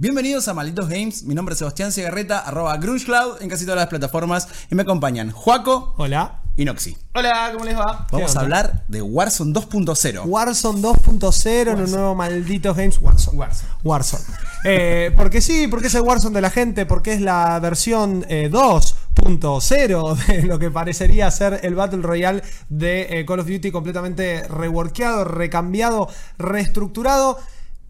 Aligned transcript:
Bienvenidos 0.00 0.46
a 0.46 0.54
Malditos 0.54 0.88
Games, 0.88 1.24
mi 1.24 1.34
nombre 1.34 1.54
es 1.54 1.58
Sebastián 1.58 1.90
Cigarreta, 1.90 2.38
arroba 2.38 2.76
GrungeCloud 2.76 3.42
en 3.42 3.48
casi 3.48 3.64
todas 3.64 3.80
las 3.80 3.88
plataformas 3.88 4.46
y 4.70 4.76
me 4.76 4.82
acompañan 4.82 5.32
Juaco 5.32 5.96
Hola. 5.96 6.42
y 6.54 6.64
Noxy. 6.64 6.96
Hola, 7.16 7.50
¿cómo 7.52 7.64
les 7.64 7.76
va? 7.76 8.06
Vamos 8.12 8.36
a 8.36 8.40
hablar 8.42 8.84
de 8.86 9.02
Warzone 9.02 9.52
2.0. 9.52 10.22
Warzone 10.24 10.80
2.0 10.80 11.72
en 11.72 11.80
un 11.80 11.90
nuevo 11.90 12.14
Malditos 12.14 12.76
Games 12.76 13.00
Warzone. 13.02 13.38
Warzone. 13.38 13.68
Warzone. 13.82 14.24
Eh, 14.62 15.12
porque 15.16 15.40
sí, 15.40 15.66
porque 15.66 15.88
es 15.88 15.94
el 15.96 16.02
Warzone 16.02 16.36
de 16.36 16.42
la 16.42 16.50
gente, 16.50 16.86
porque 16.86 17.14
es 17.14 17.20
la 17.20 17.58
versión 17.58 18.24
eh, 18.28 18.48
2.0 18.52 20.26
de 20.26 20.42
lo 20.44 20.60
que 20.60 20.70
parecería 20.70 21.28
ser 21.32 21.58
el 21.64 21.74
Battle 21.74 22.02
Royale 22.02 22.44
de 22.68 23.18
eh, 23.18 23.26
Call 23.26 23.40
of 23.40 23.48
Duty 23.48 23.72
completamente 23.72 24.46
reworkeado, 24.46 25.24
recambiado, 25.24 26.08
reestructurado. 26.38 27.40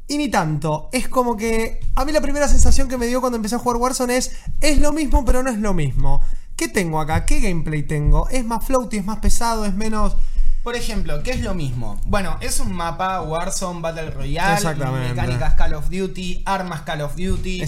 Y 0.08 0.16
ni 0.16 0.28
tanto. 0.30 0.88
Es 0.92 1.08
como 1.08 1.36
que. 1.36 1.80
A 1.94 2.04
mí 2.04 2.12
la 2.12 2.20
primera 2.22 2.48
sensación 2.48 2.88
que 2.88 2.96
me 2.96 3.06
dio 3.06 3.20
cuando 3.20 3.36
empecé 3.36 3.54
a 3.54 3.58
jugar 3.58 3.76
Warzone 3.76 4.16
es. 4.16 4.32
Es 4.60 4.78
lo 4.78 4.92
mismo, 4.92 5.24
pero 5.24 5.42
no 5.42 5.50
es 5.50 5.58
lo 5.58 5.74
mismo. 5.74 6.20
¿Qué 6.56 6.66
tengo 6.68 6.98
acá? 6.98 7.24
¿Qué 7.26 7.40
gameplay 7.40 7.82
tengo? 7.82 8.28
¿Es 8.30 8.44
más 8.44 8.64
floaty? 8.64 8.96
¿Es 8.96 9.04
más 9.04 9.18
pesado? 9.18 9.64
¿Es 9.66 9.74
menos.? 9.74 10.16
Por 10.62 10.74
ejemplo, 10.74 11.22
¿qué 11.22 11.30
es 11.30 11.40
lo 11.40 11.54
mismo? 11.54 12.00
Bueno, 12.04 12.36
es 12.40 12.60
un 12.60 12.72
mapa 12.72 13.22
Warzone 13.22 13.80
Battle 13.80 14.10
Royale, 14.10 14.74
mecánicas 14.74 15.54
Call 15.54 15.74
of 15.74 15.88
Duty, 15.88 16.42
armas 16.44 16.82
Call 16.82 17.00
of 17.02 17.16
Duty, 17.16 17.62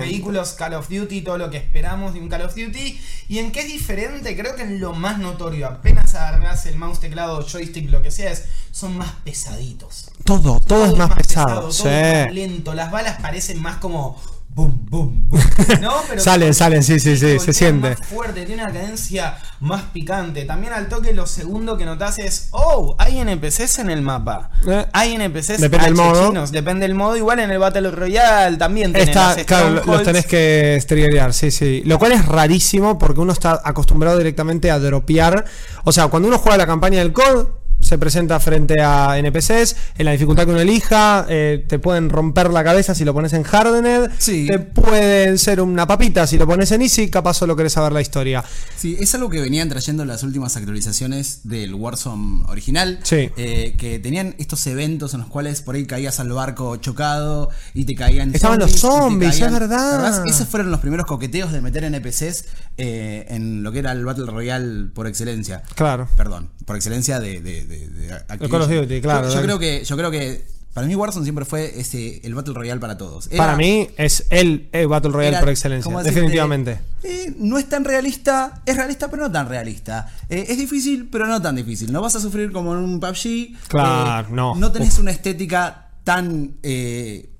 vehículos, 0.00 0.52
Call 0.52 0.74
of 0.74 0.88
Duty, 0.88 1.20
todo 1.20 1.38
lo 1.38 1.50
que 1.50 1.58
esperamos 1.58 2.14
de 2.14 2.20
un 2.20 2.28
Call 2.28 2.42
of 2.42 2.54
Duty. 2.54 3.00
¿Y 3.28 3.38
en 3.38 3.52
qué 3.52 3.60
es 3.60 3.66
diferente? 3.68 4.36
Creo 4.36 4.56
que 4.56 4.62
en 4.62 4.80
lo 4.80 4.94
más 4.94 5.18
notorio, 5.18 5.66
apenas 5.66 6.14
agarrás 6.14 6.64
el 6.66 6.76
mouse, 6.76 7.00
teclado, 7.00 7.46
joystick, 7.46 7.90
lo 7.90 8.02
que 8.02 8.10
sea, 8.10 8.32
es, 8.32 8.46
son 8.70 8.96
más 8.96 9.12
pesaditos. 9.22 10.10
Todo, 10.24 10.58
todo, 10.60 10.86
es 10.86 10.96
más, 10.96 11.14
pesado. 11.14 11.60
todo 11.60 11.72
sí. 11.72 11.86
es 11.86 12.24
más 12.26 12.34
lento, 12.34 12.74
las 12.74 12.90
balas 12.90 13.20
parecen 13.20 13.60
más 13.60 13.76
como 13.76 14.20
boom, 14.56 14.86
boom, 14.90 15.28
boom. 15.28 15.42
¿No? 15.82 15.92
Pero 16.08 16.20
Salen, 16.22 16.54
salen, 16.54 16.82
sí, 16.82 16.98
sí, 16.98 17.16
sí, 17.18 17.38
se 17.38 17.52
siente. 17.52 17.90
Más 17.90 18.06
fuerte, 18.06 18.46
tiene 18.46 18.62
una 18.64 18.72
cadencia 18.72 19.36
más 19.60 19.82
picante. 19.92 20.44
También 20.46 20.72
al 20.72 20.88
toque 20.88 21.12
lo 21.12 21.26
segundo 21.26 21.76
que 21.76 21.84
notas 21.84 22.18
es, 22.18 22.48
oh, 22.52 22.96
hay 22.98 23.18
NPCs 23.18 23.80
en 23.80 23.90
el 23.90 24.00
mapa. 24.00 24.50
Eh. 24.66 24.86
Hay 24.94 25.12
NPCs 25.14 25.60
Depende 25.60 25.84
del 25.86 25.94
modo. 25.94 26.46
Depende 26.50 26.86
del 26.86 26.94
modo. 26.94 27.16
Igual 27.16 27.40
en 27.40 27.50
el 27.50 27.58
Battle 27.58 27.90
Royale 27.90 28.56
también 28.56 28.92
tenés 28.94 29.14
claro, 29.44 29.70
lo- 29.70 29.84
los 29.84 30.02
tenés 30.02 30.26
que 30.26 30.78
striggerear, 30.80 31.34
sí, 31.34 31.50
sí. 31.50 31.82
Lo 31.84 31.98
cual 31.98 32.12
es 32.12 32.24
rarísimo 32.26 32.98
porque 32.98 33.20
uno 33.20 33.32
está 33.34 33.60
acostumbrado 33.62 34.16
directamente 34.16 34.70
a 34.70 34.78
dropear. 34.78 35.44
O 35.84 35.92
sea, 35.92 36.08
cuando 36.08 36.28
uno 36.28 36.38
juega 36.38 36.56
la 36.56 36.66
campaña 36.66 37.00
del 37.00 37.12
COD, 37.12 37.46
se 37.80 37.98
presenta 37.98 38.40
frente 38.40 38.80
a 38.82 39.16
NPCs, 39.18 39.76
en 39.98 40.04
la 40.06 40.12
dificultad 40.12 40.44
que 40.44 40.50
uno 40.50 40.60
elija, 40.60 41.26
eh, 41.28 41.64
te 41.68 41.78
pueden 41.78 42.10
romper 42.10 42.50
la 42.50 42.64
cabeza 42.64 42.94
si 42.94 43.04
lo 43.04 43.14
pones 43.14 43.32
en 43.32 43.44
Hardened, 43.50 44.10
Sí. 44.18 44.46
te 44.48 44.58
pueden 44.58 45.38
ser 45.38 45.60
una 45.60 45.86
papita 45.86 46.26
si 46.26 46.36
lo 46.38 46.46
pones 46.46 46.72
en 46.72 46.82
Easy, 46.82 47.08
capaz 47.10 47.34
solo 47.34 47.54
querés 47.54 47.72
saber 47.74 47.92
la 47.92 48.00
historia. 48.00 48.42
Sí, 48.76 48.96
es 48.98 49.14
algo 49.14 49.30
que 49.30 49.40
venían 49.40 49.68
trayendo 49.68 50.04
las 50.04 50.22
últimas 50.22 50.56
actualizaciones 50.56 51.40
del 51.44 51.74
Warzone 51.74 52.44
original. 52.48 52.98
Sí. 53.02 53.30
eh, 53.36 53.74
que 53.78 53.98
tenían 53.98 54.34
estos 54.38 54.66
eventos 54.66 55.14
en 55.14 55.20
los 55.20 55.28
cuales 55.28 55.62
por 55.62 55.74
ahí 55.74 55.86
caías 55.86 56.18
al 56.20 56.30
barco 56.32 56.76
chocado 56.76 57.50
y 57.74 57.84
te 57.84 57.94
caían. 57.94 58.34
Estaban 58.34 58.58
los 58.58 58.72
zombies, 58.72 59.40
es 59.40 59.52
verdad. 59.52 60.00
¿te 60.00 60.06
acordás? 60.06 60.22
Esos 60.26 60.48
fueron 60.48 60.70
los 60.70 60.80
primeros 60.80 61.06
coqueteos 61.06 61.52
de 61.52 61.60
meter 61.60 61.84
NPCs 61.84 62.44
eh, 62.78 63.26
en 63.28 63.62
lo 63.62 63.72
que 63.72 63.78
era 63.80 63.92
el 63.92 64.04
Battle 64.04 64.26
Royale 64.26 64.86
por 64.94 65.06
excelencia. 65.06 65.62
Claro. 65.74 66.08
Perdón, 66.16 66.50
por 66.64 66.76
excelencia 66.76 67.20
de, 67.20 67.40
de, 67.40 67.64
de- 67.66 67.88
de 67.88 68.12
Activision. 68.12 68.50
Call 68.50 68.62
of 68.62 68.68
Duty, 68.70 69.00
claro. 69.00 69.28
Yo, 69.28 69.34
yo 69.34 69.42
creo 69.42 69.58
que, 69.58 69.84
yo 69.84 69.96
creo 69.96 70.10
que 70.10 70.46
para 70.72 70.86
mí 70.86 70.94
Warzone 70.94 71.24
siempre 71.24 71.44
fue 71.46 71.80
ese, 71.80 72.20
el 72.22 72.34
Battle 72.34 72.52
Royale 72.54 72.80
para 72.80 72.98
todos. 72.98 73.28
Era- 73.28 73.38
Para 73.44 73.56
mí 73.56 73.88
es 73.96 74.26
el, 74.30 74.68
el 74.72 74.88
Battle 74.88 75.10
Royale 75.10 75.36
era, 75.36 75.40
por 75.40 75.48
excelencia, 75.48 75.96
definitivamente. 76.02 76.80
Eh, 77.02 77.34
no 77.38 77.56
es 77.58 77.68
tan 77.68 77.84
realista, 77.84 78.62
es 78.66 78.76
realista 78.76 79.08
pero 79.10 79.22
no 79.24 79.32
tan 79.32 79.48
realista. 79.48 80.12
Eh, 80.28 80.46
es 80.48 80.58
difícil 80.58 81.08
pero 81.10 81.26
no 81.26 81.40
tan 81.40 81.56
difícil. 81.56 81.90
No 81.92 82.02
vas 82.02 82.14
a 82.16 82.20
sufrir 82.20 82.52
como 82.52 82.72
en 82.74 82.80
un 82.80 83.00
PUBG. 83.00 83.56
Claro, 83.68 84.28
Eh, 84.28 84.32
no. 84.32 84.54
No 84.54 84.70
tenés 84.72 84.98
una 84.98 85.12
estética 85.12 85.88
tan 86.04 86.56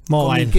Mobile. 0.09 0.51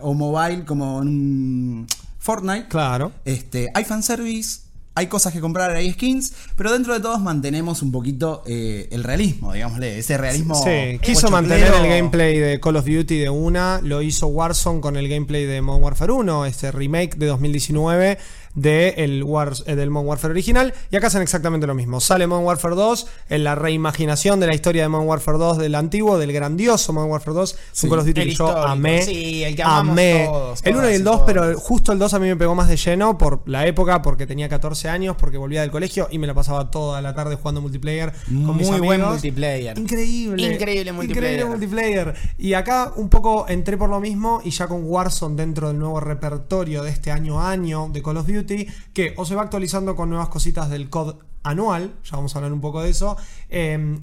o 0.00 0.14
mobile 0.14 0.64
como 0.64 1.02
en 1.02 1.08
un 1.08 1.86
Fortnite. 2.18 2.68
Claro. 2.68 3.12
Este, 3.24 3.70
hay 3.74 3.84
fanservice, 3.84 4.60
hay 4.94 5.08
cosas 5.08 5.32
que 5.32 5.40
comprar, 5.40 5.72
hay 5.72 5.92
skins, 5.92 6.32
pero 6.56 6.72
dentro 6.72 6.94
de 6.94 7.00
todos 7.00 7.20
mantenemos 7.20 7.82
un 7.82 7.90
poquito 7.90 8.42
eh, 8.46 8.88
el 8.92 9.02
realismo, 9.02 9.52
digámosle, 9.52 9.98
ese 9.98 10.16
realismo. 10.16 10.54
Sí, 10.54 10.98
quiso 11.02 11.30
mantener 11.30 11.72
el 11.74 11.88
gameplay 11.88 12.38
de 12.38 12.60
Call 12.60 12.76
of 12.76 12.86
Duty 12.86 13.18
de 13.18 13.30
una, 13.30 13.80
lo 13.82 14.02
hizo 14.02 14.28
Warzone 14.28 14.80
con 14.80 14.96
el 14.96 15.08
gameplay 15.08 15.46
de 15.46 15.60
Modern 15.62 15.84
Warfare 15.84 16.12
1, 16.12 16.46
este 16.46 16.70
remake 16.70 17.16
de 17.16 17.26
2019 17.26 18.18
de 18.54 18.94
el 18.98 19.24
Wars- 19.24 19.64
eh, 19.66 19.74
del 19.74 19.90
Modern 19.90 20.08
Warfare 20.08 20.32
original, 20.32 20.74
y 20.90 20.96
acá 20.96 21.08
hacen 21.08 21.22
exactamente 21.22 21.66
lo 21.66 21.74
mismo. 21.74 22.00
Sale 22.00 22.26
Modern 22.26 22.46
Warfare 22.46 22.74
2 22.76 23.06
en 23.30 23.44
la 23.44 23.54
reimaginación 23.54 24.38
de 24.40 24.46
la 24.46 24.54
historia 24.54 24.82
de 24.82 24.88
Modern 24.88 25.08
Warfare 25.08 25.38
2 25.38 25.58
del 25.58 25.74
antiguo, 25.74 26.18
del 26.18 26.32
grandioso 26.32 26.92
Modern 26.92 27.10
Warfare 27.10 27.34
2, 27.34 27.56
Sí, 27.72 27.86
un 27.86 27.90
Call 27.90 27.98
of 28.00 28.06
Duty 28.06 28.20
el 28.20 28.28
que 28.28 28.34
yo 28.34 28.48
amé. 28.66 29.02
sí, 29.02 29.42
el 29.44 29.56
que 29.56 29.62
amé. 29.62 30.24
todos, 30.26 30.60
el 30.64 30.76
1 30.76 30.90
y 30.90 30.94
el 30.94 31.00
y 31.00 31.04
2, 31.04 31.14
todos. 31.16 31.26
pero 31.26 31.58
justo 31.58 31.92
el 31.92 31.98
2 31.98 32.14
a 32.14 32.18
mí 32.18 32.26
me 32.28 32.36
pegó 32.36 32.54
más 32.54 32.68
de 32.68 32.76
lleno 32.76 33.18
por 33.18 33.42
la 33.46 33.66
época, 33.66 34.02
porque 34.02 34.26
tenía 34.26 34.48
14 34.48 34.88
años, 34.88 35.16
porque 35.18 35.36
volvía 35.38 35.60
del 35.62 35.70
colegio 35.70 36.08
y 36.10 36.18
me 36.18 36.26
la 36.26 36.34
pasaba 36.34 36.70
toda 36.70 37.00
la 37.02 37.14
tarde 37.14 37.34
jugando 37.36 37.60
multiplayer 37.60 38.12
con 38.46 38.56
mis 38.56 38.68
Muy 38.70 38.80
buen 38.80 39.00
multiplayer. 39.02 39.76
Increíble. 39.78 40.42
Increíble 40.54 40.92
multiplayer. 40.92 41.32
Increíble 41.40 41.44
multiplayer. 41.46 42.14
Y 42.38 42.54
acá 42.54 42.92
un 42.96 43.08
poco 43.08 43.46
entré 43.48 43.76
por 43.76 43.88
lo 43.90 44.00
mismo 44.00 44.40
y 44.44 44.50
ya 44.50 44.66
con 44.68 44.82
Warzone 44.84 45.36
dentro 45.36 45.68
del 45.68 45.78
nuevo 45.78 45.98
repertorio 46.00 46.82
de 46.82 46.90
este 46.90 47.10
año 47.10 47.40
a 47.40 47.50
año 47.50 47.88
de 47.92 48.02
Call 48.02 48.16
of 48.18 48.26
Duty, 48.26 48.43
que 48.92 49.14
o 49.16 49.24
se 49.24 49.34
va 49.34 49.42
actualizando 49.42 49.96
con 49.96 50.08
nuevas 50.10 50.28
cositas 50.28 50.70
del 50.70 50.88
COD 50.90 51.16
anual, 51.42 51.94
ya 52.04 52.16
vamos 52.16 52.34
a 52.34 52.38
hablar 52.38 52.52
un 52.52 52.60
poco 52.60 52.82
de 52.82 52.90
eso, 52.90 53.16
eh, 53.50 53.98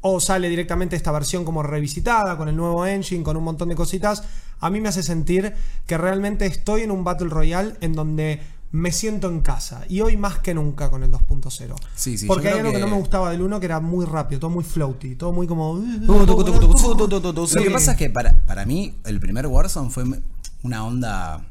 o 0.00 0.20
sale 0.20 0.48
directamente 0.50 0.96
esta 0.96 1.10
versión 1.12 1.44
como 1.44 1.62
revisitada 1.62 2.36
con 2.36 2.48
el 2.48 2.56
nuevo 2.56 2.84
engine, 2.86 3.22
con 3.24 3.36
un 3.36 3.44
montón 3.44 3.70
de 3.70 3.74
cositas, 3.74 4.22
a 4.60 4.68
mí 4.70 4.80
me 4.80 4.88
hace 4.90 5.02
sentir 5.02 5.54
que 5.86 5.96
realmente 5.98 6.44
estoy 6.46 6.82
en 6.82 6.90
un 6.90 7.04
Battle 7.04 7.28
Royale 7.28 7.74
en 7.80 7.94
donde 7.94 8.40
me 8.70 8.90
siento 8.92 9.28
en 9.28 9.40
casa. 9.40 9.84
Y 9.88 10.00
hoy 10.00 10.16
más 10.16 10.40
que 10.40 10.52
nunca 10.52 10.90
con 10.90 11.02
el 11.04 11.10
2.0. 11.10 11.74
Sí, 11.94 12.18
sí, 12.18 12.26
Porque 12.26 12.48
hay 12.48 12.58
algo 12.58 12.70
que... 12.70 12.76
que- 12.76 12.80
no 12.82 12.88
me 12.88 12.96
gustaba 12.96 13.30
del 13.30 13.40
1 13.42 13.60
que 13.60 13.66
era 13.66 13.78
muy 13.80 14.04
rápido, 14.04 14.40
todo 14.40 14.50
muy 14.50 14.64
floaty, 14.64 15.14
todo 15.14 15.32
muy 15.32 15.46
como. 15.46 15.76
Lo 15.76 17.46
Sí. 17.46 17.62
que 17.62 17.70
pasa 17.70 17.92
es 17.92 17.96
que 17.98 18.10
para, 18.10 18.44
para 18.46 18.64
mí 18.66 18.94
el 19.04 19.20
primer 19.20 19.46
Warzone 19.46 19.90
fue 19.90 20.04
una 20.62 20.84
onda. 20.84 21.46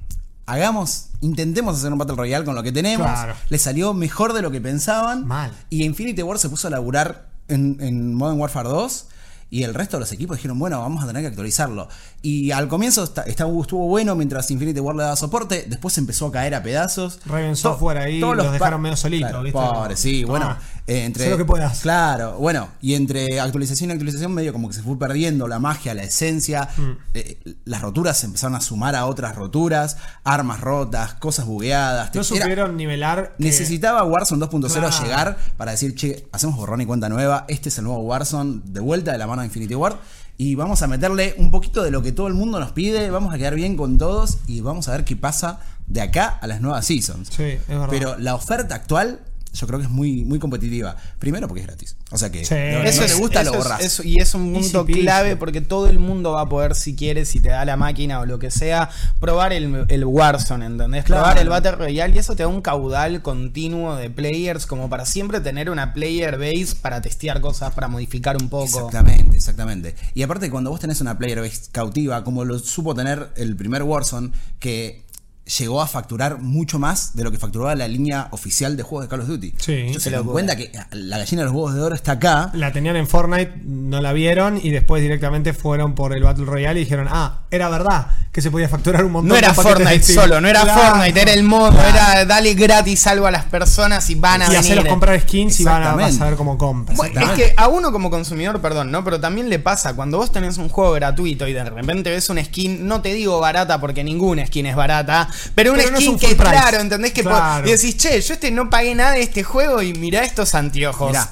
Hagamos, 0.46 1.10
intentemos 1.22 1.78
hacer 1.78 1.92
un 1.92 1.98
Battle 1.98 2.16
Royale 2.16 2.44
con 2.44 2.56
lo 2.56 2.64
que 2.64 2.72
tenemos. 2.72 3.08
Claro. 3.08 3.36
Le 3.50 3.58
salió 3.58 3.94
mejor 3.94 4.34
de 4.34 4.42
lo 4.42 4.52
que 4.52 4.60
pensaban. 4.60 5.26
Mal. 5.26 5.52
Y 5.70 5.84
Infinity 5.84 6.22
War 6.22 6.38
se 6.38 6.50
puso 6.50 6.68
a 6.68 6.72
laburar 6.72 7.30
en, 7.48 7.78
en 7.80 8.14
Modern 8.14 8.40
Warfare 8.40 8.68
2. 8.70 9.08
Y 9.50 9.64
el 9.64 9.74
resto 9.76 9.98
de 9.98 10.02
los 10.02 10.12
equipos 10.12 10.38
dijeron, 10.38 10.58
bueno, 10.58 10.80
vamos 10.80 11.04
a 11.04 11.08
tener 11.08 11.22
que 11.22 11.28
actualizarlo. 11.28 11.88
Y 12.26 12.52
al 12.52 12.70
comienzo 12.70 13.04
está- 13.04 13.24
está- 13.24 13.46
estuvo 13.60 13.86
bueno 13.88 14.16
mientras 14.16 14.50
Infinity 14.50 14.80
War 14.80 14.96
le 14.96 15.04
daba 15.04 15.16
soporte. 15.18 15.66
Después 15.68 15.98
empezó 15.98 16.28
a 16.28 16.32
caer 16.32 16.56
a 16.56 16.64
pedazos. 16.64 17.20
Raven 17.26 17.58
Software 17.58 17.98
ahí 17.98 18.22
todos 18.22 18.38
los 18.38 18.50
dejaron 18.52 18.82
medio 18.82 18.96
solitos, 18.96 19.30
Claro, 19.30 19.44
¿viste? 19.44 19.60
Pobre, 19.60 19.98
sí, 19.98 20.22
Tomá, 20.22 20.32
bueno. 20.40 20.58
eh, 20.88 21.04
entre, 21.04 21.30
lo 21.30 21.36
que 21.38 21.44
puedas. 21.44 21.82
Claro, 21.82 22.38
bueno, 22.38 22.70
y 22.82 22.94
entre 22.94 23.42
actualización 23.42 23.90
y 23.90 23.94
actualización 23.94 24.34
medio 24.34 24.54
como 24.54 24.70
que 24.70 24.74
se 24.74 24.82
fue 24.82 24.98
perdiendo 24.98 25.50
la 25.50 25.60
magia, 25.60 25.94
la 25.94 26.04
esencia, 26.04 26.70
Mm. 26.78 26.92
eh, 27.14 27.40
las 27.66 27.82
roturas 27.82 28.18
se 28.18 28.26
empezaron 28.28 28.56
a 28.56 28.62
sumar 28.62 28.96
a 28.96 29.06
otras 29.06 29.36
roturas, 29.36 29.98
armas 30.24 30.62
rotas, 30.62 31.16
cosas 31.16 31.46
bugueadas. 31.46 32.16
No 32.16 32.24
supieron 32.24 32.78
nivelar. 32.78 33.36
que- 33.38 33.44
necesitaba 33.44 34.02
Warzone 34.06 34.40
2.0 34.40 34.88
Claro. 34.88 35.04
llegar 35.04 35.38
para 35.58 35.72
decir, 35.72 35.94
che, 35.94 36.26
hacemos 36.32 36.56
borrón 36.56 36.80
y 36.80 36.86
cuenta 36.86 37.10
nueva, 37.10 37.44
este 37.50 37.68
es 37.68 37.78
el 37.80 37.84
nuevo 37.84 38.00
Warzone 38.04 38.62
de 38.64 38.80
vuelta 38.80 39.12
de 39.12 39.18
la 39.18 39.28
mano 39.28 39.42
de 39.42 39.48
Infinity 39.48 39.76
Ward. 39.76 39.98
Y 40.38 40.56
vamos 40.56 40.82
a 40.82 40.88
meterle 40.88 41.36
un 41.38 41.52
poquito 41.52 41.84
de 41.84 41.92
lo 41.92 42.02
que 42.02 42.12
todo 42.12 42.28
el 42.28 42.34
mundo 42.34 42.60
nos 42.60 42.72
pide, 42.72 43.10
vamos 43.12 43.34
a 43.34 43.38
quedar 43.38 43.56
bien 43.56 43.78
con 43.78 43.98
todos 43.98 44.40
y 44.48 44.62
vamos 44.62 44.88
a 44.88 44.92
ver 44.92 45.06
qué 45.06 45.16
pasa 45.16 45.60
de 45.88 46.02
acá 46.02 46.28
a 46.28 46.48
las 46.48 46.62
nuevas 46.62 46.86
seasons. 46.86 47.30
Sí, 47.30 47.44
es 47.44 47.68
verdad. 47.68 47.88
Pero 47.90 48.18
la 48.18 48.36
oferta 48.36 48.76
actual 48.76 49.20
yo 49.54 49.68
creo 49.68 49.80
que 49.80 49.86
es 49.86 49.92
muy, 49.92 50.26
muy 50.26 50.40
competitiva. 50.40 50.96
Primero 51.20 51.48
porque 51.48 51.62
es 51.62 51.68
gratis. 51.68 51.96
O 52.12 52.18
sea 52.18 52.32
que 52.32 52.44
Sí. 52.44 52.56
Eso 52.56 53.02
no 53.02 53.06
es- 53.06 53.14
te 53.14 53.20
gusta, 53.20 53.42
eso 53.42 53.52
lo 53.54 53.58
es- 53.60 53.64
borras. 53.64 53.82
eso- 53.82 54.04
y 54.04 54.18
es 54.20 54.34
un 54.34 54.56
Easy 54.56 54.72
punto 54.72 54.86
peasy. 54.86 55.02
clave 55.02 55.36
porque 55.36 55.62
todo 55.62 55.88
el 55.88 56.00
mundo 56.00 56.32
va 56.34 56.42
a 56.42 56.50
poder, 56.50 56.76
si 56.76 56.96
quiere, 56.96 57.26
si 57.26 57.40
te 57.40 57.50
da 57.50 57.64
la 57.66 57.78
máquina 57.78 58.20
o 58.20 58.26
lo 58.26 58.40
que 58.40 58.52
sea, 58.52 58.90
probar 59.20 59.54
el, 59.54 59.86
el 59.88 60.06
Warzone, 60.06 60.66
¿entendés? 60.66 61.06
Claro. 61.06 61.24
Probar 61.24 61.38
el 61.40 61.50
Battle 61.50 61.72
Royale 61.74 62.16
y 62.16 62.18
eso 62.20 62.36
te 62.36 62.44
da 62.44 62.48
un 62.50 62.62
caudal 62.62 63.22
continuo 63.22 63.96
de 63.96 64.10
players 64.10 64.66
como 64.66 64.90
para 64.90 65.06
siempre 65.06 65.40
tener 65.40 65.70
una 65.70 65.94
player 65.94 66.38
base 66.38 66.76
para 66.82 67.02
testear 67.02 67.40
cosas, 67.42 67.74
para 67.74 67.88
modificar 67.88 68.38
un 68.38 68.50
poco. 68.50 68.66
Exactamente, 68.66 69.36
exactamente. 69.38 69.96
Y 70.14 70.24
aparte, 70.24 70.50
cuando 70.50 70.70
vos 70.72 70.80
tenés 70.80 71.00
una 71.02 71.18
player 71.18 71.42
base 71.42 71.62
cautiva, 71.72 72.24
como 72.24 72.44
lo 72.46 72.58
supo 72.60 72.96
tener 72.96 73.30
el 73.36 73.56
primer 73.56 73.84
Warzone, 73.84 74.32
que 74.60 75.04
llegó 75.46 75.82
a 75.82 75.88
facturar 75.88 76.40
mucho 76.40 76.80
más 76.80 77.16
de 77.16 77.24
lo 77.24 77.32
que 77.32 77.38
facturaba 77.38 77.76
la 77.76 77.88
línea 77.88 78.30
oficial 78.32 78.78
de 78.78 78.84
juegos 78.84 79.06
de 79.06 79.10
Call 79.10 79.22
of 79.22 79.28
Duty. 79.28 79.54
Sí. 79.58 79.74
Ellos 79.74 80.02
se 80.02 80.10
dan 80.10 80.24
cuenta 80.24 80.56
que 80.56 80.72
la 80.92 81.18
gallina 81.18 81.42
de 81.42 81.46
los 81.46 81.54
huevos 81.54 81.74
de 81.74 81.82
oro 81.82 81.96
está 81.96 82.14
acá. 82.14 82.52
La 82.54 82.72
tenían 82.72 82.96
en 82.96 83.08
Fortnite, 83.08 83.62
no 83.66 84.02
la 84.02 84.14
vieron 84.14 84.60
y 84.62 84.70
después 84.70 85.02
directamente 85.02 85.54
fueron 85.54 85.96
por 85.96 86.14
el 86.14 86.24
Battle 86.24 86.46
Royale 86.46 86.80
y 86.80 86.84
dijeron, 86.84 87.08
ah, 87.10 87.42
era 87.52 87.70
verdad. 87.70 88.08
Que 88.34 88.42
se 88.42 88.50
podía 88.50 88.68
facturar 88.68 89.06
un 89.06 89.12
montón 89.12 89.28
No 89.30 89.36
de 89.36 89.40
era 89.42 89.54
Fortnite 89.54 90.02
solo, 90.02 90.42
no 90.42 90.48
era 90.48 90.64
Claro. 90.64 90.82
Fortnite, 90.96 91.22
era 91.22 91.34
el 91.34 91.44
modo, 91.44 91.80
era 91.80 92.26
dale 92.26 92.56
gratis 92.56 93.06
algo 93.06 93.28
a 93.28 93.32
las 93.32 93.46
personas 93.46 94.10
y 94.10 94.16
van 94.16 94.42
a 94.42 94.46
Y 94.46 94.48
venir. 94.48 94.60
hacerlos 94.60 94.88
comprar 94.88 95.22
skins 95.22 95.60
y 95.60 95.64
van 95.64 95.84
a, 95.84 95.94
vas 95.94 96.20
a 96.20 96.26
ver 96.26 96.36
cómo 96.36 96.58
compras. 96.58 96.98
Bueno, 96.98 97.22
es 97.22 97.30
que 97.34 97.54
a 97.56 97.68
uno 97.68 97.92
como 97.92 98.10
consumidor, 98.10 98.60
perdón, 98.60 98.90
¿no? 98.92 99.04
Pero 99.04 99.20
también 99.20 99.50
le 99.50 99.60
pasa, 99.60 99.94
cuando 99.96 100.18
vos 100.18 100.32
tenés 100.32 100.58
un 100.58 100.68
juego 100.68 100.94
gratuito 100.94 101.48
y 101.48 101.54
de 101.54 101.64
repente 101.64 102.10
ves 102.10 102.28
una 102.32 102.44
skin, 102.44 102.88
no 102.88 103.02
te 103.04 103.14
digo 103.14 103.40
barata 103.40 103.80
porque 103.80 104.04
ninguna 104.04 104.48
skin 104.48 104.66
es 104.66 104.76
barata, 104.76 105.30
pero 105.54 105.72
una 105.72 105.84
Pero 105.84 105.92
no 105.92 105.98
es 106.00 106.04
skin 106.04 106.14
un 106.16 106.20
que, 106.20 106.36
claro, 106.36 106.80
¿entendés? 106.80 107.12
Que 107.14 107.22
Claro. 107.22 107.68
y 107.68 107.72
decís, 107.72 107.98
che, 107.98 108.20
yo 108.20 108.34
este 108.34 108.50
no 108.50 108.68
pagué 108.68 108.96
nada 108.96 109.12
de 109.12 109.22
este 109.22 109.44
juego 109.44 109.84
y 109.84 109.94
mirá 109.94 110.24
estos 110.24 110.56
anteojos. 110.56 111.10
Mirá. 111.10 111.30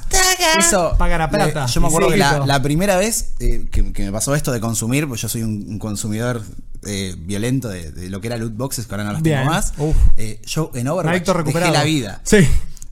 Eso, 0.59 0.93
Pagan 0.99 1.21
a 1.21 1.29
plata. 1.31 1.65
yo 1.65 1.81
me 1.81 1.87
acuerdo 1.87 2.09
Sí, 2.09 2.13
que 2.13 2.19
la, 2.19 2.45
la 2.45 2.61
primera 2.61 2.95
vez 2.97 3.29
eh, 3.39 3.65
que, 3.71 3.91
que 3.91 4.03
me 4.05 4.11
pasó 4.11 4.35
esto 4.35 4.51
de 4.51 4.59
consumir, 4.59 5.07
pues 5.07 5.19
yo 5.21 5.27
soy 5.29 5.41
un, 5.41 5.65
un 5.67 5.79
consumidor 5.79 6.43
eh, 6.85 7.15
violento 7.17 7.69
de, 7.69 7.91
de 7.91 8.09
lo 8.09 8.21
que 8.21 8.27
era 8.27 8.37
loot 8.37 8.55
boxes, 8.55 8.87
que 8.87 8.93
ahora 8.93 9.03
no 9.05 9.13
las 9.13 9.21
Bien. 9.21 9.39
tengo 9.39 9.51
más. 9.51 9.73
Eh, 10.17 10.41
yo 10.45 10.71
en 10.73 10.87
Overwatch 10.87 11.27
dejé 11.45 11.71
la 11.71 11.83
vida. 11.83 12.21
Sí. 12.23 12.47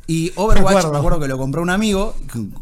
Y 0.07 0.31
Overwatch, 0.35 0.69
acuerdo. 0.77 0.91
me 0.91 0.97
acuerdo 0.97 1.19
que 1.19 1.27
lo 1.27 1.37
compró 1.37 1.61
un 1.61 1.69
amigo, 1.69 2.15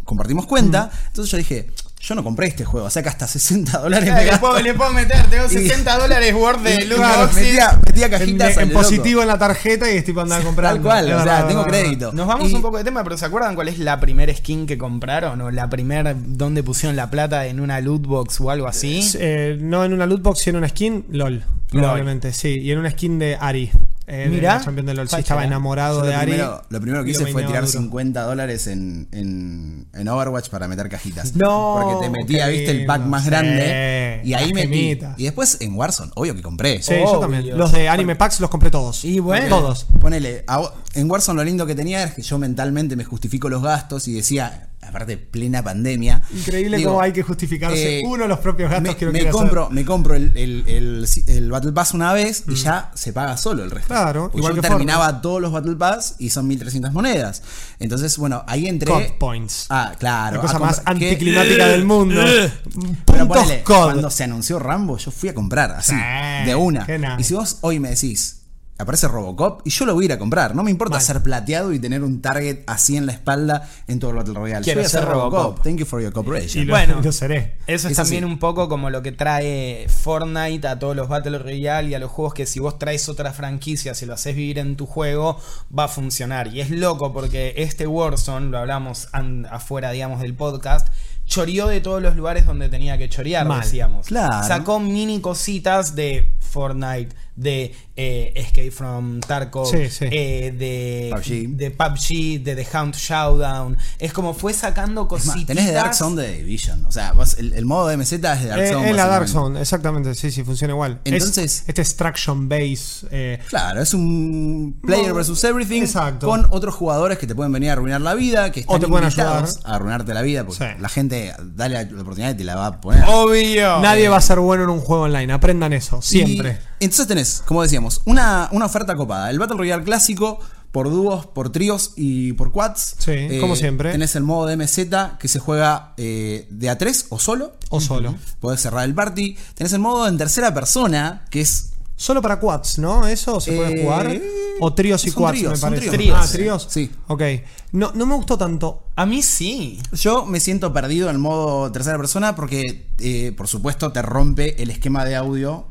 compartimos 0.06 0.46
cuenta. 0.46 0.92
Entonces 1.08 1.32
yo 1.32 1.38
dije, 1.38 1.70
yo 2.08 2.16
no 2.16 2.24
compré 2.24 2.48
este 2.48 2.64
juego, 2.64 2.88
o 2.88 2.90
sea 2.90 3.04
que 3.04 3.10
hasta 3.10 3.28
60 3.28 3.80
dólares 3.80 4.06
Claro, 4.10 4.26
me 4.26 4.32
le, 4.32 4.38
puedo, 4.38 4.60
le 4.62 4.74
puedo 4.74 4.94
meter, 4.94 5.26
tengo 5.30 5.46
Y- 5.46 5.50
60 5.50 5.98
dólares 5.98 6.34
worth 6.34 6.62
de 6.62 6.86
loot 6.86 7.00
claro, 7.00 7.30
metía, 7.34 7.80
metía 7.86 8.06
En, 8.06 8.12
cajitas 8.12 8.58
en 8.58 8.70
loco. 8.70 8.82
positivo 8.82 9.22
en 9.22 9.28
la 9.28 9.38
tarjeta 9.38 9.92
y 9.92 10.02
tipo 10.04 10.22
andar 10.22 10.42
comprando. 10.44 10.76
Tal 10.76 10.82
cual, 10.84 11.06
o 11.06 11.08
sea, 11.08 11.18
verdad, 11.18 11.48
tengo 11.48 11.66
crédito. 11.66 12.14
Nos 12.14 12.26
vamos 12.28 12.50
Y- 12.50 12.54
un 12.56 12.62
poco 12.62 12.78
de 12.78 12.84
tema, 12.86 13.04
pero 13.04 13.18
¿se 13.18 13.26
acuerdan 13.26 13.56
cuál 13.56 13.68
es 13.68 13.80
la 13.80 14.00
primera 14.00 14.34
skin 14.34 14.66
que 14.68 14.78
compraron? 14.78 15.42
¿O 15.42 15.52
la 15.52 15.70
primera 15.70 16.14
donde 16.16 16.64
pusieron 16.64 16.96
la 16.96 17.10
plata 17.10 17.46
en 17.48 17.60
una 17.60 17.82
loot 17.82 18.06
box 18.08 18.40
o 18.40 18.52
algo 18.52 18.68
así? 18.68 19.02
Eh, 19.20 19.58
no 19.60 19.84
en 19.84 19.92
una 19.94 20.06
loot 20.06 20.22
box, 20.22 20.40
sino 20.40 20.58
en 20.60 20.64
una 20.64 20.70
skin, 20.70 21.06
LOL. 21.12 21.44
Probablemente, 21.70 22.32
sí. 22.32 22.58
Y 22.62 22.72
en 22.72 22.80
una 22.80 22.92
skin 22.92 23.20
de 23.20 23.38
Ari. 23.40 23.70
Eh, 24.10 24.28
Mirá. 24.30 24.60
de 24.60 24.94
LOL. 24.94 25.10
Sí, 25.10 25.18
estaba 25.18 25.44
eh. 25.44 25.48
enamorado 25.48 26.02
de 26.02 26.14
lo, 26.14 26.18
Ari. 26.18 26.32
primero, 26.32 26.62
lo 26.70 26.80
primero 26.82 27.04
que 27.04 27.12
hice 27.12 27.26
fue 27.28 27.44
tirar 27.44 27.66
duro. 27.66 27.80
50 27.80 28.22
dólares 28.22 28.68
en, 28.68 29.10
en, 29.12 29.86
en 29.94 30.08
Overwatch 30.08 30.48
para 30.50 30.70
meter 30.70 30.88
cajitas. 30.88 31.36
No, 31.36 31.78
Porque 31.84 32.06
te 32.08 32.10
metía, 32.18 32.48
viste, 32.48 32.72
el 32.72 32.86
pack 32.86 33.02
más 33.02 33.24
sí, 33.24 33.30
grande. 33.30 34.22
Y 34.24 34.34
ahí 34.34 34.54
metí. 34.54 34.98
Y 35.18 35.24
después 35.26 35.58
en 35.60 35.76
Warzone, 35.76 36.12
obvio 36.16 36.34
que 36.36 36.42
compré. 36.42 36.82
Sí, 36.82 36.94
yo 36.98 37.04
Obvio. 37.04 37.20
también. 37.20 37.58
Los 37.58 37.74
de 37.74 37.90
Anime 37.90 38.16
Packs 38.16 38.40
los 38.40 38.50
compré 38.50 38.72
todos. 38.72 39.04
Y 39.04 39.20
bueno. 39.20 39.48
Todos. 39.50 39.86
Ponele, 40.00 40.46
a- 40.48 40.72
en 40.94 41.12
Warzone 41.12 41.36
lo 41.38 41.44
lindo 41.44 41.66
que 41.66 41.76
tenía 41.76 42.04
es 42.06 42.14
que 42.14 42.22
yo 42.22 42.38
mentalmente 42.40 42.96
me 42.96 43.04
justifico 43.04 43.50
los 43.50 43.62
gastos 43.62 44.08
y 44.08 44.14
decía, 44.14 44.67
aparte 44.82 45.18
plena 45.18 45.62
pandemia. 45.64 46.22
Increíble 46.34 46.78
digo, 46.78 46.92
cómo 46.92 47.02
hay 47.02 47.12
que 47.12 47.22
justificarse 47.24 48.00
eh, 48.00 48.04
uno 48.06 48.26
los 48.28 48.40
propios 48.40 48.70
gastos 48.72 48.90
me, 48.94 48.96
que 48.96 49.06
me 49.08 49.30
compro, 49.30 49.64
hacer. 49.64 49.76
me 49.76 49.84
compro 49.86 50.16
el, 50.16 50.32
el, 50.38 50.64
el- 50.68 51.08
el 51.28 51.52
Battle 51.52 51.72
Pass 51.74 51.94
una 51.94 52.14
vez 52.14 52.44
y 52.48 52.56
ya 52.56 52.92
se 52.96 53.12
paga 53.12 53.36
solo 53.38 53.64
el 53.64 53.72
resto. 53.72 53.90
Claro, 53.90 54.32
igual 54.34 54.56
yo 54.56 54.62
que 54.62 54.68
terminaba 54.70 55.20
todos 55.22 55.42
los 55.42 55.52
Battle 55.52 55.76
Pass 55.76 56.16
y 56.20 56.30
son 56.30 56.48
1300 56.48 56.94
monedas. 56.94 57.44
Entonces, 57.80 58.18
bueno, 58.18 58.44
ahí 58.48 58.68
entré. 58.68 58.92
COD 58.92 59.18
points. 59.20 59.66
Ah, 59.70 59.94
claro. 60.00 60.38
La 60.38 60.42
cosa 60.42 60.60
más 60.60 60.80
que- 60.80 60.90
anticlimática 60.90 61.68
del 61.68 61.84
mundo. 61.86 62.22
Pero 62.24 63.28
Puntos 63.28 63.28
ponele, 63.44 63.64
COD. 63.64 63.84
cuando 63.84 64.10
se 64.10 64.24
anunció 64.24 64.58
Rambo, 64.60 64.98
yo 64.98 65.12
fui 65.12 65.30
a 65.30 65.34
comprar 65.34 65.72
así, 65.72 65.92
Sí, 65.94 66.46
de 66.46 66.56
una. 66.56 66.88
Y 67.20 67.24
si 67.24 67.34
vos 67.34 67.58
hoy 67.62 67.80
me 67.80 67.90
decís, 67.90 68.42
aparece 68.80 69.08
Robocop, 69.08 69.62
y 69.66 69.70
yo 69.72 69.86
lo 69.86 69.94
voy 69.96 70.04
a 70.04 70.06
ir 70.06 70.12
a 70.14 70.20
comprar. 70.20 70.54
No 70.56 70.64
me 70.64 70.70
importa 70.72 70.96
Mal. 70.98 71.02
ser 71.02 71.22
plateado 71.24 71.74
y 71.74 71.80
tener 71.80 72.04
un 72.04 72.22
target 72.22 72.60
así 72.68 72.96
en 72.96 73.06
la 73.06 73.12
espalda 73.14 73.68
en 73.88 74.00
todo 74.00 74.12
el 74.12 74.18
Battle 74.18 74.34
Royale. 74.36 74.64
Quiero 74.64 74.88
ser 74.88 75.04
Robocop. 75.06 75.34
Robocop. 75.34 75.64
Thank 75.64 75.78
you 75.80 75.86
for 75.86 76.00
your 76.02 76.12
Y 76.12 76.14
cooperation. 76.14 76.68
lo, 76.68 76.74
Bueno. 76.74 77.02
lo 77.02 77.12
seré. 77.12 77.58
Eso 77.66 77.88
es 77.88 77.96
también 77.98 78.24
un 78.26 78.38
poco 78.40 78.70
como 78.70 78.90
lo 78.90 79.02
que 79.02 79.12
trae 79.12 79.88
Fortnite 79.90 80.68
a 80.68 80.78
todos 80.80 80.96
los 80.96 81.08
Battle 81.10 81.38
Royale 81.40 81.90
y 81.90 81.94
a 81.96 82.00
los 82.00 82.12
juegos 82.12 82.34
que 82.34 82.46
si 82.46 82.60
vos 82.60 82.78
traes 82.80 83.10
otra 83.10 83.34
franquicia, 83.34 83.94
si 83.96 84.06
lo 84.06 84.14
haces 84.14 84.36
vivir 84.36 84.60
en 84.60 84.76
tu 84.76 84.86
juego, 84.86 85.40
va 85.78 85.86
a 85.86 85.88
funcionar. 85.88 86.48
Y 86.48 86.62
es 86.62 86.70
loco 86.70 87.14
porque 87.14 87.54
este 87.58 87.88
Warzone, 87.88 88.50
lo 88.50 88.60
hablamos 88.60 89.10
afuera, 89.50 89.92
digamos, 89.92 90.22
del 90.22 90.36
podcast, 90.36 90.88
choreó 91.26 91.68
de 91.68 91.82
todos 91.82 92.02
los 92.02 92.16
lugares 92.16 92.46
donde 92.46 92.70
tenía 92.70 92.98
que 92.98 93.10
chorear, 93.10 93.46
Mal. 93.46 93.62
decíamos. 93.62 94.06
Claro. 94.08 94.48
Sacó 94.48 94.80
mini 94.80 95.20
cositas 95.20 95.96
de 95.96 96.32
Fortnite, 96.40 97.10
de 97.38 97.74
eh, 97.96 98.34
Escape 98.36 98.72
from 98.72 99.20
Tarkov, 99.22 99.68
Sí, 99.72 99.90
sí. 99.90 100.06
eh, 100.12 100.54
de, 100.58 101.10
PUBG. 101.14 101.56
de 101.58 101.72
PUBG, 101.72 102.44
de 102.44 102.56
The 102.64 102.78
Hunt 102.78 102.96
Showdown. 102.96 103.78
Es 104.00 104.12
como 104.12 104.34
fue 104.34 104.54
sacando 104.54 105.08
cositas. 105.08 105.36
más, 105.38 105.46
tenés 105.46 105.66
de 105.68 105.72
Dark 105.72 105.94
Zone 105.96 106.22
de 106.22 106.34
Division. 106.40 106.86
O 106.86 106.92
sea, 106.92 107.14
vos- 107.14 107.38
el, 107.38 107.54
el 107.54 107.66
modo 107.66 107.88
de 107.88 107.96
MZ 107.98 108.12
es 108.14 108.22
de 108.22 108.48
Dark 108.48 108.62
Eh, 108.62 108.72
Zone. 108.74 108.90
es 108.90 108.96
la 108.96 109.08
Dark. 109.08 109.28
Zone, 109.30 109.62
exactamente, 109.62 110.14
sí, 110.16 110.32
sí, 110.32 110.44
funciona 110.44 110.74
igual. 110.74 111.00
Es- 111.06 111.14
Entonces- 111.14 111.64
este 111.68 111.82
extraction 111.82 112.50
base. 112.50 113.08
eh, 113.12 113.40
Claro, 113.48 113.82
es 113.82 113.94
un 113.94 114.80
player 114.84 115.10
No, 115.10 115.16
versus 115.16 115.44
everything 115.44 115.84
exacto. 115.84 116.28
con 116.28 116.46
otros 116.50 116.76
jugadores 116.76 117.18
que 117.18 117.28
te 117.28 117.36
pueden 117.36 117.52
venir 117.52 117.70
a 117.70 117.74
arruinar 117.74 118.02
la 118.02 118.16
vida, 118.16 118.52
que 118.52 118.62
están 118.62 118.80
te 118.80 118.88
pueden 118.88 119.06
invitados 119.06 119.56
ayudar. 119.58 119.72
a 119.72 119.76
arruinarte 119.76 120.14
la 120.14 120.22
vida, 120.22 120.44
porque 120.46 120.66
Sí. 120.66 120.82
la 120.82 120.90
gente, 120.90 121.34
dale 121.56 121.76
la 121.86 122.02
oportunidad 122.02 122.32
y 122.32 122.38
te 122.38 122.44
la 122.44 122.56
va 122.56 122.66
a 122.68 122.82
poner. 122.82 123.04
Obvio. 123.08 123.80
nadie 123.82 124.10
va 124.10 124.18
a 124.18 124.22
ser 124.22 124.40
bueno 124.40 124.64
en 124.64 124.70
un 124.70 124.80
juego 124.80 125.04
online, 125.04 125.32
aprendan 125.34 125.74
eso, 125.74 126.02
siempre. 126.02 126.58
Y 126.77 126.77
entonces 126.86 127.08
tenés, 127.08 127.42
como 127.46 127.62
decíamos, 127.64 128.02
una, 128.06 128.50
una 128.52 128.66
oferta 128.66 128.96
copada. 128.96 129.30
El 129.30 129.40
Battle 129.40 129.58
Royale 129.58 129.84
clásico 129.84 130.40
por 130.72 130.90
dúos, 130.92 131.26
por 131.26 131.50
tríos 131.52 131.94
y 131.96 132.34
por 132.34 132.52
quads. 132.52 132.96
Eh, 133.08 133.28
Sí, 133.32 133.40
como 133.40 133.56
siempre. 133.56 133.92
Tenés 133.92 134.16
el 134.16 134.24
modo 134.24 134.46
de 134.48 134.58
MZ 134.58 135.18
que 135.18 135.28
se 135.28 135.40
juega 135.40 135.94
eh, 135.98 136.48
de 136.52 136.70
a 136.70 136.78
3 136.78 137.08
o 137.10 137.20
solo. 137.20 137.56
O 137.70 137.80
solo. 137.82 138.16
Podés 138.40 138.62
cerrar 138.62 138.84
el 138.86 138.94
party. 138.94 139.38
Tenés 139.56 139.74
el 139.74 139.80
modo 139.80 140.08
en 140.08 140.18
tercera 140.18 140.54
persona, 140.54 141.26
que 141.30 141.42
es 141.42 141.72
Solo 142.00 142.22
para 142.22 142.40
quads, 142.40 142.78
¿no? 142.78 143.08
¿Eso 143.08 143.42
se 143.42 143.54
puede 143.54 143.80
Eh, 143.80 143.84
jugar? 143.84 144.22
O 144.60 144.72
tríos 144.72 145.04
y 145.04 145.10
son 145.10 145.24
quads, 145.24 145.38
tríos, 145.40 145.54
me 145.54 145.60
parece. 145.60 145.90
tríos. 145.90 146.20
Ah, 146.22 146.28
tríos. 146.32 146.68
Sí. 146.70 146.92
Ok. 147.08 147.24
No, 147.72 147.92
no 147.96 148.06
me 148.06 148.14
gustó 148.14 148.38
tanto. 148.38 148.84
A 148.96 149.08
mí 149.08 149.24
sí. 149.24 149.82
Yo 149.94 150.24
me 150.24 150.40
siento 150.40 150.72
perdido 150.72 151.10
en 151.10 151.16
el 151.16 151.20
modo 151.20 151.72
tercera 151.72 151.98
persona 151.98 152.36
porque, 152.36 152.86
eh, 153.00 153.34
por 153.36 153.48
supuesto, 153.48 153.92
te 153.92 154.04
rompe 154.04 154.62
el 154.62 154.70
esquema 154.70 155.06
de 155.06 155.16
audio 155.16 155.70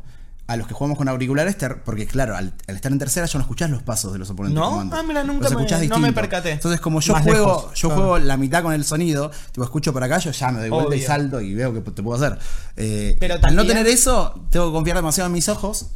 a 0.49 0.57
los 0.57 0.67
que 0.69 0.75
jugamos 0.75 0.97
con 0.97 1.09
auriculares, 1.09 1.57
porque 1.85 2.07
claro, 2.07 2.37
al, 2.37 2.55
al 2.69 2.77
estar 2.77 2.93
en 2.93 2.99
tercera 2.99 3.27
ya 3.27 3.39
no 3.39 3.43
escuchás 3.43 3.69
los 3.69 3.83
pasos 3.83 4.13
de 4.13 4.19
los 4.21 4.31
oponentes. 4.31 4.61
¿No? 4.61 4.81
Ah, 4.93 5.03
mira, 5.03 5.25
nunca 5.25 5.49
Los 5.51 5.61
me- 5.81 5.89
no 5.89 5.99
me 5.99 6.13
percaté. 6.13 6.53
Entonces, 6.53 6.81
como 6.81 7.01
yo 7.01 7.15
Más 7.15 7.23
juego, 7.25 7.47
lejos, 7.47 7.75
yo 7.75 7.89
claro. 7.89 8.01
juego 8.03 8.19
la 8.19 8.37
mitad 8.37 8.63
con 8.63 8.73
el 8.73 8.85
sonido, 8.85 9.31
tipo 9.51 9.65
escucho 9.65 9.93
por 9.93 10.05
acá, 10.05 10.19
yo 10.19 10.31
ya 10.31 10.51
me 10.53 10.61
doy 10.61 10.71
vuelta 10.71 10.95
y 10.95 10.99
Obvio. 10.99 11.07
salto 11.07 11.41
y 11.41 11.55
veo 11.55 11.75
que 11.75 11.81
te 11.81 12.03
puedo 12.03 12.23
hacer. 12.25 12.39
Eh, 12.77 13.17
Pero 13.19 13.37
al 13.43 13.57
no 13.57 13.67
tener 13.67 13.87
eso, 13.89 14.47
tengo 14.51 14.67
que 14.67 14.73
confiar 14.73 14.97
demasiado 14.97 15.27
en 15.27 15.33
mis 15.33 15.49
ojos 15.49 15.87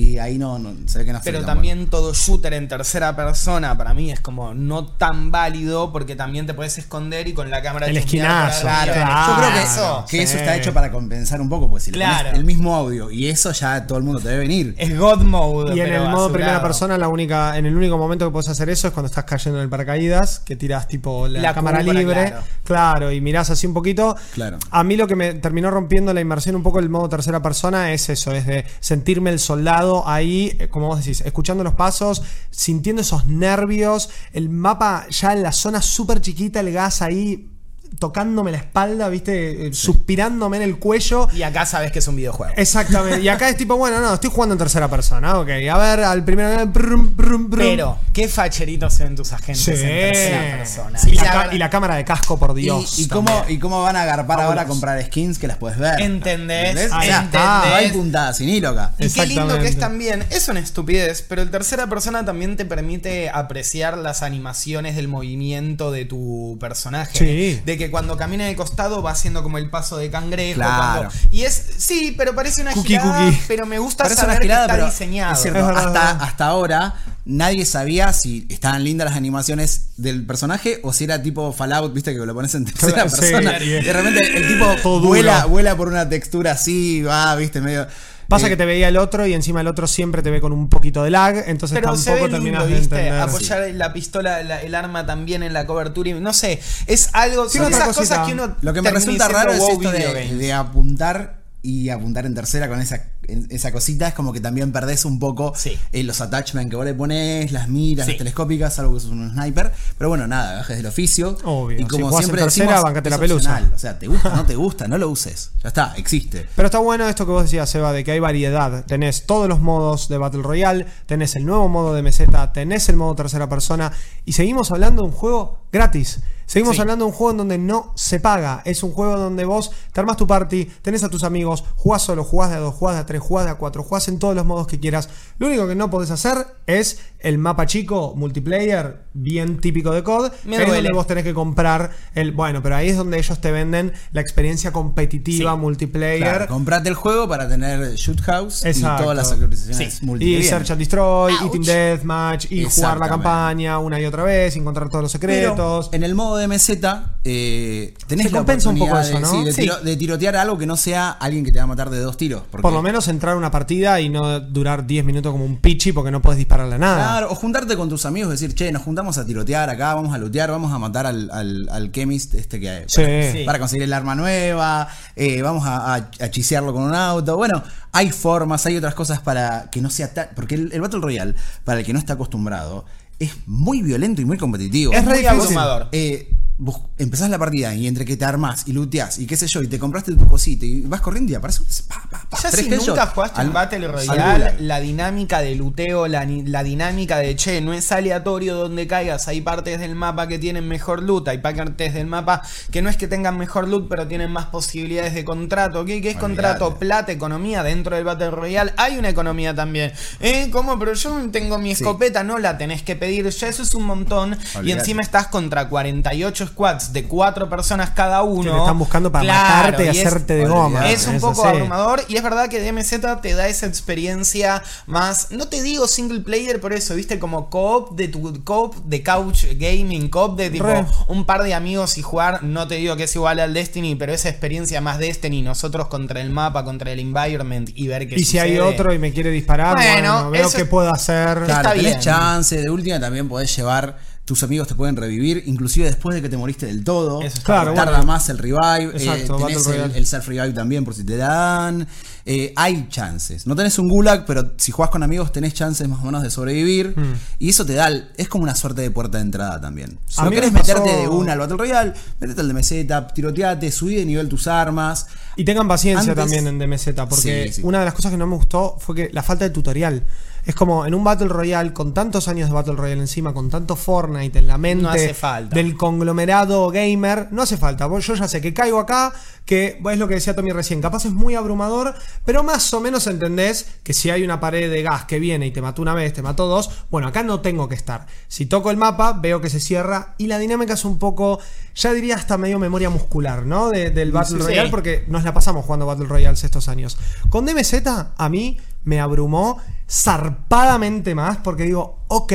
y 0.00 0.18
ahí 0.18 0.38
no, 0.38 0.60
no 0.60 0.72
se 0.86 1.00
ve 1.00 1.04
que 1.06 1.12
no 1.12 1.20
Pero 1.24 1.44
también 1.44 1.88
todo 1.88 2.14
shooter 2.14 2.54
en 2.54 2.68
tercera 2.68 3.16
persona 3.16 3.76
para 3.76 3.94
mí 3.94 4.12
es 4.12 4.20
como 4.20 4.54
no 4.54 4.86
tan 4.86 5.32
válido 5.32 5.90
porque 5.92 6.14
también 6.14 6.46
te 6.46 6.54
puedes 6.54 6.78
esconder 6.78 7.26
y 7.26 7.32
con 7.34 7.50
la 7.50 7.62
cámara 7.62 7.88
El 7.88 7.96
esquinazo, 7.96 8.68
arriba. 8.68 8.94
claro. 8.94 9.32
Yo 9.32 9.38
creo 9.40 9.52
que 9.54 9.62
eso. 9.62 10.04
que 10.08 10.22
eso 10.22 10.32
sí. 10.34 10.38
está 10.38 10.54
hecho 10.56 10.72
para 10.72 10.92
compensar 10.92 11.40
un 11.40 11.48
poco, 11.48 11.68
porque 11.68 11.84
si 11.86 11.90
le 11.90 11.96
Claro. 11.98 12.26
pones 12.26 12.38
el 12.38 12.44
mismo 12.44 12.76
audio 12.76 13.10
y 13.10 13.26
eso 13.26 13.50
ya 13.50 13.88
todo 13.88 13.98
el 13.98 14.04
mundo 14.04 14.20
te 14.20 14.28
debe 14.28 14.40
venir. 14.42 14.74
Es 14.78 14.96
God 14.96 15.22
Mode. 15.22 15.74
Y 15.74 15.80
en 15.80 15.92
el 15.92 16.08
modo 16.10 16.30
primera 16.30 16.52
lado. 16.52 16.62
persona, 16.64 16.96
la 16.96 17.08
única, 17.08 17.58
en 17.58 17.66
el 17.66 17.74
único 17.76 17.98
momento 17.98 18.24
que 18.24 18.30
puedes 18.30 18.48
hacer 18.48 18.68
eso 18.70 18.86
es 18.86 18.92
cuando 18.94 19.08
estás 19.08 19.24
cayendo 19.24 19.58
en 19.58 19.64
el 19.64 19.68
paracaídas, 19.68 20.38
que 20.38 20.54
tiras 20.54 20.86
tipo 20.86 21.26
la, 21.26 21.40
La 21.40 21.54
cámara 21.54 21.82
libre, 21.82 22.26
claro. 22.30 22.44
claro. 22.62 23.10
y 23.12 23.20
mirás 23.20 23.50
así 23.50 23.66
un 23.66 23.74
poquito. 23.74 24.14
Claro. 24.34 24.58
A 24.70 24.84
mí 24.84 24.96
lo 24.96 25.08
que 25.08 25.16
me 25.16 25.34
terminó 25.34 25.72
rompiendo 25.72 26.14
la 26.14 26.20
inmersión 26.20 26.54
un 26.54 26.62
poco 26.62 26.78
el 26.78 26.88
modo 26.88 27.08
tercera 27.08 27.42
persona 27.42 27.92
es 27.92 28.08
eso, 28.10 28.30
es 28.32 28.46
de 28.46 28.64
sentirme 28.78 29.30
el 29.30 29.40
soldado 29.40 29.87
ahí, 30.06 30.56
eh, 30.58 30.68
como 30.68 30.88
vos 30.88 30.98
decís, 30.98 31.20
escuchando 31.22 31.64
los 31.64 31.74
pasos, 31.74 32.22
sintiendo 32.50 33.02
esos 33.02 33.26
nervios, 33.26 34.10
el 34.32 34.48
mapa 34.48 35.06
ya 35.10 35.32
en 35.32 35.42
la 35.42 35.52
zona 35.52 35.82
súper 35.82 36.20
chiquita, 36.20 36.60
el 36.60 36.72
gas 36.72 37.02
ahí 37.02 37.50
tocándome 37.98 38.50
la 38.52 38.58
espalda, 38.58 39.08
viste, 39.08 39.68
Eh, 39.68 39.72
suspirándome 39.72 40.56
en 40.58 40.62
el 40.62 40.78
cuello. 40.78 41.28
Y 41.32 41.42
acá 41.42 41.66
sabes 41.66 41.90
que 41.92 41.98
es 41.98 42.08
un 42.08 42.16
videojuego. 42.16 42.52
Exactamente. 42.56 43.20
Y 43.20 43.28
acá 43.28 43.48
es 43.48 43.56
tipo, 43.56 43.76
bueno, 43.76 44.00
no, 44.00 44.14
estoy 44.14 44.30
jugando 44.30 44.54
en 44.54 44.58
tercera 44.58 44.88
persona. 44.88 45.38
Ok, 45.38 45.48
a 45.70 45.78
ver, 45.78 46.00
al 46.04 46.24
primero. 46.24 46.66
brum, 46.66 47.16
brum, 47.16 47.50
brum. 47.50 47.60
Pero, 47.64 47.98
qué 48.12 48.28
facheritos 48.28 48.94
se 48.94 49.04
ven 49.04 49.16
tus 49.16 49.32
agentes 49.32 49.64
Sí. 49.64 49.70
en 49.72 50.12
tercera 50.12 50.56
persona. 50.58 50.98
Sí, 50.98 51.10
Y 51.12 51.58
la 51.58 51.66
y 51.66 51.70
cámara 51.70 51.96
de 51.96 52.04
casco, 52.04 52.38
por 52.38 52.54
Dios. 52.54 52.98
y 52.98 53.08
cómo, 53.08 53.44
y 53.48 53.58
cómo 53.58 53.82
van 53.82 53.96
a 53.96 54.02
agarpar 54.02 54.40
ahora 54.40 54.62
a 54.62 54.66
comprar 54.66 55.02
skins 55.04 55.38
que 55.38 55.46
las 55.48 55.56
puedes 55.56 55.78
ver. 55.78 56.00
¿Entendés? 56.00 56.90
Ahí 56.92 57.08
sea, 57.08 57.22
está. 57.22 57.64
no 57.68 57.74
hay 57.74 57.90
puntada 57.90 58.32
sin 58.32 58.48
hilo 58.48 58.70
acá. 58.70 58.92
Y 58.98 59.08
qué 59.10 59.26
lindo 59.26 59.58
que 59.58 59.68
es 59.68 59.78
también, 59.78 60.24
es 60.30 60.48
una 60.48 60.60
estupidez, 60.60 61.22
pero 61.28 61.42
el 61.42 61.50
tercera 61.50 61.86
persona 61.88 62.24
también 62.24 62.56
te 62.56 62.64
permite 62.64 63.30
apreciar 63.30 63.96
las 63.98 64.22
animaciones 64.22 64.96
del 64.96 65.08
movimiento 65.08 65.90
de 65.90 66.04
tu 66.04 66.56
personaje. 66.60 67.18
Sí. 67.18 67.60
De 67.64 67.77
que 67.78 67.90
cuando 67.90 68.16
camina 68.16 68.44
de 68.44 68.56
costado 68.56 69.02
va 69.02 69.12
haciendo 69.12 69.42
como 69.42 69.56
el 69.58 69.70
paso 69.70 69.96
de 69.96 70.10
cangrejo. 70.10 70.56
Claro. 70.56 71.08
cuando- 71.10 71.14
y 71.30 71.42
es, 71.42 71.62
sí, 71.78 72.14
pero 72.18 72.34
parece 72.34 72.60
una 72.62 72.72
Cookie, 72.72 72.88
girada, 72.98 73.24
cookie. 73.24 73.40
pero 73.48 73.64
me 73.66 73.78
gusta 73.78 74.04
Parece 74.04 74.20
saber 74.20 74.42
girada, 74.42 74.66
que 74.66 74.72
está 74.74 74.86
diseñado. 74.86 75.32
es 75.34 75.40
cierto, 75.42 75.66
hasta, 75.68 76.10
hasta 76.10 76.46
ahora 76.46 76.94
nadie 77.24 77.64
sabía 77.66 78.12
si 78.12 78.46
estaban 78.48 78.82
lindas 78.84 79.06
las 79.08 79.16
animaciones 79.16 79.88
del 79.98 80.24
personaje 80.26 80.80
o 80.82 80.92
si 80.92 81.04
era 81.04 81.22
tipo 81.22 81.52
Fallout, 81.52 81.92
viste 81.94 82.12
que 82.14 82.18
lo 82.24 82.34
pones 82.34 82.54
en 82.54 82.64
tercera 82.64 83.08
Sí, 83.08 83.20
persona. 83.20 83.58
y- 83.58 83.64
y 83.64 83.82
de 83.84 83.92
repente 83.92 84.36
el 84.38 84.48
tipo 84.48 84.66
Todo 84.82 85.00
vuela, 85.08 85.36
duro. 85.42 85.48
vuela 85.50 85.76
por 85.76 85.88
una 85.88 86.08
textura 86.08 86.52
así, 86.52 87.02
va, 87.02 87.34
viste, 87.36 87.60
medio. 87.60 87.86
Pasa 88.28 88.46
Eh, 88.46 88.50
que 88.50 88.56
te 88.58 88.66
veía 88.66 88.88
el 88.88 88.98
otro 88.98 89.26
y 89.26 89.32
encima 89.32 89.62
el 89.62 89.66
otro 89.68 89.86
siempre 89.86 90.22
te 90.22 90.30
ve 90.30 90.40
con 90.42 90.52
un 90.52 90.68
poquito 90.68 91.02
de 91.02 91.10
lag, 91.10 91.44
entonces 91.46 91.74
Pero 91.80 91.96
se 91.96 92.10
tampoco 92.10 92.26
ve 92.26 92.30
lindo, 92.30 92.36
terminas 92.36 92.68
de 92.68 92.78
¿viste? 92.78 92.96
entender. 92.98 93.20
Apoyar 93.22 93.70
la 93.74 93.92
pistola, 93.94 94.42
la- 94.42 94.60
el 94.60 94.74
arma 94.74 95.06
también 95.06 95.42
en 95.42 95.54
la 95.54 95.66
cobertura. 95.66 96.10
y 96.10 96.14
No 96.14 96.34
sé, 96.34 96.60
es 96.86 97.08
algo. 97.14 97.46
Tiene 97.46 97.66
Son 97.66 97.72
esas 97.74 97.86
cosita. 97.96 98.16
cosas 98.16 98.26
que 98.26 98.32
uno. 98.34 98.54
Lo 98.60 98.72
que 98.74 98.82
me 98.82 98.90
resulta 98.90 99.28
raro 99.28 99.52
es 99.52 99.58
"Wow, 99.60 99.68
esto 99.70 99.90
video 99.92 100.12
de, 100.12 100.24
games". 100.24 100.38
de 100.38 100.52
apuntar 100.52 101.37
y 101.60 101.88
apuntar 101.88 102.24
en 102.24 102.34
tercera 102.34 102.68
con 102.68 102.80
esa, 102.80 103.02
en- 103.24 103.46
esa 103.50 103.72
cosita. 103.72 104.08
Es 104.08 104.14
como 104.14 104.32
que 104.32 104.40
también 104.40 104.70
perdés 104.72 105.04
un 105.04 105.18
poco 105.18 105.52
Sí. 105.56 105.76
eh, 105.92 106.02
los 106.04 106.20
attachments 106.20 106.70
que 106.70 106.76
vos 106.76 106.84
le 106.84 106.94
pones, 106.94 107.50
las 107.52 107.68
miras, 107.68 108.06
Sí. 108.06 108.12
las 108.12 108.18
telescópicas, 108.18 108.74
salvo 108.74 108.94
que 108.94 109.00
sos 109.00 109.10
un 109.10 109.30
sniper. 109.32 109.72
Pero 109.98 110.08
bueno, 110.08 110.26
nada, 110.28 110.54
gajes 110.54 110.76
del 110.76 110.86
oficio. 110.86 111.36
Obvio. 111.44 111.78
Y 111.78 111.82
Si 111.82 111.88
como 111.88 112.08
jugás 112.08 112.22
en 112.22 112.26
siempre 112.26 112.42
tercera, 112.44 112.66
decimos, 112.66 112.84
bancate 112.84 113.10
la 113.10 113.18
pelusa. 113.18 113.50
opcional. 113.50 113.72
O 113.74 113.78
sea, 113.78 113.98
te 113.98 114.06
gusta, 114.06 114.36
no 114.36 114.46
te 114.46 114.54
gusta, 114.56 114.88
no 114.88 114.98
lo 114.98 115.08
uses. 115.10 115.50
Ya 115.62 115.68
está, 115.68 115.94
existe. 115.96 116.46
Pero 116.54 116.66
está 116.66 116.78
bueno 116.78 117.08
esto 117.08 117.26
que 117.26 117.32
vos 117.32 117.42
decías, 117.42 117.68
Seba, 117.68 117.92
de 117.92 118.04
que 118.04 118.12
hay 118.12 118.20
variedad. 118.20 118.84
Tenés 118.86 119.26
todos 119.26 119.48
los 119.48 119.60
modos 119.60 120.08
de 120.08 120.16
Battle 120.18 120.42
Royale, 120.42 120.86
tenés 121.06 121.34
el 121.36 121.44
nuevo 121.44 121.68
modo 121.68 121.92
de 121.94 122.02
meseta, 122.02 122.52
tenés 122.52 122.88
el 122.88 122.96
modo 122.96 123.14
tercera 123.16 123.48
persona 123.48 123.92
y 124.24 124.32
seguimos 124.32 124.70
hablando 124.70 125.02
de 125.02 125.08
un 125.08 125.14
juego 125.14 125.58
gratis. 125.72 126.20
Seguimos 126.48 126.76
Sí. 126.76 126.80
hablando 126.80 127.04
de 127.04 127.10
un 127.10 127.16
juego 127.16 127.30
en 127.32 127.36
donde 127.36 127.58
no 127.58 127.92
se 127.94 128.20
paga. 128.20 128.62
Es 128.64 128.82
un 128.82 128.92
juego 128.92 129.18
donde 129.18 129.44
vos 129.44 129.70
te 129.92 130.00
armás 130.00 130.16
tu 130.16 130.26
party, 130.26 130.64
tenés 130.82 131.04
a 131.04 131.10
tus 131.10 131.22
amigos, 131.22 131.62
jugás 131.76 132.00
solo, 132.02 132.24
jugás 132.24 132.48
de 132.50 132.56
a 132.56 132.60
dos, 132.60 132.74
jugás 132.74 132.94
de 132.96 133.02
a 133.02 133.06
tres, 133.06 133.20
jugás 133.20 133.44
de 133.44 133.50
a 133.52 133.56
cuatro, 133.56 133.82
jugás 133.84 134.08
en 134.08 134.18
todos 134.18 134.34
los 134.34 134.46
modos 134.46 134.66
que 134.66 134.80
quieras. 134.80 135.10
Lo 135.38 135.46
único 135.46 135.68
que 135.68 135.74
no 135.74 135.90
podés 135.90 136.10
hacer 136.10 136.46
es 136.66 137.00
el 137.20 137.38
mapa 137.38 137.66
chico 137.66 138.14
multiplayer, 138.16 139.02
bien 139.12 139.58
típico 139.58 139.90
de 139.92 140.02
COD. 140.02 140.30
Me 140.44 140.56
que 140.56 140.62
es 140.62 140.68
duele. 140.68 140.82
donde 140.84 140.92
vos 140.92 141.06
tenés 141.06 141.24
que 141.24 141.34
comprar 141.34 141.90
el. 142.14 142.32
Bueno, 142.32 142.62
pero 142.62 142.76
ahí 142.76 142.88
es 142.90 142.96
donde 142.96 143.18
ellos 143.18 143.40
te 143.40 143.50
venden 143.50 143.92
la 144.12 144.20
experiencia 144.20 144.72
competitiva 144.72 145.52
Sí. 145.52 145.58
multiplayer. 145.58 146.18
Claro, 146.20 146.46
comprate 146.46 146.88
el 146.88 146.94
juego 146.94 147.28
para 147.28 147.48
tener 147.48 147.94
Shoot 147.96 148.20
House 148.22 148.64
Exacto. 148.64 149.02
y 149.02 149.04
todas 149.04 149.16
las 149.16 149.32
actualizaciones 149.32 149.94
Sí. 149.94 150.06
Y. 150.20 150.42
Search 150.44 150.70
and 150.70 150.78
Destroy, 150.78 151.32
Ouch. 151.34 151.42
Eating 151.46 151.62
Deathmatch, 151.62 152.44
y 152.52 152.64
jugar 152.64 152.64
la 152.64 152.68
Exactamente. 152.68 153.08
campaña 153.08 153.78
una 153.78 154.00
y 154.00 154.04
otra 154.04 154.22
vez, 154.22 154.54
encontrar 154.56 154.88
todos 154.88 155.02
los 155.02 155.12
Pero 155.18 155.32
secretos. 155.32 155.90
en 155.92 156.02
el 156.04 156.14
modo 156.14 156.36
de 156.36 156.46
meseta 156.48 157.16
eh, 157.24 157.94
tenés 158.06 158.26
Se 158.26 158.32
la 158.32 158.38
compensa 158.38 158.68
un 158.70 158.78
poco 158.78 158.92
oportunidad 158.92 159.20
eso, 159.20 159.32
de, 159.32 159.36
¿no? 159.38 159.40
sí, 159.40 159.44
de, 159.46 159.52
Sí. 159.52 159.62
tiro- 159.62 159.80
de 159.80 159.96
tirotear 159.96 160.36
algo 160.36 160.56
que 160.56 160.66
no 160.66 160.76
sea 160.76 161.10
alguien 161.10 161.44
que 161.44 161.52
te 161.52 161.58
va 161.58 161.64
a 161.64 161.66
matar 161.66 161.90
de 161.90 161.98
dos 162.00 162.16
tiros. 162.16 162.42
porque- 162.50 162.62
Por 162.62 162.72
lo 162.72 162.80
menos 162.82 163.08
entrar 163.08 163.34
a 163.34 163.36
una 163.36 163.50
partida 163.50 164.00
y 164.00 164.08
no 164.08 164.40
durar 164.40 164.86
10 164.86 165.04
minutos 165.04 165.32
como 165.32 165.44
un 165.44 165.56
pichi 165.58 165.92
porque 165.92 166.10
no 166.10 166.22
puedes 166.22 166.38
dispararle 166.38 166.76
a 166.76 166.78
nada. 166.78 167.07
Claro, 167.10 167.32
o 167.32 167.34
juntarte 167.34 167.76
con 167.76 167.88
tus 167.88 168.04
amigos 168.06 168.28
y 168.28 168.32
decir, 168.32 168.54
che, 168.54 168.70
nos 168.72 168.82
juntamos 168.82 169.18
a 169.18 169.24
tirotear 169.26 169.70
acá, 169.70 169.94
vamos 169.94 170.14
a 170.14 170.18
lootear, 170.18 170.50
vamos 170.50 170.72
a 170.72 170.78
matar 170.78 171.06
al, 171.06 171.30
al, 171.32 171.68
al 171.70 171.90
chemist 171.92 172.34
este 172.34 172.60
que 172.60 172.70
hay. 172.70 172.84
Sí. 172.86 173.02
Sí. 173.32 173.44
Para 173.44 173.58
conseguir 173.58 173.84
el 173.84 173.92
arma 173.92 174.14
nueva, 174.14 174.88
eh, 175.16 175.42
vamos 175.42 175.66
a, 175.66 175.94
a, 175.94 175.96
a 175.96 176.30
chisearlo 176.30 176.72
con 176.72 176.82
un 176.82 176.94
auto. 176.94 177.36
Bueno, 177.36 177.62
hay 177.92 178.10
formas, 178.10 178.64
hay 178.66 178.76
otras 178.76 178.94
cosas 178.94 179.20
para 179.20 179.68
que 179.70 179.80
no 179.80 179.90
sea 179.90 180.12
tan. 180.12 180.28
Porque 180.34 180.54
el, 180.54 180.72
el 180.72 180.80
Battle 180.80 181.00
Royale, 181.00 181.34
para 181.64 181.80
el 181.80 181.86
que 181.86 181.92
no 181.92 181.98
está 181.98 182.12
acostumbrado, 182.14 182.84
es 183.18 183.32
muy 183.46 183.82
violento 183.82 184.22
y 184.22 184.24
muy 184.24 184.38
competitivo. 184.38 184.92
Es 184.92 185.02
Muy 185.04 185.14
difícil. 185.18 185.40
abrumador. 185.40 185.88
Eh, 185.92 186.30
vos 186.60 186.80
empezás 186.98 187.30
la 187.30 187.38
partida 187.38 187.72
y 187.74 187.86
entre 187.86 188.04
que 188.04 188.16
te 188.16 188.24
armás 188.24 188.64
y 188.66 188.72
looteás 188.72 189.20
y 189.20 189.26
qué 189.26 189.36
sé 189.36 189.46
yo, 189.46 189.62
y 189.62 189.68
te 189.68 189.78
compraste 189.78 190.16
tu 190.16 190.26
cosita 190.26 190.66
y 190.66 190.80
vas 190.80 191.00
corriendo 191.00 191.30
y 191.30 191.36
aparece 191.36 191.62
un- 191.62 191.68
pa, 191.86 192.02
pa, 192.10 192.26
pa, 192.28 192.38
Ya 192.42 192.50
si 192.50 192.68
nunca 192.68 193.06
jugaste 193.06 193.40
al- 193.40 193.50
Battle 193.50 193.86
al 193.86 193.92
Royale, 193.92 194.54
la 194.58 194.80
dinámica 194.80 195.40
de 195.40 195.54
luteo, 195.54 196.08
la, 196.08 196.26
la 196.26 196.64
dinámica 196.64 197.18
de 197.18 197.36
che, 197.36 197.60
no 197.60 197.72
es 197.72 197.92
aleatorio 197.92 198.56
donde 198.56 198.88
caigas. 198.88 199.28
Hay 199.28 199.40
partes 199.40 199.78
del 199.78 199.94
mapa 199.94 200.26
que 200.26 200.40
tienen 200.40 200.66
mejor 200.66 201.02
loot, 201.04 201.28
hay 201.28 201.38
partes 201.38 201.94
del 201.94 202.06
mapa 202.08 202.42
que 202.72 202.82
no 202.82 202.90
es 202.90 202.96
que 202.96 203.06
tengan 203.06 203.38
mejor 203.38 203.68
loot, 203.68 203.88
pero 203.88 204.08
tienen 204.08 204.32
más 204.32 204.46
posibilidades 204.46 205.14
de 205.14 205.24
contrato. 205.24 205.84
¿Qué, 205.84 206.02
qué 206.02 206.10
es 206.10 206.16
contrato? 206.16 206.76
Plata, 206.76 207.12
economía 207.12 207.62
dentro 207.62 207.94
del 207.94 208.04
Battle 208.04 208.30
Royale. 208.32 208.72
Hay 208.76 208.98
una 208.98 209.08
economía 209.10 209.54
también. 209.54 209.92
¿Eh? 210.18 210.48
¿Cómo? 210.50 210.76
Pero 210.78 210.94
yo 210.94 211.16
tengo 211.30 211.58
mi 211.58 211.68
Sí. 211.76 211.84
escopeta, 211.84 212.24
no 212.24 212.38
la 212.38 212.58
tenés 212.58 212.82
que 212.82 212.96
pedir. 212.96 213.28
Ya 213.28 213.46
eso 213.48 213.62
es 213.62 213.74
un 213.74 213.84
montón. 213.84 214.36
Y 214.64 214.72
encima 214.72 215.02
estás 215.02 215.28
contra 215.28 215.68
48 215.68 216.47
squads 216.48 216.92
de 216.92 217.04
4 217.04 217.48
personas 217.48 217.90
cada 217.90 218.22
uno. 218.22 218.42
Que 218.44 218.50
te 218.50 218.58
están 218.58 218.78
buscando 218.78 219.10
para 219.12 219.24
Claro, 219.24 219.54
matarte 219.72 219.84
y 219.84 219.88
hacerte 219.88 220.34
de 220.34 220.46
goma. 220.46 220.90
es 220.90 221.06
un 221.06 221.14
Eso 221.16 221.28
poco 221.28 221.42
sí. 221.42 221.48
abrumador 221.48 222.02
y 222.08 222.16
es 222.16 222.22
verdad 222.22 222.48
que 222.48 222.60
DMZ 222.60 223.20
te 223.22 223.34
da 223.34 223.48
esa 223.48 223.66
experiencia 223.66 224.62
más, 224.86 225.30
no 225.30 225.48
te 225.48 225.62
digo 225.62 225.86
single 225.88 226.20
player 226.20 226.60
por 226.60 226.72
eso, 226.72 226.94
viste, 226.94 227.18
como 227.18 227.50
co-op 227.50 227.96
de 227.96 228.08
tu 228.08 228.42
co 228.44 228.70
de 228.84 229.02
couch 229.02 229.44
gaming, 229.56 230.08
co-op 230.08 230.36
de 230.36 230.50
tipo 230.50 230.64
Re. 230.64 230.84
un 231.08 231.24
par 231.24 231.42
de 231.42 231.54
amigos 231.54 231.98
y 231.98 232.02
jugar, 232.02 232.42
no 232.42 232.66
te 232.68 232.76
digo 232.76 232.96
que 232.96 233.04
es 233.04 233.14
igual 233.14 233.40
al 233.40 233.54
Destiny, 233.54 233.94
pero 233.96 234.12
esa 234.12 234.28
experiencia 234.28 234.80
más 234.80 234.98
Destiny, 234.98 235.42
nosotros 235.42 235.88
contra 235.88 236.20
el 236.20 236.30
mapa, 236.30 236.64
contra 236.64 236.92
el 236.92 237.00
environment 237.00 237.70
y 237.74 237.86
ver 237.88 238.08
qué 238.08 238.16
Y 238.16 238.24
si 238.24 238.38
hay 238.38 238.58
otro 238.58 238.92
y 238.92 238.98
me 238.98 239.12
quiere 239.12 239.30
disparar, 239.30 239.76
bueno, 239.76 240.14
Bueno, 240.14 240.30
veo 240.30 240.50
qué 240.50 240.64
puedo 240.64 240.90
hacer. 240.92 241.38
Está 241.38 241.44
Claro, 241.44 241.70
tenés 241.70 241.84
bien. 241.84 242.00
chance, 242.00 242.56
de 242.56 242.70
última 242.70 243.00
también 243.00 243.28
podés 243.28 243.54
llevar, 243.56 243.98
tus 244.28 244.42
amigos 244.42 244.68
te 244.68 244.74
pueden 244.74 244.94
revivir, 244.94 245.42
inclusive 245.46 245.86
después 245.86 246.14
de 246.14 246.20
que 246.20 246.28
te 246.28 246.36
moriste 246.36 246.66
del 246.66 246.84
todo. 246.84 247.20
Eso 247.22 247.38
está 247.38 247.42
Claro, 247.44 247.72
Tarda 247.72 247.92
bueno. 247.92 248.06
más 248.06 248.28
el 248.28 248.36
revive, 248.36 248.92
Exacto, 248.94 249.38
eh, 249.38 249.40
Battle 249.40 249.46
tenés 249.46 249.66
el, 249.66 249.72
Royale. 249.72 249.98
el 249.98 250.06
self-revive 250.06 250.52
también 250.54 250.84
por 250.84 250.94
si 250.94 251.02
te 251.04 251.16
dan. 251.16 251.88
Eh, 252.30 252.52
hay 252.56 252.88
chances. 252.90 253.46
No 253.46 253.56
tenés 253.56 253.78
un 253.78 253.88
gulag, 253.88 254.26
pero 254.26 254.52
si 254.58 254.70
jugás 254.70 254.90
con 254.90 255.02
amigos 255.02 255.32
tenés 255.32 255.54
chances 255.54 255.88
más 255.88 256.00
o 256.02 256.04
menos 256.04 256.22
de 256.22 256.30
sobrevivir. 256.30 256.92
Hmm. 256.94 257.14
Y 257.38 257.48
eso 257.48 257.64
te 257.64 257.72
da, 257.72 257.88
el- 257.88 258.10
es 258.18 258.28
como 258.28 258.44
una 258.44 258.54
suerte 258.54 258.82
de 258.82 258.90
puerta 258.90 259.16
de 259.16 259.22
entrada 259.24 259.58
también. 259.58 259.98
Si 260.06 260.20
A 260.20 260.24
no 260.24 260.30
querés 260.30 260.52
me 260.52 260.60
pasó- 260.60 260.74
meterte 260.84 261.00
de 261.00 261.08
una 261.08 261.32
al 261.32 261.38
Battle 261.38 261.56
Royale, 261.56 261.94
metete 262.20 262.42
al 262.42 262.48
de 262.48 262.52
meseta, 262.54 263.06
tiroteate, 263.08 263.72
subí 263.72 263.94
de 263.94 264.04
nivel 264.04 264.28
tus 264.28 264.46
armas. 264.46 265.06
Y 265.36 265.44
tengan 265.46 265.66
paciencia 265.68 266.12
Antes- 266.12 266.16
también 266.26 266.46
en 266.48 266.58
DMZ, 266.58 267.06
porque 267.08 267.46
Sí, 267.46 267.52
sí. 267.54 267.60
una 267.64 267.78
de 267.78 267.86
las 267.86 267.94
cosas 267.94 268.10
que 268.12 268.18
no 268.18 268.26
me 268.26 268.36
gustó 268.36 268.76
fue 268.78 268.94
que 268.94 269.10
la 269.10 269.22
falta 269.22 269.44
de 269.46 269.50
tutorial. 269.50 270.02
Es 270.44 270.54
como 270.54 270.86
en 270.86 270.94
un 270.94 271.04
Battle 271.04 271.28
Royale, 271.28 271.74
con 271.74 271.92
tantos 271.92 272.26
años 272.26 272.48
de 272.48 272.54
Battle 272.54 272.74
Royale 272.74 273.00
encima, 273.02 273.34
con 273.34 273.50
tanto 273.50 273.76
Fortnite 273.76 274.38
en 274.38 274.46
la 274.46 274.56
mente 274.56 274.82
No 274.82 274.88
hace 274.90 275.12
falta. 275.12 275.54
del 275.54 275.76
conglomerado 275.76 276.70
gamer, 276.70 277.28
no 277.32 277.42
hace 277.42 277.58
falta. 277.58 277.86
Yo 278.00 278.14
ya 278.14 278.28
sé 278.28 278.40
que 278.40 278.54
caigo 278.54 278.78
acá, 278.78 279.12
que 279.44 279.78
es 279.90 279.98
lo 279.98 280.08
que 280.08 280.14
decía 280.14 280.34
Tommy 280.34 280.50
recién, 280.52 280.80
capaz 280.80 281.04
es 281.04 281.12
muy 281.12 281.34
abrumador, 281.34 281.94
pero 282.24 282.42
más 282.42 282.72
o 282.74 282.80
menos 282.80 283.06
entendés 283.06 283.66
que 283.82 283.92
si 283.94 284.10
hay 284.10 284.22
una 284.22 284.40
pared 284.40 284.70
de 284.70 284.82
gas 284.82 285.04
que 285.04 285.18
viene 285.18 285.46
y 285.46 285.50
te 285.50 285.62
mató 285.62 285.82
una 285.82 285.94
vez, 285.94 286.12
te 286.12 286.22
mató 286.22 286.46
dos, 286.46 286.70
bueno, 286.90 287.08
acá 287.08 287.22
no 287.22 287.40
tengo 287.40 287.68
que 287.68 287.74
estar. 287.74 288.06
Si 288.28 288.46
toco 288.46 288.70
el 288.70 288.76
mapa, 288.76 289.12
veo 289.12 289.40
que 289.40 289.50
se 289.50 289.60
cierra 289.60 290.14
y 290.18 290.26
la 290.26 290.38
dinámica 290.38 290.74
es 290.74 290.84
un 290.84 290.98
poco, 290.98 291.38
ya 291.74 291.92
diría 291.92 292.16
hasta 292.16 292.36
medio 292.38 292.58
memoria 292.58 292.90
muscular, 292.90 293.44
¿no? 293.46 293.70
De- 293.70 293.90
del 293.90 294.12
Battle 294.12 294.38
Sí. 294.38 294.44
Royale, 294.44 294.70
porque 294.70 295.04
nos 295.08 295.24
la 295.24 295.32
pasamos 295.34 295.64
jugando 295.64 295.86
Battle 295.86 296.06
Royales 296.06 296.42
estos 296.44 296.68
años. 296.68 296.98
Con 297.30 297.46
DMZ, 297.46 297.74
a 298.16 298.28
mí 298.28 298.58
me 298.84 299.00
abrumó 299.00 299.58
zarpadamente 299.90 301.14
más 301.14 301.38
porque 301.38 301.64
digo, 301.64 302.00
ok, 302.08 302.32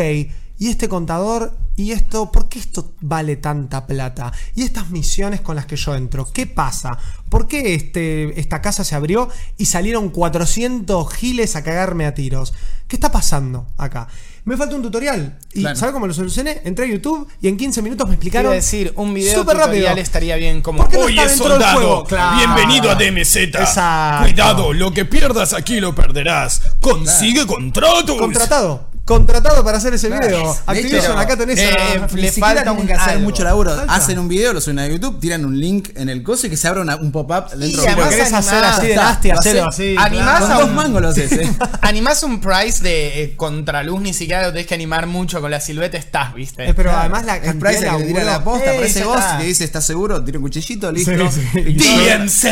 y 0.59 0.69
este 0.69 0.87
contador, 0.87 1.51
y 1.75 1.91
esto, 1.91 2.31
¿por 2.31 2.49
qué 2.49 2.59
esto 2.59 2.93
vale 3.01 3.35
tanta 3.37 3.87
plata? 3.87 4.31
Y 4.55 4.61
estas 4.63 4.89
misiones 4.91 5.41
con 5.41 5.55
las 5.55 5.65
que 5.65 5.75
yo 5.75 5.95
entro, 5.95 6.31
¿qué 6.31 6.45
pasa? 6.45 6.97
¿Por 7.29 7.47
qué 7.47 7.73
este, 7.73 8.39
esta 8.39 8.61
casa 8.61 8.83
se 8.83 8.93
abrió 8.95 9.29
y 9.57 9.65
salieron 9.65 10.09
400 10.09 11.11
giles 11.13 11.55
a 11.55 11.63
cagarme 11.63 12.05
a 12.05 12.13
tiros? 12.13 12.53
¿Qué 12.87 12.95
está 12.97 13.11
pasando 13.11 13.65
acá? 13.77 14.07
Me 14.45 14.57
falta 14.57 14.75
un 14.75 14.81
tutorial. 14.83 15.39
¿Y 15.53 15.61
Claro. 15.61 15.75
¿sabe 15.77 15.93
cómo 15.93 16.05
lo 16.05 16.13
solucioné? 16.13 16.61
Entré 16.65 16.85
a 16.85 16.89
YouTube 16.89 17.27
y 17.41 17.47
en 17.47 17.55
15 17.57 17.81
minutos 17.81 18.09
me 18.09 18.17
Quiero 18.17 18.51
explicaron. 18.51 18.51
decir, 18.51 18.93
un 18.97 19.13
video 19.13 19.39
súper 19.39 19.55
tutorial 19.55 19.85
rápido. 19.85 20.03
estaría 20.03 20.35
bien 20.35 20.61
como 20.61 20.79
¿Por 20.79 20.89
qué 20.89 20.97
no 20.97 21.05
Oye, 21.05 21.15
está 21.15 21.27
dentro 21.29 21.47
del 21.49 21.53
soldado, 21.61 21.77
juego? 21.79 22.03
Claro. 22.03 22.37
bienvenido 22.37 22.91
a 22.91 22.95
DMZ. 22.95 23.35
Exacto. 23.37 24.23
Cuidado, 24.25 24.73
lo 24.73 24.93
que 24.93 25.05
pierdas 25.05 25.53
aquí 25.53 25.79
lo 25.79 25.95
perderás. 25.95 26.61
Consigue 26.81 27.47
contratos. 27.47 28.17
Contratado. 28.19 28.89
Contratado 29.05 29.65
para 29.65 29.79
hacer 29.79 29.93
ese 29.93 30.07
video. 30.07 30.53
De 30.53 30.60
Activision, 30.65 31.17
acá 31.17 31.36
tenés 31.36 31.60
eh, 31.60 31.69
a- 31.74 32.07
le 32.15 32.22
Ni 32.22 32.27
siquiera 32.29 32.48
falta 32.48 32.63
tienen 32.63 32.79
un 32.81 32.88
que 32.88 32.93
hacer 32.93 33.10
algo. 33.15 33.24
mucho 33.25 33.43
laburo. 33.43 33.75
Falta. 33.75 33.93
Hacen 33.95 34.17
un 34.17 34.29
video, 34.29 34.53
lo 34.53 34.62
suben 34.62 34.79
a 34.79 34.88
YouTube, 34.88 35.19
tiran 35.19 35.43
un 35.43 35.60
link 35.60 35.89
en 35.95 36.07
el 36.07 36.24
coso 36.24 36.48
y 36.48 36.50
que 36.50 36.55
se 36.55 36.69
abra 36.69 36.81
una- 36.83 36.95
un 36.95 37.12
pop-up 37.12 37.50
dentro 37.50 37.57
Y 37.57 37.86
del 37.86 37.95
Si 37.95 38.00
lo 38.00 38.10
querés 38.10 38.31
hacer 38.33 38.53
animás, 38.63 38.77
así 38.77 38.88
de 38.88 38.95
nasty, 38.95 39.27
lo 39.31 39.39
hacelo 39.39 39.67
hace- 39.67 39.83
así. 39.83 39.95
animás 40.00 40.38
claro. 40.38 40.45
Con 40.45 40.51
a 40.51 40.60
dos 40.62 40.69
un- 40.69 40.75
mangos 40.75 41.01
lo 41.01 41.07
haces, 41.10 41.31
eh. 41.33 41.51
Animás 41.81 42.24
un 42.24 42.39
price 42.39 42.81
de 42.81 43.24
eh, 43.24 43.36
contraluz, 43.36 44.00
ni 44.00 44.13
siquiera 44.13 44.43
lo 44.43 44.53
tenés 44.53 44.67
que 44.67 44.75
animar 44.75 45.05
mucho, 45.05 45.41
con 45.41 45.51
la 45.51 45.60
silueta 45.60 45.98
estás, 45.98 46.33
¿viste? 46.33 46.63
Eh, 46.69 46.74
pero 46.74 46.91
Claro. 46.91 47.00
además 47.01 47.25
la 47.25 47.41
cantidad 47.41 47.60
Price 47.60 47.81
de 47.81 47.89
el 47.89 47.98
que 47.98 48.03
tira 48.05 48.24
la 48.24 48.41
posta, 48.41 48.69
aparece 48.72 49.03
vos 49.03 49.17
está. 49.19 49.36
y 49.36 49.38
te 49.39 49.43
dice, 49.48 49.63
¿estás 49.65 49.86
seguro? 49.86 50.24
Tira 50.24 50.38
un 50.38 50.43
cuchillito, 50.43 50.89
listo. 50.93 51.12
Sí, 51.29 51.41
sí. 51.51 51.60
Y 51.60 51.74
DMZ. 51.74 52.45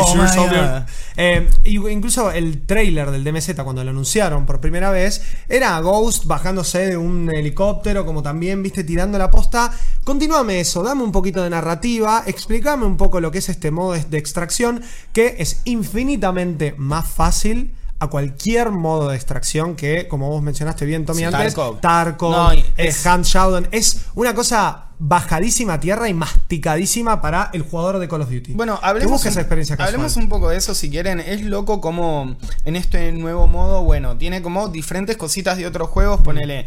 Oh 0.00 0.14
my 0.16 0.36
God. 0.36 0.82
Eh, 1.16 1.48
incluso 1.64 2.30
el 2.30 2.66
trailer 2.66 3.10
del 3.10 3.24
DMZ 3.24 3.54
cuando 3.62 3.82
lo 3.84 3.90
anunciaron 3.90 4.44
por 4.46 4.60
primera 4.60 4.90
vez 4.90 5.22
era 5.48 5.76
Bajándose 6.24 6.86
de 6.88 6.96
un 6.96 7.30
helicóptero 7.32 8.04
como 8.04 8.20
también 8.20 8.64
viste 8.64 8.82
tirando 8.82 9.16
la 9.16 9.30
posta. 9.30 9.70
Continúame 10.02 10.58
eso 10.58 10.82
dame 10.82 11.04
un 11.04 11.12
poquito 11.12 11.40
de 11.42 11.50
narrativa 11.50 12.24
explícame 12.26 12.84
un 12.84 12.96
poco 12.96 13.20
lo 13.20 13.30
que 13.30 13.38
es 13.38 13.48
este 13.48 13.70
modo 13.70 13.92
de 13.92 14.18
extracción 14.18 14.82
que 15.12 15.36
es 15.38 15.60
infinitamente 15.64 16.74
más 16.76 17.06
fácil 17.06 17.72
a 18.04 18.10
cualquier 18.10 18.70
modo 18.70 19.08
de 19.08 19.16
extracción 19.16 19.74
que, 19.76 20.06
como 20.08 20.28
vos 20.28 20.42
mencionaste 20.42 20.84
bien, 20.86 21.04
Tommy, 21.04 21.18
Sí. 21.20 21.24
antes, 21.24 21.54
Tarkov. 21.54 21.80
Tarkov, 21.80 22.30
No, 22.32 22.54
y 22.54 22.64
es- 22.76 23.06
Hand 23.06 23.26
es 23.72 24.06
una 24.14 24.34
cosa 24.34 24.80
bajadísima 24.98 25.74
a 25.74 25.80
tierra 25.80 26.08
y 26.08 26.14
masticadísima 26.14 27.20
para 27.20 27.50
el 27.52 27.62
jugador 27.62 27.98
de 27.98 28.08
Call 28.08 28.22
of 28.22 28.30
Duty. 28.30 28.52
Bueno, 28.54 28.78
hablemos, 28.82 29.22
un, 29.22 29.28
esa 29.28 29.40
experiencia 29.40 29.76
casual. 29.76 29.94
hablemos 29.94 30.16
un 30.16 30.28
poco 30.28 30.48
de 30.48 30.56
eso 30.56 30.74
si 30.74 30.88
quieren. 30.88 31.20
Es 31.20 31.42
loco 31.42 31.80
como 31.80 32.36
en 32.64 32.76
este 32.76 33.10
nuevo 33.12 33.46
modo, 33.46 33.82
bueno, 33.82 34.16
tiene 34.16 34.40
como 34.40 34.68
diferentes 34.68 35.16
cositas 35.16 35.58
de 35.58 35.66
otros 35.66 35.88
juegos. 35.90 36.20
Ponele. 36.20 36.66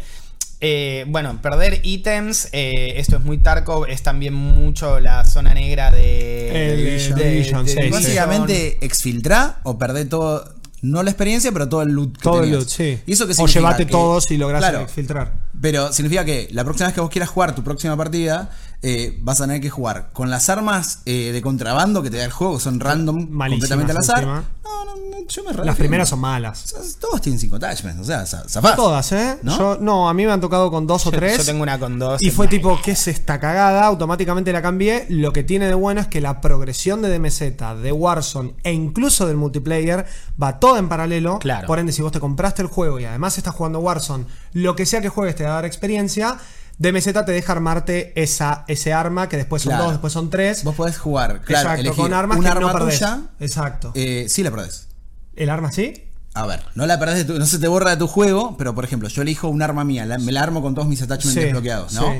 eh, 0.60 1.04
bueno, 1.06 1.40
perder 1.40 1.80
ítems, 1.84 2.48
eh, 2.50 2.94
esto 2.96 3.16
es 3.18 3.24
muy 3.24 3.38
Tarkov, 3.38 3.86
es 3.86 4.02
también 4.02 4.34
mucho 4.34 4.98
la 4.98 5.24
zona 5.24 5.54
negra 5.54 5.92
de, 5.92 6.48
El, 6.48 6.54
de- 6.54 6.82
de- 6.82 7.30
Division, 7.30 7.64
de 7.64 7.70
sí, 7.70 7.76
sí. 7.76 7.82
Division. 7.84 7.92
Básicamente, 8.02 8.84
exfiltrá 8.84 9.60
o 9.62 9.78
perdé 9.78 10.04
todo. 10.06 10.52
No 10.82 11.02
la 11.02 11.10
experiencia, 11.10 11.50
pero 11.52 11.68
todo 11.68 11.82
el 11.82 11.90
loot 11.90 12.16
que 12.16 12.22
todo 12.22 12.36
el 12.36 12.42
tenías. 12.42 12.58
loot, 12.60 12.68
sí. 12.68 13.00
¿Y 13.06 13.12
eso 13.12 13.26
qué 13.26 13.32
o 13.32 13.34
significa? 13.34 13.58
llevate 13.60 13.86
Que- 13.86 13.92
todos 13.92 14.30
y 14.30 14.36
lográs 14.36 14.60
Claro, 14.60 14.86
filtrar. 14.88 15.32
Pero 15.60 15.92
significa 15.92 16.24
que 16.24 16.48
la 16.52 16.62
próxima 16.64 16.86
vez 16.88 16.94
que 16.94 17.00
vos 17.00 17.10
quieras 17.10 17.28
jugar 17.30 17.54
tu 17.54 17.64
próxima 17.64 17.96
partida, 17.96 18.50
eh, 18.82 19.18
vas 19.22 19.40
a 19.40 19.44
tener 19.44 19.60
que 19.60 19.70
jugar 19.70 20.10
con 20.12 20.30
las 20.30 20.48
armas 20.48 21.00
eh, 21.04 21.30
de 21.32 21.42
contrabando 21.42 22.02
que 22.02 22.10
te 22.10 22.16
da 22.18 22.24
el 22.24 22.30
juego, 22.30 22.58
que 22.58 22.62
son 22.64 22.78
random, 22.80 23.28
Malísimas 23.30 23.68
completamente 23.70 23.92
al 23.92 23.98
azar. 23.98 24.24
No, 24.24 24.84
no, 24.84 24.94
no, 24.94 25.26
yo 25.28 25.42
me 25.44 25.64
Las 25.64 25.76
primeras 25.76 26.08
son 26.10 26.20
malas. 26.20 26.74
Todos 27.00 27.20
tienen 27.20 27.40
cinco 27.40 27.56
attachments, 27.56 28.00
o 28.00 28.04
sea, 28.04 28.24
zafás. 28.24 28.76
Todas, 28.76 29.10
¿eh? 29.12 29.38
¿No? 29.42 29.58
Yo, 29.58 29.78
no, 29.80 30.08
a 30.08 30.14
mí 30.14 30.24
me 30.26 30.32
han 30.32 30.40
tocado 30.40 30.70
con 30.70 30.86
dos 30.86 31.06
o 31.06 31.10
Yo- 31.12 31.18
tres. 31.18 31.38
Yo 31.38 31.44
tengo 31.44 31.62
una 31.62 31.78
con 31.78 31.98
dos. 31.98 32.22
Y 32.22 32.30
fue 32.30 32.46
tipo, 32.46 32.78
¿qué 32.84 32.92
es 32.92 33.08
esta 33.08 33.40
cagada? 33.40 33.84
Automáticamente 33.86 34.52
la 34.52 34.62
cambié. 34.62 35.06
Lo 35.08 35.32
que 35.32 35.42
tiene 35.42 35.66
de 35.66 35.74
bueno 35.74 36.00
es 36.00 36.06
que 36.06 36.20
la 36.20 36.40
progresión 36.40 37.02
de 37.02 37.18
DMZ, 37.18 37.40
de 37.82 37.92
Warzone 37.92 38.54
e 38.62 38.72
incluso 38.72 39.26
del 39.26 39.36
multiplayer 39.36 40.06
va 40.40 40.60
todo 40.60 40.76
en 40.78 40.88
paralelo. 40.88 41.38
Claro. 41.40 41.66
Por 41.66 41.78
ende, 41.80 41.92
si 41.92 42.02
vos 42.02 42.12
te 42.12 42.20
compraste 42.20 42.62
el 42.62 42.68
juego 42.68 43.00
y 43.00 43.04
además 43.06 43.36
estás 43.38 43.54
jugando 43.54 43.80
Warzone, 43.80 44.26
lo 44.52 44.76
que 44.76 44.86
sea 44.86 45.00
que 45.00 45.08
juegues 45.08 45.34
te 45.34 45.42
va 45.44 45.50
a 45.50 45.54
dar 45.54 45.64
experiencia. 45.64 46.38
DMZ 46.78 47.12
te 47.24 47.32
deja 47.32 47.52
armarte 47.52 48.12
esa, 48.20 48.64
ese 48.68 48.92
arma 48.92 49.28
que 49.28 49.36
después 49.36 49.62
son 49.62 49.70
Claro. 49.70 49.84
dos, 49.84 49.92
después 49.94 50.12
son 50.12 50.30
tres. 50.30 50.62
Vos 50.64 50.74
podés 50.76 50.96
jugar, 50.98 51.40
claro, 51.42 51.62
Exacto, 51.70 51.80
elegir 51.80 52.02
con 52.04 52.14
armas 52.14 52.38
un 52.38 52.44
que 52.44 52.50
arma 52.50 52.72
no 52.72 52.72
perdés. 52.72 52.98
tuya. 53.00 53.20
Exacto. 53.40 53.92
Eh, 53.94 54.26
sí 54.28 54.42
la 54.44 54.50
perdés. 54.52 54.86
¿El 55.34 55.50
arma 55.50 55.72
sí? 55.72 56.04
A 56.34 56.46
ver, 56.46 56.62
no 56.76 56.86
la 56.86 56.98
perdés 57.00 57.16
de 57.18 57.24
tu- 57.24 57.38
no 57.38 57.46
se 57.46 57.58
te 57.58 57.66
borra 57.66 57.90
de 57.90 57.96
tu 57.96 58.06
juego, 58.06 58.56
pero 58.56 58.74
por 58.74 58.84
ejemplo, 58.84 59.08
yo 59.08 59.22
elijo 59.22 59.48
un 59.48 59.60
arma 59.60 59.82
mía, 59.84 60.06
la- 60.06 60.18
me 60.18 60.30
la 60.30 60.42
armo 60.42 60.62
con 60.62 60.74
todos 60.74 60.86
mis 60.86 61.02
attachments 61.02 61.34
Sí, 61.34 61.40
desbloqueados, 61.40 61.92
¿no? 61.94 62.12
sí. 62.12 62.18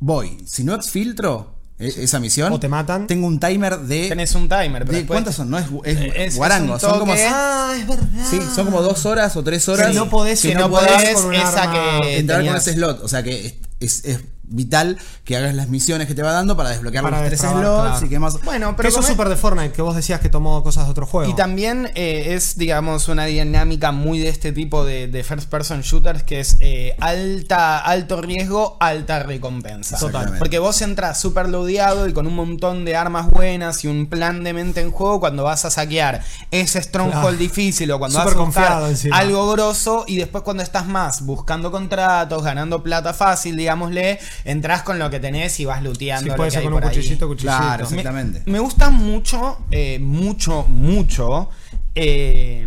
Voy, 0.00 0.38
si 0.46 0.64
no 0.64 0.74
exfiltro 0.74 1.54
eh, 1.78 1.92
esa 1.98 2.18
misión, 2.20 2.52
O 2.52 2.60
te 2.60 2.68
matan. 2.68 3.06
tengo 3.06 3.26
un 3.26 3.38
timer 3.40 3.78
de. 3.80 4.08
Tenés 4.08 4.34
un 4.34 4.48
timer, 4.48 4.84
pero 4.86 4.98
de- 4.98 5.06
¿Cuántas 5.06 5.34
son? 5.34 5.50
No 5.50 5.58
es, 5.58 5.66
es, 5.84 5.98
es- 6.16 6.36
guarango, 6.36 6.78
son 6.78 6.98
como. 7.00 7.12
Ah, 7.14 7.74
es 7.76 7.86
verdad. 7.86 8.06
Sí, 8.30 8.40
son 8.54 8.66
como 8.66 8.80
dos 8.82 9.04
horas 9.04 9.36
o 9.36 9.42
tres 9.44 9.68
horas. 9.68 9.88
Que 9.88 9.94
no 9.94 10.08
podés- 10.08 10.40
que 10.40 10.48
que 10.50 10.54
no 10.54 10.70
podés 10.70 10.92
podés 10.92 11.14
con 11.14 11.26
un 11.26 11.34
esa 11.34 11.62
arma 11.64 12.00
que 12.02 12.18
entrar 12.18 12.44
con 12.46 12.56
ese 12.56 12.72
slot. 12.74 13.02
O 13.02 13.08
sea 13.08 13.22
que 13.22 13.60
es, 13.84 14.04
es- 14.04 14.20
vital 14.54 14.98
que 15.24 15.36
hagas 15.36 15.54
las 15.54 15.68
misiones 15.68 16.06
que 16.06 16.14
te 16.14 16.22
va 16.22 16.32
dando 16.32 16.56
para 16.56 16.70
desbloquear 16.70 17.02
Para 17.04 17.20
los 17.20 17.28
tres 17.28 17.40
slots 17.40 17.60
claro. 17.60 18.06
y 18.06 18.08
que 18.08 18.18
más. 18.18 18.42
Bueno, 18.44 18.74
Pero 18.76 18.88
eso 18.88 19.00
es 19.00 19.06
súper 19.06 19.28
de 19.28 19.36
Fortnite, 19.36 19.72
que 19.72 19.82
vos 19.82 19.94
decías 19.96 20.20
que 20.20 20.28
tomó 20.28 20.62
cosas 20.62 20.84
de 20.86 20.90
otro 20.90 21.06
juego. 21.06 21.30
Y 21.30 21.34
también 21.34 21.90
eh, 21.94 22.34
es, 22.34 22.56
digamos, 22.58 23.08
una 23.08 23.24
dinámica 23.26 23.92
muy 23.92 24.18
de 24.18 24.28
este 24.28 24.52
tipo 24.52 24.84
de, 24.84 25.08
de 25.08 25.24
first 25.24 25.48
person 25.48 25.80
shooters 25.82 26.22
que 26.22 26.40
es 26.40 26.56
eh, 26.60 26.96
alta, 27.00 27.78
alto 27.78 28.20
riesgo, 28.20 28.76
alta 28.80 29.22
recompensa. 29.22 29.98
Totalmente. 29.98 30.38
Porque 30.38 30.58
vos 30.58 30.80
entras 30.82 31.20
súper 31.20 31.48
loadeado 31.48 32.08
y 32.08 32.12
con 32.12 32.26
un 32.26 32.34
montón 32.34 32.84
de 32.84 32.96
armas 32.96 33.30
buenas 33.30 33.84
y 33.84 33.88
un 33.88 34.06
plan 34.06 34.42
de 34.44 34.52
mente 34.52 34.80
en 34.80 34.90
juego 34.90 35.20
cuando 35.20 35.44
vas 35.44 35.64
a 35.64 35.70
saquear 35.70 36.22
ese 36.50 36.80
stronghold 36.82 37.12
Claro. 37.12 37.36
difícil 37.36 37.90
o 37.92 37.98
cuando 37.98 38.18
vas 38.18 38.34
a 38.34 38.38
buscar 38.38 38.82
encima. 38.90 39.16
algo 39.18 39.50
grosso 39.52 40.04
y 40.06 40.16
después 40.16 40.42
cuando 40.44 40.62
estás 40.62 40.86
más 40.86 41.24
buscando 41.24 41.70
contratos, 41.70 42.42
ganando 42.42 42.82
plata 42.82 43.12
fácil, 43.12 43.56
digámosle, 43.56 44.18
entras 44.44 44.82
con 44.82 44.98
lo 44.98 45.10
que 45.10 45.20
tenés 45.20 45.58
y 45.60 45.64
vas 45.64 45.78
Sí, 45.78 45.84
looteando. 45.84 46.28
lo 46.30 46.36
puede 46.36 46.50
ser 46.50 46.62
con 46.64 46.74
un 46.74 46.80
cuchillito, 46.80 47.28
cuchillito. 47.28 47.56
Claro, 47.56 47.84
Me- 47.90 47.96
Exactamente. 47.98 48.42
Me, 48.50 48.58
gusta 48.58 48.90
mucho, 48.90 49.58
eh, 49.70 49.98
mucho, 50.00 50.64
mucho 50.68 51.48
eh, 51.94 52.66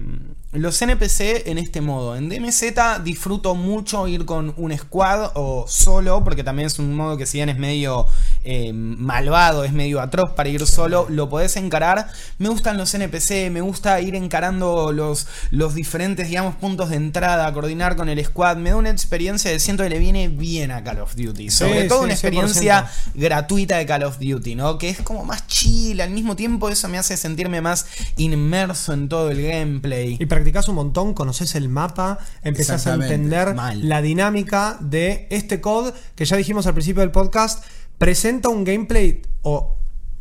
los 0.53 0.81
NPC 0.81 1.43
en 1.47 1.57
este 1.57 1.81
modo. 1.81 2.15
En 2.15 2.29
DMZ 2.29 2.63
disfruto 3.03 3.55
mucho 3.55 4.07
ir 4.07 4.23
con 4.25 4.53
un 4.55 4.77
squad 4.77 5.31
o 5.35 5.65
solo, 5.67 6.23
porque 6.23 6.43
también 6.45 6.67
es 6.67 6.79
un 6.79 6.95
modo 6.95 7.17
que 7.17 7.25
si 7.25 7.39
bien 7.39 7.49
es 7.49 7.57
medio 7.57 8.07
eh, 8.45 8.71
malvado, 8.73 9.63
es 9.63 9.73
medio 9.73 9.99
atroz 10.01 10.31
para 10.33 10.49
ir 10.49 10.65
solo, 10.67 11.07
lo 11.09 11.27
podés 11.29 11.55
encarar. 11.57 12.07
Me 12.37 12.47
gustan 12.49 12.77
los 12.77 12.93
NPC, 12.93 13.49
me 13.51 13.61
gusta 13.61 13.99
ir 14.01 14.15
encarando 14.15 14.91
los, 14.91 15.27
los 15.51 15.73
diferentes, 15.75 16.27
digamos, 16.29 16.55
puntos 16.55 16.89
de 16.89 16.95
entrada, 16.97 17.51
coordinar 17.53 17.95
con 17.95 18.07
el 18.07 18.23
squad. 18.23 18.57
Me 18.57 18.69
da 18.69 18.75
una 18.75 18.89
experiencia 18.91 19.51
de 19.51 19.59
siento 19.59 19.83
que 19.83 19.89
le 19.89 19.99
viene 19.99 20.27
bien 20.27 20.71
a 20.71 20.83
Call 20.83 20.99
of 20.99 21.15
Duty. 21.15 21.49
Sobre 21.49 21.81
Sí, 21.83 21.87
todo 21.87 21.99
sí, 21.99 22.05
una 22.05 22.13
100%. 22.13 22.17
experiencia 22.17 22.91
gratuita 23.15 23.77
de 23.77 23.85
Call 23.85 24.03
of 24.03 24.19
Duty, 24.19 24.55
¿no? 24.55 24.77
Que 24.77 24.89
es 24.89 25.01
como 25.01 25.25
más 25.25 25.47
chill, 25.47 25.99
al 26.01 26.11
mismo 26.11 26.35
tiempo 26.35 26.69
eso 26.69 26.87
me 26.87 26.97
hace 26.97 27.17
sentirme 27.17 27.61
más 27.61 27.87
inmerso 28.17 28.93
en 28.93 29.09
todo 29.09 29.31
el 29.31 29.41
gameplay. 29.41 30.17
Y 30.19 30.25
practicás 30.27 30.67
un 30.69 30.75
montón, 30.75 31.13
conoces 31.13 31.55
el 31.55 31.69
mapa, 31.69 32.19
empezás 32.43 32.85
a 32.87 32.93
entender 32.95 33.53
mal. 33.55 33.87
la 33.87 34.01
dinámica 34.01 34.77
de 34.79 35.27
este 35.29 35.61
COD 35.61 35.93
que 36.15 36.25
ya 36.25 36.37
dijimos 36.37 36.67
al 36.67 36.73
principio 36.73 37.01
del 37.01 37.11
podcast. 37.11 37.63
Presenta 37.97 38.49
un 38.49 38.63
gameplay 38.63 39.21
o 39.41 39.75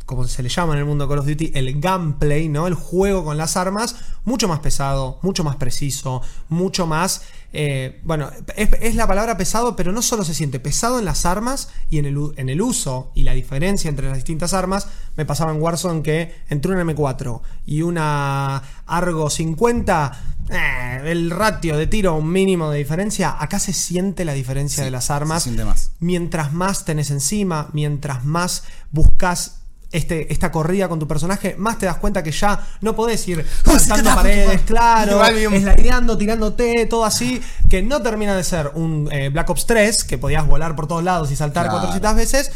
como 0.05 0.27
se 0.27 0.43
le 0.43 0.49
llama 0.49 0.73
en 0.73 0.79
el 0.79 0.85
mundo 0.85 1.05
de 1.05 1.09
Call 1.09 1.19
of 1.19 1.25
Duty, 1.25 1.51
el 1.55 1.79
gameplay, 1.81 2.47
¿no? 2.47 2.67
El 2.67 2.75
juego 2.75 3.23
con 3.23 3.37
las 3.37 3.57
armas, 3.57 3.95
mucho 4.23 4.47
más 4.47 4.59
pesado, 4.59 5.17
mucho 5.23 5.43
más 5.43 5.55
preciso, 5.55 6.21
mucho 6.49 6.85
más. 6.85 7.23
eh, 7.53 8.01
bueno, 8.03 8.29
es, 8.55 8.95
la 8.95 9.07
palabra 9.07 9.35
pesado, 9.37 9.75
pero 9.75 9.91
no 9.91 10.01
solo 10.01 10.23
se 10.23 10.35
siente 10.35 10.59
pesado 10.59 10.99
en 10.99 11.05
las 11.05 11.25
armas 11.25 11.69
y 11.89 11.97
en 11.97 12.05
el, 12.05 12.17
en 12.35 12.49
el 12.49 12.61
uso 12.61 13.11
y 13.15 13.23
la 13.23 13.33
diferencia 13.33 13.89
entre 13.89 14.07
las 14.07 14.17
distintas 14.17 14.53
armas. 14.53 14.87
Me 15.15 15.25
pasaba 15.25 15.51
en 15.51 15.61
Warzone 15.61 16.03
que 16.03 16.35
entre 16.49 16.71
una 16.71 16.83
M4 16.83 17.41
y 17.65 17.81
una 17.81 18.61
Argo 18.85 19.29
50, 19.31 20.34
eh, 20.49 21.01
el 21.05 21.31
ratio 21.31 21.77
de 21.77 21.87
tiro, 21.87 22.15
un 22.15 22.31
mínimo 22.31 22.69
de 22.69 22.77
diferencia. 22.77 23.35
Acá 23.39 23.59
se 23.59 23.73
siente 23.73 24.25
la 24.25 24.33
diferencia 24.33 24.83
Sí, 24.83 24.85
de 24.85 24.91
las 24.91 25.05
se 25.05 25.13
armas 25.13 25.43
siente 25.43 25.65
más. 25.65 25.91
mientras 25.99 26.53
más 26.53 26.85
tenés 26.85 27.11
encima, 27.11 27.69
mientras 27.73 28.25
más 28.25 28.63
buscas 28.91 29.61
este, 29.91 30.33
esta 30.33 30.51
corrida 30.51 30.89
con 30.89 30.99
tu 30.99 31.07
personaje, 31.07 31.55
más 31.57 31.77
te 31.77 31.85
das 31.85 31.97
cuenta 31.97 32.21
que 32.21 32.31
ya 32.31 32.67
no 32.81 32.95
podés 32.95 33.25
ir 33.29 33.45
saltando 33.63 34.13
paredes, 34.13 34.61
claro, 34.63 35.21
slideando, 35.25 36.17
tirándote, 36.17 36.85
todo 36.87 37.05
así, 37.05 37.41
que 37.69 37.81
no 37.81 38.01
termina 38.01 38.35
de 38.35 38.43
ser 38.43 38.71
un 38.75 39.07
eh, 39.11 39.29
Black 39.29 39.49
Ops 39.49 39.65
3, 39.65 40.03
que 40.03 40.17
podías 40.17 40.45
volar 40.45 40.75
por 40.75 40.87
todos 40.87 41.03
lados 41.03 41.31
y 41.31 41.35
saltar 41.37 41.65
Claro. 41.67 41.79
400 41.79 42.15
veces, 42.15 42.51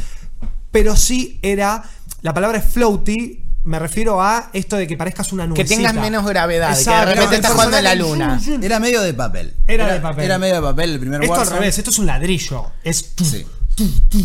pero 0.71 0.97
sí 0.97 1.39
era, 1.41 1.83
la 2.23 2.33
palabra 2.33 2.57
es 2.57 2.65
floaty, 2.65 3.45
me 3.63 3.77
refiero 3.79 4.21
a 4.21 4.49
esto 4.53 4.77
de 4.77 4.87
que 4.87 4.95
parezcas 4.97 5.31
una 5.33 5.45
nube. 5.45 5.57
Que 5.57 5.65
tengas 5.65 5.93
menos 5.93 6.25
gravedad, 6.25 6.77
que 6.77 6.89
de 6.89 7.05
repente 7.05 7.35
estás 7.35 7.51
jugando 7.51 7.77
en 7.77 7.83
la 7.83 7.95
luna. 7.95 8.39
Era 8.61 8.79
medio 8.79 9.01
de 9.01 9.13
papel. 9.13 9.53
Era 9.67 9.93
de 9.93 9.99
papel. 9.99 10.25
Era 10.25 10.37
medio 10.39 10.55
de 10.55 10.61
papel 10.61 10.91
el 10.93 10.99
primer 10.99 11.21
Esto 11.21 11.33
al 11.33 11.39
Warzone. 11.39 11.59
revés, 11.59 11.77
esto 11.77 11.89
es 11.91 11.99
un 11.99 12.05
ladrillo. 12.05 12.71
Es 12.83 13.13
Sí. 13.21 13.45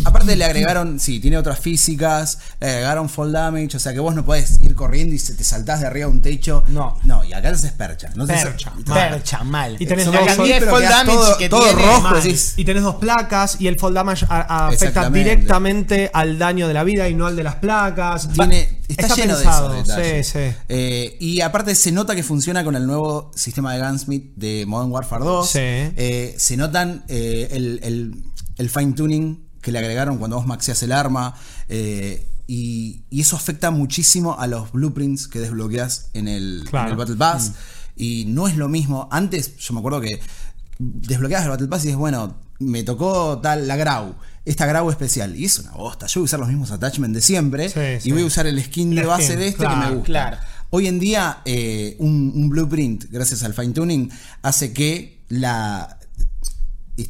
Aparte 0.05 0.35
le 0.35 0.45
agregaron, 0.45 0.99
sí, 0.99 1.19
tiene 1.19 1.37
otras 1.37 1.59
físicas, 1.59 2.39
le 2.59 2.67
agregaron 2.69 3.09
fall 3.09 3.31
damage, 3.31 3.77
o 3.77 3.79
sea 3.79 3.93
que 3.93 3.99
vos 3.99 4.13
no 4.15 4.25
podés 4.25 4.59
ir 4.61 4.75
corriendo 4.75 5.15
y 5.15 5.19
se 5.19 5.33
te 5.33 5.43
saltás 5.43 5.81
de 5.81 5.87
arriba 5.87 6.05
a 6.07 6.09
un 6.09 6.21
techo. 6.21 6.63
No. 6.67 6.97
No, 7.03 7.23
y 7.23 7.33
acá 7.33 7.55
se 7.55 7.69
percha. 7.71 8.09
No 8.15 8.25
te- 8.27 8.33
Percha. 8.33 8.73
Percha, 8.85 9.43
mal. 9.43 9.77
Y 9.79 9.85
tenés 9.85 10.07
La 10.07 10.19
dos- 10.19 10.27
cantidad 10.27 10.55
de 10.55 10.59
pero 10.59 10.71
fall 10.71 10.83
damage 10.83 11.17
todo- 11.17 11.37
que 11.37 11.49
todo 11.49 11.63
tiene, 11.65 11.81
rojo, 11.85 12.01
mal. 12.01 12.23
Y 12.57 12.65
tenés 12.65 12.83
dos 12.83 12.95
placas 12.95 13.57
y 13.59 13.67
el 13.67 13.79
fall 13.79 13.93
damage 13.93 14.25
a- 14.29 14.41
a- 14.41 14.67
afecta 14.67 15.09
directamente 15.09 16.09
al 16.13 16.37
daño 16.37 16.67
de 16.67 16.73
la 16.73 16.83
vida 16.83 17.07
y 17.09 17.13
no 17.15 17.27
al 17.27 17.35
de 17.35 17.43
las 17.43 17.55
placas. 17.55 18.29
Tiene, 18.33 18.79
está, 18.87 19.07
lleno 19.15 19.35
pensado, 19.35 19.69
de 19.73 19.81
esos 19.81 19.87
detalles. 19.95 20.27
Sí, 20.27 20.39
sí. 20.39 20.55
Eh, 20.69 21.17
y 21.19 21.41
aparte 21.41 21.75
se 21.75 21.91
nota 21.91 22.15
que 22.15 22.23
funciona 22.23 22.63
con 22.63 22.75
el 22.75 22.85
nuevo 22.85 23.31
sistema 23.35 23.73
de 23.73 23.79
Gunsmith 23.87 24.33
de 24.35 24.65
Modern 24.67 24.91
Warfare 24.91 25.23
2. 25.23 25.49
Sí. 25.49 25.59
Eh, 25.61 26.35
se 26.37 26.57
notan 26.57 27.03
eh, 27.07 27.49
el, 27.51 27.79
el- 27.83 28.23
el 28.57 28.69
fine 28.69 28.93
tuning 28.93 29.44
que 29.65 29.71
le 29.71 29.79
agregaron 29.79 30.17
cuando 30.19 30.37
vos 30.37 30.45
maxeas 30.45 30.81
el 30.83 30.91
arma. 30.93 31.33
eh, 31.67 32.27
y, 32.47 33.01
y 33.09 33.21
eso 33.21 33.35
afecta 33.35 33.71
muchísimo 33.71 34.39
a 34.39 34.45
los 34.45 34.71
blueprints 34.71 35.27
que 35.27 35.39
desbloqueas 35.39 36.11
en 36.13 36.27
el, 36.27 36.63
Claro. 36.69 36.85
en 36.85 36.91
el 36.91 36.97
Battle 36.97 37.15
Pass. 37.15 37.53
Y 37.95 38.25
no 38.27 38.47
es 38.47 38.55
lo 38.55 38.69
mismo. 38.69 39.09
Antes, 39.11 39.57
yo 39.57 39.73
me 39.73 39.79
acuerdo 39.79 39.99
que 39.99 40.19
desbloqueabas 40.77 41.45
el 41.45 41.49
Battle 41.51 41.67
Pass 41.67 41.83
y 41.83 41.87
dices, 41.87 41.97
bueno, 41.97 42.37
me 42.59 42.83
tocó 42.83 43.39
tal 43.41 43.67
la 43.67 43.75
Grau. 43.77 44.13
Esta 44.45 44.67
Grau 44.67 44.91
especial. 44.91 45.35
Y 45.35 45.45
es 45.45 45.57
una 45.57 45.71
bosta. 45.71 46.05
Yo 46.05 46.19
voy 46.21 46.25
a 46.25 46.29
usar 46.29 46.39
los 46.39 46.49
mismos 46.49 46.69
attachments 46.69 47.15
de 47.15 47.21
siempre. 47.21 47.67
Sí, 47.69 47.79
y 47.97 48.01
sí. 48.01 48.11
voy 48.11 48.21
a 48.21 48.25
usar 48.25 48.45
el 48.45 48.63
skin 48.63 48.93
de 48.93 49.05
base 49.05 49.25
skin, 49.25 49.39
de 49.39 49.47
este 49.47 49.63
que 49.67 49.75
me 49.75 49.89
gusta. 49.89 50.03
claro. 50.03 50.37
Hoy 50.69 50.87
en 50.87 50.99
día, 50.99 51.39
eh, 51.45 51.95
un, 51.99 52.31
un 52.35 52.49
blueprint, 52.49 53.05
gracias 53.09 53.41
al 53.43 53.53
fine 53.55 53.73
tuning, 53.73 54.11
hace 54.43 54.71
que 54.73 55.23
la 55.29 55.97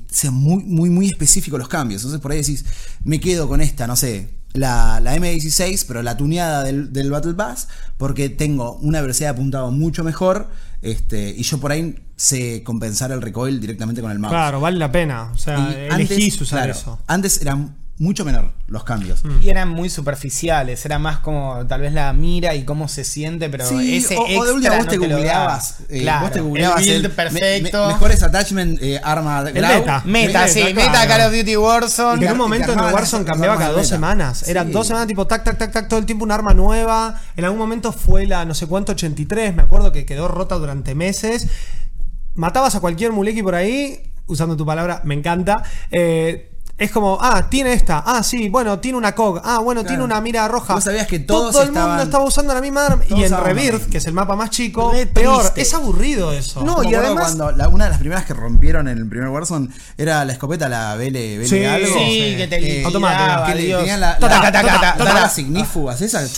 sea 0.10 0.32
muy, 0.32 0.64
muy, 0.64 0.90
muy 0.90 1.08
específico 1.08 1.58
los 1.58 1.68
cambios. 1.68 2.02
Entonces 2.02 2.22
por 2.22 2.32
ahí 2.32 2.40
decís, 2.40 2.66
me 3.04 3.20
quedo 3.20 3.48
con 3.48 3.62
esta, 3.62 3.88
no 3.88 3.96
sé, 3.96 4.30
la, 4.54 5.00
la 5.00 5.16
M16, 5.16 5.86
pero 5.88 6.02
la 6.02 6.18
tuneada 6.18 6.64
del, 6.64 6.94
del 6.94 7.12
Battle 7.12 7.34
Pass, 7.34 7.68
porque 7.98 8.30
tengo 8.30 8.74
una 8.78 9.02
velocidad 9.02 9.30
de 9.30 9.34
apuntado 9.34 9.72
mucho 9.72 10.04
mejor. 10.04 10.50
Este, 10.82 11.30
y 11.30 11.44
yo 11.44 11.60
por 11.60 11.72
ahí 11.72 11.96
sé 12.16 12.64
compensar 12.64 13.12
el 13.12 13.22
recoil 13.22 13.60
directamente 13.60 14.02
con 14.02 14.12
el 14.12 14.20
mouse. 14.20 14.32
Claro, 14.32 14.62
vale 14.62 14.78
la 14.78 14.92
pena. 14.92 15.32
O 15.34 15.38
sea, 15.38 15.58
Y 15.90 15.94
elegís 15.94 16.40
usar 16.40 16.60
claro, 16.60 16.72
eso. 16.74 17.00
Antes 17.08 17.42
eran 17.42 17.76
mucho 17.98 18.26
menor 18.26 18.52
los 18.68 18.84
cambios. 18.84 19.24
Y 19.42 19.48
eran 19.50 19.70
muy 19.70 19.90
superficiales, 19.90 20.86
era 20.86 21.00
más 21.00 21.20
como 21.20 21.66
tal 21.66 21.80
vez 21.80 21.94
la 21.94 22.12
mira 22.12 22.54
y 22.54 22.66
cómo 22.66 22.90
se 22.90 23.06
siente, 23.06 23.48
pero 23.50 23.66
Sí, 23.66 23.98
ese 23.98 24.18
o, 24.18 24.22
o 24.24 24.26
de 24.28 24.34
extra 24.36 24.54
última 24.54 24.76
vos 24.76 24.86
no 24.86 24.92
te 24.92 24.98
te 25.00 25.08
googleabas. 25.08 25.80
eh, 25.88 26.02
Claro, 26.02 26.22
vos 26.26 26.32
te 26.32 26.42
googleabas 26.42 26.82
el 26.82 26.86
build 26.90 27.06
el 27.06 27.12
perfecto. 27.12 27.88
me- 27.88 27.94
mejores 27.94 28.22
attachment, 28.24 28.82
eh, 28.82 29.00
arma 29.02 29.44
El 29.48 29.54
grau. 29.54 29.80
meta. 29.80 30.02
Meta, 30.06 30.48
sí, 30.50 30.64
Meta, 30.64 30.82
meta. 30.92 31.08
Call 31.08 31.22
of 31.32 31.38
Duty 31.38 31.56
Warzone. 31.56 32.26
En 32.26 32.32
un 32.34 32.38
momento 32.38 32.74
en 32.74 32.80
Warzone 32.80 33.24
cambiaba 33.24 33.58
cada 33.58 33.72
dos 33.72 33.88
semanas. 33.88 34.48
Eran 34.50 34.72
dos 34.74 34.88
semanas, 34.88 35.08
tipo 35.08 35.26
tac, 35.26 35.44
tac, 35.46 35.58
tac, 35.58 35.72
tac, 35.72 35.88
todo 35.88 36.00
el 36.00 36.06
tiempo 36.06 36.26
un 36.26 36.32
arma 36.32 36.54
nueva. 36.54 37.22
En 37.38 37.46
algún 37.46 37.60
momento 37.60 37.94
fue 37.94 38.26
la 38.28 38.44
no 38.44 38.54
sé 38.54 38.68
cuánto 38.68 38.92
83, 38.92 39.56
me 39.56 39.62
acuerdo 39.64 39.94
que 39.94 40.06
quedó 40.06 40.28
rota 40.28 40.56
durante 40.56 40.96
meses. 40.96 41.48
Matabas 42.34 42.76
a 42.76 42.82
cualquier 42.82 43.14
mulequi 43.14 43.42
por 43.42 43.56
ahí, 43.56 44.12
usando 44.26 44.58
tu 44.58 44.66
palabra, 44.66 45.00
me 45.06 45.16
encanta. 45.16 45.64
Eh, 45.92 46.52
es 46.78 46.92
como, 46.92 47.18
ah, 47.22 47.48
tiene 47.50 47.72
esta, 47.72 48.04
ah, 48.06 48.22
sí, 48.22 48.50
bueno, 48.50 48.80
tiene 48.80 48.98
una 48.98 49.16
COG, 49.16 49.42
ah, 49.46 49.60
bueno, 49.60 49.82
Claro. 49.82 49.88
tiene 49.94 50.04
una 50.04 50.20
mira 50.20 50.46
roja. 50.50 50.74
Vos 50.74 50.84
sabías 50.84 51.08
que 51.08 51.20
todos 51.20 51.54
Todo 51.54 51.64
el 51.64 51.72
mundo 51.72 52.02
estaba 52.04 52.24
usando 52.26 52.54
la 52.54 52.60
misma 52.62 52.86
arma. 52.88 53.04
Todos 53.08 53.20
Y 53.20 53.24
en 53.24 53.38
Rebirth, 53.38 53.90
que 53.90 53.98
es 54.00 54.06
el 54.06 54.14
mapa 54.14 54.36
más 54.36 54.50
chico, 54.50 54.92
peor. 55.14 55.54
Es 55.56 55.74
aburrido 55.74 56.34
eso. 56.34 56.64
No, 56.66 56.84
y 56.84 56.94
además- 56.94 57.24
cuando 57.36 57.52
la- 57.52 57.70
una 57.70 57.86
de 57.86 57.92
las 57.92 58.00
primeras 58.00 58.26
que 58.26 58.34
rompieron 58.34 58.88
en 58.90 58.98
el 58.98 59.08
primer 59.08 59.30
Warzone 59.30 59.70
era 59.98 60.26
la 60.26 60.34
escopeta, 60.34 60.68
la 60.68 60.96
BL, 60.96 61.38
BL 61.40 61.48
Sí, 61.48 61.64
algo. 61.64 61.88
Sí, 61.98 62.34
que 62.38 62.48
te 62.50 62.60
liquidaba, 62.60 62.88
Automática. 62.88 63.46
que 63.46 63.56
le 63.56 63.76
tenían 63.78 64.00
la, 64.02 64.18
las 64.20 65.38
ignífugas, 65.40 66.02
esas, 66.02 66.34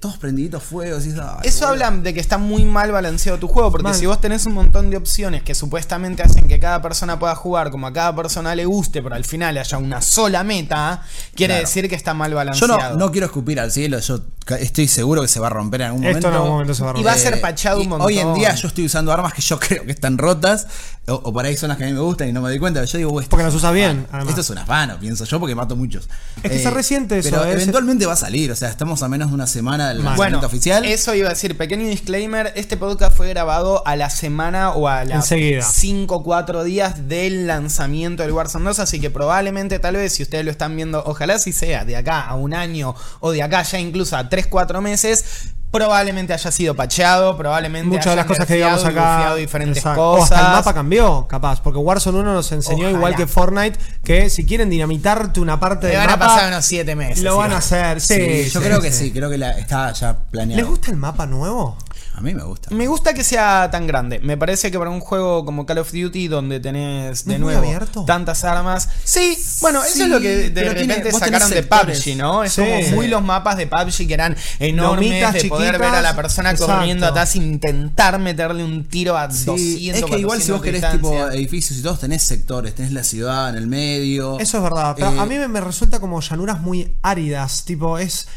todos 0.00 0.16
prendiditos 0.18 0.62
fuegos. 0.62 1.06
y 1.06 1.10
eso, 1.10 1.22
ay, 1.22 1.40
Eso 1.48 1.66
boludo. 1.68 1.86
habla 1.86 2.02
de 2.02 2.14
que 2.14 2.20
está 2.20 2.38
muy 2.38 2.64
mal 2.64 2.90
balanceado 2.92 3.38
tu 3.38 3.48
juego, 3.48 3.70
porque 3.70 3.84
Mal. 3.84 3.94
si 3.94 4.06
vos 4.06 4.20
tenés 4.20 4.46
un 4.46 4.54
montón 4.54 4.90
de 4.90 4.96
opciones 4.96 5.42
que 5.42 5.54
supuestamente 5.54 6.22
hacen 6.22 6.48
que 6.48 6.58
cada 6.58 6.82
persona 6.82 7.18
pueda 7.18 7.34
jugar 7.34 7.70
como 7.70 7.86
a 7.86 7.92
cada 7.92 8.14
persona 8.14 8.54
le 8.54 8.64
guste, 8.64 9.02
al 9.14 9.24
final 9.24 9.56
haya 9.58 9.78
una 9.78 10.00
sola 10.00 10.42
meta, 10.44 11.02
quiere 11.34 11.54
Claro. 11.54 11.66
decir 11.68 11.88
que 11.88 11.94
está 11.94 12.14
mal 12.14 12.30
Yo 12.30 12.36
balanceado. 12.36 12.78
no, 12.90 12.96
no 12.96 13.10
quiero 13.12 13.26
escupir 13.26 13.60
al 13.60 13.70
cielo, 13.72 13.98
yo 14.00 14.20
estoy 14.58 14.88
seguro 14.88 15.22
que 15.22 15.28
se 15.28 15.38
va 15.40 15.46
a 15.46 15.50
romper 15.50 15.82
en 15.82 15.86
algún 15.88 16.04
Esto 16.04 16.12
momento. 16.14 16.28
en 16.28 16.34
algún 16.34 16.50
momento 16.50 16.74
se 16.74 16.82
va 16.82 16.90
a 16.90 16.98
Y 16.98 17.02
va 17.02 17.10
a 17.12 17.14
romper. 17.14 17.32
ser 17.32 17.40
pachado 17.40 17.78
un 17.78 17.84
y 17.84 17.88
montón. 17.88 18.06
Hoy 18.06 18.18
en 18.18 18.34
día 18.34 18.54
yo 18.54 18.68
estoy 18.68 18.84
usando 18.86 19.12
armas 19.12 19.32
que 19.34 19.42
yo 19.42 19.58
creo 19.60 19.84
que 19.84 19.92
están 19.92 20.18
rotas, 20.18 20.66
o, 21.06 21.14
o 21.14 21.32
por 21.32 21.44
ahí 21.44 21.56
son 21.56 21.68
las 21.68 21.78
que 21.78 21.84
a 21.84 21.86
mí 21.88 21.92
me 21.92 22.00
gustan 22.00 22.28
y 22.28 22.32
no 22.32 22.40
me 22.42 22.48
doy 22.48 22.58
cuenta. 22.58 22.84
Yo 22.84 22.98
digo, 22.98 23.10
"Uy, 23.12 23.22
esto 23.24 23.30
Porque 23.30 23.44
las 23.44 23.52
un 23.54 23.58
usas 23.58 23.72
bien, 23.74 23.90
afano". 23.90 24.06
además. 24.12 24.28
Esto 24.30 24.40
es 24.40 24.50
un 24.50 24.58
afano, 24.58 24.98
pienso 25.00 25.24
yo, 25.24 25.40
porque 25.40 25.54
mato 25.54 25.74
muchos. 25.76 26.08
Es 26.42 26.50
que 26.50 26.56
está 26.56 26.70
reciente 26.70 27.18
eso, 27.18 27.30
Pero 27.30 27.44
es- 27.44 27.54
eventualmente 27.54 28.06
va 28.06 28.12
a 28.12 28.16
salir, 28.16 28.50
o 28.52 28.56
sea, 28.56 28.68
estamos 28.68 29.02
a 29.02 29.08
menos 29.08 29.28
de 29.28 29.34
una 29.34 29.46
semana 29.46 29.88
del 29.88 29.98
lanzamiento 29.98 30.38
Bueno, 30.38 30.46
oficial. 30.46 30.84
eso 30.84 31.14
iba 31.14 31.28
a 31.28 31.30
decir, 31.30 31.56
pequeño 31.56 31.86
disclaimer, 31.88 32.52
este 32.56 32.76
podcast 32.76 33.16
fue 33.16 33.28
grabado 33.28 33.86
a 33.86 33.96
la 33.96 34.10
semana 34.10 34.70
o 34.72 34.86
a 34.88 35.04
las 35.04 35.16
Enseguida. 35.30 35.62
5 35.62 36.16
o 36.16 36.22
4 36.22 36.62
días 36.64 37.08
del 37.08 37.46
lanzamiento 37.46 38.22
del 38.22 38.32
Warzone 38.32 38.64
2, 38.64 38.78
así 38.78 39.00
que 39.00 39.01
probablemente 39.10 39.78
tal 39.78 39.96
vez 39.96 40.12
si 40.14 40.22
ustedes 40.22 40.44
lo 40.44 40.50
están 40.50 40.74
viendo, 40.76 41.02
ojalá 41.06 41.38
si 41.38 41.52
sea 41.52 41.84
de 41.84 41.96
acá 41.96 42.20
a 42.22 42.34
un 42.34 42.54
año 42.54 42.94
o 43.20 43.30
de 43.32 43.42
acá 43.42 43.62
ya 43.62 43.78
incluso 43.78 44.16
a 44.16 44.28
3, 44.28 44.46
4 44.48 44.80
meses, 44.80 45.24
probablemente 45.70 46.34
haya 46.34 46.50
sido 46.52 46.74
pacheado, 46.76 47.34
probablemente 47.34 47.88
Muchas 47.88 48.12
de 48.12 48.16
las 48.16 48.26
cosas 48.26 48.46
que 48.46 48.56
digamos 48.56 48.84
acá. 48.84 49.34
diferentes 49.36 49.78
Exacto. 49.78 50.02
O 50.12 50.16
cosas. 50.18 50.32
hasta 50.32 50.46
el 50.48 50.52
mapa 50.52 50.74
cambió, 50.74 51.26
capaz. 51.26 51.62
Porque 51.62 51.78
Warzone 51.78 52.18
1 52.18 52.34
nos 52.34 52.52
enseñó, 52.52 52.82
Ojalá. 52.88 52.98
igual 52.98 53.16
que 53.16 53.26
Fortnite, 53.26 53.78
que 54.04 54.28
si 54.28 54.44
quieren 54.44 54.68
dinamitarte 54.68 55.40
una 55.40 55.58
parte 55.58 55.86
Le 55.86 55.92
del 55.92 56.00
van 56.00 56.10
a 56.10 56.16
mapa. 56.18 56.26
pasar 56.34 56.48
unos 56.52 56.66
7 56.66 56.94
meses. 56.94 57.24
Lo 57.24 57.38
van 57.38 57.52
a 57.52 57.56
hacer, 57.56 58.02
sí. 58.02 58.14
Sí, 58.16 58.50
yo 58.50 58.60
sí, 58.60 58.66
creo 58.66 58.80
que 58.82 58.92
sí, 58.92 59.12
creo 59.12 59.30
que 59.30 59.38
la- 59.38 59.52
está 59.52 59.90
ya 59.92 60.18
planeado. 60.30 60.60
¿Les 60.60 60.68
gusta 60.68 60.90
el 60.90 60.98
mapa 60.98 61.24
nuevo? 61.24 61.78
A 62.22 62.24
mí 62.24 62.34
me 62.34 62.44
gusta. 62.44 62.70
Me 62.72 62.86
gusta 62.86 63.14
que 63.14 63.24
sea 63.24 63.68
tan 63.72 63.88
grande. 63.88 64.20
Me 64.20 64.36
parece 64.36 64.70
que 64.70 64.78
para 64.78 64.90
un 64.90 65.00
juego 65.00 65.44
como 65.44 65.66
Call 65.66 65.78
of 65.78 65.90
Duty, 65.92 66.28
donde 66.28 66.60
tenés 66.60 67.24
de 67.24 67.30
¿No 67.30 67.34
es 67.34 67.40
muy 67.40 67.52
nuevo 67.54 67.58
abierto? 67.66 68.04
tantas 68.04 68.44
armas. 68.44 68.88
Sí, 69.02 69.36
bueno, 69.60 69.82
eso 69.82 70.04
es 70.04 70.08
lo 70.08 70.20
que 70.20 70.28
de 70.28 70.50
tiene- 70.50 70.68
repente 70.72 71.10
sacaron 71.12 71.50
de. 71.50 71.64
PUBG, 71.64 72.16
¿no? 72.16 72.44
Es 72.44 72.52
Sí. 72.52 72.62
como 72.62 72.96
muy 72.96 73.08
los 73.08 73.22
mapas 73.24 73.56
de 73.56 73.66
PUBG 73.66 74.06
que 74.06 74.14
eran 74.14 74.36
enormes, 74.60 75.08
Lomitas 75.08 75.32
de 75.34 75.44
poder 75.46 75.78
ver 75.80 75.94
a 75.94 76.00
la 76.00 76.14
persona 76.14 76.52
exacto. 76.52 76.72
corriendo 76.74 77.06
atrás, 77.06 77.34
intentar 77.34 78.20
meterle 78.20 78.62
un 78.62 78.84
tiro 78.84 79.16
a 79.18 79.28
Sí, 79.28 79.44
200 79.44 80.02
es 80.04 80.10
que 80.14 80.20
igual 80.20 80.40
si 80.40 80.50
400 80.52 80.52
vos 80.52 80.62
querés 80.62 80.92
tipo 80.92 81.28
edificios 81.36 81.78
y 81.80 81.82
todos 81.82 81.98
tenés 81.98 82.22
sectores, 82.22 82.74
tenés 82.76 82.92
la 82.92 83.02
ciudad 83.02 83.48
en 83.50 83.56
el 83.56 83.66
medio. 83.66 84.38
Eso 84.38 84.58
es 84.58 84.62
verdad. 84.62 84.94
Pero 84.96 85.10
Eh, 85.12 85.18
a 85.18 85.26
mí 85.26 85.36
me, 85.38 85.48
me 85.48 85.60
resulta 85.60 85.98
como 85.98 86.20
llanuras 86.20 86.60
muy 86.60 86.94
áridas. 87.02 87.64
Tipo, 87.64 87.98
es. 87.98 88.28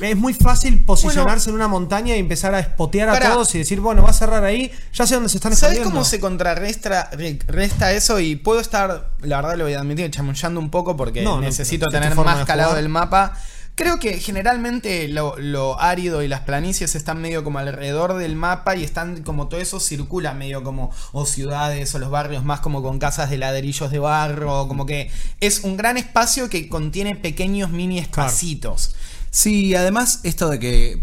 Es 0.00 0.16
muy 0.16 0.32
fácil 0.34 0.82
posicionarse 0.84 1.50
en 1.50 1.56
una 1.56 1.68
montaña 1.68 2.16
y 2.16 2.18
empezar 2.18 2.54
a 2.54 2.60
espotear 2.60 3.08
a 3.10 3.20
todos 3.20 3.54
y 3.54 3.58
decir, 3.58 3.80
bueno, 3.80 4.02
va 4.02 4.10
a 4.10 4.14
cerrar 4.14 4.44
ahí, 4.44 4.70
ya 4.94 5.06
sé 5.06 5.14
dónde 5.14 5.28
se 5.28 5.36
están 5.36 5.52
¿Sabes 5.54 5.74
escondiendo. 5.76 5.90
cómo 5.90 6.04
se 6.04 6.20
contrarresta 6.20 7.10
re- 7.12 7.38
resta 7.46 7.92
eso? 7.92 8.18
Y 8.18 8.36
puedo 8.36 8.60
estar, 8.60 9.10
la 9.20 9.36
verdad 9.36 9.56
lo 9.58 9.64
voy 9.64 9.74
a 9.74 9.80
admitir, 9.80 10.10
chamullando 10.10 10.58
un 10.58 10.70
poco 10.70 10.96
porque 10.96 11.22
No, 11.22 11.40
necesito 11.40 11.88
tener 11.88 12.14
más 12.14 12.38
de 12.38 12.44
calado 12.46 12.74
del 12.74 12.88
mapa. 12.88 13.36
Creo 13.76 13.98
que 13.98 14.18
generalmente 14.18 15.08
lo, 15.08 15.36
lo 15.38 15.80
árido 15.80 16.22
y 16.22 16.28
las 16.28 16.40
planicies 16.40 16.94
están 16.96 17.20
medio 17.22 17.44
como 17.44 17.60
alrededor 17.60 18.14
del 18.14 18.36
mapa 18.36 18.76
y 18.76 18.84
están 18.84 19.22
como 19.22 19.48
todo 19.48 19.60
eso 19.60 19.80
circula 19.80 20.34
medio 20.34 20.62
como 20.62 20.90
o 21.12 21.24
ciudades 21.24 21.94
o 21.94 21.98
los 21.98 22.10
barrios 22.10 22.44
más 22.44 22.60
como 22.60 22.82
con 22.82 22.98
casas 22.98 23.30
de 23.30 23.38
ladrillos 23.38 23.90
de 23.90 23.98
barro, 23.98 24.66
como 24.68 24.84
que 24.86 25.10
es 25.40 25.60
un 25.60 25.76
gran 25.78 25.96
espacio 25.96 26.50
que 26.50 26.68
contiene 26.68 27.14
pequeños 27.16 27.70
mini 27.70 27.98
espacitos. 27.98 28.94
Sí, 29.30 29.74
además 29.74 30.20
esto 30.24 30.48
de 30.48 30.58
que 30.58 31.02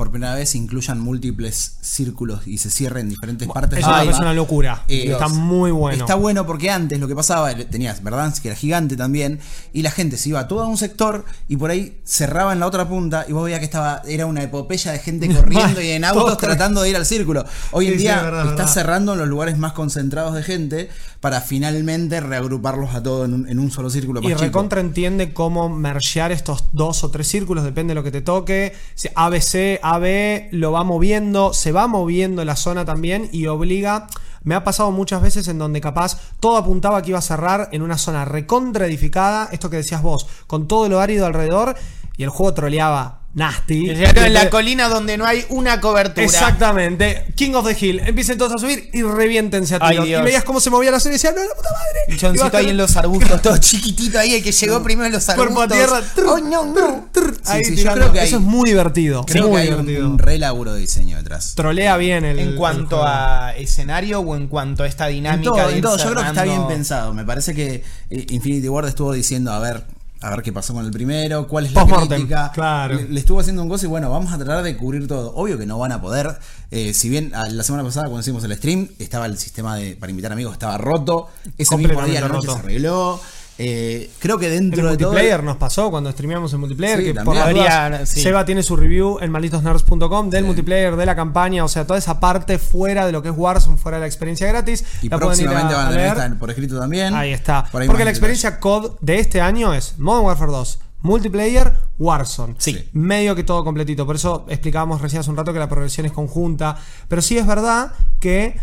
por 0.00 0.10
primera 0.10 0.34
vez 0.34 0.54
incluyan 0.54 0.98
múltiples 0.98 1.76
círculos 1.82 2.46
y 2.46 2.56
se 2.56 2.70
cierren 2.70 3.10
diferentes 3.10 3.46
partes 3.46 3.80
Eso 3.80 3.90
parece 3.90 4.18
una 4.22 4.32
locura. 4.32 4.82
Eh, 4.88 5.10
está 5.12 5.28
muy 5.28 5.72
bueno. 5.72 5.98
Está 6.02 6.14
bueno 6.14 6.46
porque 6.46 6.70
antes 6.70 6.98
lo 6.98 7.06
que 7.06 7.14
pasaba, 7.14 7.54
tenías 7.54 8.02
Verdansk, 8.02 8.40
que 8.40 8.48
era 8.48 8.56
gigante 8.56 8.96
también, 8.96 9.40
y 9.74 9.82
la 9.82 9.90
gente 9.90 10.16
se 10.16 10.30
iba 10.30 10.40
a 10.40 10.48
todo 10.48 10.66
un 10.66 10.78
sector 10.78 11.26
y 11.48 11.58
por 11.58 11.70
ahí 11.70 12.00
cerraba 12.02 12.54
en 12.54 12.60
la 12.60 12.66
otra 12.66 12.88
punta 12.88 13.26
y 13.28 13.32
vos 13.32 13.44
veías 13.44 13.58
que 13.58 13.66
estaba, 13.66 14.00
era 14.08 14.24
una 14.24 14.42
epopeya 14.42 14.90
de 14.92 15.00
gente 15.00 15.28
corriendo 15.36 15.82
y 15.82 15.90
en 15.90 16.06
autos 16.06 16.38
tratando 16.38 16.80
de 16.80 16.88
ir 16.88 16.96
al 16.96 17.04
círculo. 17.04 17.44
Hoy 17.72 17.84
Sí, 17.84 17.92
en 17.92 17.98
sí, 17.98 18.04
día 18.04 18.16
es 18.16 18.22
verdad, 18.22 18.44
está 18.44 18.56
verdad. 18.56 18.72
cerrando 18.72 19.12
en 19.12 19.18
los 19.18 19.28
lugares 19.28 19.58
más 19.58 19.74
concentrados 19.74 20.34
de 20.34 20.42
gente 20.42 20.88
para 21.20 21.42
finalmente 21.42 22.20
reagruparlos 22.20 22.94
a 22.94 23.02
todos 23.02 23.26
en 23.28 23.34
un, 23.34 23.48
en 23.50 23.58
un 23.58 23.70
solo 23.70 23.90
círculo 23.90 24.22
más 24.22 24.30
Y 24.30 24.34
recontra 24.34 24.80
entiende 24.80 25.34
cómo 25.34 25.68
mergear 25.68 26.32
estos 26.32 26.64
dos 26.72 27.04
o 27.04 27.10
tres 27.10 27.28
círculos, 27.28 27.64
depende 27.64 27.90
de 27.90 27.96
lo 27.96 28.02
que 28.02 28.10
te 28.10 28.22
toque. 28.22 28.72
ABC, 29.14 29.78
AB 29.94 30.48
lo 30.52 30.72
va 30.72 30.84
moviendo, 30.84 31.52
se 31.52 31.72
va 31.72 31.86
moviendo 31.86 32.44
la 32.44 32.56
zona 32.56 32.84
también 32.84 33.28
y 33.32 33.46
obliga. 33.46 34.06
Me 34.42 34.54
ha 34.54 34.64
pasado 34.64 34.90
muchas 34.90 35.20
veces 35.20 35.48
en 35.48 35.58
donde 35.58 35.80
capaz 35.80 36.18
todo 36.38 36.56
apuntaba 36.56 37.02
que 37.02 37.10
iba 37.10 37.18
a 37.18 37.22
cerrar 37.22 37.68
en 37.72 37.82
una 37.82 37.98
zona 37.98 38.24
recontra 38.24 38.86
edificada, 38.86 39.48
esto 39.52 39.68
que 39.68 39.78
decías 39.78 40.02
vos, 40.02 40.26
con 40.46 40.68
todo 40.68 40.88
lo 40.88 41.00
árido 41.00 41.26
alrededor 41.26 41.74
y 42.16 42.22
el 42.22 42.30
juego 42.30 42.54
troleaba 42.54 43.20
nasty. 43.34 43.90
En 43.90 44.34
la 44.34 44.50
colina 44.50 44.88
donde 44.88 45.16
no 45.16 45.24
hay 45.24 45.44
una 45.50 45.80
cobertura. 45.80 46.24
Exactamente. 46.24 47.32
King 47.36 47.52
of 47.54 47.66
the 47.66 47.76
Hill. 47.78 48.00
Empiecen 48.00 48.38
todos 48.38 48.54
a 48.54 48.58
subir 48.58 48.90
y 48.92 49.02
reviéntense 49.02 49.76
a 49.76 49.78
Ay, 49.80 49.98
tiros. 50.00 50.20
Y 50.20 50.24
veías 50.24 50.44
cómo 50.44 50.60
se 50.60 50.70
movía 50.70 50.90
la 50.90 51.00
zona 51.00 51.12
y 51.12 51.16
decías, 51.16 51.34
no, 51.34 51.42
la 51.42 51.54
puta 51.54 51.68
madre. 51.72 52.16
Choncito 52.18 52.56
ahí 52.56 52.70
en 52.70 52.76
los 52.76 52.96
arbustos, 52.96 53.42
todo 53.42 53.56
chiquitito 53.58 54.18
ahí, 54.18 54.34
el 54.34 54.42
que 54.42 54.52
llegó 54.52 54.82
primero 54.82 55.06
en 55.06 55.12
los 55.12 55.28
arbustos. 55.28 55.54
Cuerpo 55.54 55.74
a 55.74 55.76
tierra. 55.76 56.02
Oh, 56.26 56.38
no, 56.38 56.66
no. 56.66 57.08
Ahí 57.46 57.64
sí, 57.64 57.76
yo 57.76 57.92
creo 57.92 58.12
que 58.12 58.20
hay- 58.20 58.28
Eso 58.28 58.36
es 58.36 58.42
muy 58.42 58.68
divertido. 58.70 59.24
Creo 59.26 59.48
muy 59.48 59.56
que 59.56 59.62
hay 59.62 59.68
un, 59.74 59.86
divertido. 59.86 60.08
un 60.10 60.18
re 60.18 60.38
laburo 60.38 60.72
de 60.74 60.80
diseño 60.80 61.16
detrás. 61.16 61.54
Trolea 61.54 61.96
bien 61.96 62.24
el. 62.24 62.38
En 62.38 62.56
cuanto 62.56 63.00
el 63.02 63.08
a 63.08 63.54
escenario 63.56 64.20
o 64.20 64.36
en 64.36 64.46
cuanto 64.48 64.82
a 64.82 64.86
esta 64.86 65.08
En 65.08 65.14
dinámica 65.16 65.50
todo, 65.50 65.68
de 65.68 65.74
en 65.76 65.80
todo. 65.82 65.96
Yo 65.96 66.10
creo 66.10 66.22
que 66.22 66.28
está 66.28 66.44
bien 66.44 66.66
pensado. 66.66 67.14
Me 67.14 67.24
parece 67.24 67.54
que 67.54 67.82
eh, 68.10 68.26
Infinity 68.30 68.68
Ward 68.68 68.88
estuvo 68.88 69.12
diciendo, 69.12 69.52
a 69.52 69.58
ver, 69.58 69.84
a 70.22 70.28
ver 70.30 70.42
qué 70.42 70.52
pasó 70.52 70.74
con 70.74 70.84
el 70.84 70.90
primero, 70.90 71.48
cuál 71.48 71.64
es 71.66 71.72
la 71.72 71.86
crítica. 71.86 72.50
claro. 72.52 72.94
Le, 72.96 73.08
le 73.08 73.20
estuvo 73.20 73.40
haciendo 73.40 73.62
un 73.62 73.68
gozo 73.70 73.86
y 73.86 73.88
bueno, 73.88 74.10
vamos 74.10 74.30
a 74.32 74.36
tratar 74.36 74.62
de 74.62 74.76
cubrir 74.76 75.08
todo. 75.08 75.34
Obvio 75.34 75.56
que 75.58 75.64
no 75.66 75.78
van 75.78 75.92
a 75.92 76.00
poder. 76.02 76.38
eh, 76.72 76.92
si 76.94 77.08
bien 77.08 77.34
a- 77.34 77.48
la 77.48 77.62
semana 77.64 77.82
pasada 77.84 78.06
cuando 78.06 78.20
hicimos 78.20 78.44
el 78.44 78.54
stream, 78.54 78.88
estaba 78.98 79.26
el 79.26 79.38
sistema 79.38 79.76
de 79.76 79.96
para 79.96 80.10
invitar 80.10 80.30
amigos, 80.32 80.52
estaba 80.52 80.76
roto. 80.78 81.28
Ese 81.58 81.76
mismo 81.76 82.02
día 82.04 82.20
la 82.20 82.28
noche 82.28 82.46
se 82.48 82.58
arregló. 82.58 83.20
Eh, 83.62 84.10
creo 84.18 84.38
que 84.38 84.46
El 84.46 84.70
dentro 84.70 84.88
de 84.90 84.96
todo. 84.96 85.08
multiplayer 85.10 85.44
nos 85.44 85.58
pasó 85.58 85.90
cuando 85.90 86.10
streameamos 86.10 86.50
el 86.54 86.60
multiplayer. 86.60 86.98
Sí, 87.00 87.04
que 87.12 87.14
por 87.20 87.36
las 87.36 87.50
dudas, 87.52 88.08
sí. 88.08 88.22
Seba 88.22 88.46
tiene 88.46 88.62
su 88.62 88.74
review 88.74 89.18
en 89.20 89.30
malditosnerds.com 89.30 90.30
del 90.30 90.44
Sí. 90.44 90.46
multiplayer, 90.46 90.96
de 90.96 91.04
la 91.04 91.14
campaña. 91.14 91.62
O 91.62 91.68
sea, 91.68 91.86
toda 91.86 91.98
esa 91.98 92.20
parte 92.20 92.58
fuera 92.58 93.04
de 93.04 93.12
lo 93.12 93.22
que 93.22 93.28
es 93.28 93.34
Warzone, 93.36 93.76
fuera 93.76 93.98
de 93.98 94.00
la 94.00 94.06
experiencia 94.06 94.46
gratis. 94.48 94.84
Y 95.02 95.10
la 95.10 95.18
próximamente 95.18 95.74
van 95.74 95.88
a 95.88 95.90
tener 95.90 96.06
esta 96.06 96.38
por 96.38 96.48
escrito 96.50 96.78
también. 96.78 97.14
Ahí 97.14 97.32
está. 97.32 97.64
Por 97.70 97.82
ahí 97.82 97.88
Porque 97.88 98.04
la 98.04 98.10
experiencia 98.10 98.58
COD 98.60 98.92
de 99.02 99.18
este 99.18 99.42
año 99.42 99.74
es 99.74 99.98
Modern 99.98 100.24
Warfare 100.24 100.52
2, 100.52 100.78
multiplayer, 101.02 101.74
Warzone. 101.98 102.54
Sí. 102.56 102.88
Medio 102.94 103.34
que 103.34 103.44
todo 103.44 103.62
completito. 103.62 104.06
Por 104.06 104.16
eso 104.16 104.46
explicábamos 104.48 105.02
recién 105.02 105.20
hace 105.20 105.28
un 105.28 105.36
rato 105.36 105.52
que 105.52 105.58
la 105.58 105.68
progresión 105.68 106.06
es 106.06 106.12
conjunta. 106.12 106.76
Pero 107.08 107.20
sí 107.20 107.36
es 107.36 107.46
verdad 107.46 107.92
que, 108.20 108.58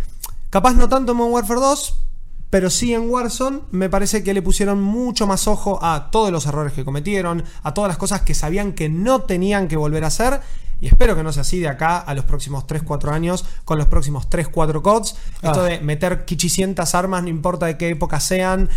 capaz 0.50 0.74
no 0.74 0.90
tanto 0.90 1.12
en 1.12 1.18
Modern 1.20 1.34
Warfare 1.36 1.60
2, 1.60 2.00
Pero 2.50 2.70
sí 2.70 2.94
en 2.94 3.10
Warzone 3.10 3.60
me 3.72 3.90
parece 3.90 4.24
que 4.24 4.34
le 4.34 4.42
pusieron 4.42 4.82
mucho 4.82 5.28
más 5.28 5.48
ojo 5.48 5.80
a 5.84 6.10
todos 6.12 6.32
los 6.32 6.46
errores 6.46 6.74
que 6.74 6.86
cometieron, 6.86 7.44
a 7.64 7.74
todas 7.74 7.90
las 7.90 7.98
cosas 7.98 8.22
que 8.22 8.34
sabían 8.34 8.74
que 8.74 8.88
no 8.90 9.22
tenían 9.22 9.68
que 9.68 9.76
volver 9.76 10.04
a 10.04 10.08
hacer. 10.08 10.40
Y 10.80 10.88
espero 10.88 11.16
que 11.16 11.24
no 11.24 11.34
sea 11.34 11.42
así 11.42 11.60
de 11.60 11.68
acá 11.68 11.98
a 11.98 12.14
los 12.14 12.24
próximos 12.26 12.66
3-4 12.68 13.12
años, 13.12 13.44
con 13.66 13.80
los 13.80 13.88
próximos 13.88 14.30
3-4 14.30 14.82
CODs. 14.82 15.16
Esto 15.42 15.62
Ah. 15.62 15.64
de 15.64 15.80
meter 15.82 16.24
quichicientas 16.26 16.94
armas, 16.96 17.24
no 17.24 17.30
importa 17.30 17.66
de 17.66 17.78
qué 17.78 17.90
época 17.90 18.20
sean. 18.20 18.70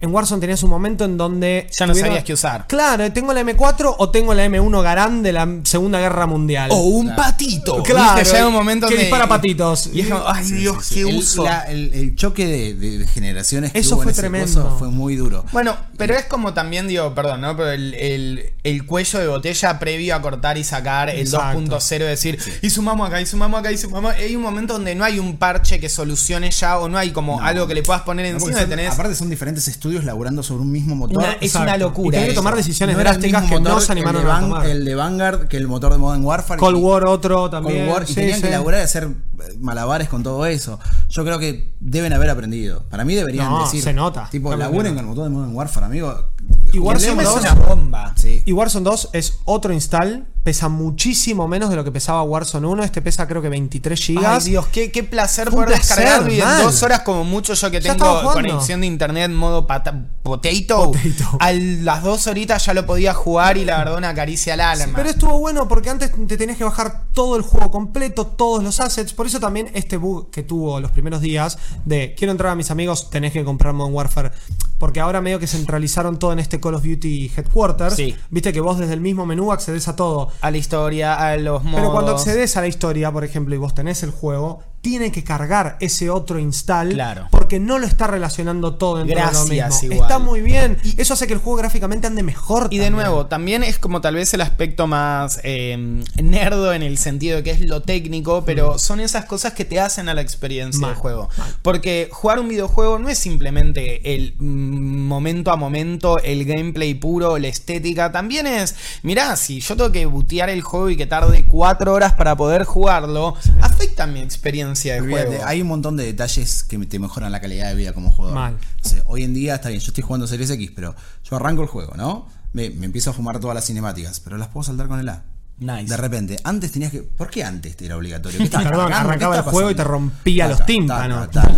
En 0.00 0.12
Warzone 0.12 0.40
tenías 0.40 0.62
un 0.62 0.68
momento 0.70 1.04
en 1.06 1.16
donde. 1.16 1.66
Ya 1.70 1.86
no 1.86 1.92
tuvieron- 1.94 2.10
sabías 2.10 2.24
qué 2.24 2.32
usar. 2.34 2.66
Claro, 2.66 3.10
tengo 3.12 3.32
la 3.32 3.40
M4 3.40 3.94
o 3.98 4.10
tengo 4.10 4.34
la 4.34 4.44
M1 4.44 4.82
Garand 4.82 5.24
de 5.24 5.32
la 5.32 5.48
Segunda 5.64 5.98
Guerra 5.98 6.26
Mundial. 6.26 6.68
O 6.72 6.76
un 6.82 7.14
patito. 7.16 7.82
Claro, 7.82 8.16
Viste, 8.16 8.34
llega 8.34 8.46
un 8.48 8.52
momento 8.52 8.86
que 8.86 8.94
donde- 8.94 9.04
dispara 9.06 9.26
patitos. 9.28 9.86
Y 9.94 10.00
es 10.00 10.08
como, 10.08 10.24
ay 10.26 10.44
Sí, 10.44 10.54
Dios, 10.56 10.84
sí, 10.84 10.94
sí. 10.96 11.04
qué 11.04 11.10
El- 11.10 11.16
uso. 11.16 11.44
la- 11.44 11.62
el, 11.62 11.94
el 11.94 12.16
choque 12.16 12.46
de, 12.46 12.74
de- 12.74 12.98
de 12.98 13.06
generaciones 13.06 13.72
que 13.72 13.78
Eso 13.78 13.94
hubo 13.94 14.02
en 14.02 14.04
fue 14.04 14.12
ese 14.12 14.20
tremendo. 14.20 14.62
coso 14.64 14.76
fue 14.78 14.88
muy 14.88 15.16
duro. 15.16 15.46
Bueno, 15.52 15.74
pero 15.96 16.14
es 16.14 16.26
como 16.26 16.52
también, 16.52 16.86
digo, 16.86 17.14
perdón, 17.14 17.40
¿no? 17.40 17.56
Pero 17.56 17.70
el, 17.70 17.94
el- 17.94 18.52
el 18.62 18.84
cuello 18.86 19.20
de 19.20 19.28
botella 19.28 19.78
previo 19.78 20.16
a 20.16 20.20
cortar 20.20 20.58
y 20.58 20.64
sacar 20.64 21.08
el 21.08 21.20
Exacto. 21.20 21.60
2.0, 21.60 22.04
decir, 22.04 22.38
y 22.60 22.68
sumamos 22.68 23.08
acá, 23.08 23.22
y 23.22 23.26
sumamos 23.26 23.60
acá, 23.60 23.72
y 23.72 23.78
sumamos. 23.78 24.12
Hay 24.16 24.36
un 24.36 24.42
momento 24.42 24.74
donde 24.74 24.94
no 24.94 25.04
hay 25.04 25.18
un 25.18 25.38
parche 25.38 25.80
que 25.80 25.88
solucione 25.88 26.50
ya, 26.50 26.78
o 26.78 26.88
no 26.90 26.98
hay 26.98 27.10
como 27.12 27.40
algo 27.40 27.66
que 27.66 27.74
le 27.74 27.82
puedas 27.82 28.02
poner 28.02 28.26
encima 28.26 28.52
de 28.56 28.60
son- 28.62 28.70
tenés. 28.70 28.92
Aparte 28.92 29.14
son 29.14 29.30
diferentes 29.30 29.66
estudios 29.84 30.04
laborando 30.04 30.42
sobre 30.42 30.62
un 30.62 30.72
mismo 30.72 30.94
motor. 30.96 31.18
Una- 31.18 31.32
es 31.34 31.54
una 31.54 31.76
locura 31.76 32.08
Y 32.08 32.10
tenés 32.12 32.28
que 32.30 32.34
tomar 32.34 32.54
decisiones 32.56 32.96
No 32.96 33.02
drásticas 33.02 33.44
que 33.50 33.60
no 33.60 33.80
se 33.80 33.92
animaron 33.92 34.20
el 34.22 34.26
de 34.26 34.30
a 34.30 34.34
Van- 34.34 34.42
tomar. 34.48 34.66
El 34.66 34.84
de 34.84 34.94
Vanguard 34.94 35.48
que 35.48 35.56
el 35.58 35.68
motor 35.68 35.92
de 35.92 35.98
Modern 35.98 36.24
Warfare. 36.24 36.58
Cold 36.58 36.78
y- 36.78 36.80
War 36.80 37.06
otro 37.06 37.50
también. 37.50 37.80
Cold 37.86 37.90
War, 37.92 38.02
y 38.04 38.06
sí, 38.06 38.14
tenían 38.14 38.36
sí. 38.38 38.44
que 38.44 38.50
laburar 38.50 38.80
y 38.80 38.84
hacer 38.84 39.04
eh, 39.04 39.56
malabares 39.60 40.08
con 40.08 40.22
todo 40.22 40.46
eso. 40.46 40.80
Yo 41.10 41.24
creo 41.24 41.38
que 41.38 41.74
deben 41.80 42.12
haber 42.14 42.30
aprendido. 42.30 42.84
Para 42.88 43.04
mí 43.04 43.14
deberían 43.14 43.50
No, 43.50 43.64
decir. 43.64 43.82
se 43.82 43.92
nota. 43.92 44.28
Tipo, 44.30 44.48
Claro 44.48 44.60
laburen 44.62 44.94
no. 44.94 44.96
con 44.96 45.04
el 45.04 45.06
motor 45.10 45.24
de 45.24 45.30
Modern 45.30 45.54
Warfare, 45.54 45.86
amigo. 45.86 46.28
Y 46.72 46.78
Warzone 46.78 47.12
el 47.12 47.18
M 47.18 47.22
es 47.22 47.28
2 47.28 47.40
una 47.40 47.54
bomba. 47.54 48.12
Sí. 48.16 48.42
Y 48.46 48.52
Warzone 48.52 48.84
2 48.84 49.10
es 49.12 49.34
otro 49.44 49.72
install, 49.72 50.26
pesa 50.44 50.68
muchísimo 50.68 51.48
menos 51.48 51.70
de 51.70 51.76
lo 51.76 51.82
que 51.84 51.90
pesaba 51.90 52.22
Warzone 52.22 52.66
1. 52.66 52.84
Este 52.84 53.02
pesa 53.02 53.26
creo 53.26 53.40
que 53.42 53.48
23 53.48 53.98
Ay, 53.98 54.04
gigas. 54.06 54.44
Dios, 54.44 54.66
qué, 54.68 54.92
qué 54.92 55.02
placer 55.02 55.48
poder 55.50 55.68
placer, 55.68 55.96
descargarlo 55.96 56.32
y 56.32 56.40
en 56.40 56.62
dos 56.62 56.82
horas 56.82 57.00
como 57.00 57.24
mucho 57.24 57.54
yo 57.54 57.70
que 57.70 57.80
tengo 57.80 58.22
conexión 58.32 58.82
de 58.82 58.86
internet 58.86 59.30
modo 59.30 59.66
pata- 59.66 60.06
potato, 60.22 60.92
Potato. 60.92 61.38
a 61.40 61.52
las 61.52 62.02
dos 62.02 62.26
horitas 62.26 62.64
ya 62.66 62.74
lo 62.74 62.84
podía 62.86 63.14
jugar 63.14 63.56
y 63.56 63.64
la 63.64 63.78
verdad 63.78 63.96
una 63.96 64.14
caricia 64.14 64.54
al 64.54 64.60
alma. 64.60 64.92
Pero 64.94 65.08
estuvo 65.10 65.38
bueno 65.38 65.66
porque 65.66 65.90
antes 65.90 66.12
te 66.28 66.36
tenías 66.36 66.58
que 66.58 66.64
bajar 66.64 67.04
todo 67.12 67.36
el 67.36 67.42
juego 67.42 67.70
completo, 67.70 68.26
todos 68.26 68.62
los 68.62 68.80
assets. 68.80 69.12
Por 69.14 69.26
eso 69.26 69.40
también 69.40 69.70
este 69.74 69.96
bug 69.96 70.30
que 70.30 70.42
tuvo 70.42 70.78
los 70.78 70.90
primeros 70.90 71.20
días 71.22 71.58
de 71.86 72.14
quiero 72.16 72.32
entrar 72.32 72.52
a 72.52 72.54
mis 72.54 72.70
amigos, 72.70 73.08
tenés 73.10 73.32
que 73.32 73.44
comprar 73.44 73.72
Modern 73.72 73.94
Warfare. 73.94 74.30
Porque 74.78 75.00
ahora 75.00 75.20
medio 75.22 75.38
que 75.38 75.46
centralizaron 75.46 76.18
todo 76.18 76.32
en 76.32 76.40
este 76.40 76.60
Call 76.60 76.74
of 76.74 76.82
Duty 76.84 77.32
Headquarters. 77.34 77.94
Sí. 77.96 78.14
Viste 78.28 78.52
que 78.52 78.60
vos 78.60 78.76
desde 78.78 78.92
el 78.92 79.00
mismo 79.00 79.24
menú 79.24 79.52
accedes 79.52 79.88
a 79.88 79.96
todo. 79.96 80.30
A 80.40 80.50
la 80.50 80.56
historia, 80.56 81.14
a 81.14 81.36
los 81.36 81.62
modos. 81.64 81.80
Pero 81.80 81.92
cuando 81.92 82.12
accedes 82.12 82.56
a 82.56 82.60
la 82.60 82.66
historia, 82.66 83.10
por 83.10 83.24
ejemplo, 83.24 83.54
y 83.54 83.58
vos 83.58 83.74
tenés 83.74 84.02
el 84.02 84.10
juego, 84.10 84.62
tiene 84.84 85.10
que 85.10 85.24
cargar 85.24 85.78
ese 85.80 86.10
otro 86.10 86.38
install. 86.38 86.90
Claro. 86.90 87.28
Porque 87.30 87.58
no 87.58 87.78
lo 87.78 87.86
está 87.86 88.06
relacionando 88.06 88.74
todo 88.74 88.98
dentro 88.98 89.16
de 89.16 89.22
lo 89.24 89.30
Gracias, 89.46 89.82
mismo. 89.82 89.94
igual. 89.94 90.10
Está 90.10 90.18
muy 90.18 90.42
bien. 90.42 90.76
Eso 90.98 91.14
hace 91.14 91.26
que 91.26 91.32
el 91.32 91.38
juego 91.38 91.56
gráficamente 91.56 92.06
ande 92.06 92.22
mejor. 92.22 92.68
Y 92.70 92.76
de 92.76 92.90
nuevo, 92.90 93.24
también 93.24 93.64
es 93.64 93.78
como 93.78 94.02
tal 94.02 94.16
vez 94.16 94.34
el 94.34 94.42
aspecto 94.42 94.86
más 94.86 95.40
eh, 95.42 96.02
nerdo 96.22 96.74
en 96.74 96.82
el 96.82 96.98
sentido 96.98 97.36
de 97.38 97.42
que 97.42 97.50
es 97.52 97.60
lo 97.62 97.80
técnico, 97.80 98.44
pero 98.44 98.78
son 98.78 99.00
esas 99.00 99.24
cosas 99.24 99.54
que 99.54 99.64
te 99.64 99.80
hacen 99.80 100.10
a 100.10 100.14
la 100.14 100.20
experiencia 100.20 100.44
Mm. 100.78 100.80
Mal, 100.82 100.90
del 100.90 100.98
juego. 100.98 101.28
mal. 101.38 101.54
Porque 101.62 102.08
jugar 102.12 102.38
un 102.38 102.48
videojuego 102.48 102.98
no 102.98 103.08
es 103.08 103.16
simplemente 103.18 104.14
el 104.14 104.34
mm, 104.38 105.06
momento 105.08 105.50
a 105.50 105.56
momento, 105.56 106.18
el 106.18 106.44
gameplay 106.44 106.92
puro, 106.92 107.38
la 107.38 107.48
estética, 107.48 108.12
también 108.12 108.46
es, 108.46 108.74
mirá, 109.02 109.34
si 109.36 109.60
yo 109.60 109.76
tengo 109.76 109.90
que 109.92 110.04
bootear 110.04 110.50
el 110.50 110.60
juego 110.60 110.90
y 110.90 110.96
que 110.96 111.06
tarde 111.06 111.46
cuatro 111.46 111.94
horas 111.94 112.12
para 112.12 112.36
poder 112.36 112.64
jugarlo, 112.64 113.34
afecta 113.62 114.06
mi 114.06 114.20
experiencia 114.20 114.73
de 114.74 115.00
Olvídate, 115.00 115.26
juego. 115.26 115.44
hay 115.46 115.62
un 115.62 115.68
montón 115.68 115.96
de 115.96 116.04
detalles 116.04 116.64
que 116.64 116.78
te 116.78 116.98
mejoran 116.98 117.32
la 117.32 117.40
calidad 117.40 117.68
de 117.68 117.74
vida 117.74 117.92
como 117.92 118.10
jugador. 118.10 118.34
Mal. 118.36 118.58
O 118.84 118.88
sea, 118.88 119.02
hoy 119.06 119.22
en 119.24 119.34
día 119.34 119.56
está 119.56 119.68
bien, 119.68 119.80
yo 119.80 119.88
estoy 119.88 120.02
jugando 120.04 120.26
Series 120.26 120.50
X, 120.50 120.72
pero 120.74 120.94
yo 121.24 121.36
arranco 121.36 121.62
el 121.62 121.68
juego, 121.68 121.94
¿no? 121.96 122.28
Me, 122.52 122.70
me 122.70 122.86
empiezo 122.86 123.10
a 123.10 123.12
fumar 123.12 123.40
todas 123.40 123.54
las 123.54 123.66
cinemáticas, 123.66 124.20
pero 124.20 124.36
las 124.36 124.48
puedo 124.48 124.64
saltar 124.64 124.88
con 124.88 125.00
el 125.00 125.08
A. 125.08 125.24
Nice. 125.56 125.84
De 125.88 125.96
repente, 125.96 126.36
antes 126.42 126.72
tenías 126.72 126.90
que. 126.90 127.02
¿Por 127.02 127.30
qué 127.30 127.44
antes 127.44 127.76
era 127.80 127.96
obligatorio? 127.96 128.38
¿Qué 128.38 128.44
estabas 128.50 128.66
Perdón, 128.66 128.86
cargando? 128.88 129.08
arrancaba 129.08 129.34
¿Qué 129.34 129.38
el 129.38 129.44
juego 129.52 129.70
y 129.70 129.74
te 129.76 129.84
rompía 129.84 130.44
Ta, 130.46 130.50
los 130.50 130.66
tímpanos. 130.66 131.30
ta, 131.30 131.48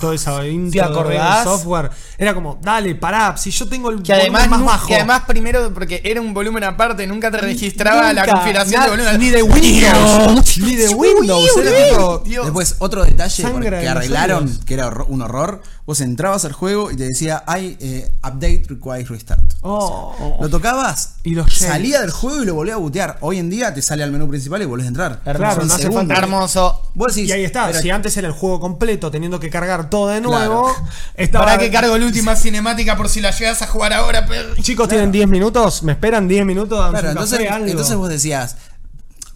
todo 0.00 0.12
eso 0.12 0.44
intro 0.44 0.82
de 0.88 0.92
acordás? 0.92 1.44
software. 1.44 1.90
Era 2.18 2.34
como, 2.34 2.58
dale, 2.60 2.96
pará, 2.96 3.36
si 3.36 3.52
yo 3.52 3.68
tengo 3.68 3.90
el 3.90 4.02
Que 4.02 4.14
además, 4.14 4.42
volumen 4.42 4.50
más 4.50 4.60
nu- 4.60 4.66
bajo. 4.66 4.88
que 4.88 4.96
además 4.96 5.22
primero, 5.28 5.72
porque 5.72 6.00
era 6.04 6.20
un 6.20 6.34
volumen 6.34 6.64
aparte, 6.64 7.06
nunca 7.06 7.30
te 7.30 7.38
registraba 7.38 8.12
la 8.12 8.26
configuración 8.26 8.82
de 8.82 8.90
volumen. 8.90 9.18
Ni 9.20 9.30
de 9.30 9.42
Windows. 9.44 10.58
ni 10.58 10.74
de 10.74 10.88
Windows. 10.88 11.50
Era 11.56 11.88
tipo, 11.88 12.18
Dios. 12.24 12.44
Después, 12.46 12.74
otro 12.80 13.04
detalle 13.04 13.44
que 13.70 13.88
arreglaron, 13.88 14.58
que 14.66 14.74
era 14.74 14.88
un 15.06 15.22
horror. 15.22 15.62
Vos 15.90 16.00
entrabas 16.00 16.44
al 16.44 16.52
juego 16.52 16.92
y 16.92 16.96
te 16.96 17.02
decía, 17.02 17.42
hay 17.48 17.76
eh, 17.80 18.12
update 18.22 18.62
requires 18.68 19.08
restart. 19.08 19.42
oh, 19.62 20.38
Lo 20.40 20.48
tocabas, 20.48 21.14
Y 21.24 21.34
los 21.34 21.52
salía 21.52 22.00
del 22.00 22.12
juego 22.12 22.44
y 22.44 22.46
lo 22.46 22.54
volvía 22.54 22.74
a 22.74 22.76
bootear. 22.76 23.18
Hoy 23.22 23.38
en 23.38 23.50
día 23.50 23.74
te 23.74 23.82
sale 23.82 24.04
al 24.04 24.12
menú 24.12 24.28
principal 24.28 24.62
y 24.62 24.66
volvés 24.66 24.84
a 24.84 24.88
entrar. 24.90 25.20
Claro, 25.24 25.56
Son 25.56 25.66
no 25.66 25.74
hace 25.74 25.90
falta- 25.90 26.14
Hermoso. 26.16 26.80
Vos 26.94 27.12
decís, 27.12 27.28
Y 27.28 27.32
ahí 27.32 27.42
está, 27.44 27.72
si 27.72 27.90
antes 27.90 28.16
era 28.16 28.28
el 28.28 28.34
juego 28.34 28.60
completo 28.60 29.10
teniendo 29.10 29.40
que 29.40 29.50
cargar 29.50 29.90
todo 29.90 30.06
de 30.06 30.20
nuevo, 30.20 30.66
Claro. 30.72 30.88
estaba- 31.16 31.44
Para 31.46 31.58
que 31.58 31.72
cargo 31.72 31.98
la 31.98 32.06
última 32.06 32.36
cinemática 32.36 32.96
por 32.96 33.08
si 33.08 33.20
la 33.20 33.32
llegas 33.32 33.60
a 33.62 33.66
jugar 33.66 33.92
ahora, 33.92 34.26
pero. 34.26 34.54
Chicos, 34.62 34.88
tienen 34.88 35.10
10 35.10 35.26
minutos, 35.26 35.82
me 35.82 35.90
esperan 35.90 36.28
10 36.28 36.46
minutos, 36.46 36.88
Claro, 36.90 37.08
entonces, 37.08 37.40
café, 37.48 37.68
entonces 37.68 37.96
vos 37.96 38.08
decías, 38.08 38.54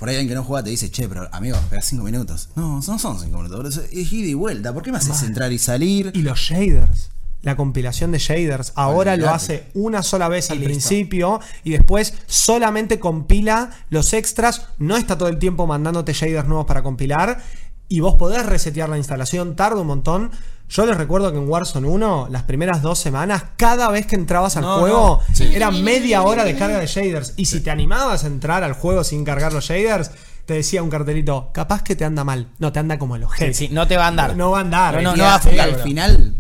por 0.05 0.11
ahí 0.11 0.17
alguien 0.17 0.29
que 0.29 0.35
no 0.35 0.45
juega 0.45 0.63
te 0.63 0.69
dice, 0.69 0.91
che, 0.91 1.09
pero 1.09 1.31
amigo, 1.33 1.57
espera 1.57 1.81
5 1.81 2.05
minutos. 2.05 2.51
No, 2.57 2.75
no 2.75 2.83
son 2.83 2.99
5 2.99 3.25
minutos, 3.25 3.57
boludo, 3.57 3.83
es 3.91 4.13
ida 4.13 4.29
y 4.29 4.35
vuelta. 4.35 4.75
¿Por 4.75 4.83
qué 4.83 4.93
me 4.93 4.99
haces 4.99 5.23
entrar 5.23 5.51
y 5.51 5.59
salir? 5.59 6.11
Y 6.13 6.21
los 6.21 6.39
shaders. 6.39 7.11
La 7.41 7.57
compilación 7.57 8.13
de 8.13 8.19
shaders. 8.19 8.75
Ahora 8.75 9.17
lo 9.17 9.31
hace 9.31 9.71
una 9.73 10.03
sola 10.03 10.29
vez 10.29 10.51
al 10.51 10.61
principio 10.61 11.41
y 11.63 11.71
después 11.71 12.13
solamente 12.27 13.01
compila 13.01 13.71
los 13.89 14.13
extras. 14.13 14.67
No 14.77 14.99
está 14.99 15.17
todo 15.17 15.31
el 15.31 15.39
tiempo 15.39 15.67
mandándote 15.67 16.13
shaders 16.13 16.49
nuevos 16.49 16.67
para 16.67 16.83
compilar. 16.83 17.43
Y 17.89 18.01
vos 18.01 18.17
podés 18.17 18.45
resetear 18.45 18.91
la 18.91 18.99
instalación, 18.99 19.57
tarda 19.57 19.81
un 19.81 19.87
montón. 19.87 20.31
Yo 20.75 20.87
les 20.87 20.97
recuerdo 20.97 21.31
que 21.31 21.39
en 21.39 21.49
Warzone 21.49 21.87
1, 21.87 22.29
las 22.31 22.43
primeras 22.43 22.83
dos 22.83 22.99
semanas, 22.99 23.45
cada 23.57 23.89
vez 23.91 24.07
que 24.07 24.17
entrabas 24.17 24.57
al 24.57 24.63
No, 24.65 24.81
juego, 24.81 25.21
no. 25.29 25.35
Sí. 25.35 25.55
era 25.55 25.71
media 25.71 26.23
hora 26.23 26.43
de 26.43 26.57
carga 26.57 26.81
de 26.81 26.87
shaders. 26.89 27.35
Y 27.37 27.47
si 27.47 27.61
te 27.61 27.71
animabas 27.71 28.25
a 28.25 28.27
entrar 28.27 28.65
al 28.65 28.73
juego 28.73 29.05
sin 29.05 29.25
cargar 29.25 29.53
los 29.53 29.65
shaders, 29.67 30.11
te 30.47 30.55
decía 30.55 30.83
un 30.83 30.91
cartelito, 30.91 31.51
capaz 31.55 31.83
que 31.85 31.95
te 31.95 32.05
anda 32.05 32.25
mal. 32.25 32.49
No, 32.59 32.73
te 32.73 32.81
anda 32.81 32.99
como 32.99 33.15
el 33.15 33.23
ojete. 33.23 33.55
sí, 33.55 33.69
no 33.71 33.87
te 33.87 33.97
va 33.97 34.07
a 34.07 34.09
andar. 34.09 34.37
No 34.37 34.51
va 34.51 34.59
a 34.59 34.61
andar. 34.63 34.95
No, 34.97 35.03
no, 35.03 35.15
Y 35.15 35.19
no 35.19 35.25
a- 35.25 35.29
va 35.29 35.33
a 35.35 35.37
afectar, 35.37 35.69
al 35.69 35.77
final, 35.77 36.35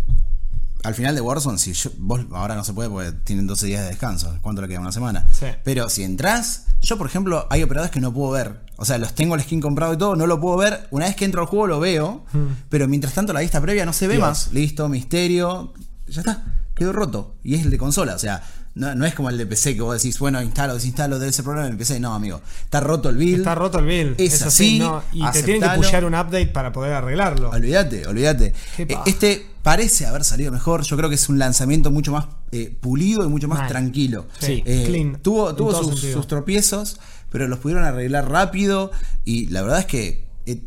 al 0.83 0.94
final 0.97 1.14
de 1.14 1.20
Warzone, 1.20 1.59
si 1.59 1.73
yo- 1.73 1.90
vos 1.99 2.23
ahora 2.33 2.57
no 2.57 2.64
se 2.64 2.73
puede 2.73 2.90
porque 2.90 3.12
tienen 3.12 3.47
12 3.47 3.66
días 3.66 3.83
de 3.83 3.88
descanso. 3.90 4.37
¿Cuánto 4.42 4.62
le 4.62 4.66
queda? 4.68 4.81
Una 4.81 4.90
semana. 4.90 5.27
Sí. 5.33 5.47
Pero 5.62 5.88
si 5.88 6.03
entras, 6.03 6.66
yo 6.83 6.99
por 6.99 7.07
ejemplo, 7.07 7.47
hay 7.51 7.62
operadores 7.62 7.92
que 7.92 8.01
no 8.01 8.12
puedo 8.12 8.33
ver. 8.33 8.63
O 8.76 8.84
sea, 8.84 8.98
los 8.98 9.14
tengo 9.14 9.34
el 9.34 9.42
skin 9.42 9.60
comprado 9.60 9.94
y 9.94 9.96
todo, 9.98 10.16
no 10.16 10.26
lo 10.26 10.40
puedo 10.40 10.56
ver. 10.56 10.88
Una 10.90 11.06
vez 11.06 11.14
que 11.16 11.24
entro 11.24 11.40
al 11.40 11.46
juego 11.46 11.66
lo 11.66 11.80
veo, 11.80 12.24
pero 12.68 12.88
mientras 12.88 13.14
tanto 13.14 13.32
la 13.32 13.40
vista 13.40 13.60
previa 13.60 13.84
no 13.87 13.92
se 13.92 14.06
ve 14.08 14.14
Dios. 14.14 14.26
más. 14.26 14.52
Listo, 14.52 14.88
misterio. 14.88 15.72
Ya 16.08 16.20
está, 16.20 16.44
quedó 16.74 16.92
roto. 16.92 17.37
Y 17.44 17.54
es 17.54 17.62
el 17.64 17.70
de 17.70 17.78
consola, 17.78 18.14
o 18.14 18.18
sea. 18.18 18.42
No, 18.76 18.92
no 18.96 19.06
es 19.06 19.14
como 19.14 19.30
el 19.30 19.38
de 19.38 19.46
PC 19.46 19.76
que 19.76 19.82
vos 19.82 19.94
decís, 20.02 20.18
bueno, 20.18 20.42
instalo, 20.42 20.74
desinstalo, 20.74 21.20
debe 21.20 21.30
ser 21.32 21.44
problema 21.44 21.68
en 21.68 21.78
PC. 21.78 22.00
No, 22.00 22.12
amigo. 22.12 22.40
Está 22.64 22.80
roto 22.80 23.08
el 23.08 23.16
build. 23.16 23.38
Está 23.38 23.54
roto 23.54 23.78
el 23.78 23.84
build. 23.84 24.20
Es 24.20 24.42
así, 24.42 24.80
¿no? 24.80 25.00
Y 25.12 25.24
te 25.30 25.44
tienen 25.44 25.62
que 25.70 25.76
pushear 25.76 26.04
un 26.04 26.12
update 26.12 26.48
para 26.48 26.72
poder 26.72 26.92
arreglarlo. 26.92 27.50
Olvídate, 27.50 28.04
olvídate. 28.04 28.52
Eh. 28.78 28.88
Este 29.06 29.46
parece 29.62 30.06
haber 30.06 30.24
salido 30.24 30.50
mejor. 30.50 30.82
Yo 30.82 30.96
creo 30.96 31.08
que 31.08 31.14
es 31.14 31.28
un 31.28 31.38
lanzamiento 31.38 31.92
mucho 31.92 32.10
más 32.10 32.26
eh, 32.50 32.76
pulido 32.80 33.24
y 33.24 33.28
mucho 33.28 33.46
más 33.46 33.60
Mal. 33.60 33.68
tranquilo. 33.68 34.26
Sí, 34.40 34.64
Eh, 34.66 34.82
clean, 34.88 35.20
Tuvo, 35.22 35.54
tuvo 35.54 35.72
sus 35.72 36.26
tropiezos, 36.26 36.98
pero 37.35 37.49
los 37.49 37.59
pudieron 37.59 37.83
arreglar 37.83 38.31
rápido. 38.31 38.92
Y 39.25 39.47
la 39.47 39.62
verdad 39.62 39.81
es 39.81 39.87
que 39.87 40.25
eh, 40.47 40.62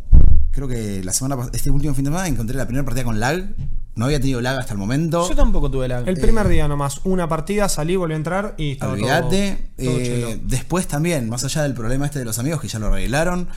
creo 0.51 0.67
que 0.67 1.01
la 1.01 1.13
semana 1.13 1.49
este 1.53 1.69
último 1.71 1.93
fin 1.93 2.03
de 2.03 2.09
semana 2.11 2.27
encontré 2.27 2.57
la 2.57 2.65
primera 2.65 2.83
partida 2.83 3.05
con 3.05 3.21
lag. 3.21 3.41
No 3.95 4.03
había 4.03 4.19
tenido 4.19 4.41
lag 4.41 4.59
hasta 4.59 4.73
el 4.73 4.77
momento. 4.77 5.27
Yo 5.29 5.33
tampoco 5.33 5.71
tuve 5.71 5.87
la. 5.87 5.99
El 5.99 6.17
primer 6.17 6.49
día 6.49 6.67
nomás, 6.67 6.99
una 7.05 7.29
partida, 7.29 7.69
salí, 7.69 7.95
volví 7.95 8.15
a 8.15 8.17
entrar 8.17 8.53
y 8.57 8.73
estaba 8.73 8.91
todo- 8.97 9.01
Olvídate. 9.05 9.69
todo 9.77 9.87
Eh, 9.97 10.03
chelo. 10.27 10.41
después 10.43 10.87
también, 10.89 11.29
más 11.29 11.45
allá 11.45 11.63
del 11.63 11.73
problema 11.73 12.05
este 12.05 12.19
de 12.19 12.25
los 12.25 12.37
amigos 12.37 12.59
que 12.59 12.67
ya 12.67 12.79
lo 12.79 12.87
arreglaron, 12.87 13.47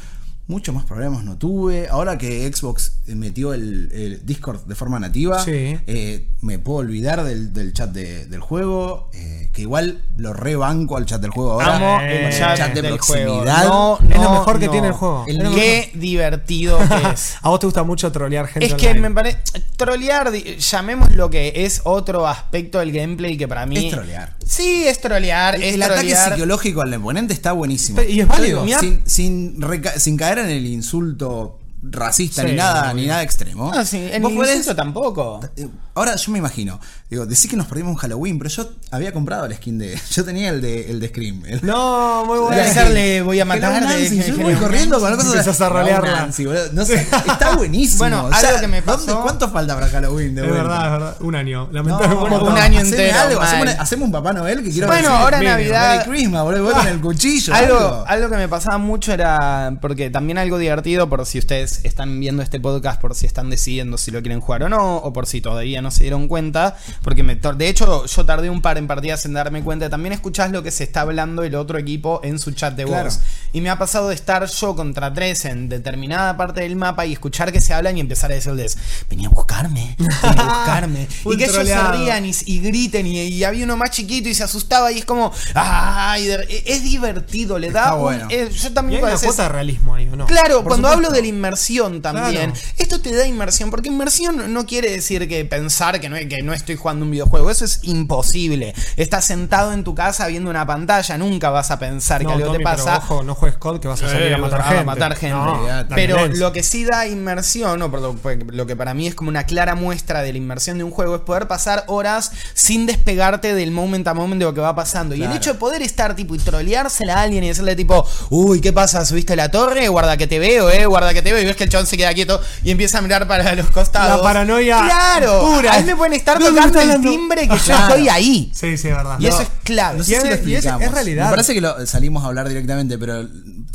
muchos 0.51 0.75
más 0.75 0.85
problemas 0.85 1.25
no 1.25 1.37
tuve. 1.39 1.89
Ahora 1.89 2.19
que 2.19 2.51
Xbox 2.53 2.93
metió 3.07 3.55
el, 3.55 3.91
el 3.93 4.27
Discord 4.27 4.65
de 4.67 4.75
forma 4.75 4.99
nativa, 4.99 5.43
Sí. 5.45 5.79
eh, 5.87 6.27
me 6.43 6.59
puedo 6.59 6.79
olvidar 6.79 7.23
del, 7.25 7.53
del 7.53 7.73
chat 7.73 7.91
de- 7.91 8.27
del 8.27 8.41
juego. 8.41 9.09
eh, 9.15 9.49
que 9.53 9.63
igual 9.63 10.05
lo 10.17 10.33
rebanco 10.33 10.97
al 10.97 11.07
chat 11.07 11.21
del 11.21 11.31
juego 11.33 11.53
ahora. 11.55 11.77
Amo 11.77 12.01
Eh, 12.03 12.29
el 12.29 12.39
chat, 12.39 12.57
chat 12.57 12.73
de 12.73 12.83
del 12.83 12.93
proximidad. 12.93 13.67
juego. 13.67 13.99
No, 14.01 14.09
Es 14.09 14.17
lo 14.17 14.23
no, 14.23 14.31
mejor 14.39 14.59
que 14.61 14.67
no. 14.67 14.73
tiene 14.73 14.87
el 14.89 14.93
juego. 14.93 15.25
El 15.27 15.39
Qué 15.55 15.91
divertido 15.95 16.79
que 16.79 16.85
es. 17.15 17.35
A 17.43 17.49
vos 17.49 17.59
te 17.59 17.67
gusta 17.67 17.83
mucho 17.83 18.13
trolear 18.13 18.47
gente. 18.47 18.67
Es 18.67 18.75
que 18.75 18.95
me 18.95 19.11
parece. 19.11 19.39
Trolear, 19.77 20.31
llamemos 20.33 21.15
lo 21.15 21.31
que 21.31 21.53
es 21.65 21.81
otro 21.85 22.27
aspecto 22.29 22.79
del 22.79 22.93
gameplay 22.93 23.37
que 23.37 23.49
para 23.49 23.67
mí. 23.67 23.87
Es 23.87 23.93
trolear. 23.93 24.37
Sí, 24.47 24.85
es 24.87 25.01
trolear. 25.01 25.55
El, 25.57 25.63
es 25.63 25.75
el 25.75 25.83
ataque 25.83 26.15
psicológico 26.15 26.83
al 26.83 26.95
oponente 26.95 27.33
está 27.35 27.53
buenísimo. 27.53 28.01
Y 28.03 28.21
es 28.21 28.29
válido. 28.29 28.65
Sin, 28.79 29.03
sin, 29.07 29.59
sin 29.97 30.17
caer 30.17 30.39
en 30.41 30.51
el 30.51 30.67
insulto 30.67 31.60
racista 31.83 32.43
Sí, 32.43 32.49
ni 32.49 32.55
nada, 32.57 32.93
ni 32.95 33.07
nada 33.07 33.23
extremo. 33.23 33.73
No, 33.75 33.85
sí, 33.85 34.09
en 34.13 34.23
Vos 34.23 34.33
podés- 34.33 34.75
tampoco. 34.75 35.41
Eh, 35.57 35.69
Ahora 35.93 36.15
yo 36.17 36.33
me 36.33 36.39
imagino, 36.39 36.81
digo, 37.11 37.27
decís 37.27 37.51
que 37.51 37.57
nos 37.57 37.67
perdimos 37.67 37.91
un 37.93 37.97
Halloween, 37.99 38.39
pero 38.39 38.49
yo 38.49 38.71
había 38.91 39.13
comprado 39.13 39.45
el 39.47 39.55
skin 39.57 39.77
de. 39.79 39.99
Yo 40.11 40.25
tenía 40.25 40.49
el 40.51 40.61
de, 40.63 40.91
el 40.91 41.01
de 41.01 41.09
Scream. 41.09 41.43
el- 41.47 41.61
No, 41.67 42.25
muy 42.25 42.39
Voy 42.39 42.47
bueno. 42.49 42.63
a 42.63 42.65
hacerle, 42.65 43.21
voy 43.23 43.41
a 43.41 43.45
matar. 43.45 43.83
Nancy, 43.83 44.17
de- 44.19 44.29
yo 44.29 44.37
de- 44.37 44.43
voy 44.45 44.55
corriendo 44.55 44.99
con 45.01 45.11
la 45.11 45.17
cosa 45.17 45.31
Empezás 45.31 45.61
a 45.61 45.69
rolearla. 45.69 46.31
No 46.73 46.85
sé, 46.85 46.95
está 47.27 47.57
buenísimo. 47.57 47.99
Bueno, 47.99 48.25
O 48.27 48.33
sea, 48.35 48.49
algo 48.51 48.61
que 48.61 48.69
me 48.69 48.81
¿dónde- 48.83 49.05
pasó- 49.07 49.21
¿Cuánto 49.23 49.51
falta 49.51 49.75
para 49.75 49.89
Halloween? 49.89 50.35
De 50.37 50.43
Es 50.43 50.49
vuelta? 50.49 50.63
verdad, 50.69 50.87
es 50.87 50.93
verdad. 50.93 51.17
Un 51.21 51.35
año. 51.35 51.67
No, 51.67 51.73
Lamentablemente. 51.73 52.45
un 52.45 52.59
año 52.59 52.81
entero, 52.81 53.19
algo, 53.21 53.41
haceme, 53.43 54.05
un- 54.05 54.13
Papá 54.13 54.33
Noel 54.33 54.63
que 54.63 54.71
quiero 54.71 54.87
Bueno, 54.87 55.03
decir, 55.09 55.17
ahora 55.23 55.39
mira, 55.39 55.53
Navidad- 55.53 55.97
Merry 56.07 56.11
Christmas, 56.11 56.43
boludo, 56.45 56.65
voy 56.65 56.75
con 56.75 56.87
el 56.89 57.01
cuchillo. 57.01 57.55
Algo, 57.55 58.05
algo 58.07 58.31
que 58.31 58.37
me 58.37 58.49
pasaba 58.49 58.79
mucho 58.79 59.13
era. 59.13 59.77
Porque 59.81 60.09
también 60.11 60.39
algo 60.39 60.57
divertido, 60.57 61.09
por 61.09 61.27
si 61.27 61.39
ustedes 61.39 61.70
están 61.85 62.19
viendo 62.21 62.43
este 62.43 62.59
podcast, 62.61 63.01
por 63.01 63.15
si 63.15 63.27
están 63.27 63.51
decidiendo 63.51 63.99
si 63.99 64.11
lo 64.11 64.21
quieren 64.23 64.41
jugar 64.41 64.65
o 64.65 64.69
no, 64.69 64.97
o 64.99 65.13
por 65.13 65.27
si 65.27 65.41
todavía 65.41 65.81
no 65.83 65.91
se 65.91 66.03
dieron 66.05 66.29
cuenta. 66.29 66.77
Porque 67.03 67.23
me, 67.23 67.37
de 67.37 67.69
hecho, 67.69 68.07
yo 68.07 68.27
tardé 68.27 68.51
un 68.51 68.63
par 68.63 68.79
en 68.79 68.87
partidas 68.87 69.25
en 69.27 69.33
darme 69.35 69.63
cuenta. 69.63 69.89
También 69.91 70.13
escuchás 70.13 70.51
lo 70.51 70.63
que 70.63 70.71
se 70.71 70.85
está 70.85 71.03
hablando 71.03 71.43
el 71.43 71.55
otro 71.55 71.79
equipo 71.79 72.21
en 72.25 72.39
su 72.39 72.53
chat 72.53 72.75
de 72.77 72.85
Claro. 72.85 73.05
voz. 73.05 73.21
Y 73.53 73.61
me 73.61 73.71
ha 73.71 73.79
pasado 73.79 74.09
de 74.09 74.15
estar 74.15 74.47
yo 74.47 74.77
contra 74.77 75.13
tres 75.13 75.45
en 75.45 75.69
determinada 75.69 76.37
parte 76.37 76.61
del 76.63 76.77
mapa 76.77 77.07
y 77.07 77.13
escuchar 77.13 77.53
que 77.53 77.61
se 77.61 77.75
hablan 77.75 77.97
y 77.97 78.01
empezar 78.01 78.31
a 78.31 78.35
decirles: 78.35 78.77
Venía 79.09 79.29
a 79.29 79.31
buscarme, 79.31 79.97
venía 79.99 80.17
a 80.43 80.45
buscarme. 80.59 81.09
y 81.25 81.37
que 81.37 81.45
ellos 81.45 81.57
se 81.67 81.93
rían 81.93 82.27
y, 82.27 82.33
y 82.47 82.61
griten 82.61 83.07
y, 83.07 83.21
y 83.21 83.45
había 83.45 83.65
uno 83.65 83.77
más 83.77 83.91
chiquito 83.91 84.29
y 84.29 84.35
se 84.35 84.45
asustaba 84.45 84.93
y 84.93 84.99
es 84.99 85.05
como, 85.05 85.33
ay, 85.55 86.27
de- 86.27 86.63
es 86.67 86.83
divertido, 86.83 87.59
le 87.59 87.71
da 87.71 87.95
un- 87.95 88.01
bueno. 88.03 88.27
eh, 88.31 88.49
yo 88.53 88.69
Y 88.69 88.73
también 88.73 88.99
hay 88.99 89.03
una 89.05 89.13
veces- 89.13 89.27
cuota 89.27 89.43
de 89.45 89.49
realismo 89.51 89.95
ahí, 89.95 90.09
¿o 90.09 90.17
no? 90.17 90.27
Claro, 90.27 90.57
Por 90.59 90.69
cuando 90.69 90.89
supuesto. 90.89 91.07
hablo 91.09 91.11
de 91.17 91.23
la 91.23 91.29
inmersión 91.61 92.01
también, 92.03 92.51
Claro. 92.53 92.67
esto 92.79 93.01
te 93.01 93.15
da 93.15 93.27
inmersión, 93.27 93.71
porque 93.71 93.89
inmersión 93.89 94.53
no 94.53 94.67
quiere 94.67 94.91
decir 94.91 95.29
que 95.29 95.45
pensar 95.45 96.01
que 96.01 96.09
no, 96.09 96.17
que 96.17 96.43
no 96.43 96.53
estoy 96.55 96.77
jugando 96.77 97.05
un 97.05 97.11
videojuego, 97.11 97.51
eso 97.51 97.65
es 97.65 97.81
imposible. 97.83 98.75
Estás 98.97 99.25
sentado 99.27 99.73
en 99.73 99.85
tu 99.85 99.95
casa 99.95 100.27
viendo 100.27 100.49
una 100.51 100.67
pantalla, 100.67 101.19
nunca 101.19 101.51
vas 101.51 101.71
a 101.71 101.79
pensar 101.79 102.23
No, 102.23 102.29
que 102.31 102.35
algo 102.37 102.47
Tommy, 102.47 102.59
te 102.59 102.65
pero 102.65 102.77
pasa. 102.85 102.97
ojo, 102.99 103.23
no 103.23 103.35
juegues 103.35 103.59
COD 103.59 103.81
que 103.81 103.89
vas 103.89 104.03
a 104.03 104.09
salir 104.09 104.29
Eh, 104.29 104.35
a 104.35 104.39
matar 104.39 104.61
a 104.61 104.65
gente. 104.65 104.85
matar 104.85 105.17
gente. 105.17 105.35
No, 105.37 105.69
Pero 105.95 106.27
lo 106.29 106.53
que 106.53 106.63
sí 106.63 106.85
da 106.85 107.07
inmersión, 107.07 107.83
o 107.83 107.89
lo, 107.89 108.15
pues, 108.15 108.39
lo 108.47 108.67
que 108.67 108.77
para 108.77 108.95
mí 108.95 109.07
es 109.07 109.15
como 109.15 109.29
una 109.29 109.45
clara 109.45 109.75
muestra 109.75 110.23
de 110.23 110.33
la 110.33 110.39
inmersión 110.39 110.79
de 110.79 110.85
un 110.85 110.91
juego, 110.91 111.17
es 111.17 111.23
poder 111.23 111.47
pasar 111.47 111.85
horas 111.89 112.33
sin 112.55 112.87
despegarte 112.87 113.55
del 113.55 113.71
moment 113.71 114.07
a 114.09 114.15
moment 114.15 114.39
de 114.39 114.47
lo 114.47 114.55
que 114.55 114.61
va 114.61 114.75
pasando. 114.75 115.15
Y 115.15 115.23
el 115.23 115.33
hecho 115.33 115.53
de 115.53 115.59
poder 115.59 115.83
estar 115.83 116.15
tipo 116.17 116.35
y 116.35 116.39
troleársela 116.39 117.15
a 117.17 117.23
alguien 117.23 117.45
y 117.45 117.49
decirle 117.49 117.77
tipo, 117.77 118.07
uy, 118.31 118.61
¿qué 118.61 118.73
pasa? 118.73 119.05
¿Subiste 119.05 119.35
a 119.35 119.37
la 119.37 119.51
torre? 119.51 119.89
Guarda 119.89 120.17
que 120.17 120.27
te 120.27 120.39
veo, 120.39 120.71
eh, 120.71 120.87
guarda 120.87 121.13
que 121.13 121.23
te 121.23 121.33
veo. 121.33 121.50
Ves 121.51 121.57
que 121.57 121.65
el 121.65 121.71
chabón 121.71 121.87
se 121.87 121.97
queda 121.97 122.13
quieto 122.15 122.41
y 122.65 122.71
empieza 122.71 122.99
a 122.99 123.01
mirar 123.03 123.27
para 123.29 123.55
los 123.55 123.71
costados. 123.71 124.17
La 124.19 124.23
paranoia 124.23 124.83
Claro. 124.85 125.41
pura. 125.43 125.75
A 125.75 125.79
mí 125.81 125.85
me 125.85 125.97
pueden 125.97 126.13
estar 126.15 126.39
¿Dónde 126.39 126.61
tocando 126.61 126.81
el 126.81 127.01
timbre 127.01 127.49
que 127.49 127.59
yo 127.59 127.75
estoy 127.75 128.09
ahí. 128.09 128.51
Sí, 128.55 128.77
sí, 128.79 128.89
es 128.89 128.97
verdad. 128.97 129.19
Y 129.19 129.27
eso 129.27 129.43
es 129.43 129.49
clave. 129.65 129.99
No 129.99 130.05
sé 130.05 130.15
si 130.21 130.27
lo 130.29 130.35
es- 130.35 130.41
explicamos. 130.41 130.93
realidad. 130.93 131.25
Me 131.27 131.31
parece 131.31 131.55
que 131.55 131.61
lo 131.61 131.87
salimos 131.87 132.25
a 132.25 132.29
hablar 132.29 132.49
directamente, 132.49 132.97
pero 132.99 133.27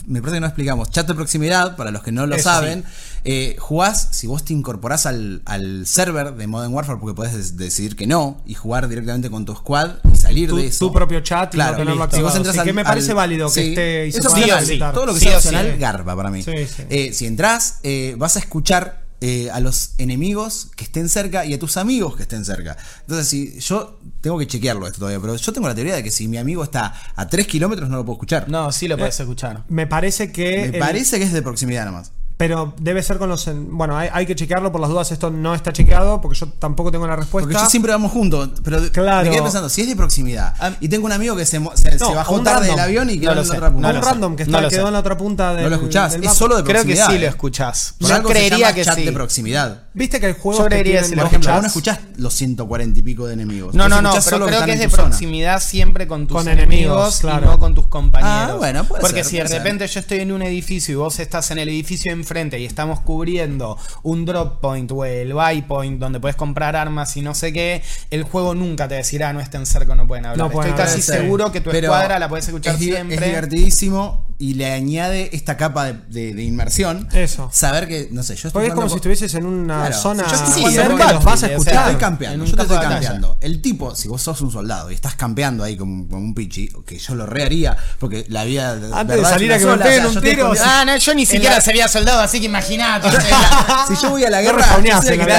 me 0.08 0.22
parece 0.22 0.38
que 0.38 0.42
no 0.42 0.48
explicamos. 0.48 0.90
Chat 0.92 1.08
de 1.08 1.14
proximidad, 1.16 1.76
para 1.76 1.92
los 1.92 2.04
que 2.04 2.12
no 2.12 2.26
lo 2.28 2.36
Eso 2.36 2.44
saben, 2.50 2.84
eh, 3.24 3.56
jugás, 3.60 4.10
si 4.12 4.28
vos 4.28 4.46
te 4.46 4.54
incorporás 4.54 5.06
al, 5.08 5.42
al 5.46 5.88
server 5.88 6.34
de 6.34 6.46
Modern 6.48 6.74
Warfare, 6.74 7.00
porque 7.00 7.16
podés 7.16 7.34
des- 7.34 7.58
decidir 7.58 7.96
que 7.96 8.06
no, 8.08 8.38
y 8.46 8.54
jugar 8.54 8.88
directamente 8.88 9.30
con 9.32 9.46
tu 9.46 9.56
squad 9.56 9.92
salir 10.36 10.50
Tu- 10.50 10.56
de 10.58 10.68
eso. 10.68 10.86
tu 10.88 10.94
propio 10.94 11.20
chat 11.22 11.54
y 11.54 11.58
no 11.58 11.76
tenerlo 11.76 12.08
Si 12.12 12.22
vos 12.22 12.36
entras 12.36 12.54
Sí, 12.54 12.60
al- 12.60 12.66
que 12.66 12.74
me 12.74 12.84
parece 12.84 13.12
al- 13.12 13.16
válido 13.18 13.52
que 13.52 13.70
esté 13.70 14.08
eso 14.08 14.30
sí 14.30 14.42
sí. 14.66 14.80
Todo 14.80 15.06
lo 15.08 15.14
que 15.14 15.20
Sí 15.20 15.26
sea 15.28 15.38
opcional, 15.38 15.78
garba 15.78 16.16
para 16.16 16.30
mí. 16.30 16.44
Sí, 16.44 16.52
sí. 16.68 16.84
Eh, 16.90 17.12
si 17.14 17.26
entras, 17.26 17.80
eh, 17.84 18.16
vas 18.18 18.36
a 18.36 18.40
escuchar 18.40 19.04
eh, 19.22 19.50
a 19.52 19.62
los 19.62 19.92
enemigos 19.98 20.68
que 20.76 20.84
estén 20.84 21.08
cerca 21.10 21.46
y 21.46 21.54
a 21.54 21.58
tus 21.60 21.78
amigos 21.78 22.16
que 22.18 22.24
estén 22.24 22.44
cerca. 22.44 22.76
Entonces, 23.02 23.28
si 23.28 23.60
yo 23.62 23.98
tengo 24.22 24.38
que 24.38 24.46
chequearlo 24.46 24.86
esto 24.86 25.00
todavía, 25.00 25.20
pero 25.22 25.36
yo 25.38 25.54
tengo 25.54 25.68
la 25.70 25.74
teoría 25.74 25.96
de 25.96 26.04
que 26.04 26.12
si 26.12 26.28
mi 26.28 26.38
amigo 26.38 26.64
está 26.64 26.94
a 27.16 27.28
3 27.28 27.48
kilómetros 27.48 27.90
no 27.90 27.96
lo 27.96 28.06
puedo 28.06 28.18
escuchar. 28.18 28.50
No, 28.50 28.72
sí 28.74 28.88
lo 28.90 28.98
puedes 28.98 29.18
escuchar. 29.20 29.64
Me 29.70 29.88
parece 29.88 30.32
que. 30.34 30.58
Me 30.58 30.64
el- 30.66 30.80
parece 30.80 31.18
que 31.18 31.24
es 31.24 31.32
de 31.34 31.42
proximidad 31.42 31.86
nomás. 31.86 32.12
Pero 32.38 32.74
debe 32.78 33.02
ser 33.02 33.18
con 33.18 33.30
los. 33.30 33.48
en- 33.48 33.78
Bueno, 33.78 33.98
hay, 33.98 34.10
hay 34.12 34.26
que 34.26 34.36
chequearlo 34.36 34.70
por 34.70 34.82
las 34.82 34.90
dudas. 34.90 35.10
Esto 35.12 35.32
no 35.32 35.56
está 35.56 35.72
chequeado 35.72 36.20
porque 36.20 36.38
yo 36.38 36.48
tampoco 36.60 36.92
tengo 36.92 37.08
la 37.08 37.16
respuesta. 37.16 37.48
Porque 37.50 37.64
yo 37.64 37.70
siempre 37.70 37.94
vamos 37.94 38.12
juntos, 38.12 38.50
pero 38.62 38.80
Claro. 38.92 39.24
me 39.24 39.32
quedé 39.32 39.42
pensando, 39.42 39.70
si 39.70 39.82
es 39.82 39.88
de 39.88 39.96
proximidad 39.96 40.54
Ah. 40.60 40.72
y 40.82 40.90
tengo 40.90 41.06
un 41.06 41.14
amigo 41.14 41.36
que 41.38 41.46
se, 41.46 41.60
mo- 41.60 41.72
se- 41.76 41.96
No, 41.98 42.10
se 42.10 42.14
bajó 42.16 42.42
tarde 42.42 42.60
random. 42.68 42.76
del 42.76 42.80
avión 42.84 43.10
y 43.10 43.20
quedó 43.20 43.36
No 43.36 43.42
en 43.42 43.48
sé, 43.48 43.56
otra 43.56 43.72
punta. 43.72 43.92
no 43.94 43.98
un 44.00 44.04
random 44.04 44.36
que 44.36 44.44
está, 44.44 44.60
quedó 44.60 44.70
sé. 44.70 44.82
en 44.88 44.94
la 44.94 45.00
otra 45.00 45.16
punta 45.18 45.54
del. 45.54 45.64
No 45.64 45.70
lo 45.70 45.76
escuchás, 45.78 46.12
del 46.12 46.24
es 46.26 46.34
solo 46.34 46.58
de 46.58 46.64
Creo 46.64 46.82
que 46.84 46.94
proximidad. 46.96 47.08
sí 47.08 47.18
lo 47.20 47.26
eh. 47.26 47.30
escuchás. 47.30 47.96
Por 48.00 48.10
Yo 48.10 48.16
algo 48.16 48.28
se 48.28 48.34
creería 48.34 48.58
llama 48.60 48.74
que 48.74 48.84
chat 48.84 48.96
sí. 48.96 49.06
de 49.06 49.12
proximidad. 49.14 49.84
Viste 49.96 50.20
que 50.20 50.28
el 50.28 50.34
juego. 50.34 50.60
Yo 50.60 50.66
creería 50.66 51.02
lo 51.02 51.08
Por 51.16 51.26
ejemplo, 51.28 51.52
vos 51.54 51.62
no 51.62 51.68
escuchás. 51.68 52.00
los 52.18 52.34
140 52.34 53.00
y 53.00 53.02
pico 53.02 53.28
de 53.28 53.34
enemigos. 53.34 53.74
No, 53.74 53.88
no, 53.88 54.02
no, 54.02 54.14
pero 54.30 54.46
creo 54.46 54.66
que 54.66 54.74
es 54.74 54.80
de 54.80 54.90
zona. 54.90 55.04
proximidad 55.04 55.62
siempre 55.62 56.06
con 56.06 56.28
tus 56.28 56.36
Con 56.38 56.48
enemigos, 56.50 56.68
enemigos, 56.70 57.18
y 57.18 57.22
claro. 57.22 57.46
no 57.52 57.60
con 57.60 57.74
tus 57.76 57.88
compañeros. 57.88 58.50
Ah, 58.52 58.56
bueno, 58.58 58.84
puede 58.84 59.02
Porque 59.02 59.24
ser, 59.24 59.32
si 59.32 59.38
de 59.38 59.48
ser. 59.48 59.58
repente 59.60 59.88
yo 59.88 60.00
estoy 60.02 60.20
en 60.20 60.32
un 60.34 60.42
edificio 60.42 60.92
y 60.92 60.96
vos 60.96 61.20
estás 61.20 61.50
en 61.52 61.60
el 61.60 61.70
edificio 61.70 62.12
de 62.12 62.20
enfrente 62.20 62.60
y 62.60 62.66
estamos 62.66 63.00
cubriendo 63.00 63.78
un 64.04 64.26
drop 64.26 64.60
point 64.60 64.92
o 64.92 65.06
el 65.06 65.34
buy 65.34 65.62
point 65.62 65.98
donde 66.00 66.20
puedes 66.20 66.36
comprar 66.36 66.76
armas 66.76 67.16
y 67.16 67.22
no 67.22 67.34
sé 67.34 67.54
qué, 67.54 67.82
el 68.12 68.24
juego 68.24 68.54
nunca 68.54 68.90
te 68.90 68.96
decirá 68.96 69.32
no 69.32 69.40
estén 69.40 69.66
cerca, 69.66 69.96
no 69.96 70.06
pueden 70.08 70.26
hablar. 70.26 70.46
No 70.46 70.52
pueden 70.52 70.72
estoy 70.72 70.84
hablar, 70.84 70.96
casi 70.98 71.02
sí. 71.02 71.12
seguro 71.12 71.52
que 71.54 71.62
tu 71.62 71.70
Pero 71.72 71.88
escuadra 71.88 72.20
la 72.20 72.28
puedes 72.28 72.46
escuchar 72.48 72.76
es, 72.76 72.82
siempre. 72.82 73.16
Es 73.16 73.24
divertidísimo 73.24 74.26
y 74.38 74.56
le 74.56 74.72
añade 74.74 75.30
esta 75.34 75.56
capa 75.58 75.86
de, 75.86 75.94
de- 76.10 76.34
de 76.34 76.44
inmersión. 76.44 77.08
Eso. 77.14 77.50
Saber 77.54 77.88
que, 77.88 78.10
no 78.12 78.22
sé, 78.24 78.36
yo 78.36 78.50
estoy 78.50 78.52
Porque 78.52 78.68
es 78.68 78.74
como 78.74 78.90
si 78.90 78.96
estuvieses 78.96 79.34
en 79.36 79.46
una 79.46 79.88
Claro. 79.88 80.02
zona 80.02 80.26
Yo 80.28 80.36
estoy 80.36 80.64
Sí, 80.66 80.76
cerca 80.76 81.14
los 81.14 81.24
vas 81.24 81.34
a 81.34 81.36
o 81.36 81.38
sea, 81.38 81.50
escuchar. 81.52 81.76
Estoy 81.86 81.96
campeando, 81.96 82.46
yo 82.46 82.56
te 82.56 82.62
estoy 82.64 82.78
campeando. 82.80 83.38
El 83.42 83.62
tipo, 83.62 83.96
si 83.96 84.08
vos 84.08 84.22
sos 84.22 84.42
un 84.42 84.52
soldado 84.52 84.92
y 84.92 84.94
estás 84.94 85.16
campeando 85.16 85.64
ahí 85.64 85.78
como, 85.78 86.08
como 86.08 86.22
un 86.22 86.34
pichi, 86.36 86.70
que 86.86 86.98
yo 86.98 87.16
lo 87.16 87.26
reharía, 87.26 87.78
porque 88.00 88.26
la 88.30 88.44
vida. 88.44 88.78
Antes 88.94 89.18
de 89.18 89.24
salir 89.24 89.54
a 89.54 89.58
que 89.60 89.66
me 89.66 89.78
peguen 89.78 90.06
un 90.06 90.22
tiro, 90.22 90.54
Ah, 90.62 90.84
no, 90.86 90.98
yo 90.98 91.14
ni 91.16 91.26
siquiera 91.26 91.56
la- 91.56 91.62
sería 91.62 91.88
soldado, 91.88 92.20
así 92.22 92.40
que 92.40 92.46
imagínate. 92.48 93.08
Si 93.88 93.96
yo 94.02 94.10
voy 94.10 94.24
a 94.26 94.30
la 94.30 94.42
guerra, 94.42 94.66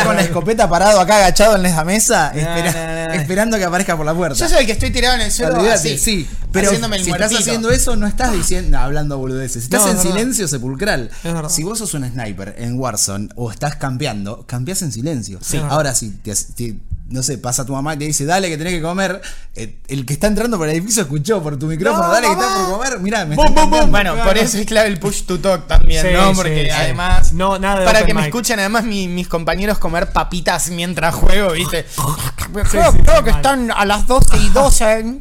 con 0.04 0.16
la 0.16 0.22
escopeta 0.22 0.68
parado 0.68 1.00
acá 1.00 1.16
agachado 1.16 1.56
en 1.56 1.62
la 1.62 1.84
mesa, 1.84 2.32
No, 2.34 2.40
espera- 2.40 2.72
no, 3.08 3.14
no. 3.14 3.20
esperando 3.20 3.56
que 3.58 3.64
aparezca 3.64 3.96
por 3.96 4.06
la 4.06 4.14
puerta. 4.14 4.38
Yo 4.38 4.48
soy 4.48 4.60
el 4.60 4.66
que 4.66 4.72
estoy 4.72 4.90
tirado 4.90 5.14
en 5.16 5.20
el 5.22 5.32
suelo 5.32 5.62
sí. 5.76 6.26
Pero 6.52 6.70
si 6.70 7.10
estás 7.10 7.34
haciendo 7.34 7.70
eso, 7.70 7.96
no 7.96 8.06
estás 8.06 8.32
diciendo, 8.32 8.78
hablando 8.86 9.18
boludeces. 9.18 9.64
Estás 9.64 9.82
No, 9.82 9.90
en 9.90 9.96
verdad. 9.96 10.10
silencio 10.10 10.48
sepulcral. 10.48 11.10
Es 11.22 11.32
verdad. 11.34 11.48
Si 11.50 11.62
vos 11.62 11.78
sos 11.78 11.92
un 11.94 12.08
sniper 12.10 12.54
en 12.58 12.78
Warzone 12.78 13.28
o 13.36 13.50
estás 13.50 13.76
campeando, 13.76 14.44
campeás 14.46 14.82
en 14.82 14.92
silencio. 14.92 15.38
Sí. 15.42 15.58
Ahora, 15.68 15.94
si 15.94 16.10
te, 16.10 16.34
te- 16.34 16.78
no 17.08 17.22
sé, 17.22 17.38
pasa 17.38 17.64
tu 17.64 17.72
mamá 17.72 17.94
y 17.94 17.98
te 17.98 18.04
dice, 18.04 18.24
dale 18.24 18.48
que 18.48 18.58
tenés 18.58 18.72
que 18.72 18.82
comer, 18.82 19.20
eh, 19.54 19.78
el 19.86 20.04
que 20.04 20.12
está 20.14 20.26
entrando 20.26 20.58
por 20.58 20.68
el 20.68 20.74
edificio 20.74 21.02
escuchó 21.02 21.40
por 21.40 21.56
tu 21.56 21.66
micrófono, 21.66 22.08
No, 22.08 22.12
dale 22.12 22.26
que 22.26 22.34
mamá. 22.34 22.46
está 22.48 22.66
por 22.66 22.78
comer, 22.78 22.98
mirá, 22.98 23.24
me 23.24 23.36
bum, 23.36 23.44
bum. 23.46 23.54
campeando. 23.54 23.90
Bueno, 23.92 24.14
Claro. 24.14 24.28
por 24.28 24.38
eso 24.38 24.58
es 24.58 24.66
clave 24.66 24.88
el 24.88 24.98
push 24.98 25.22
to 25.22 25.38
talk 25.38 25.68
también, 25.68 26.04
Sí, 26.04 26.12
¿no? 26.12 26.30
sí, 26.30 26.34
Porque 26.34 26.64
sí. 26.64 26.70
además, 26.70 27.32
No, 27.32 27.60
nada 27.60 27.78
de 27.80 27.86
para 27.86 28.04
que 28.04 28.12
me 28.12 28.24
escuchen 28.24 28.58
además 28.58 28.82
mi- 28.82 29.06
mis 29.06 29.28
compañeros 29.28 29.78
comer 29.78 30.10
papitas 30.12 30.68
mientras 30.70 31.14
juego, 31.14 31.52
¿viste? 31.52 31.86
creo 32.52 32.64
sí, 32.64 32.70
creo 32.72 32.92
sí, 32.92 32.98
que 33.24 33.30
mal. 33.30 33.36
están 33.36 33.70
a 33.70 33.84
las 33.84 34.06
12 34.08 34.36
y 34.38 34.48
12. 34.48 35.20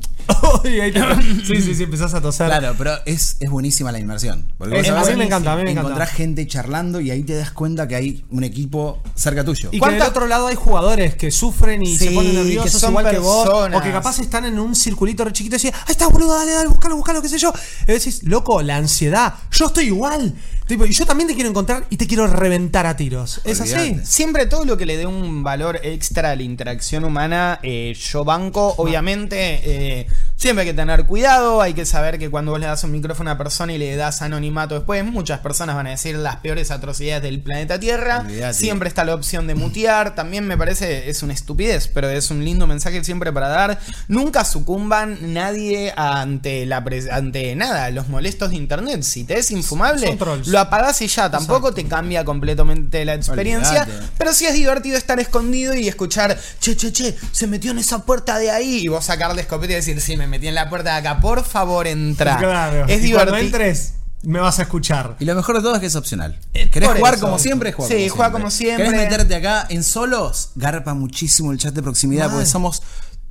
Y 0.66 0.80
ahí 0.80 0.92
te- 0.92 1.00
sí, 1.46 1.62
sí, 1.62 1.76
sí, 1.76 1.84
empezás 1.84 2.14
a 2.14 2.22
toser. 2.22 2.48
Claro, 2.48 2.76
pero 2.78 2.92
es, 3.06 3.38
es 3.40 3.50
buenísima 3.50 3.92
la 3.92 4.00
inmersión. 4.00 4.46
Porque 4.58 4.78
vos 4.92 5.08
a 5.08 5.12
mí 5.12 5.16
me 5.18 5.26
encanta, 5.26 5.54
a 5.54 5.56
mí 5.56 5.64
me 5.64 5.72
encanta. 5.72 5.90
Encontrás 5.90 6.12
gente 6.12 6.46
charlando 6.48 7.00
y 7.00 7.12
ahí 7.12 7.24
te 7.24 7.36
das 7.36 7.52
cuenta 7.52 7.88
que 7.88 7.96
hay 7.96 8.26
un 8.32 8.44
equipo 8.44 9.02
cerca 9.16 9.44
tuyo. 9.44 9.70
Y 9.70 9.72
que 9.74 9.80
¿Cuánta- 9.80 10.06
del 10.06 10.10
otro 10.12 10.28
lado 10.28 10.48
hay 10.48 10.56
jugadores 10.56 11.16
que 11.16 11.32
sufren 11.32 11.82
y 11.84 11.98
Sí, 11.98 12.08
se 12.10 12.12
ponen 12.12 12.32
que 12.32 12.38
nerviosos 12.40 12.82
son 12.82 12.92
igual 12.92 13.10
que 13.12 13.20
vos. 13.20 13.48
O 13.74 13.82
que 13.82 13.92
capaz 13.92 14.20
están 14.20 14.46
en 14.46 14.60
un 14.60 14.76
circulito 14.76 15.24
re 15.24 15.34
chiquito 15.34 15.56
y 15.56 15.60
decís, 15.60 15.74
ahí 15.86 15.92
está, 15.92 16.08
boludo, 16.08 16.36
dale, 16.38 16.52
dale, 16.52 16.68
buscalo, 16.68 16.96
buscalo, 16.96 17.22
qué 17.22 17.30
sé 17.30 17.38
yo. 17.38 17.54
Y 17.88 17.92
decís, 17.92 18.24
loco, 18.24 18.62
la 18.62 18.78
ansiedad. 18.78 19.34
Yo 19.52 19.68
estoy 19.68 19.86
igual. 19.86 20.34
Tipo, 20.68 20.84
y 20.88 20.94
yo 20.94 21.06
también 21.06 21.28
te 21.28 21.36
quiero 21.36 21.50
encontrar 21.52 21.86
y 21.92 21.98
te 21.98 22.08
quiero 22.08 22.26
reventar 22.26 22.88
a 22.88 22.98
tiros. 22.98 23.40
Es 23.44 23.62
así. 23.62 23.98
Siempre 24.04 24.48
todo 24.48 24.66
lo 24.66 24.78
que 24.78 24.88
le 24.88 24.98
dé 24.98 25.06
un 25.06 25.44
valor 25.44 25.80
extra 25.84 26.32
a 26.32 26.36
la 26.36 26.42
interacción 26.42 27.04
humana, 27.04 27.60
eh, 27.62 27.96
yo 28.12 28.24
banco. 28.26 28.74
Obviamente, 28.78 29.60
eh, 29.64 30.08
Siempre 30.38 30.64
hay 30.64 30.68
que 30.68 30.74
tener 30.74 31.06
cuidado, 31.06 31.62
hay 31.62 31.74
que 31.74 31.86
saber 31.86 32.20
que 32.20 32.30
cuando 32.30 32.52
vos 32.52 32.60
le 32.60 32.66
das 32.68 32.84
un 32.84 32.92
micrófono 32.92 33.30
a 33.30 33.34
una 33.34 33.38
persona 33.38 33.72
y 33.72 33.78
le 33.78 33.96
das 33.96 34.22
anonimato 34.22 34.76
después, 34.76 35.04
muchas 35.06 35.40
personas 35.40 35.76
van 35.78 35.88
a 35.88 35.92
decir 35.92 36.16
las 36.18 36.36
peores 36.38 36.72
atrocidades 36.72 37.24
del 37.24 37.40
planeta 37.42 37.80
Tierra. 37.80 38.26
Siempre 38.54 38.90
está 38.90 39.06
la 39.06 39.16
opción 39.16 39.48
de 39.48 39.56
mutear, 39.56 40.14
también 40.14 40.46
me 40.46 40.58
parece 40.58 41.10
es 41.10 41.24
una 41.24 41.34
estupidez, 41.34 41.88
pero 41.88 42.10
es 42.10 42.32
un 42.32 42.44
lindo 42.44 42.68
mensaje 42.68 43.02
siempre 43.04 43.32
para 43.32 43.48
dar. 43.48 43.80
Nunca 44.10 44.44
sucumban 44.44 45.34
nadie 45.34 45.94
ante 45.96 46.66
la 46.66 46.84
pres- 46.84 47.10
ante 47.10 47.56
nada, 47.56 47.90
los 47.92 48.10
molestos 48.10 48.50
de 48.50 48.58
internet. 48.58 49.04
Si 49.04 49.24
te 49.24 49.40
es 49.40 49.52
infumable, 49.52 50.08
lo 50.52 50.60
apagás 50.60 51.02
y 51.02 51.08
ya, 51.08 51.32
tampoco 51.32 51.74
te 51.74 51.86
cambia 51.86 52.26
completamente 52.26 53.06
la 53.06 53.14
experiencia, 53.14 53.88
pero 54.18 54.34
sí 54.34 54.46
es 54.46 54.54
divertido 54.54 54.98
estar 54.98 55.18
escondido 55.20 55.74
y 55.74 55.88
escuchar, 55.88 56.38
che, 56.60 56.76
che, 56.76 56.92
che, 56.92 57.16
se 57.32 57.48
metió 57.48 57.72
en 57.72 57.78
esa 57.80 58.00
puerta 58.06 58.38
de 58.38 58.52
ahí 58.52 58.82
y 58.84 58.88
vos 58.90 59.06
sacar 59.06 59.34
la 59.34 59.42
escopeta 59.42 59.72
y 59.74 59.76
decir, 59.78 60.00
sí, 60.02 60.18
me 60.18 60.25
metí 60.28 60.48
en 60.48 60.56
la 60.56 60.70
puerta 60.70 60.92
de 60.94 60.98
acá, 60.98 61.20
por 61.20 61.44
favor 61.44 61.88
entra. 61.88 62.38
Claro. 62.38 62.86
Es 62.88 63.02
divertido. 63.02 63.38
entres, 63.38 63.94
me 64.24 64.40
vas 64.40 64.60
a 64.60 64.64
escuchar. 64.64 65.16
Y 65.20 65.26
lo 65.26 65.36
mejor 65.36 65.56
de 65.58 65.62
todo 65.62 65.74
es 65.76 65.80
que 65.80 65.86
es 65.88 65.96
opcional. 65.96 66.40
Eh, 66.54 66.70
¿Querés 66.70 66.90
por 66.90 66.98
jugar 66.98 67.14
eso. 67.16 67.26
como 67.26 67.40
siempre? 67.40 67.72
Juega 67.74 67.90
Sí, 67.96 68.10
como 68.10 68.16
juega 68.16 68.26
siempre. 68.30 68.42
como 68.42 68.52
siempre. 68.52 68.86
¿Querés 68.86 69.02
meterte 69.02 69.36
acá 69.36 69.66
en 69.70 69.84
solos? 69.84 70.50
Garpa 70.56 70.94
muchísimo 70.94 71.52
el 71.52 71.58
chat 71.60 71.74
de 71.74 71.84
proximidad 71.84 72.30
porque 72.32 72.46
somos 72.46 72.82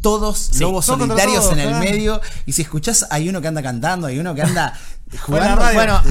todos 0.00 0.50
lobos 0.60 0.84
todos 0.86 0.98
contra 0.98 1.16
solitarios 1.16 1.44
todos, 1.44 1.52
en 1.54 1.60
el 1.60 1.68
claro. 1.70 1.84
medio. 1.84 2.20
Y 2.46 2.52
si 2.52 2.62
escuchás, 2.62 3.06
hay 3.10 3.28
uno 3.28 3.40
que 3.40 3.48
anda 3.48 3.62
cantando, 3.62 4.06
hay 4.06 4.18
uno 4.18 4.34
que 4.34 4.42
anda 4.42 4.78
jugando. 5.22 5.56
radio. 5.62 5.74
Bueno, 5.74 6.02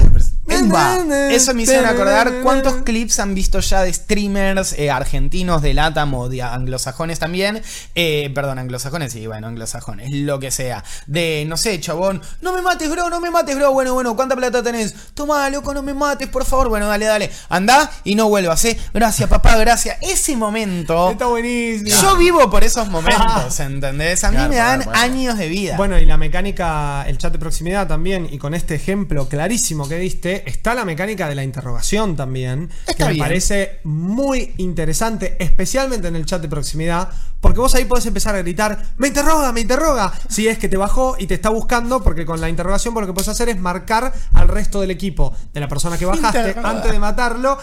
¡Pumba! 0.46 0.98
Eso 1.30 1.54
me 1.54 1.62
hicieron 1.62 1.86
acordar 1.86 2.40
cuántos 2.42 2.82
clips 2.82 3.18
han 3.18 3.34
visto 3.34 3.60
ya 3.60 3.82
de 3.82 3.92
streamers 3.92 4.74
eh, 4.74 4.90
argentinos 4.90 5.62
de 5.62 5.74
LATAM 5.74 6.14
o 6.14 6.28
de 6.28 6.42
anglosajones 6.42 7.18
también. 7.18 7.62
Eh, 7.94 8.30
perdón, 8.34 8.58
anglosajones, 8.58 9.12
sí, 9.12 9.26
bueno, 9.26 9.46
anglosajones, 9.46 10.10
lo 10.12 10.38
que 10.38 10.50
sea. 10.50 10.84
De, 11.06 11.44
no 11.46 11.56
sé, 11.56 11.80
chabón, 11.80 12.22
no 12.40 12.52
me 12.52 12.62
mates, 12.62 12.90
bro, 12.90 13.08
no 13.10 13.20
me 13.20 13.30
mates, 13.30 13.56
bro. 13.56 13.72
Bueno, 13.72 13.94
bueno, 13.94 14.14
¿cuánta 14.16 14.36
plata 14.36 14.62
tenés? 14.62 14.94
Toma, 15.14 15.48
loco, 15.50 15.72
no 15.72 15.82
me 15.82 15.94
mates, 15.94 16.28
por 16.28 16.44
favor. 16.44 16.68
Bueno, 16.68 16.86
dale, 16.86 17.06
dale. 17.06 17.30
Andá 17.48 17.90
y 18.04 18.14
no 18.14 18.28
vuelvas, 18.28 18.64
¿eh? 18.64 18.78
Gracias, 18.92 19.28
papá, 19.28 19.56
gracias. 19.56 19.96
Ese 20.00 20.36
momento. 20.36 21.10
Está 21.10 21.26
buenísimo. 21.26 21.90
Yo 21.90 22.16
vivo 22.16 22.50
por 22.50 22.64
esos 22.64 22.88
momentos, 22.88 23.58
¿entendés? 23.60 24.24
A 24.24 24.30
mí 24.30 24.36
Claro, 24.36 24.50
me 24.50 24.56
dan 24.56 24.84
años 24.94 25.38
de 25.38 25.48
vida. 25.48 25.76
Bueno, 25.76 25.98
y 25.98 26.04
la 26.04 26.16
mecánica, 26.16 27.04
el 27.06 27.18
chat 27.18 27.32
de 27.32 27.38
proximidad 27.38 27.86
también, 27.86 28.28
y 28.30 28.38
con 28.38 28.54
este 28.54 28.74
ejemplo 28.74 29.28
clarísimo 29.28 29.88
que 29.88 29.96
diste, 29.96 30.33
está 30.46 30.74
la 30.74 30.84
mecánica 30.84 31.28
de 31.28 31.34
la 31.34 31.44
interrogación 31.44 32.16
también, 32.16 32.70
Está 32.86 33.06
que 33.06 33.12
me 33.12 33.18
parece 33.18 33.80
muy 33.84 34.54
interesante, 34.58 35.36
especialmente 35.38 36.08
en 36.08 36.16
el 36.16 36.26
chat 36.26 36.42
de 36.42 36.48
proximidad, 36.48 37.08
porque 37.40 37.60
vos 37.60 37.74
ahí 37.74 37.84
podés 37.84 38.06
empezar 38.06 38.34
a 38.34 38.38
gritar, 38.38 38.82
me 38.96 39.08
interroga, 39.08 39.52
me 39.52 39.60
interroga, 39.60 40.12
si 40.28 40.48
es 40.48 40.58
que 40.58 40.68
te 40.68 40.76
bajó 40.76 41.16
y 41.18 41.26
te 41.26 41.34
está 41.34 41.50
buscando, 41.50 42.02
porque 42.02 42.24
con 42.24 42.40
la 42.40 42.48
interrogación 42.48 42.94
vos 42.94 43.02
lo 43.02 43.06
que 43.06 43.12
puedes 43.12 43.28
hacer 43.28 43.48
es 43.48 43.58
marcar 43.58 44.12
al 44.32 44.48
resto 44.48 44.80
del 44.80 44.90
equipo 44.90 45.34
de 45.52 45.60
la 45.60 45.68
persona 45.68 45.98
que 45.98 46.06
bajaste 46.06 46.38
Interroga. 46.38 46.70
antes 46.70 46.92
de 46.92 46.98
matarlo. 46.98 47.58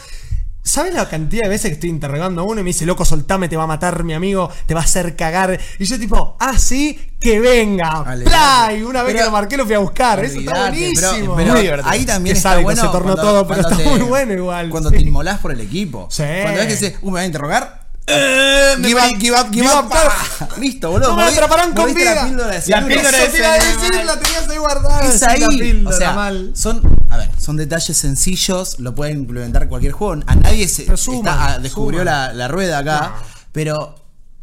¿Sabes 0.63 0.93
la 0.93 1.09
cantidad 1.09 1.43
de 1.43 1.49
veces 1.49 1.69
que 1.69 1.73
estoy 1.73 1.89
interrogando 1.89 2.41
a 2.41 2.43
uno 2.43 2.61
y 2.61 2.63
me 2.63 2.69
dice, 2.69 2.85
loco, 2.85 3.03
soltame, 3.03 3.49
te 3.49 3.57
va 3.57 3.63
a 3.63 3.67
matar 3.67 4.03
mi 4.03 4.13
amigo, 4.13 4.49
te 4.67 4.75
va 4.75 4.81
a 4.81 4.83
hacer 4.83 5.15
cagar? 5.15 5.59
Y 5.79 5.85
yo 5.85 5.97
tipo, 5.99 6.37
ah, 6.39 6.55
sí, 6.57 6.99
que 7.19 7.39
venga. 7.39 8.03
¡Play! 8.03 8.83
Una 8.83 9.01
vez 9.01 9.13
Pero- 9.13 9.17
que 9.17 9.25
lo 9.25 9.31
marqué 9.31 9.57
lo 9.57 9.65
fui 9.65 9.73
a 9.73 9.79
buscar. 9.79 10.23
Eso 10.23 10.39
está 10.39 10.69
buenísimo. 10.69 11.35
Pero, 11.35 11.53
pero 11.55 11.81
ahí 11.85 12.05
también 12.05 12.35
está 12.37 12.51
sádico 12.51 12.65
bueno. 12.65 12.81
se 12.81 12.87
tornó 12.89 13.13
cuando- 13.15 13.21
todo, 13.21 13.47
pero 13.47 13.61
está 13.61 13.75
muy 13.89 13.99
bueno 14.01 14.33
igual, 14.33 14.69
Cuando 14.69 14.89
sí. 14.91 14.97
te 14.97 15.01
inmolás 15.01 15.39
por 15.39 15.51
el 15.51 15.61
equipo. 15.61 16.07
Sí. 16.11 16.23
Cuando 16.43 16.59
ves 16.59 16.67
que 16.67 16.73
dice, 16.73 16.97
uh, 17.01 17.07
me 17.09 17.15
va 17.15 17.19
a 17.21 17.25
interrogar. 17.25 17.80
Eh, 18.13 18.75
give 18.83 18.99
up, 18.99 19.19
give 19.19 19.35
up, 19.39 19.51
give 19.51 19.63
Give 19.67 19.73
up. 19.73 19.85
up, 19.85 19.89
pa. 19.91 20.49
Listo, 20.59 20.91
boludo. 20.91 21.09
No 21.09 21.15
me 21.17 21.23
atraparán 21.23 21.73
con 21.73 21.93
vida. 21.93 22.15
La 22.15 22.25
píldora 22.25 22.47
de 22.59 22.69
La 22.69 22.85
píldora 22.85 23.11
de 23.11 23.23
decir, 23.23 24.05
la 24.05 24.19
tenías 24.19 24.49
ahí 24.49 24.57
guardada. 24.57 25.01
Es 25.01 25.23
ahí. 25.23 25.39
la 25.39 25.47
píldora, 25.49 25.95
o 25.95 25.99
sea, 25.99 26.13
mal. 26.13 26.51
son, 26.55 26.81
a 27.09 27.17
ver, 27.17 27.29
son 27.39 27.57
detalles 27.57 27.95
sencillos, 27.97 28.79
lo 28.79 28.93
pueden 28.95 29.19
implementar 29.19 29.67
cualquier 29.67 29.93
juego. 29.93 30.21
A 30.27 30.35
nadie 30.35 30.67
se 30.67 30.83
está- 30.91 31.59
descubrió 31.59 32.03
la, 32.03 32.33
la 32.33 32.47
rueda 32.47 32.79
acá, 32.79 33.13
No. 33.19 33.25
pero 33.51 33.95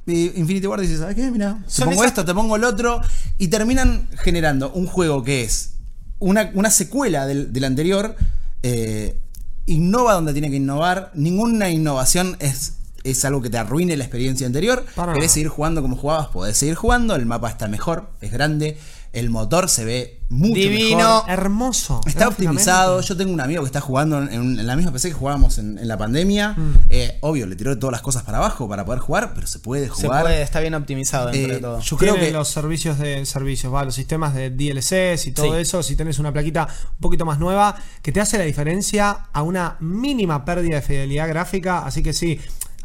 Infinity 0.07 0.67
Ward 0.67 0.81
dice, 0.81 0.99
¿sabes 0.99 1.15
qué? 1.17 1.31
Mira, 1.31 1.59
te 1.75 1.83
pongo 1.85 1.93
esas- 2.03 2.07
esto, 2.07 2.25
te 2.25 2.35
pongo 2.35 2.57
el 2.57 2.65
otro, 2.65 3.01
y 3.37 3.49
terminan 3.49 4.09
generando 4.19 4.71
un 4.73 4.87
juego 4.87 5.23
que 5.23 5.43
es 5.45 5.73
una, 6.19 6.51
una 6.55 6.71
secuela 6.71 7.27
del, 7.27 7.53
del 7.53 7.65
anterior, 7.65 8.17
eh, 8.63 9.19
innova 9.67 10.15
donde 10.15 10.33
tiene 10.33 10.49
que 10.51 10.57
innovar, 10.57 11.11
ninguna 11.15 11.69
innovación 11.69 12.37
es... 12.41 12.73
Es 13.11 13.25
algo 13.25 13.41
que 13.43 13.51
te 13.51 13.59
arruine 13.59 13.97
la 13.97 14.05
experiencia 14.05 14.47
anterior. 14.47 14.85
Para 14.95 15.13
Querés 15.15 15.33
seguir 15.33 15.49
jugando 15.49 15.83
como 15.83 15.97
jugabas, 15.97 16.29
podés 16.29 16.57
seguir 16.57 16.75
jugando. 16.75 17.15
El 17.15 17.27
mapa 17.27 17.49
está 17.49 17.69
mejor, 17.69 18.11
es 18.21 18.33
grande. 18.33 18.77
El 19.11 19.31
motor 19.31 19.71
se 19.71 19.87
ve 19.87 20.21
mucho 20.29 20.53
Divino. 20.55 20.99
mejor. 20.99 21.31
Hermoso. 21.31 22.01
Está 22.05 22.29
optimizado. 22.29 23.01
Yo 23.01 23.17
tengo 23.17 23.33
un 23.33 23.41
amigo 23.41 23.63
que 23.63 23.67
está 23.67 23.81
jugando 23.81 24.19
en, 24.23 24.31
en 24.61 24.67
la 24.67 24.77
misma 24.77 24.93
PC 24.93 25.09
que 25.09 25.15
jugábamos 25.15 25.57
en, 25.57 25.79
en 25.79 25.89
la 25.89 25.97
pandemia. 25.97 26.51
Mm. 26.51 26.75
Eh, 26.91 27.17
obvio, 27.23 27.47
le 27.47 27.57
tiró 27.57 27.79
todas 27.79 27.93
las 27.93 28.03
cosas 28.03 28.23
para 28.25 28.37
abajo 28.37 28.69
para 28.69 28.85
poder 28.85 29.01
jugar, 29.01 29.33
pero 29.35 29.47
se 29.47 29.61
puede 29.61 29.87
Se 29.87 29.91
jugar. 29.93 30.25
puede, 30.25 30.43
está 30.43 30.61
bien 30.61 30.75
optimizado 30.75 31.31
dentro 31.31 31.51
Eh, 31.53 31.55
de 31.55 31.61
todo. 31.63 31.81
yo 31.81 31.97
creo 31.97 32.17
que 32.17 32.31
los 32.31 32.49
servicios 32.51 32.99
de 32.99 33.25
servicios, 33.25 33.73
va, 33.73 33.83
los 33.83 33.95
sistemas 33.95 34.35
de 34.35 34.51
DLCs 34.51 35.27
y 35.27 35.33
todo 35.33 35.55
Sí. 35.55 35.61
eso, 35.63 35.83
si 35.83 35.97
tenés 35.97 36.19
una 36.19 36.31
plaquita 36.31 36.69
un 36.69 37.01
poquito 37.01 37.25
más 37.25 37.39
nueva, 37.39 37.77
que 38.03 38.13
te 38.13 38.21
hace 38.21 38.37
la 38.37 38.45
diferencia 38.45 39.29
a 39.33 39.43
una 39.43 39.79
mínima 39.81 40.45
pérdida 40.45 40.77
de 40.77 40.83
fidelidad 40.83 41.29
gráfica, 41.29 41.79
así 41.87 42.03
que 42.03 42.13
sí. 42.13 42.39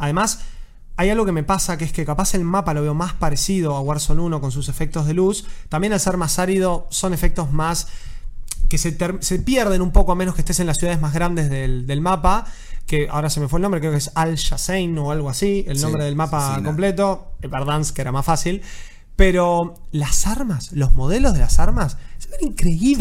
Además, 0.04 0.40
hay 0.96 1.10
algo 1.10 1.26
que 1.26 1.32
me 1.32 1.44
pasa 1.44 1.78
que 1.78 1.86
es 1.86 1.92
que 1.92 2.06
capaz 2.06 2.36
el 2.36 2.44
mapa 2.44 2.74
lo 2.74 2.82
veo 2.84 2.94
más 2.94 3.14
parecido 3.14 3.76
a 3.76 3.82
Warzone 3.82 4.22
1 4.22 4.42
con 4.42 4.52
sus 4.52 4.70
efectos 4.70 5.06
de 5.08 5.14
luz. 5.14 5.46
También 5.70 5.94
al 5.94 6.00
ser 6.00 6.18
más 6.18 6.38
árido, 6.40 6.88
son 6.90 7.14
efectos 7.14 7.52
más 7.52 7.88
que 8.70 8.78
se, 8.78 8.96
se 9.20 9.40
pierden 9.40 9.82
un 9.82 9.92
poco 9.92 10.12
a 10.12 10.16
menos 10.16 10.36
que 10.36 10.42
estés 10.42 10.60
en 10.60 10.68
las 10.68 10.78
ciudades 10.78 11.02
más 11.02 11.14
grandes 11.14 11.50
del, 11.50 11.88
del 11.88 12.02
mapa. 12.02 12.46
Que 12.86 13.08
ahora 13.10 13.30
se 13.30 13.40
me 13.40 13.48
fue 13.48 13.60
el 13.60 13.62
nombre, 13.64 13.80
creo 13.80 13.92
que 13.94 13.98
es 13.98 14.12
Al 14.14 14.36
Shasein 14.36 14.98
o 14.98 15.12
algo 15.12 15.30
así, 15.30 15.64
el 15.68 15.78
Sí, 15.78 15.84
nombre 15.84 16.04
del 16.04 16.16
mapa 16.16 16.56
sí, 16.56 16.62
no. 16.62 16.68
completo. 16.68 17.32
Verdansk, 17.42 17.96
que 17.96 18.02
era 18.02 18.12
más 18.12 18.26
fácil. 18.26 18.62
Pero 19.16 19.76
las 19.92 20.26
armas, 20.28 20.72
los 20.74 20.96
modelos 20.96 21.34
de 21.34 21.40
las 21.40 21.60
armas, 21.60 21.98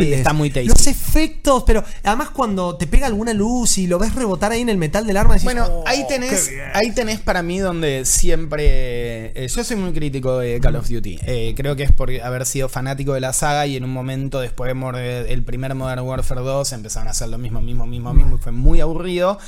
Sí, 0.05 0.13
está 0.13 0.33
muy 0.33 0.51
tasty. 0.51 0.69
Los 0.69 0.87
efectos, 0.87 1.65
pero 1.67 1.83
además 2.03 2.31
cuando 2.31 2.77
te 2.77 2.87
pega 2.87 3.07
alguna 3.07 3.33
luz 3.33 3.79
y 3.79 3.87
lo 3.87 3.99
ves 3.99 4.15
rebotar 4.15 4.53
ahí 4.53 4.61
en 4.61 4.69
el 4.69 4.77
metal 4.79 5.07
del 5.07 5.17
arma, 5.17 5.35
decís, 5.35 5.45
Bueno, 5.45 5.67
"Oh, 5.71 5.85
ahí 5.87 6.05
tenés, 6.09 6.49
bien". 6.51 6.63
ahí 6.75 6.91
tenés 6.93 7.21
para 7.21 7.43
mí 7.43 7.59
donde 7.59 8.05
siempre. 8.05 9.33
eh, 9.45 9.49
yo 9.49 9.65
soy 9.65 9.77
muy 9.77 9.93
crítico 9.93 10.39
de 10.39 10.61
Call 10.61 10.77
of 10.77 10.89
Duty. 10.89 11.19
Eh, 11.27 11.55
creo 11.57 11.77
que 11.77 11.83
es 11.85 11.93
por 11.93 12.11
haber 12.21 12.47
sido 12.47 12.69
fanático 12.69 13.13
de 13.15 13.21
la 13.21 13.33
saga 13.33 13.67
y 13.67 13.77
en 13.77 13.85
un 13.85 13.91
momento 13.93 14.41
después 14.41 14.69
de 14.69 14.75
mor- 14.75 14.97
el 14.97 15.43
primer 15.45 15.75
Modern 15.75 16.01
Warfare 16.03 16.41
2 16.43 16.73
empezaron 16.73 17.09
a 17.09 17.13
hacer 17.13 17.29
lo 17.29 17.39
mismo, 17.39 17.61
mismo, 17.61 17.87
mismo, 17.87 18.13
mismo. 18.15 18.37
Y 18.37 18.39
fue 18.39 18.53
muy 18.53 18.81
aburrido. 18.81 19.39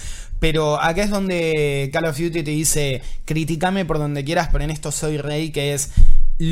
Pero 0.41 0.81
acá 0.81 1.03
es 1.05 1.11
donde 1.11 1.89
Call 1.93 2.07
of 2.07 2.19
Duty 2.19 2.43
te 2.43 2.51
dice: 2.51 3.01
criticame 3.25 3.85
por 3.85 3.99
donde 3.99 4.25
quieras, 4.25 4.49
pero 4.53 4.65
en 4.65 4.71
esto 4.71 4.93
soy 4.93 5.17
rey, 5.17 5.51
que 5.51 5.73
es 5.75 5.91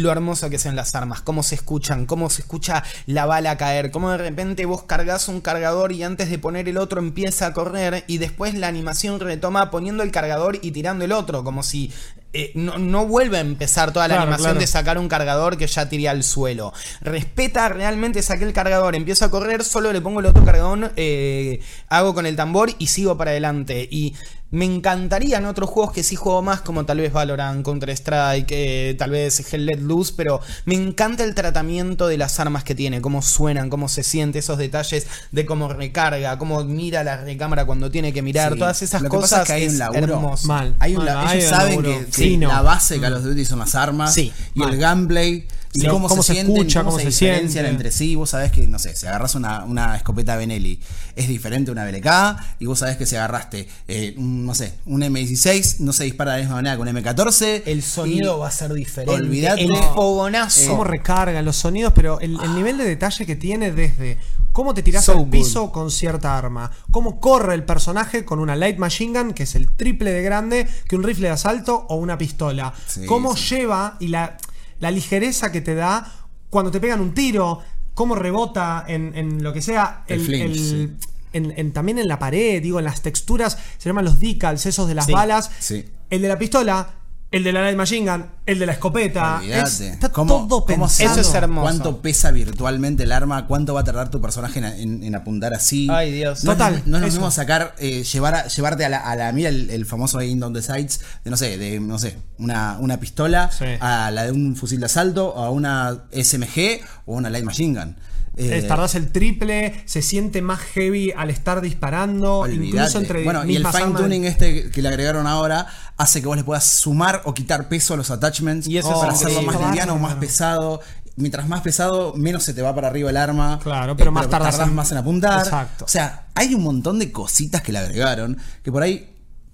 lo 0.01 0.11
hermoso 0.11 0.49
que 0.51 0.59
son 0.59 0.77
las 0.77 0.95
armas, 0.95 1.21
cómo 1.21 1.43
se 1.43 1.55
escuchan, 1.55 2.07
cómo 2.07 2.31
se 2.31 2.43
escucha 2.43 2.83
la 3.07 3.27
bala 3.27 3.57
caer, 3.57 3.91
cómo 3.91 4.11
de 4.11 4.19
repente 4.19 4.65
vos 4.67 4.85
cargas 4.85 5.29
un 5.29 5.41
cargador 5.41 5.93
y 5.93 6.03
antes 6.03 6.31
de 6.31 6.39
poner 6.39 6.69
el 6.69 6.79
otro 6.79 7.01
empieza 7.01 7.47
a 7.47 7.53
correr 7.53 8.05
y 8.07 8.19
después 8.19 8.55
la 8.55 8.69
animación 8.69 9.21
retoma 9.21 9.71
poniendo 9.71 10.03
el 10.03 10.11
cargador 10.11 10.59
y 10.63 10.71
tirando 10.71 11.05
el 11.05 11.13
otro, 11.13 11.45
como 11.45 11.63
si 11.63 11.93
eh, 12.35 12.53
no, 12.55 12.79
no 12.79 13.07
vuelve 13.07 13.37
a 13.37 13.41
empezar 13.41 13.93
toda 13.93 14.09
la 14.09 14.15
Claro, 14.15 14.23
animación 14.23 14.53
claro. 14.53 14.61
de 14.61 14.67
sacar 14.67 14.99
un 14.99 15.09
cargador 15.09 15.59
que 15.59 15.67
ya 15.67 15.89
tiré 15.89 16.09
al 16.09 16.23
suelo. 16.23 16.73
Respeta 17.03 17.69
realmente, 17.69 18.23
saqué 18.23 18.45
el 18.45 18.55
cargador, 18.55 18.95
empiezo 18.95 19.27
a 19.27 19.31
correr, 19.31 19.63
solo 19.65 19.93
le 19.93 20.01
pongo 20.01 20.21
el 20.21 20.27
otro 20.27 20.43
cargador, 20.45 20.93
eh, 20.97 21.61
hago 21.89 22.15
con 22.15 22.25
el 22.25 22.35
tambor 22.37 22.71
y 22.79 22.87
sigo 22.87 23.19
para 23.19 23.33
adelante. 23.33 23.87
Y 23.91 24.15
me 24.53 24.65
encantaría 24.67 25.39
en 25.39 25.47
otros 25.47 25.69
juegos 25.69 25.93
que 25.93 26.03
sí 26.03 26.15
juego 26.15 26.43
más, 26.43 26.61
como 26.61 26.85
tal 26.85 26.99
vez 26.99 27.13
Valorant, 27.13 27.65
Counter-Strike, 27.65 28.47
eh, 28.51 28.95
tal 28.99 29.11
vez 29.11 29.53
Hell 29.53 29.67
Let 29.67 29.79
Loose, 29.81 30.13
pero 30.17 30.41
me 30.67 30.75
encanta 30.75 31.25
el 31.25 31.35
tratamiento 31.35 32.07
de 32.07 32.19
las 32.19 32.39
armas 32.39 32.63
que 32.63 32.75
tiene, 32.75 33.01
cómo 33.01 33.23
suenan, 33.23 33.71
cómo 33.71 33.89
se 33.89 34.03
siente, 34.03 34.39
esos 34.39 34.59
detalles 34.59 35.07
de 35.33 35.47
cómo 35.47 35.73
recarga, 35.73 36.37
cómo 36.39 36.63
mira 36.65 37.03
la 37.03 37.17
recámara 37.17 37.65
cuando 37.65 37.91
tiene 37.91 38.13
que 38.13 38.23
mirar, 38.23 38.53
Sí. 38.53 38.59
todas 38.59 38.83
esas 38.83 39.03
Lo 39.03 39.09
que 39.11 39.17
pasa 39.19 39.41
cosas 39.41 39.41
es 39.41 39.47
que 39.47 39.53
hay 39.55 39.63
un 39.65 39.73
es 39.73 39.79
laburo. 39.79 39.99
hermoso. 40.15 40.47
Mal. 40.49 40.75
Hay 40.79 40.93
un 40.97 41.05
Mal, 41.05 41.07
la- 41.07 41.29
hay 41.31 41.39
ellos 41.39 41.51
un 41.51 41.57
saben 41.59 41.71
laburo 41.83 41.99
que, 41.99 42.05
que 42.07 42.13
fino. 42.13 42.49
la 42.49 42.63
base 42.63 42.95
de 42.95 43.01
Call 43.01 43.15
of 43.15 43.23
Duty 43.25 43.45
son 43.47 43.59
las 43.59 43.75
armas 43.75 44.13
Sí, 44.15 44.33
y 44.55 44.59
mal. 44.61 44.75
el 44.75 44.79
gameplay 44.79 45.47
Sí, 45.81 45.87
cómo, 45.87 46.07
cómo 46.09 46.23
se, 46.23 46.29
se 46.29 46.35
sienten, 46.35 46.57
escucha, 46.57 46.85
cómo 46.85 46.99
se 46.99 47.07
diferencian 47.07 47.51
siente. 47.51 47.71
entre 47.71 47.91
sí. 47.93 48.15
Vos 48.15 48.29
sabés 48.31 48.53
que, 48.53 48.67
no 48.67 48.79
sé, 48.79 48.95
si 48.95 49.07
agarras 49.07 49.35
una, 49.35 49.65
una 49.65 49.97
escopeta 49.97 50.37
Benelli 50.37 50.79
es 51.17 51.29
diferente 51.29 51.71
a 51.71 51.73
una 51.73 51.85
BLK 51.87 52.61
y 52.61 52.67
vos 52.67 52.79
sabés 52.79 52.97
que 52.99 53.07
si 53.07 53.17
agarraste, 53.17 53.67
eh, 53.89 54.15
un, 54.19 54.45
no 54.45 54.55
sé, 54.55 54.75
un 54.85 55.01
M16 55.01 55.79
no 55.79 55.93
se 55.95 56.05
dispara 56.05 56.33
de 56.33 56.39
la 56.39 56.43
misma 56.45 56.57
manera 56.57 56.77
que 56.77 56.83
un 56.83 56.89
M14. 56.89 57.63
El 57.65 57.83
sonido 57.83 58.39
va 58.39 58.49
a 58.49 58.51
ser 58.51 58.73
diferente. 58.75 59.15
Olvídate. 59.15 59.63
El 59.65 59.75
fogonazo. 59.77 60.69
cómo 60.71 60.85
recargan 60.85 61.45
los 61.45 61.57
sonidos, 61.57 61.93
pero 61.95 62.21
el, 62.21 62.39
el 62.43 62.55
nivel 62.55 62.77
de 62.77 62.85
detalle 62.85 63.25
que 63.25 63.37
tiene 63.37 63.73
desde 63.73 64.19
cómo 64.53 64.75
te 64.75 64.83
tiras 64.83 65.07
So 65.07 65.13
al 65.13 65.19
good. 65.21 65.31
piso 65.31 65.73
con 65.73 65.91
cierta 65.91 66.37
arma, 66.37 66.71
cómo 66.91 67.19
corre 67.19 67.55
el 67.55 67.65
personaje 67.65 68.27
con 68.27 68.39
una 68.41 68.55
light 68.57 68.77
machine 68.77 69.19
gun, 69.19 69.33
que 69.33 69.45
es 69.45 69.55
el 69.55 69.71
triple 69.73 70.13
de 70.13 70.23
grande 70.23 70.69
que 70.87 70.97
un 70.97 71.03
rifle 71.03 71.29
de 71.29 71.33
asalto 71.33 71.87
o 71.89 71.95
una 71.97 72.19
pistola, 72.19 72.75
Sí, 72.87 73.07
cómo 73.07 73.35
sí. 73.35 73.55
lleva 73.57 73.97
y 74.01 74.09
la, 74.09 74.37
la 74.83 74.91
ligereza 74.91 75.51
que 75.51 75.61
te 75.63 75.75
da 75.75 76.13
cuando 76.51 76.71
te 76.71 76.81
pegan 76.81 77.01
un 77.01 77.15
tiro, 77.15 77.61
cómo 77.95 78.15
rebota 78.15 78.85
en, 78.87 79.13
en 79.17 79.43
lo 79.43 79.53
que 79.55 79.63
sea. 79.63 80.05
El 80.07 80.21
flinch, 80.21 80.57
sí. 80.57 80.91
en- 81.33 81.55
en- 81.57 81.73
también 81.73 81.99
en 81.99 82.09
la 82.09 82.19
pared, 82.19 82.61
digo, 82.63 82.79
en 82.79 82.85
las 82.85 83.01
texturas, 83.01 83.57
se 83.79 83.89
llaman 83.89 84.05
los 84.05 84.21
decals, 84.21 84.67
esos 84.67 84.87
de 84.89 84.95
las 84.95 85.07
Sí, 85.07 85.13
balas. 85.13 85.51
sí. 85.61 85.87
El 86.11 86.21
de 86.21 86.29
la 86.29 86.39
pistola, 86.39 86.91
el 87.33 87.43
de 87.45 87.53
la 87.53 87.63
light 87.63 87.77
machine 87.77 88.09
gun, 88.11 88.27
el 88.47 88.59
de 88.59 88.67
la 88.67 88.73
escopeta. 88.73 89.41
es- 89.45 89.81
está 89.81 90.11
¿Cómo- 90.11 90.47
todo 90.47 90.61
cómo 90.67 90.67
pensado. 90.87 91.13
Eso 91.13 91.21
es 91.29 91.35
hermoso. 91.35 91.63
¿Cuánto 91.63 92.01
pesa 92.03 92.31
virtualmente 92.31 93.03
el 93.05 93.13
arma? 93.13 93.47
¿Cuánto 93.47 93.75
va 93.75 93.81
a 93.81 93.85
tardar 93.85 94.11
tu 94.11 94.21
personaje 94.21 94.59
en, 94.59 94.65
en- 94.67 95.03
en 95.03 95.15
apuntar 95.15 95.55
así? 95.55 95.89
Ay, 95.91 96.13
Dios. 96.13 96.45
No, 96.45 96.53
Total, 96.53 96.83
No, 96.87 96.93
no 96.93 96.97
es 96.99 97.01
lo 97.03 97.07
mismo 97.09 97.31
sacar, 97.31 97.75
eh, 97.79 98.05
llevar 98.05 98.35
a- 98.35 98.47
llevarte 98.47 98.85
a 98.85 98.89
la, 98.89 98.99
a 98.99 99.17
la 99.17 99.33
mira 99.33 99.49
el, 99.49 99.71
el 99.71 99.87
famoso 99.87 100.19
Aim 100.19 100.39
Down 100.39 100.53
the 100.53 100.63
Sights 100.63 101.01
de, 101.25 101.31
no 101.31 101.37
sé, 101.37 101.57
de, 101.59 101.81
no 101.81 101.99
sé, 101.99 102.19
una, 102.39 102.77
una 102.79 103.01
pistola 103.01 103.51
Sí. 103.51 103.65
a 103.81 104.11
la 104.11 104.25
de 104.25 104.33
un 104.33 104.55
fusil 104.55 104.79
de 104.81 104.87
asalto, 104.87 105.35
a 105.37 105.51
una 105.51 106.03
SMG 106.13 106.81
o 107.07 107.15
una 107.17 107.31
Light 107.31 107.45
Machine 107.45 107.79
Gun. 107.81 107.97
Eh, 108.37 108.59
Eh, 108.59 108.63
tardás 108.63 108.95
el 108.95 109.13
triple, 109.13 109.83
se 109.85 110.01
siente 110.01 110.41
más 110.41 110.61
heavy 110.61 111.13
al 111.15 111.29
estar 111.29 111.61
disparando, 111.61 112.47
incluso 112.49 112.99
entre 112.99 113.25
bueno, 113.25 113.45
y 113.45 113.57
el 113.57 113.67
fine 113.67 113.93
tuning 113.95 114.25
este 114.25 114.71
que 114.71 114.81
le 114.83 114.89
agregaron 114.89 115.27
ahora 115.27 115.67
hace 115.99 116.21
que 116.23 116.27
vos 116.29 116.37
le 116.39 116.45
puedas 116.45 116.65
sumar 116.65 117.21
o 117.27 117.35
quitar 117.35 117.69
peso 117.69 117.93
a 117.95 117.97
los 117.99 118.11
attachments 118.11 118.67
Y 118.67 118.79
eso 118.79 118.91
es 118.93 118.99
para 118.99 119.13
hacerlo 119.13 119.43
más 119.43 119.61
liviano 119.61 119.95
o 119.95 119.99
más 119.99 120.15
pesado. 120.15 120.81
Mientras 121.15 121.47
más 121.47 121.61
pesado, 121.61 122.15
menos 122.17 122.43
se 122.43 122.55
te 122.55 122.63
va 122.63 122.75
para 122.75 122.89
arriba 122.89 123.11
el 123.11 123.19
arma. 123.19 123.59
Eh, 123.61 123.63
Claro, 123.65 123.95
pero 123.99 124.11
más 124.11 124.31
tardás 124.31 124.59
en- 124.61 124.75
más 124.75 124.91
en 124.93 124.97
apuntar. 124.99 125.41
Exacto. 125.45 125.85
O 125.85 125.89
sea, 125.89 126.29
hay 126.35 126.55
un 126.55 126.63
montón 126.63 126.99
de 126.99 127.13
cositas 127.13 127.61
que 127.61 127.71
le 127.71 127.81
agregaron 127.81 128.39
que 128.63 128.73
por 128.73 128.83
ahí 128.83 129.12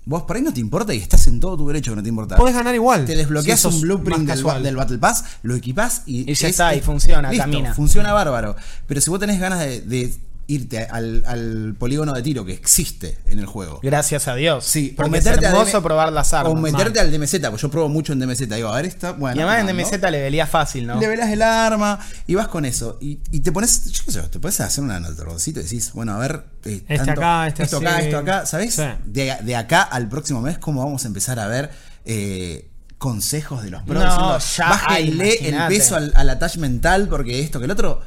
vos 0.09 0.23
por 0.23 0.37
ahí 0.37 0.43
no 0.43 0.55
te 0.55 0.61
importa 0.61 0.95
y 0.95 0.99
estás 0.99 1.27
en 1.27 1.39
todo 1.39 1.57
tu 1.59 1.69
derecho 1.69 1.93
que 1.93 1.97
no 1.97 2.03
te 2.03 2.09
importa. 2.09 2.37
Podés 2.37 2.55
ganar 2.55 2.75
igual. 2.75 3.05
Te 3.05 3.15
desbloqueas 3.15 3.61
si 3.61 3.69
un 3.69 3.81
blueprint 3.83 4.27
del, 4.27 4.63
del 4.63 4.75
Battle 4.75 4.99
Pass, 4.99 5.25
lo 5.43 5.55
equipás 5.55 6.03
y, 6.07 6.31
Y 6.31 6.35
ya 6.35 6.49
está, 6.49 6.75
y 6.75 6.81
funciona, 6.81 7.31
camina. 7.31 7.75
Funciona 7.75 8.15
bárbaro. 8.15 8.57
Pero 8.87 9.03
si 9.03 9.11
vos 9.11 9.21
tenés 9.21 9.39
ganas 9.39 9.61
de, 9.61 9.83
de 9.83 10.15
irte 10.49 10.85
al, 10.87 11.23
al 11.27 11.77
polígono 11.79 12.13
de 12.15 12.23
tiro 12.23 12.45
que 12.45 12.55
existe 12.55 13.19
en 13.27 13.39
el 13.39 13.47
juego. 13.47 13.79
Gracias 13.83 14.27
a 14.29 14.35
Dios. 14.35 14.65
Sí, 14.65 14.93
porque 14.97 15.19
es 15.19 15.27
hermoso 15.27 15.79
DM 15.79 15.83
probar 15.85 16.13
las 16.13 16.33
armas. 16.35 16.53
O 16.53 16.57
meterte 16.57 16.99
al 16.99 17.13
DMZ, 17.13 17.39
porque 17.43 17.63
yo 17.63 17.71
pruebo 17.71 17.89
mucho 17.89 18.13
en 18.15 18.19
DMZ. 18.19 18.41
Digo, 18.49 18.69
a 18.71 18.77
ver, 18.77 18.87
esta. 18.87 19.13
Bueno, 19.13 19.37
y 19.37 19.41
además 19.45 19.61
en 19.61 19.77
no, 19.77 19.83
DMZ 19.85 20.11
le 20.11 20.23
velía 20.23 20.47
fácil, 20.47 20.87
¿no? 20.87 20.99
Le 20.99 21.07
velas 21.07 21.31
el 21.31 21.43
arma 21.43 22.01
y 22.27 22.35
vas 22.35 22.49
con 22.49 22.65
eso. 22.65 22.99
Y, 23.01 23.21
y 23.31 23.41
te 23.41 23.53
pones, 23.53 23.85
yo 23.93 24.03
qué 24.07 24.13
sé, 24.13 24.23
te 24.23 24.41
puedes 24.41 24.59
hacer 24.61 24.83
un 24.83 24.91
anotadorcito 24.91 25.61
y 25.61 25.63
decís, 25.65 25.93
bueno, 25.93 26.15
a 26.15 26.19
ver. 26.19 26.45
eh, 26.65 26.83
Este 26.89 27.11
acá, 27.11 27.47
este 27.47 27.63
esto 27.65 27.77
acá, 27.77 28.01
esto 28.01 28.19
acá. 28.19 28.47
¿Sabés? 28.47 28.75
Sí. 28.75 28.83
De, 29.05 29.37
de 29.43 29.55
acá 29.57 29.83
al 29.83 30.09
próximo 30.09 30.41
mes, 30.41 30.59
cómo 30.59 30.83
vamos 30.85 31.05
a 31.05 31.09
empezar 31.09 31.39
a 31.39 31.47
ver. 31.47 31.71
eh, 32.05 32.71
consejos 32.99 33.63
de 33.63 33.71
los 33.71 33.83
pros 33.85 34.03
No, 34.03 34.39
ya 34.39 34.83
hay, 34.89 35.11
el 35.43 35.57
peso 35.69 35.95
al, 35.95 36.13
al 36.17 36.37
mental 36.59 37.07
porque 37.09 37.41
esto 37.41 37.61
que 37.61 37.67
el 37.67 37.71
otro 37.71 38.01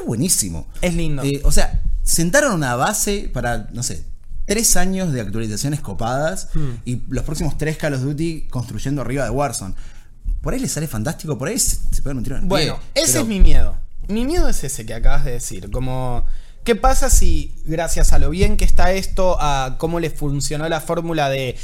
es 0.00 0.06
buenísimo. 0.06 0.66
Es 0.80 0.94
lindo. 0.94 1.22
Eh, 1.22 1.40
o 1.44 1.52
sea, 1.52 1.82
sentaron 2.02 2.52
una 2.54 2.74
base 2.76 3.30
para, 3.32 3.68
no 3.72 3.82
sé, 3.82 4.04
tres 4.46 4.76
años 4.76 5.12
de 5.12 5.20
actualizaciones 5.22 5.80
copadas 5.80 6.48
Hmm. 6.54 6.76
y 6.84 7.02
los 7.08 7.24
próximos 7.24 7.56
tres 7.56 7.76
Call 7.78 7.94
of 7.94 8.02
Duty 8.02 8.46
construyendo 8.50 9.00
arriba 9.02 9.24
de 9.24 9.30
Warzone. 9.30 9.74
Por 10.42 10.52
ahí 10.52 10.60
les 10.60 10.72
sale 10.72 10.86
fantástico, 10.86 11.38
por 11.38 11.48
ahí 11.48 11.58
se, 11.58 11.76
se 11.90 12.06
un 12.08 12.22
tiro 12.22 12.36
en 12.36 12.42
el 12.42 12.48
Bueno, 12.48 12.78
pie, 12.92 13.02
ese 13.04 13.12
pero- 13.12 13.22
es 13.22 13.28
mi 13.28 13.40
miedo. 13.40 13.76
Mi 14.08 14.26
miedo 14.26 14.48
es 14.48 14.62
ese 14.64 14.84
que 14.84 14.92
acabas 14.92 15.24
de 15.24 15.30
decir. 15.32 15.70
Como, 15.70 16.26
¿qué 16.62 16.74
pasa 16.76 17.08
si, 17.08 17.54
gracias 17.64 18.12
a 18.12 18.18
lo 18.18 18.28
bien 18.28 18.58
que 18.58 18.66
está 18.66 18.92
esto, 18.92 19.38
a 19.40 19.76
cómo 19.78 19.98
les 20.00 20.12
funcionó 20.12 20.68
la 20.68 20.80
fórmula 20.82 21.30
de. 21.30 21.56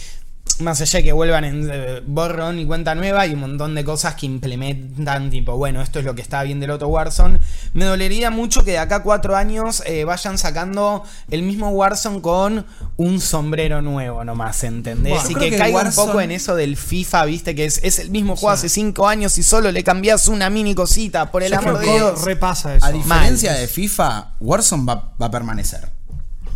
Más 0.61 0.81
allá 0.81 0.99
de 0.99 1.05
que 1.05 1.13
vuelvan 1.13 1.45
en 1.45 1.69
eh, 1.73 2.03
borrón 2.07 2.59
y 2.59 2.67
cuenta 2.67 2.95
nueva, 2.95 3.21
hay 3.23 3.33
un 3.35 3.41
montón 3.41 3.75
de 3.75 3.85
cosas 3.85 4.15
que 4.15 4.27
implementan, 4.27 5.31
tipo, 5.31 5.57
bueno, 5.57 5.81
esto 5.81 5.99
es 6.01 6.05
lo 6.05 6.15
que 6.15 6.23
está 6.23 6.43
bien 6.43 6.61
del 6.61 6.71
otro 6.71 6.89
Warzone. 6.89 7.39
Me 7.73 7.85
dolería 7.85 8.31
mucho 8.31 8.65
que 8.65 8.73
de 8.73 8.79
acá 8.79 8.97
a 8.97 9.03
cuatro 9.03 9.37
años 9.37 9.83
eh, 9.87 10.05
vayan 10.05 10.37
sacando 10.39 11.05
el 11.31 11.43
mismo 11.43 11.71
Warzone 11.71 12.21
con 12.21 12.67
un 12.97 13.21
sombrero 13.21 13.81
nuevo 13.83 14.25
nomás, 14.25 14.63
¿entendés? 14.65 15.15
Bueno, 15.15 15.31
y 15.31 15.35
que, 15.35 15.51
que 15.51 15.57
caiga 15.59 15.83
un 15.83 15.95
poco 15.95 16.21
en 16.21 16.31
eso 16.31 16.57
del 16.57 16.77
FIFA, 16.77 17.25
viste, 17.27 17.55
que 17.55 17.65
es, 17.65 17.81
es 17.83 17.99
el 17.99 18.11
mismo 18.11 18.37
juego 18.37 18.51
hace 18.51 18.69
cinco 18.69 19.09
años 19.09 19.39
y 19.39 19.43
solo 19.43 19.71
le 19.73 19.83
cambias 19.85 20.29
una 20.29 20.51
mini 20.51 20.75
cosita, 20.75 21.31
por 21.31 21.43
el 21.43 21.53
Yo 21.53 21.59
amor 21.59 21.79
de 21.79 21.87
Dios. 21.93 22.25
repasa 22.25 22.75
eso. 22.75 22.85
A 22.87 22.93
diferencia 22.93 23.53
Mal. 23.53 23.61
de 23.61 23.69
FIFA, 23.69 24.33
Warzone 24.41 24.85
va, 24.85 25.13
va 25.21 25.27
a 25.27 25.31
permanecer. 25.31 25.89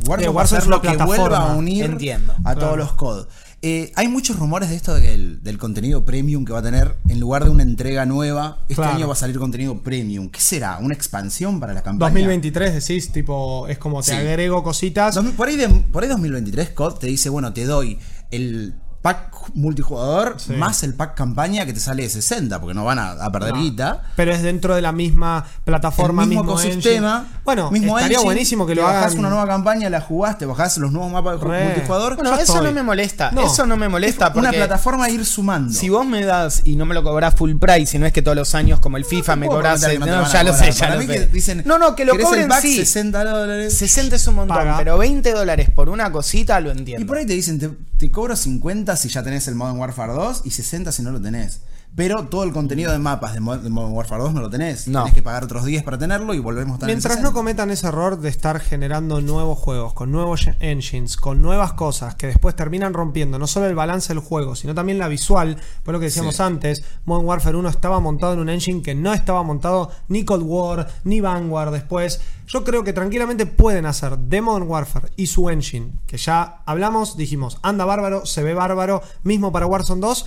Warzone, 0.07 0.27
va 0.27 0.33
a 0.33 0.35
Warzone 0.35 0.61
ser 0.61 0.69
lo 0.71 0.83
que 0.83 0.97
vuelva 0.97 1.39
a 1.53 1.55
unir 1.55 1.85
Entiendo. 1.85 2.33
a 2.33 2.43
Claro. 2.55 2.61
todos 2.61 2.79
los 2.79 2.93
COD. 2.93 3.27
Eh, 3.67 3.93
hay 3.97 4.09
muchos 4.09 4.39
rumores 4.39 4.69
de 4.69 4.77
esto 4.77 4.95
de 4.95 5.01
que 5.01 5.15
el- 5.15 5.43
del 5.43 5.57
contenido 5.57 6.05
premium 6.05 6.45
que 6.45 6.53
va 6.53 6.59
a 6.59 6.63
tener 6.63 6.97
en 7.09 7.19
lugar 7.19 7.45
de 7.45 7.51
una 7.51 7.63
entrega 7.63 8.05
nueva. 8.05 8.59
Este 8.69 8.75
Claro. 8.75 8.97
año 8.97 9.07
va 9.09 9.15
a 9.15 9.17
salir 9.17 9.39
contenido 9.39 9.81
premium. 9.83 10.29
¿Qué 10.29 10.39
será? 10.41 10.77
¿Una 10.83 10.93
expansión 10.93 11.61
para 11.61 11.73
la 11.73 11.83
campaña? 11.83 12.11
2023 12.11 12.75
decís, 12.75 13.11
tipo, 13.11 13.67
es 13.69 13.79
como 13.79 14.03
te 14.03 14.11
Sí. 14.11 14.17
agrego 14.19 14.63
cositas. 14.63 15.15
Dos 15.15 15.25
por, 15.29 15.49
ahí 15.49 15.57
de, 15.57 15.69
por 15.71 16.03
ahí 16.03 16.11
2023 16.11 16.69
COD 16.71 16.99
te 16.99 17.07
dice, 17.07 17.31
bueno, 17.31 17.55
te 17.55 17.65
doy 17.65 17.99
el 18.31 18.75
pack 19.05 19.35
multijugador 19.53 20.37
Sí. 20.39 20.55
más 20.55 20.83
el 20.83 20.95
pack 20.95 21.15
campaña 21.15 21.67
que 21.67 21.75
te 21.75 21.81
sale 21.81 22.05
de 22.05 22.09
60, 22.09 22.59
porque 22.59 22.73
no 22.73 22.85
van 22.87 22.99
a, 22.99 23.11
a 23.13 23.31
perder 23.31 23.53
No. 23.53 23.61
guita. 23.61 24.03
Pero 24.17 24.33
es 24.33 24.43
dentro 24.43 24.75
de 24.75 24.81
la 24.81 24.93
misma 24.93 25.45
plataforma, 25.65 26.23
el 26.23 26.31
mismo, 26.31 26.45
mismo 26.45 26.59
ecosistema. 26.59 27.19
engine. 27.19 27.41
Bueno, 27.45 27.71
mismo 27.71 27.99
estaría 27.99 28.17
engine, 28.17 28.25
buenísimo 28.25 28.67
que 28.67 28.75
lo 28.75 28.83
bajás 28.85 29.05
hagan. 29.13 29.19
una 29.19 29.29
nueva 29.29 29.47
campaña, 29.47 29.91
la 29.91 30.01
jugás, 30.01 30.39
te 30.39 30.47
bajás 30.47 30.79
los 30.79 30.91
nuevos 30.91 31.13
mapas 31.13 31.39
de 31.39 31.47
Re. 31.47 31.65
multijugador. 31.67 32.15
Bueno, 32.17 32.35
eso 32.39 32.63
no 32.63 32.73
me 32.73 32.83
molesta, 32.83 33.31
No. 33.33 33.43
eso 33.47 33.67
no 33.67 33.77
me 33.77 33.89
molesta 33.91 34.33
Una 34.35 34.51
plataforma 34.51 35.05
a 35.05 35.11
ir 35.11 35.25
sumando. 35.27 35.73
si 35.75 35.91
vos 35.91 36.07
me 36.07 36.25
das 36.25 36.63
y 36.65 36.77
no 36.77 36.87
me 36.87 36.95
lo 36.95 37.03
cobras 37.05 37.35
full 37.35 37.57
price, 37.57 37.93
si 37.93 37.99
no 37.99 38.07
es 38.07 38.13
que 38.15 38.23
todos 38.23 38.37
los 38.39 38.55
años 38.55 38.81
como 38.81 38.97
el 38.97 39.05
FIFA 39.05 39.37
me 39.37 39.47
cobras, 39.49 39.83
no 39.83 40.27
ya 40.33 40.43
lo 40.43 40.55
sé, 40.55 40.73
ya 40.73 40.79
Para 40.87 40.95
lo 40.95 41.01
mí 41.03 41.07
sé. 41.07 41.13
que 41.13 41.27
dicen, 41.27 41.63
no, 41.67 41.77
no, 41.79 41.95
que 41.95 42.07
lo 42.07 42.13
¿querés 42.13 42.33
el 42.33 42.49
cobren 42.49 42.63
sí. 42.63 42.77
60 42.77 43.23
dólares. 43.25 43.77
60 43.77 44.17
es 44.17 44.27
un 44.27 44.37
montón, 44.37 44.57
Paga. 44.57 44.79
pero 44.79 44.97
20 44.97 45.31
dólares 45.33 45.69
por 45.71 45.91
una 45.91 46.11
cosita 46.11 46.59
lo 46.61 46.71
entiendo. 46.71 47.03
Y 47.03 47.05
por 47.07 47.19
ahí 47.19 47.27
te 47.27 47.35
dicen, 47.35 47.59
te, 47.59 47.69
te 47.99 48.11
cobro 48.11 48.35
50 48.35 48.94
si 48.97 49.09
ya 49.09 49.23
tenés 49.23 49.49
el 49.49 49.55
Modern 49.55 49.79
Warfare 49.79 50.13
2 50.13 50.43
y 50.45 50.51
60 50.51 50.93
si 50.93 51.03
no 51.03 51.11
lo 51.11 51.21
tenés. 51.21 51.61
Pero 51.97 52.25
todo 52.27 52.43
el 52.43 52.53
contenido 52.53 52.91
de 52.91 52.99
mapas 52.99 53.35
de, 53.35 53.41
Mo- 53.41 53.57
de 53.57 53.71
Modern 53.71 53.93
Warfare 53.95 54.21
2 54.25 54.35
no 54.35 54.41
lo 54.41 54.51
tenés. 54.51 54.89
No. 54.89 55.01
Tenés 55.05 55.15
que 55.15 55.23
pagar 55.23 55.45
otros 55.45 55.65
10 55.65 55.85
para 55.85 55.97
tenerlo 55.97 56.35
y 56.35 56.41
volvemos 56.41 56.83
a 56.83 56.87
Mientras 56.87 57.13
60. 57.15 57.29
no 57.31 57.33
cometan 57.33 57.71
ese 57.71 57.87
error 57.87 58.19
de 58.19 58.29
estar 58.31 58.59
generando 58.59 59.21
nuevos 59.21 59.59
juegos, 59.61 59.95
con 59.95 60.11
nuevos 60.11 60.49
engines, 60.59 61.17
con 61.17 61.41
nuevas 61.41 61.75
cosas 61.75 62.17
que 62.17 62.27
después 62.27 62.57
terminan 62.57 62.95
rompiendo 62.95 63.39
no 63.39 63.47
solo 63.47 63.67
el 63.67 63.77
balance 63.77 64.09
del 64.13 64.19
juego, 64.19 64.57
sino 64.57 64.75
también 64.75 64.99
la 64.99 65.07
visual, 65.07 65.57
por 65.85 65.95
lo 65.95 66.01
que 66.01 66.07
decíamos 66.07 66.35
Sí. 66.37 66.43
antes, 66.43 66.83
Modern 67.05 67.27
Warfare 67.29 67.57
1 67.59 67.69
estaba 67.69 68.01
montado 68.01 68.33
en 68.33 68.41
un 68.41 68.49
engine 68.49 68.83
que 68.83 68.97
no 68.97 69.13
estaba 69.13 69.45
montado 69.45 69.93
ni 70.09 70.25
Cold 70.25 70.43
War, 70.45 70.89
ni 71.05 71.21
Vanguard 71.21 71.71
después. 71.73 72.21
Yo 72.49 72.65
creo 72.65 72.83
que 72.83 72.93
tranquilamente 72.93 73.47
pueden 73.47 73.87
hacer 73.87 74.19
de 74.19 74.41
Modern 74.43 74.69
Warfare 74.69 75.11
y 75.17 75.29
su 75.29 75.49
engine, 75.49 75.93
que 76.09 76.17
ya 76.17 76.59
hablamos, 76.67 77.17
dijimos, 77.17 77.59
anda 77.63 77.85
bárbaro, 77.85 78.27
se 78.27 78.43
ve 78.43 78.53
bárbaro, 78.53 79.01
mismo 79.23 79.53
para 79.53 79.67
Warzone 79.67 80.01
2, 80.01 80.27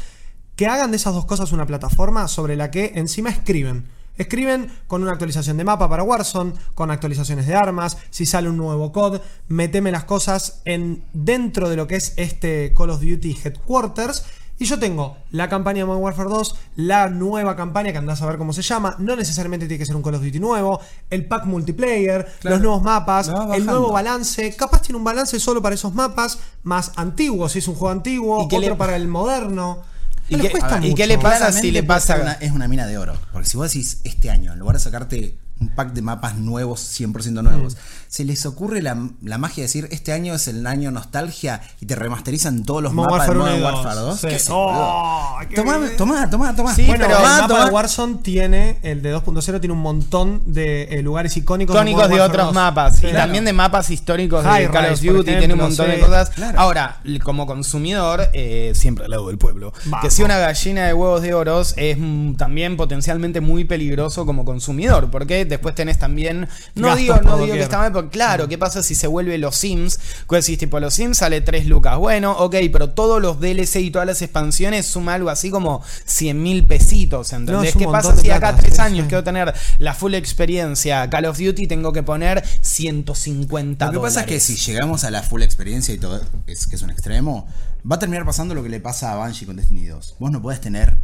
que 0.57 0.67
hagan 0.67 0.91
de 0.91 0.97
esas 0.97 1.13
dos 1.13 1.23
cosas 1.25 1.53
una 1.53 1.65
plataforma 1.65 2.27
sobre 2.27 2.57
la 2.57 2.69
que 2.71 2.91
encima 2.95 3.29
escriben. 3.29 3.87
Escriben 4.17 4.71
con 4.87 5.03
una 5.03 5.11
actualización 5.11 5.57
de 5.57 5.63
mapa 5.63 5.87
para 5.87 6.01
Warzone, 6.01 6.53
con 6.73 6.89
actualizaciones 6.89 7.45
de 7.45 7.53
armas, 7.55 7.97
si 8.09 8.25
sale 8.25 8.49
un 8.49 8.57
nuevo 8.57 8.91
COD, 8.91 9.21
meteme 9.47 9.91
las 9.91 10.05
cosas 10.05 10.61
en 10.65 11.03
dentro 11.13 11.69
de 11.69 11.75
lo 11.75 11.85
que 11.87 11.95
es 11.97 12.13
este 12.17 12.73
Call 12.75 12.89
of 12.89 13.01
Duty 13.01 13.37
Headquarters. 13.43 14.25
Y 14.59 14.65
yo 14.65 14.79
tengo 14.79 15.17
la 15.29 15.47
campaña 15.49 15.81
de 15.81 15.85
Modern 15.85 16.03
Warfare 16.03 16.29
2, 16.29 16.55
la 16.77 17.09
nueva 17.09 17.55
campaña 17.55 17.91
que 17.91 17.99
andás 17.99 18.23
a 18.23 18.25
ver 18.25 18.39
cómo 18.39 18.53
se 18.53 18.63
llama. 18.63 18.95
No 18.97 19.15
necesariamente 19.15 19.67
tiene 19.67 19.77
que 19.77 19.85
ser 19.85 19.95
un 19.95 20.01
Call 20.01 20.15
of 20.15 20.23
Duty 20.23 20.39
nuevo, 20.39 20.79
el 21.11 21.27
pack 21.27 21.45
multiplayer, 21.45 22.25
Claro. 22.39 22.55
los 22.55 22.63
nuevos 22.63 22.81
mapas, 22.81 23.31
el 23.53 23.67
nuevo 23.67 23.91
balance. 23.91 24.55
Capaz 24.55 24.81
tiene 24.81 24.97
un 24.97 25.03
balance 25.03 25.39
solo 25.39 25.61
para 25.61 25.75
esos 25.75 25.93
mapas, 25.93 26.39
más 26.63 26.91
antiguo 26.95 27.47
si 27.49 27.59
es 27.59 27.67
un 27.67 27.75
juego 27.75 27.91
antiguo, 27.91 28.45
¿Y 28.45 28.47
qué 28.47 28.55
otro 28.57 28.69
le- 28.71 28.75
para 28.77 28.95
el 28.95 29.07
moderno. 29.07 29.83
¿Y 30.29 30.35
qué- 30.37 30.51
¿y 30.83 30.93
qué 30.93 31.07
le 31.07 31.17
pasa 31.17 31.37
Claramente 31.37 31.61
si 31.61 31.71
le 31.71 31.83
pasa- 31.83 32.17
Una, 32.21 32.33
es 32.33 32.51
una 32.51 32.67
mina 32.67 32.85
de 32.85 32.97
oro. 32.97 33.17
Porque 33.31 33.47
si 33.47 33.57
vos 33.57 33.71
decís 33.71 33.99
este 34.03 34.29
año, 34.29 34.53
en 34.53 34.59
lugar 34.59 34.75
de 34.75 34.81
sacarte 34.81 35.37
un 35.59 35.69
pack 35.69 35.93
de 35.93 36.01
mapas 36.01 36.35
nuevos, 36.37 36.79
100% 36.81 37.41
nuevos, 37.41 37.73
Mm. 37.75 37.77
se 38.09 38.23
les 38.25 38.45
ocurre 38.45 38.81
la, 38.81 38.95
la 39.23 39.37
magia 39.37 39.57
de 39.57 39.61
decir 39.63 39.87
este 39.91 40.13
año 40.13 40.35
es 40.35 40.47
el 40.47 40.65
año 40.67 40.91
nostalgia 40.91 41.61
y 41.81 41.85
te 41.87 41.95
remasterizan 41.95 42.63
todos 42.63 42.83
los 42.83 42.93
Modern 42.93 43.11
mapas 43.13 43.27
de 43.27 43.37
Warfare 43.37 43.57
Modern 43.57 43.63
1 43.63 43.71
y 43.71 43.75
Warfare 43.75 43.99
2. 44.01 44.21
2. 44.21 44.31
¿Qué 44.31 44.37
Oh, 44.51 45.37
qué 45.49 45.55
tomá, 45.55 45.79
tomá, 45.97 46.29
tomá, 46.29 46.55
tomá. 46.55 46.75
Sí, 46.75 46.85
Bueno, 46.85 47.05
pero 47.05 47.17
el 47.17 47.23
tomá, 47.23 47.35
mapa 47.41 47.47
tomá. 47.47 47.65
de 47.65 47.71
Warzone 47.71 48.15
tiene, 48.21 48.77
el 48.83 49.01
de 49.01 49.13
2.0 49.15 49.59
tiene 49.59 49.73
un 49.73 49.81
montón 49.81 50.41
de 50.45 50.83
eh, 50.83 51.01
lugares 51.01 51.35
icónicos. 51.37 51.75
icónicos 51.75 52.03
Modern 52.03 52.15
de 52.17 52.21
otros 52.21 52.45
2. 52.47 52.53
mapas 52.53 52.97
Sí. 52.97 53.07
y 53.07 53.13
también 53.13 53.43
de 53.45 53.53
mapas 53.53 53.89
históricos 53.89 54.43
de 54.43 54.49
High 54.49 54.71
Call 54.71 54.85
of 54.93 55.01
Rise, 55.01 55.13
Duty, 55.13 55.35
tiene 55.37 55.53
un 55.53 55.59
montón 55.61 55.89
de 55.89 55.99
cosas. 55.99 56.29
Claro. 56.29 56.59
Ahora, 56.59 57.01
como 57.23 57.45
consumidor, 57.47 58.29
eh, 58.33 58.71
siempre 58.75 59.05
al 59.05 59.11
lado 59.11 59.27
del 59.27 59.37
pueblo, 59.37 59.73
Vamos. 59.85 60.01
que 60.05 60.11
si 60.11 60.23
una 60.23 60.37
gallina 60.37 60.85
de 60.85 60.93
huevos 60.93 61.21
de 61.21 61.33
oros 61.33 61.73
es 61.77 61.97
mm, 61.99 62.35
también 62.35 62.77
potencialmente 62.77 63.41
muy 63.41 63.63
peligroso 63.65 64.25
como 64.25 64.45
consumidor, 64.45 65.09
porque 65.11 65.46
Después 65.47 65.75
tenés 65.75 65.97
también. 65.97 66.47
No 66.75 66.87
Gastos 66.87 66.97
digo, 66.97 67.21
no 67.21 67.37
digo 67.37 67.53
que 67.53 67.61
está 67.61 67.77
mal, 67.77 67.91
porque 67.91 68.09
claro, 68.09 68.47
¿qué 68.47 68.57
pasa 68.57 68.83
si 68.83 68.95
se 68.95 69.07
vuelve 69.07 69.37
los 69.37 69.55
Sims? 69.55 69.99
Que 70.29 70.35
decís, 70.37 70.57
tipo, 70.57 70.79
los 70.79 70.93
Sims 70.93 71.17
sale 71.17 71.41
3 71.41 71.65
lucas. 71.67 71.97
Bueno, 71.97 72.33
ok, 72.33 72.55
pero 72.71 72.89
todos 72.91 73.21
los 73.21 73.39
DLC 73.39 73.77
y 73.77 73.91
todas 73.91 74.07
las 74.07 74.21
expansiones 74.21 74.85
suma 74.85 75.15
algo 75.15 75.29
así 75.29 75.49
como 75.49 75.83
100 76.05 76.41
mil 76.41 76.63
pesitos. 76.65 77.31
No, 77.31 77.39
¿Entendés? 77.39 77.75
un 77.75 77.81
¿Qué 77.81 77.87
pasa 77.87 78.15
si 78.15 78.29
acá 78.29 78.55
3 78.55 78.73
sí, 78.73 78.81
años 78.81 79.03
sí. 79.03 79.07
quiero 79.09 79.23
tener 79.23 79.53
la 79.79 79.93
full 79.93 80.13
experiencia 80.13 81.09
Call 81.09 81.25
of 81.25 81.37
Duty? 81.37 81.67
Tengo 81.67 81.93
que 81.93 82.03
poner 82.03 82.43
150 82.61 83.85
Lo 83.87 83.91
que 83.91 83.99
pasa 83.99 84.21
es 84.21 84.25
que 84.27 84.39
si 84.39 84.55
llegamos 84.55 85.03
a 85.03 85.11
la 85.11 85.23
full 85.23 85.41
experiencia 85.41 85.93
y 85.93 85.97
todo, 85.97 86.21
es 86.47 86.67
que 86.67 86.75
es 86.75 86.81
un 86.81 86.89
extremo, 86.89 87.47
va 87.89 87.95
a 87.95 87.99
terminar 87.99 88.25
pasando 88.25 88.55
lo 88.55 88.63
que 88.63 88.69
le 88.69 88.79
pasa 88.79 89.13
a 89.13 89.15
Banshee 89.15 89.45
con 89.45 89.55
Destiny 89.55 89.85
2. 89.85 90.15
Vos 90.19 90.31
no 90.31 90.41
podés 90.41 90.61
tener 90.61 90.97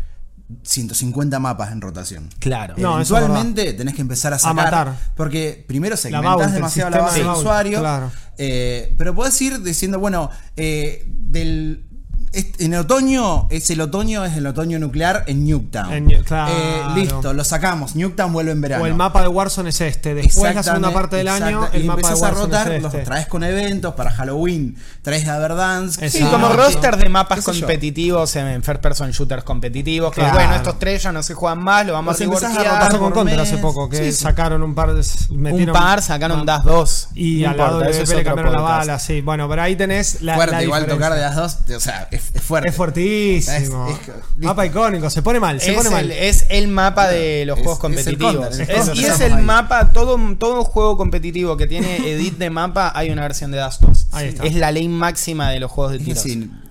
150 0.64 1.39
mapas 1.39 1.72
en 1.72 1.82
rotación. 1.82 2.30
Claro. 2.39 2.76
No, 2.78 2.96
Eventualmente 2.96 3.74
tenés 3.74 3.96
que 3.96 4.02
empezar 4.02 4.34
a 4.34 4.39
sacar. 4.39 4.56
matar. 4.56 4.96
Porque 5.16 5.64
primero 5.68 5.96
Baúl, 5.96 6.02
segmentás 6.02 6.48
el 6.48 6.54
demasiado 6.54 6.89
la 6.91 6.98
base 7.00 7.16
de 7.16 7.22
de 7.22 7.28
baúl, 7.28 7.39
usuario. 7.39 7.80
claro. 7.80 8.12
eh, 8.38 8.94
pero 8.98 9.16
podés 9.16 9.41
ir 9.41 9.62
diciendo, 9.62 10.00
bueno, 10.00 10.30
eh, 10.56 11.06
del. 11.08 11.86
En 12.34 12.73
otoño, 12.75 13.47
es 13.51 13.69
el 13.69 13.79
otoño, 13.81 14.25
es 14.25 14.36
el 14.38 14.47
otoño 14.47 14.79
nuclear 14.79 15.23
en 15.27 15.47
Nuketown. 15.47 15.93
En 15.93 16.05
New- 16.07 16.23
claro. 16.23 16.51
Eh, 16.55 16.81
listo, 16.95 17.34
lo 17.34 17.43
sacamos. 17.43 17.95
Nuketown 17.95 18.34
vuelve 18.34 18.51
en 18.51 18.61
verano. 18.61 18.84
O 18.84 18.88
el 18.88 18.95
mapa 18.95 19.21
de 19.21 19.27
Warzone 19.27 19.69
es 19.69 19.81
este. 19.81 20.15
Después 20.15 20.55
la 20.55 20.63
segunda 20.63 20.91
parte 20.91 21.15
del 21.17 21.27
año, 21.27 21.67
el 21.71 21.84
y 21.84 21.88
mapa 21.88 22.13
de 22.13 22.25
a 22.25 22.29
rotar, 22.31 22.71
es 22.71 22.81
los 22.81 22.93
este. 22.93 23.05
traes 23.05 23.27
con 23.27 23.43
eventos 23.43 23.93
para 23.93 24.09
Halloween, 24.11 24.75
traes 25.03 25.27
a 25.27 25.38
Verdansk. 25.38 26.03
Sí, 26.07 26.23
como 26.23 26.49
roster 26.49 26.97
de 26.97 27.09
mapas 27.09 27.43
competitivos 27.45 28.36
en 28.36 28.63
first 28.63 28.81
person 28.81 29.11
shooters 29.11 29.43
competitivos. 29.43 30.11
Que 30.13 30.21
Claro. 30.21 30.36
bueno, 30.36 30.55
estos 30.55 30.79
tres 30.79 31.03
ya 31.03 31.11
no 31.11 31.21
se 31.21 31.34
juegan 31.36 31.59
más, 31.59 31.86
lo 31.86 31.93
vamos 31.93 32.19
Los 32.19 32.43
a 32.43 32.47
rotar 32.47 32.89
Pasó 32.91 33.11
con 33.11 33.25
mes. 33.25 33.38
hace 33.38 33.57
poco, 33.57 33.89
que 33.89 33.97
Sí, 33.97 34.11
sí. 34.11 34.23
sacaron 34.23 34.63
un 34.63 34.73
par 34.73 34.93
de. 34.93 35.03
Un 35.29 35.69
par, 35.71 36.01
sacaron 36.01 36.45
DAS 36.45 36.63
2. 36.63 37.09
Y 37.15 37.41
No 37.43 37.49
al 37.51 37.57
lado 37.57 37.79
de 37.79 37.91
eso 37.91 38.01
es 38.03 38.09
le 38.09 38.23
cambiaron 38.23 38.53
la 38.53 38.61
bala, 38.61 38.97
sí. 38.99 39.21
Bueno, 39.21 39.47
pero 39.49 39.61
ahí 39.61 39.75
tenés 39.75 40.21
la. 40.21 40.36
fuerte, 40.36 40.55
la 40.55 40.63
igual 40.63 40.86
tocar 40.88 41.13
de 41.13 41.21
las 41.21 41.36
dos, 41.36 41.57
o 41.75 41.79
sea, 41.79 42.07
es, 42.11 42.22
es 42.34 42.41
fuerte. 42.41 42.69
Es 42.69 42.76
fuertísimo. 42.76 43.88
Es- 43.89 43.97
es- 44.07 44.13
Mapa 44.38 44.65
icónico, 44.65 45.09
se 45.09 45.21
pone 45.21 45.39
mal, 45.39 45.59
se 45.61 45.71
Es 45.71 45.78
pone 45.78 45.89
el, 45.89 45.93
mal. 45.93 46.11
es 46.11 46.45
el 46.49 46.67
mapa 46.67 47.07
de 47.09 47.45
los 47.45 47.57
Es- 47.57 47.63
juegos 47.63 47.80
es 47.80 48.07
el 48.07 48.17
competitivos. 48.17 48.47
Counter, 48.57 48.76
Counter, 48.76 48.95
y 48.95 49.05
es 49.05 49.19
el 49.19 49.34
ahí. 49.34 49.43
mapa, 49.43 49.91
todo, 49.93 50.17
todo 50.38 50.63
juego 50.63 50.97
competitivo 50.97 51.57
que 51.57 51.67
tiene 51.67 51.97
edit 52.11 52.38
de 52.38 52.49
mapa, 52.49 52.91
hay 52.95 53.09
una 53.11 53.21
versión 53.24 53.51
de 53.51 53.57
DAS 53.57 53.80
2. 53.82 54.07
Ahí 54.11 54.30
está. 54.30 54.43
Es 54.43 54.55
la 54.55 54.71
ley 54.71 54.88
máxima 54.88 55.49
de 55.51 55.59
los 55.59 55.71
juegos 55.71 55.93
de 55.93 55.99
tiros. 55.99 56.24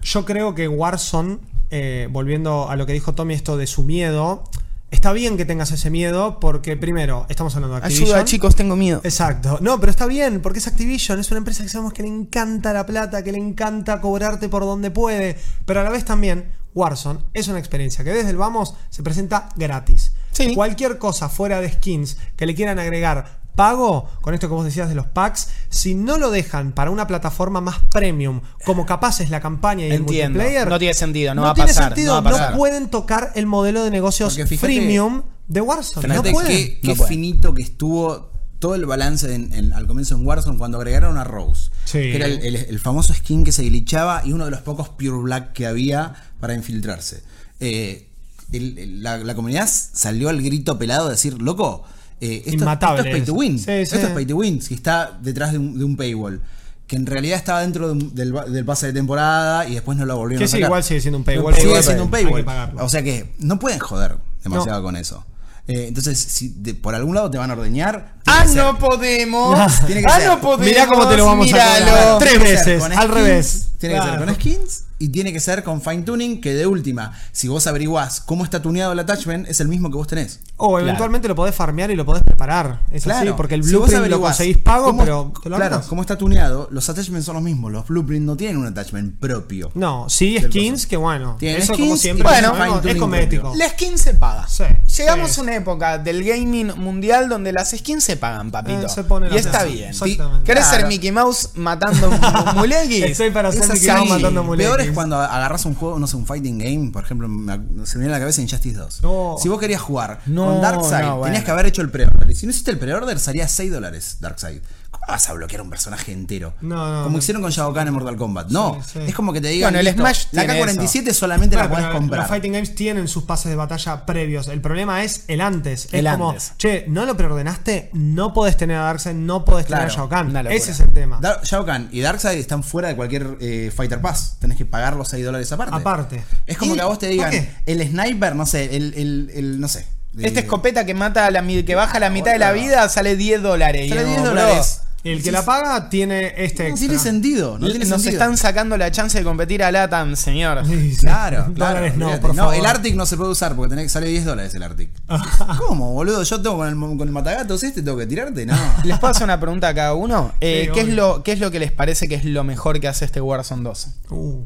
Yo 0.02 0.24
creo 0.24 0.54
que 0.54 0.68
Warzone, 0.68 1.38
eh, 1.70 2.08
volviendo 2.10 2.68
a 2.68 2.76
lo 2.76 2.86
que 2.86 2.92
dijo 2.92 3.14
Tommy, 3.14 3.34
esto 3.34 3.56
de 3.56 3.66
su 3.66 3.82
miedo, 3.84 4.44
está 4.92 5.12
bien 5.12 5.36
que 5.36 5.44
tengas 5.44 5.72
ese 5.72 5.90
miedo 5.90 6.38
porque, 6.38 6.76
primero, 6.76 7.26
estamos 7.28 7.56
hablando 7.56 7.74
de 7.74 7.82
Activision. 7.82 8.08
Ayuda, 8.10 8.24
chicos, 8.24 8.54
tengo 8.54 8.76
miedo. 8.76 9.00
Exacto. 9.02 9.58
No, 9.60 9.80
pero 9.80 9.90
está 9.90 10.06
bien, 10.06 10.40
porque 10.40 10.60
es 10.60 10.68
Activision, 10.68 11.18
es 11.18 11.30
una 11.32 11.38
empresa 11.38 11.64
que 11.64 11.68
sabemos 11.68 11.92
que 11.92 12.02
le 12.02 12.08
encanta 12.08 12.72
la 12.72 12.86
plata, 12.86 13.24
que 13.24 13.32
le 13.32 13.38
encanta 13.38 14.00
cobrarte 14.00 14.48
por 14.48 14.62
donde 14.62 14.92
puede, 14.92 15.36
pero 15.66 15.80
a 15.80 15.82
la 15.82 15.90
vez 15.90 16.04
también 16.04 16.52
Warzone 16.74 17.20
es 17.32 17.48
una 17.48 17.58
experiencia 17.58 18.04
que 18.04 18.12
desde 18.12 18.30
el 18.30 18.36
vamos 18.36 18.74
se 18.90 19.02
presenta 19.02 19.48
gratis. 19.56 20.12
Sí. 20.30 20.54
Cualquier 20.54 20.98
cosa 20.98 21.28
fuera 21.28 21.60
de 21.60 21.70
skins 21.70 22.16
que 22.36 22.46
le 22.46 22.54
quieran 22.54 22.78
agregar 22.78 23.41
pago, 23.54 24.08
con 24.20 24.34
esto 24.34 24.48
que 24.48 24.54
vos 24.54 24.64
decías 24.64 24.88
de 24.88 24.94
los 24.94 25.06
packs, 25.06 25.48
si 25.68 25.94
no 25.94 26.18
lo 26.18 26.30
dejan 26.30 26.72
para 26.72 26.90
una 26.90 27.06
plataforma 27.06 27.60
más 27.60 27.78
premium, 27.90 28.40
como 28.64 28.86
capaz 28.86 29.20
es 29.20 29.30
la 29.30 29.40
campaña 29.40 29.86
y 29.86 29.90
el 29.92 30.02
multiplayer, 30.02 30.68
No 30.68 30.78
tiene 30.78 30.94
sentido, 30.94 31.34
no 31.34 31.42
va 31.42 31.50
a 31.50 31.54
tiene 31.54 31.68
pasar, 31.68 31.84
sentido, 31.94 32.14
no 32.16 32.22
va 32.22 32.30
a 32.30 32.32
pasar. 32.32 32.56
pueden 32.56 32.88
tocar 32.88 33.32
el 33.34 33.46
modelo 33.46 33.84
de 33.84 33.90
negocios 33.90 34.34
fíjate- 34.34 34.58
freemium 34.58 35.22
de 35.48 35.60
Warzone. 35.60 36.08
No 36.14 36.22
pueden. 36.22 36.46
qué, 36.48 36.80
qué 36.80 36.88
No 36.88 36.94
pueden. 36.96 37.08
finito 37.08 37.52
que 37.54 37.62
estuvo 37.62 38.30
todo 38.58 38.74
el 38.76 38.86
balance 38.86 39.34
en- 39.34 39.52
en- 39.52 39.72
al 39.72 39.86
comienzo 39.88 40.14
en 40.14 40.24
Warzone 40.26 40.56
cuando 40.56 40.78
agregaron 40.78 41.18
a 41.18 41.24
Rose. 41.24 41.70
Sí. 41.84 41.98
Que 41.98 42.16
era 42.16 42.26
el, 42.26 42.44
el- 42.44 42.56
el 42.56 42.78
famoso 42.78 43.12
skin 43.12 43.42
que 43.44 43.50
se 43.52 43.64
glitchaba 43.64 44.22
y 44.24 44.32
uno 44.32 44.44
de 44.44 44.52
los 44.52 44.60
pocos 44.60 44.88
Pure 44.88 45.18
Black 45.22 45.52
que 45.52 45.66
había 45.66 46.14
para 46.40 46.54
infiltrarse. 46.54 47.22
Eh, 47.60 48.08
el- 48.52 48.78
el- 48.78 49.02
la, 49.02 49.18
la 49.18 49.34
comunidad 49.34 49.68
salió 49.68 50.28
al 50.28 50.40
grito 50.42 50.78
pelado 50.78 51.06
de 51.06 51.12
decir, 51.12 51.42
loco, 51.42 51.82
eh, 52.22 52.42
esto, 52.46 52.70
es 52.70 53.02
pay 53.04 53.20
to 53.22 53.34
win. 53.34 53.58
Sí, 53.58 53.64
sí. 53.64 53.72
Esto 53.82 53.96
es 53.98 54.08
pay 54.08 54.24
to 54.26 54.36
win. 54.36 54.62
Si 54.62 54.74
está 54.74 55.18
detrás 55.20 55.52
de 55.52 55.58
un, 55.58 55.78
de 55.78 55.84
un 55.84 55.96
paywall. 55.96 56.40
Que 56.86 56.96
en 56.96 57.06
realidad 57.06 57.38
estaba 57.38 57.60
dentro 57.62 57.86
de 57.86 57.92
un- 57.94 58.14
del, 58.14 58.32
del 58.48 58.64
pase 58.64 58.86
de 58.86 58.92
temporada 58.92 59.66
y 59.66 59.74
después 59.74 59.96
no 59.98 60.04
lo 60.04 60.16
volvieron 60.16 60.40
Que 60.40 60.44
a 60.44 60.48
sí, 60.48 60.52
sacar. 60.52 60.68
igual 60.68 60.84
sigue 60.84 61.00
siendo 61.00 61.18
un 61.18 61.24
paywall. 61.24 61.54
Sigue 61.54 61.82
siendo 61.82 62.04
un 62.04 62.10
que 62.10 62.24
paywall. 62.24 62.44
O 62.80 62.88
sea 62.88 63.02
que 63.02 63.32
no 63.38 63.58
pueden 63.58 63.78
joder 63.78 64.16
demasiado 64.42 64.82
con 64.82 64.96
eso. 64.96 65.24
Eh, 65.68 65.86
entonces, 65.88 66.18
si 66.18 66.48
de- 66.48 66.74
por 66.74 66.94
algún 66.94 67.14
lado 67.14 67.30
te 67.30 67.38
van 67.38 67.50
a 67.50 67.54
ordeñar. 67.54 68.14
Ah, 68.26 68.44
que 68.48 68.54
no 68.56 68.78
podemos. 68.78 69.58
Tiene 69.86 70.02
que 70.02 70.06
ah, 70.08 70.18
ser. 70.18 70.28
no 70.28 70.40
podemos. 70.40 70.66
Mirá 70.66 70.86
cómo 70.86 71.08
te 71.08 71.16
lo 71.16 71.26
vamos 71.26 71.46
a 71.48 71.50
cobrar. 71.50 72.18
Tres 72.18 72.32
que 72.32 72.38
veces, 72.38 72.82
al 72.82 73.08
revés. 73.08 73.68
Tiene 73.78 73.94
que 73.96 74.02
ser 74.02 74.18
con 74.18 74.34
skins 74.34 74.84
y 75.04 75.08
tiene 75.08 75.32
que 75.32 75.40
ser 75.40 75.62
con 75.64 75.80
fine 75.82 76.02
tuning. 76.02 76.40
Que 76.40 76.54
de 76.54 76.66
última, 76.66 77.12
si 77.32 77.48
vos 77.48 77.66
averiguás 77.66 78.20
cómo 78.20 78.44
está 78.44 78.62
tuneado 78.62 78.92
el 78.92 78.98
attachment, 78.98 79.48
es 79.48 79.60
el 79.60 79.68
mismo 79.68 79.90
que 79.90 79.96
vos 79.96 80.06
tenés. 80.06 80.40
O 80.56 80.78
eventualmente 80.78 81.26
lo 81.28 81.34
podés 81.34 81.54
farmear 81.54 81.90
y 81.90 81.96
lo 81.96 82.04
podés 82.04 82.22
preparar. 82.22 82.82
Es 82.92 83.06
así, 83.06 83.28
porque 83.36 83.54
el 83.56 83.64
Si 83.64 83.70
vos 83.74 83.80
blueprint 83.88 83.92
lo 83.94 83.98
averiguás 84.16 84.36
conseguís 84.36 84.58
pago, 84.58 84.84
cómo- 84.86 85.02
pero 85.04 85.32
te 85.42 85.48
lo 85.48 85.56
Claro, 85.56 85.74
armás. 85.76 85.88
como 85.88 86.02
está 86.02 86.16
tuneado, 86.16 86.68
los 86.70 86.88
attachments 86.88 87.26
son 87.26 87.34
los 87.34 87.42
mismos. 87.44 87.72
Los 87.72 87.86
blueprints 87.88 88.24
no 88.26 88.36
tienen 88.36 88.56
un 88.58 88.66
attachment 88.66 89.18
propio. 89.18 89.70
No, 89.74 90.08
sí, 90.08 90.38
skins, 90.40 90.86
que 90.86 90.96
bueno. 90.96 91.36
Tienen 91.38 91.62
eso 91.62 91.74
skins 91.74 91.88
como 91.88 91.96
siempre 91.96 92.28
bueno, 92.28 92.48
sabemos, 92.56 92.86
es 92.86 92.96
cosmético. 92.96 93.52
La 93.56 93.68
skin 93.70 93.98
se 93.98 94.14
paga. 94.14 94.46
Sí, 94.48 94.64
Llegamos 94.98 95.30
sí. 95.32 95.40
a 95.40 95.42
una 95.42 95.56
época 95.56 95.98
del 95.98 96.22
gaming 96.24 96.72
mundial 96.76 97.28
donde 97.28 97.52
las 97.52 97.70
skins 97.70 98.04
se 98.04 98.16
pagan, 98.16 98.50
papito. 98.50 98.86
Eh, 98.86 98.88
se 98.88 99.00
y 99.32 99.36
está 99.36 99.64
bien. 99.64 99.90
Exactamente. 99.90 100.44
¿Querés 100.44 100.64
ser 100.66 100.78
Claro. 100.78 100.88
Mickey 100.88 101.12
Mouse 101.12 101.50
matando 101.54 102.10
muleguis? 102.54 103.04
Estoy 103.04 103.30
para 103.30 103.48
así. 103.48 103.58
Mickey 103.72 103.88
Mouse 103.90 104.08
matando 104.08 104.44
mulequis. 104.44 104.91
Es 104.92 104.94
cuando 104.94 105.16
agarras 105.18 105.64
un 105.64 105.74
juego, 105.74 105.98
no 105.98 106.06
sé, 106.06 106.16
un 106.16 106.26
fighting 106.26 106.58
game, 106.58 106.90
por 106.90 107.02
ejemplo, 107.04 107.28
me 107.28 107.54
se 107.86 107.98
me 107.98 108.04
viene 108.04 108.14
a 108.14 108.18
la 108.18 108.20
cabeza 108.20 108.40
Injustice 108.42 108.76
2. 108.78 109.02
No. 109.02 109.36
Si 109.38 109.48
vos 109.48 109.58
querías 109.58 109.80
jugar 109.80 110.20
No, 110.26 110.46
con 110.46 110.60
Darkseid, 110.60 111.02
no, 111.04 111.10
bueno. 111.18 111.24
tenías 111.24 111.44
que 111.44 111.50
haber 111.50 111.66
hecho 111.66 111.82
el 111.82 111.90
pre-order. 111.90 112.30
Y 112.30 112.34
si 112.34 112.46
no 112.46 112.50
hiciste 112.50 112.70
el 112.70 112.78
pre-order, 112.78 113.18
salía 113.18 113.48
6 113.48 113.72
dólares 113.72 114.16
Darkseid. 114.20 114.60
¿Cómo 115.04 115.12
vas 115.16 115.28
a 115.28 115.32
bloquear 115.32 115.60
un 115.62 115.68
personaje 115.70 116.12
entero? 116.12 116.54
No, 116.60 116.76
no, 116.76 117.02
como 117.02 117.14
no. 117.14 117.18
hicieron 117.18 117.42
con 117.42 117.50
Shao 117.50 117.72
Kahn 117.74 117.88
en 117.88 117.94
Mortal 117.94 118.16
Kombat. 118.16 118.50
No, 118.50 118.80
Sí, 118.84 118.90
sí. 118.94 118.98
es 119.08 119.14
como 119.14 119.32
que 119.32 119.40
te 119.40 119.48
digan, 119.48 119.72
Bueno, 119.72 119.88
el 119.88 119.94
Smash 119.94 120.26
la 120.32 120.46
tiene 120.46 120.60
K-47 120.60 121.12
solamente 121.12 121.56
Claro, 121.56 121.68
la 121.68 121.74
podés 121.74 121.86
pero 121.86 121.98
comprar. 121.98 122.20
Los 122.20 122.28
fighting 122.28 122.52
games 122.52 122.74
tienen 122.74 123.08
sus 123.08 123.24
pases 123.24 123.50
de 123.50 123.56
batalla 123.56 124.06
previos. 124.06 124.46
El 124.48 124.60
problema 124.60 125.02
es 125.02 125.24
el 125.28 125.40
antes. 125.40 125.86
Es 125.86 125.94
El 125.94 126.06
como, 126.08 126.30
antes. 126.30 126.52
che, 126.56 126.84
no 126.88 127.04
lo 127.04 127.16
preordenaste, 127.16 127.90
no 127.94 128.32
podés 128.32 128.56
tener 128.56 128.76
a 128.76 128.82
Darkseid, 128.84 129.14
no 129.16 129.44
podés 129.44 129.66
tener 129.66 129.82
a 129.84 129.88
Shao 129.88 130.08
Kahn. 130.08 130.34
Ese 130.48 130.70
es 130.70 130.80
el 130.80 130.92
tema. 130.92 131.20
Shao 131.42 131.66
Kahn 131.66 131.88
y 131.90 132.00
Darkseid 132.00 132.38
están 132.38 132.62
fuera 132.62 132.88
de 132.88 132.96
cualquier 132.96 133.36
eh, 133.40 133.72
Fighter 133.74 134.00
Pass. 134.00 134.36
Tenés 134.38 134.56
que 134.56 134.64
pagar 134.66 134.94
los 134.96 135.08
6 135.08 135.24
dólares 135.24 135.50
aparte. 135.52 135.74
Aparte. 135.74 136.22
Es 136.46 136.56
como 136.56 136.72
¿Y 136.74 136.76
que 136.76 136.82
a 136.82 136.86
vos 136.86 136.98
te 136.98 137.08
digan, 137.08 137.32
el 137.66 137.88
sniper, 137.88 138.36
no 138.36 138.46
sé, 138.46 138.76
el, 138.76 138.94
el, 138.94 139.30
el- 139.34 139.60
no 139.60 139.66
sé. 139.68 139.84
de- 140.12 140.28
Esta 140.28 140.40
escopeta 140.40 140.86
que 140.86 140.94
mata 140.94 141.26
a 141.26 141.30
la 141.30 141.42
que 141.44 141.74
baja 141.74 141.98
la 141.98 142.08
mitad 142.08 142.32
de 142.32 142.38
la 142.38 142.52
vida 142.52 142.88
sale 142.88 143.16
10 143.16 143.42
dólares. 143.42 143.88
Sale 143.88 144.02
Y 144.02 144.04
10 144.04 144.16
como, 144.18 144.28
dólares. 144.28 144.82
El 145.04 145.20
que 145.20 145.32
la 145.32 145.44
paga 145.44 145.88
tiene 145.88 146.32
este 146.36 146.62
No 146.62 146.68
extra. 146.70 146.86
tiene 146.88 147.02
sentido, 147.02 147.58
no 147.58 147.66
tiene 147.66 147.80
Nos 147.86 148.02
sentido. 148.02 148.12
están 148.22 148.36
sacando 148.36 148.76
la 148.76 148.90
chance 148.92 149.18
de 149.18 149.24
competir 149.24 149.62
a 149.64 149.72
Latam, 149.72 150.14
señor. 150.14 150.64
Sí, 150.64 150.92
sí. 150.94 151.00
Claro, 151.00 151.52
claro. 151.56 151.74
Dólares 151.74 151.96
no, 151.96 152.20
por 152.20 152.36
favor. 152.36 152.54
el 152.54 152.64
Arctic 152.64 152.94
no 152.94 153.04
se 153.04 153.16
puede 153.16 153.30
usar 153.30 153.56
porque 153.56 153.70
tenés, 153.74 153.90
sale 153.90 154.06
10 154.06 154.24
dólares 154.24 154.54
el 154.54 154.62
Arctic. 154.62 154.90
¿Cómo, 155.58 155.92
boludo? 155.92 156.22
Yo 156.22 156.40
tengo 156.40 156.56
con 156.58 156.68
el, 156.68 156.76
con 156.78 157.00
el 157.00 157.10
matagatos 157.10 157.62
este, 157.64 157.82
tengo 157.82 157.98
que 157.98 158.06
tirarte, 158.06 158.46
no. 158.46 158.56
¿Les 158.84 158.96
puedo 159.00 159.10
hacer 159.10 159.24
una 159.24 159.40
pregunta 159.40 159.68
a 159.68 159.74
cada 159.74 159.94
uno? 159.94 160.32
Eh, 160.40 160.66
Sí, 160.66 160.70
¿qué, 160.72 160.80
es 160.82 160.88
lo, 160.94 161.22
¿Qué 161.24 161.32
es 161.32 161.40
lo 161.40 161.50
que 161.50 161.58
les 161.58 161.72
parece 161.72 162.06
que 162.08 162.14
es 162.14 162.24
lo 162.24 162.44
mejor 162.44 162.78
que 162.78 162.86
hace 162.86 163.04
este 163.04 163.20
Warzone 163.20 163.64
2? 163.64 163.88
Uh. 164.10 164.44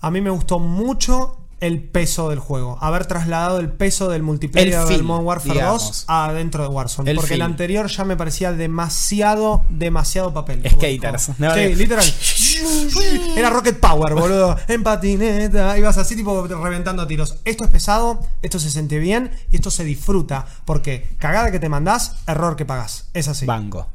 A 0.00 0.10
mí 0.10 0.20
me 0.22 0.30
gustó 0.30 0.58
mucho 0.58 1.36
el 1.62 1.80
peso 1.80 2.28
del 2.28 2.40
juego. 2.40 2.76
Haber 2.80 3.06
trasladado 3.06 3.58
el 3.60 3.70
peso 3.70 4.08
del 4.10 4.22
multiplayer 4.22 4.74
El 4.74 4.78
del 4.80 4.88
feel, 4.88 5.02
Modern 5.04 5.26
Warfare 5.26 5.52
digamos. 5.54 5.82
2 5.86 6.04
a 6.08 6.32
dentro 6.32 6.62
de 6.64 6.68
Warzone. 6.68 7.10
El 7.10 7.16
porque 7.16 7.34
el 7.34 7.42
anterior 7.42 7.86
ya 7.86 8.04
me 8.04 8.16
parecía 8.16 8.52
demasiado, 8.52 9.62
demasiado 9.70 10.34
papel. 10.34 10.60
Skaters. 10.68 11.30
No, 11.38 11.54
sí, 11.54 11.60
de- 11.60 11.76
literal. 11.76 12.04
Era 13.36 13.48
Rocket 13.50 13.78
Power, 13.78 14.14
boludo. 14.14 14.56
En 14.68 14.82
patineta. 14.82 15.78
Ibas 15.78 15.98
así, 15.98 16.16
tipo, 16.16 16.46
reventando 16.46 17.06
tiros. 17.06 17.36
Esto 17.44 17.64
es 17.64 17.70
pesado, 17.70 18.20
esto 18.42 18.58
se 18.58 18.70
siente 18.70 18.98
bien 18.98 19.30
y 19.50 19.56
esto 19.56 19.70
se 19.70 19.84
disfruta. 19.84 20.44
Porque 20.64 21.14
cagada 21.18 21.50
que 21.52 21.58
te 21.60 21.68
mandás, 21.68 22.16
error 22.26 22.56
que 22.56 22.64
pagás. 22.64 23.06
Es 23.14 23.28
así. 23.28 23.46
Banco. 23.46 23.86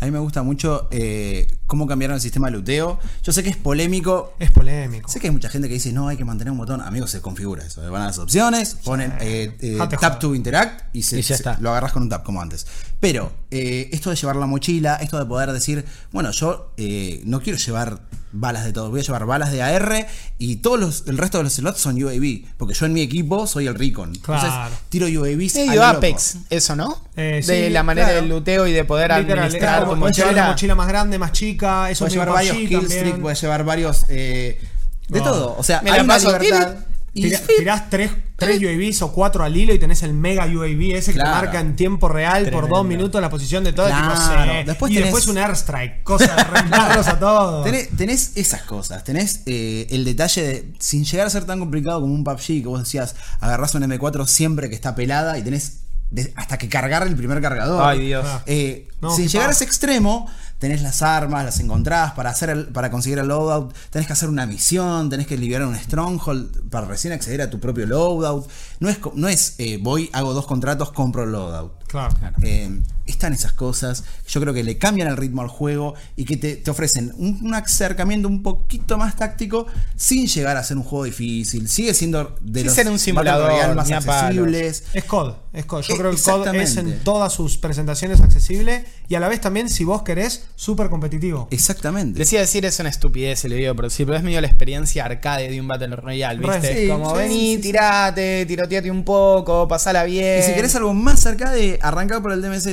A 0.00 0.04
mí 0.06 0.10
me 0.10 0.18
gusta 0.18 0.42
mucho 0.42 0.88
eh, 0.90 1.46
cómo 1.66 1.86
cambiaron 1.86 2.16
el 2.16 2.20
sistema 2.20 2.48
de 2.48 2.52
luteo. 2.52 2.98
Yo 3.22 3.32
sé 3.32 3.42
que 3.42 3.48
es 3.50 3.56
polémico. 3.56 4.34
Es 4.38 4.50
polémico. 4.50 5.08
Sé 5.08 5.20
que 5.20 5.28
hay 5.28 5.32
mucha 5.32 5.48
gente 5.48 5.68
que 5.68 5.74
dice, 5.74 5.92
no, 5.92 6.08
hay 6.08 6.16
que 6.16 6.24
mantener 6.24 6.50
un 6.52 6.58
botón. 6.58 6.80
Amigos, 6.82 7.10
se 7.10 7.20
configura 7.20 7.64
eso. 7.64 7.80
Van 7.90 8.02
a 8.02 8.06
las 8.06 8.18
opciones, 8.18 8.74
ponen 8.84 9.14
eh, 9.20 9.56
eh, 9.60 9.78
tap 10.00 10.18
to 10.18 10.34
interact 10.34 10.94
y, 10.94 11.02
se, 11.02 11.18
Y 11.18 11.22
ya 11.22 11.28
se- 11.28 11.34
está. 11.34 11.58
lo 11.60 11.70
agarras 11.70 11.92
con 11.92 12.02
un 12.02 12.08
tap 12.08 12.22
como 12.24 12.42
antes. 12.42 12.66
Pero 13.00 13.32
eh, 13.50 13.88
esto 13.92 14.10
de 14.10 14.16
llevar 14.16 14.36
la 14.36 14.46
mochila, 14.46 14.96
esto 14.96 15.18
de 15.18 15.24
poder 15.26 15.52
decir, 15.52 15.84
bueno, 16.12 16.30
yo 16.32 16.72
eh, 16.76 17.22
no 17.24 17.40
quiero 17.40 17.58
llevar 17.58 18.00
balas 18.34 18.64
de 18.64 18.72
todo. 18.72 18.90
Voy 18.90 19.00
a 19.00 19.02
llevar 19.02 19.24
balas 19.26 19.50
de 19.52 19.62
AR 19.62 20.06
y 20.38 20.56
todos 20.56 20.78
los, 20.78 21.04
el 21.06 21.16
resto 21.16 21.38
de 21.38 21.44
los 21.44 21.52
slots 21.54 21.80
son 21.80 22.02
UAV. 22.02 22.42
Porque 22.58 22.74
yo 22.74 22.86
en 22.86 22.92
mi 22.92 23.00
equipo 23.00 23.46
soy 23.46 23.66
el 23.66 23.74
Recon. 23.74 24.12
Entonces, 24.14 24.50
tiro 24.88 25.06
UAVs. 25.06 25.54
a 25.56 25.58
Medio 25.60 25.72
loco. 25.74 25.84
Apex, 25.98 26.36
eso, 26.50 26.76
¿no? 26.76 27.00
Eh, 27.16 27.42
de 27.46 27.66
sí, 27.66 27.70
la 27.70 27.82
manera 27.82 28.08
claro. 28.08 28.20
del 28.22 28.30
luteo 28.30 28.66
y 28.66 28.72
de 28.72 28.84
poder 28.84 29.10
Literal, 29.16 29.38
administrar 29.44 29.74
es 29.74 29.80
tu 29.84 29.88
como- 29.90 30.00
puedes 30.02 30.16
llevar 30.16 30.30
mochila. 30.32 30.42
una 30.44 30.50
mochila 30.52 30.74
más 30.74 30.88
grande, 30.88 31.18
más 31.18 31.32
chica, 31.32 31.90
eso 31.90 32.00
Puedes 32.00 32.12
llevar 32.12 32.28
varios 32.30 32.56
killstreak, 32.56 33.20
puedes 33.20 33.40
llevar 33.40 33.64
varios. 33.64 34.04
eh, 34.08 34.60
de 35.08 35.20
todo. 35.20 35.54
O 35.58 35.62
sea, 35.62 35.80
Me 35.82 35.90
hay 35.90 35.98
la 35.98 36.04
una 36.04 36.14
paso, 36.14 36.38
libertad. 36.38 36.76
Y 37.16 37.22
Tira- 37.22 37.40
tirás 37.58 37.90
tres, 37.90 38.10
tres 38.36 38.60
UAVs 38.60 39.02
o 39.02 39.12
cuatro 39.12 39.44
al 39.44 39.56
hilo 39.56 39.72
y 39.72 39.78
tenés 39.78 40.02
el 40.02 40.12
mega 40.14 40.46
UAV 40.46 40.96
ese 40.96 41.12
que 41.12 41.18
te 41.18 41.24
Claro. 41.24 41.44
marca 41.46 41.60
en 41.60 41.76
tiempo 41.76 42.08
real 42.08 42.50
por 42.50 42.68
dos 42.68 42.84
minutos 42.84 43.20
la 43.20 43.30
posición 43.30 43.62
de 43.62 43.72
todo. 43.72 43.88
y 43.88 43.92
tipo, 43.92 44.02
Claro. 44.04 44.52
sí. 44.52 44.66
Después 44.66 44.92
y 44.92 44.96
tenés- 44.96 45.02
después 45.04 45.26
un 45.28 45.38
airstrike, 45.38 46.02
cosa 46.02 46.34
de 46.34 46.42
a 47.08 47.18
todos. 47.20 47.64
Tenés, 47.64 47.88
tenés 47.96 48.32
esas 48.34 48.62
cosas, 48.62 49.04
tenés 49.04 49.42
eh, 49.46 49.86
el 49.90 50.04
detalle 50.04 50.42
de, 50.42 50.72
sin 50.80 51.04
llegar 51.04 51.28
a 51.28 51.30
ser 51.30 51.44
tan 51.44 51.60
complicado 51.60 52.00
como 52.00 52.12
un 52.12 52.24
PUBG, 52.24 52.62
que 52.62 52.66
vos 52.66 52.80
decías, 52.82 53.14
agarrás 53.40 53.74
un 53.76 53.84
M4 53.84 54.26
siempre 54.26 54.68
que 54.68 54.74
está 54.74 54.96
pelada 54.96 55.38
y 55.38 55.42
tenés 55.42 55.82
de- 56.10 56.32
hasta 56.36 56.58
que 56.58 56.68
cargar 56.68 57.06
el 57.06 57.14
primer 57.14 57.40
cargador. 57.40 57.80
Ay, 57.84 58.06
Dios. 58.06 58.24
Ah. 58.28 58.42
Eh, 58.46 58.88
No, 59.00 59.14
sin 59.14 59.28
llegar 59.28 59.48
a 59.50 59.52
ese 59.52 59.64
extremo, 59.64 60.28
tenés 60.58 60.82
las 60.82 61.02
armas, 61.02 61.44
las 61.44 61.60
encontrás, 61.60 62.12
para, 62.12 62.30
hacer 62.30 62.50
el- 62.50 62.66
para 62.68 62.90
conseguir 62.90 63.18
el 63.18 63.28
loadout, 63.28 63.74
tenés 63.90 64.06
que 64.06 64.12
hacer 64.14 64.28
una 64.28 64.46
misión, 64.46 65.10
tenés 65.10 65.26
que 65.26 65.36
liberar 65.36 65.66
un 65.66 65.76
stronghold 65.76 66.70
para 66.70 66.86
recién 66.86 67.12
acceder 67.12 67.42
a 67.42 67.50
tu 67.50 67.60
propio 67.60 67.86
loadout. 67.86 68.48
No 68.80 68.88
es, 68.88 68.98
co- 68.98 69.12
no 69.14 69.28
es 69.28 69.54
eh, 69.58 69.78
voy, 69.82 70.10
hago 70.12 70.32
dos 70.32 70.46
contratos, 70.46 70.92
compro 70.92 71.24
el 71.24 71.32
loadout. 71.32 71.72
Claro. 71.86 72.14
Eh, 72.42 72.80
están 73.06 73.32
esas 73.32 73.52
cosas. 73.52 74.04
Yo 74.28 74.40
creo 74.40 74.54
que 74.54 74.62
le 74.64 74.78
cambian 74.78 75.08
el 75.08 75.16
ritmo 75.16 75.42
al 75.42 75.48
juego 75.48 75.94
y 76.16 76.24
que 76.24 76.36
te, 76.36 76.56
te 76.56 76.70
ofrecen 76.70 77.12
un, 77.16 77.38
un 77.42 77.54
acercamiento 77.54 78.28
un 78.28 78.42
poquito 78.42 78.96
más 78.98 79.16
táctico 79.16 79.66
sin 79.96 80.26
llegar 80.26 80.56
a 80.56 80.62
ser 80.64 80.76
un 80.76 80.82
juego 80.84 81.04
difícil. 81.04 81.68
Sigue 81.68 81.94
siendo 81.94 82.36
de 82.40 82.60
Sí, 82.60 82.66
los 82.66 82.74
ser 82.74 82.88
un 82.88 82.98
simulador, 82.98 83.74
más 83.74 83.90
accesibles. 83.90 84.84
Es 84.94 85.04
COD, 85.04 85.34
es 85.52 85.64
COD. 85.66 85.82
Yo 85.82 85.96
creo 85.96 86.10
que 86.10 86.16
COD 86.20 86.54
es 86.56 86.76
en 86.76 86.98
todas 87.00 87.32
sus 87.32 87.58
presentaciones 87.58 88.20
accesible 88.20 88.84
y 89.08 89.14
a 89.14 89.20
la 89.20 89.28
vez 89.28 89.40
también, 89.40 89.68
si 89.68 89.84
vos 89.84 90.02
querés, 90.02 90.46
súper 90.56 90.88
competitivo. 90.88 91.48
Exactamente. 91.50 92.18
Les 92.18 92.32
iba 92.32 92.40
a 92.40 92.42
decir 92.42 92.64
es 92.64 92.78
una 92.80 92.88
estupidez, 92.88 93.44
le 93.44 93.56
digo, 93.56 93.74
pero 93.76 93.90
sí, 93.90 94.04
pero 94.04 94.16
es 94.16 94.22
medio 94.22 94.40
la 94.40 94.46
experiencia 94.46 95.04
arcade 95.04 95.50
de 95.50 95.60
un 95.60 95.68
Battle 95.68 95.96
Royale, 95.96 96.40
¿viste? 96.40 96.82
sí, 96.82 96.88
Como 96.88 97.10
sí, 97.10 97.16
vení, 97.16 97.34
sí, 97.34 97.56
sí. 97.56 97.62
tirate, 97.62 98.46
tiroteate 98.46 98.90
un 98.90 99.04
poco, 99.04 99.68
pasala 99.68 100.04
bien. 100.04 100.40
Y 100.40 100.42
si 100.42 100.54
querés 100.54 100.74
algo 100.76 100.94
más 100.94 101.26
arcade, 101.26 101.78
arrancar 101.82 102.22
por 102.22 102.32
el 102.32 102.40
DMZ. 102.40 102.64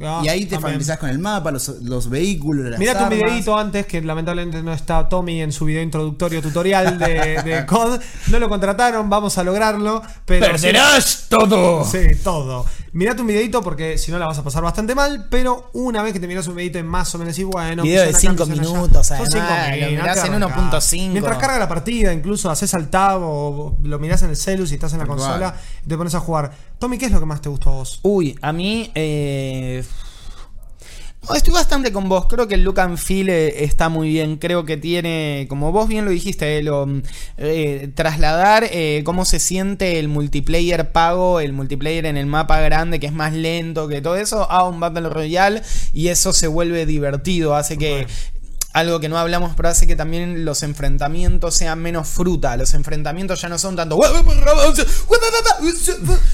Ah, 0.00 0.20
y 0.24 0.28
ahí 0.28 0.40
te 0.40 0.56
también. 0.56 0.60
familiarizás 0.62 0.98
con 0.98 1.08
el 1.08 1.18
mapa, 1.18 1.50
los, 1.50 1.68
los 1.82 2.10
vehículos, 2.10 2.66
las 2.66 2.78
Mirate 2.78 2.98
un 2.98 3.04
armas. 3.04 3.18
videito 3.24 3.56
antes 3.58 3.86
que 3.86 4.02
lamentablemente 4.02 4.62
no 4.62 4.72
está 4.72 5.08
Tommy 5.08 5.40
en 5.40 5.52
su 5.52 5.64
video 5.64 5.82
introductorio 5.82 6.42
tutorial 6.42 6.98
de, 6.98 7.40
de 7.42 7.66
COD. 7.68 8.00
No 8.28 8.38
lo 8.38 8.48
contrataron, 8.48 9.08
vamos 9.08 9.38
a 9.38 9.44
lograrlo. 9.44 10.02
Pero 10.24 10.46
¡Perderás 10.46 11.26
todo! 11.30 11.84
Sí, 11.84 11.98
todo. 12.22 12.66
Mirate 12.96 13.20
un 13.20 13.26
videito 13.26 13.62
porque 13.62 13.98
si 13.98 14.10
no 14.10 14.18
la 14.18 14.24
vas 14.24 14.38
a 14.38 14.42
pasar 14.42 14.62
bastante 14.62 14.94
mal, 14.94 15.26
pero 15.30 15.68
una 15.74 16.02
vez 16.02 16.14
que 16.14 16.18
te 16.18 16.26
miras 16.26 16.48
un 16.48 16.56
videito 16.56 16.78
en 16.78 16.86
más 16.86 17.14
o 17.14 17.18
menos 17.18 17.38
y 17.38 17.44
bueno, 17.44 17.82
Video 17.82 18.00
de 18.00 18.06
misión 18.06 18.34
acá, 18.34 18.44
cinco 18.46 18.46
misión 18.46 18.66
allá. 18.68 18.80
minutos, 18.80 19.06
Son 19.06 19.16
además, 19.16 19.32
cinco 19.32 19.46
lo 19.46 19.76
minutos, 19.76 19.90
mirás 19.90 20.24
en 20.24 20.34
arrancás. 20.34 20.92
1.5. 20.94 21.08
Mientras 21.10 21.38
carga 21.38 21.58
la 21.58 21.68
partida, 21.68 22.14
incluso 22.14 22.48
haces 22.48 22.72
al 22.72 22.88
tab 22.88 23.20
o 23.22 23.76
lo 23.82 23.98
mirás 23.98 24.22
en 24.22 24.30
el 24.30 24.36
celu 24.36 24.66
si 24.66 24.76
estás 24.76 24.94
en 24.94 25.00
la 25.00 25.04
Tal 25.04 25.14
consola 25.14 25.56
te 25.86 25.94
pones 25.94 26.14
a 26.14 26.20
jugar. 26.20 26.50
Tommy, 26.78 26.96
¿qué 26.96 27.04
es 27.04 27.12
lo 27.12 27.20
que 27.20 27.26
más 27.26 27.42
te 27.42 27.50
gustó 27.50 27.68
a 27.68 27.72
vos? 27.74 28.00
Uy, 28.02 28.38
a 28.40 28.50
mí. 28.54 28.90
Eh... 28.94 29.84
no, 31.28 31.34
Estoy 31.34 31.52
bastante 31.54 31.92
con 31.92 32.08
vos. 32.08 32.26
Creo 32.26 32.48
que 32.48 32.54
el 32.54 32.62
look 32.62 32.80
and 32.80 32.98
feel 32.98 33.28
eh, 33.28 33.64
está 33.64 33.88
muy 33.88 34.08
bien. 34.08 34.36
Creo 34.36 34.64
que 34.64 34.76
tiene, 34.76 35.46
como 35.48 35.72
vos 35.72 35.88
bien 35.88 36.04
lo 36.04 36.10
dijiste, 36.10 36.58
eh, 36.58 36.62
lo, 36.62 36.86
mm, 36.86 37.02
eh, 37.38 37.90
trasladar 37.94 38.70
cómo 39.04 39.24
se 39.24 39.38
siente 39.38 39.98
el 39.98 40.08
multiplayer 40.08 40.92
pago, 40.92 41.40
el 41.40 41.52
multiplayer 41.52 42.06
en 42.06 42.16
el 42.16 42.26
mapa 42.26 42.60
grande, 42.60 43.00
que 43.00 43.06
es 43.06 43.12
más 43.12 43.32
lento 43.32 43.88
que 43.88 44.00
todo 44.00 44.16
eso, 44.16 44.50
a 44.50 44.68
un 44.68 44.80
Battle 44.80 45.08
Royale. 45.08 45.62
Y 45.92 46.08
eso 46.08 46.32
se 46.32 46.46
vuelve 46.46 46.86
divertido. 46.86 47.54
Hace 47.54 47.76
que. 47.76 48.06
Algo 48.76 49.00
que 49.00 49.08
no 49.08 49.16
hablamos, 49.18 49.54
pero 49.56 49.70
hace 49.70 49.86
que 49.86 49.96
también 49.96 50.44
los 50.44 50.62
enfrentamientos 50.62 51.54
sean 51.54 51.78
menos 51.80 52.06
fruta. 52.08 52.58
Los 52.58 52.74
enfrentamientos 52.74 53.40
ya 53.40 53.48
no 53.48 53.56
son 53.58 53.74
tanto. 53.74 53.98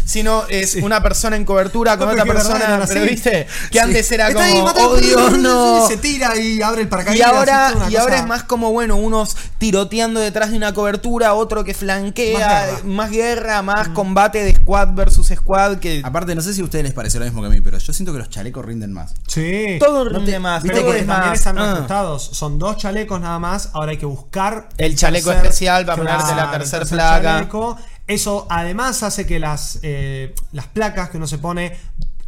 Sino 0.04 0.44
es 0.48 0.74
una 0.76 1.02
persona 1.02 1.36
en 1.36 1.44
cobertura 1.44 1.96
con 1.96 2.06
No, 2.06 2.12
otra 2.12 2.24
verdad 2.24 2.42
persona. 2.42 2.64
eran 2.76 2.88
Pero 2.88 3.04
viste, 3.04 3.46
que 3.70 3.78
Sí. 3.78 3.78
antes 3.78 4.10
era 4.12 4.28
Está 4.28 4.48
como. 4.50 4.68
ahí, 4.96 5.04
Dios, 5.04 5.38
no. 5.38 5.86
Se 5.88 5.96
tira 5.96 6.36
y 6.36 6.60
abre 6.62 6.82
el 6.82 6.86
Y 6.88 6.90
paracaídas. 6.90 7.28
ahora, 7.32 7.68
es 7.70 7.76
una 7.76 7.90
y 7.90 7.96
ahora 7.96 8.16
es 8.18 8.26
más 8.26 8.42
como, 8.42 8.72
bueno, 8.72 8.96
unos 8.96 9.36
tiroteando 9.58 10.20
detrás 10.20 10.50
de 10.50 10.56
una 10.56 10.74
cobertura, 10.74 11.34
otro 11.34 11.64
que 11.64 11.74
flanquea, 11.74 12.80
Más 12.82 12.84
más 12.84 13.10
guerra. 13.10 13.62
más, 13.62 13.88
combate 13.90 14.44
de 14.44 14.54
squad 14.56 14.88
versus 14.94 15.28
squad, 15.28 15.78
que 15.78 16.02
Aparte, 16.04 16.34
no 16.34 16.40
sé 16.42 16.54
si 16.54 16.60
a 16.60 16.64
ustedes 16.64 16.84
les 16.84 16.92
pareció 16.92 17.20
lo 17.20 17.26
mismo 17.26 17.40
que 17.40 17.46
a 17.46 17.50
mí, 17.50 17.60
pero 17.60 17.78
yo 17.78 17.92
siento 17.92 18.12
que 18.12 18.18
los 18.18 18.28
chalecos 18.30 18.64
rinden 18.64 18.92
más. 18.92 19.14
Sí. 19.28 19.76
todo 19.78 20.04
no 20.04 20.10
rinde 20.18 20.32
te- 20.32 20.38
más, 20.40 20.62
Viste 20.62 20.80
todo 20.80 20.90
que 20.92 20.98
es 20.98 21.06
también 21.06 21.28
más. 21.30 21.38
están 21.38 21.58
ah. 21.58 21.86
Son 22.32 22.58
dos 22.58 22.76
chalecos 22.76 23.20
nada 23.20 23.38
más. 23.38 23.70
Ahora 23.72 23.92
hay 23.92 23.98
que 23.98 24.06
buscar 24.06 24.68
El 24.78 24.96
chaleco 24.96 25.30
tercer- 25.30 25.36
especial 25.36 25.86
para 25.86 25.96
ponerte 26.02 26.34
la 26.34 26.44
el 26.44 26.50
tercer 26.50 26.78
tercer 26.80 26.96
placa. 26.98 27.22
chaleco. 27.22 27.76
Eso 28.06 28.46
además 28.50 29.02
hace 29.02 29.26
que 29.26 29.38
las, 29.38 29.78
eh, 29.82 30.34
las 30.52 30.66
placas 30.66 31.10
que 31.10 31.16
uno 31.18 31.26
se 31.26 31.38
pone 31.38 31.76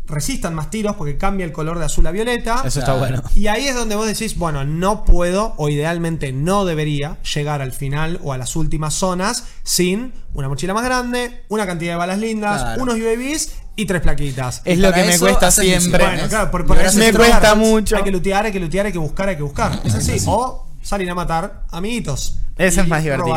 resistan 0.07 0.55
más 0.55 0.69
tiros 0.69 0.97
porque 0.97 1.17
cambia 1.17 1.47
el 1.47 1.53
color 1.53 1.79
de 1.79 1.87
azul 1.87 2.07
a 2.07 2.11
violeta. 2.11 2.57
Eso 2.65 2.81
está 2.81 2.93
Claro. 2.95 2.99
bueno. 2.99 3.23
Y 3.35 3.47
ahí 3.47 3.67
es 3.67 3.75
donde 3.75 3.97
vos 3.97 4.07
decís, 4.07 4.37
bueno, 4.37 4.63
no 4.65 5.05
puedo 5.05 5.55
o 5.57 5.71
idealmente 5.71 6.31
no 6.33 6.67
debería 6.67 7.17
llegar 7.23 7.63
al 7.63 7.73
final 7.73 8.21
o 8.23 8.33
a 8.35 8.39
las 8.39 8.55
últimas 8.55 8.93
zonas 8.93 9.45
sin 9.63 10.13
una 10.35 10.49
mochila 10.51 10.75
más 10.75 10.85
grande, 10.85 11.43
una 11.49 11.67
cantidad 11.67 11.93
de 11.95 11.97
balas 11.99 12.19
lindas, 12.19 12.61
Claro. 12.63 12.83
unos 12.83 12.97
UAVs 12.97 13.53
y 13.77 13.87
tres 13.87 14.03
plaquitas. 14.03 14.63
Es 14.65 14.79
lo 14.79 14.93
que 14.93 15.05
me 15.05 15.19
cuesta 15.19 15.51
siempre. 15.51 15.81
misiones. 15.99 16.09
Bueno, 16.15 16.29
claro, 16.29 16.51
por, 16.51 16.67
por 16.67 16.77
Liberás 16.77 16.93
eso 16.95 16.99
me 17.01 17.07
hay 17.07 17.13
que 17.13 17.19
cuesta 17.19 17.55
mucho. 17.55 17.97
Hay 17.97 18.03
que 18.05 18.13
lootear, 18.13 18.47
hay 18.47 18.53
que 18.53 18.61
lootear, 18.61 18.87
hay 18.87 18.93
que 18.93 18.99
buscar, 18.99 19.29
hay 19.29 19.37
que 19.37 19.43
buscar. 19.43 19.81
Es 19.85 19.95
así. 19.95 20.17
O 20.27 20.67
salir 20.83 21.11
a 21.11 21.15
matar 21.15 21.65
amiguitos. 21.71 22.39
Ese 22.57 22.83
es 22.83 22.89
más 22.89 23.03
divertido. 23.03 23.35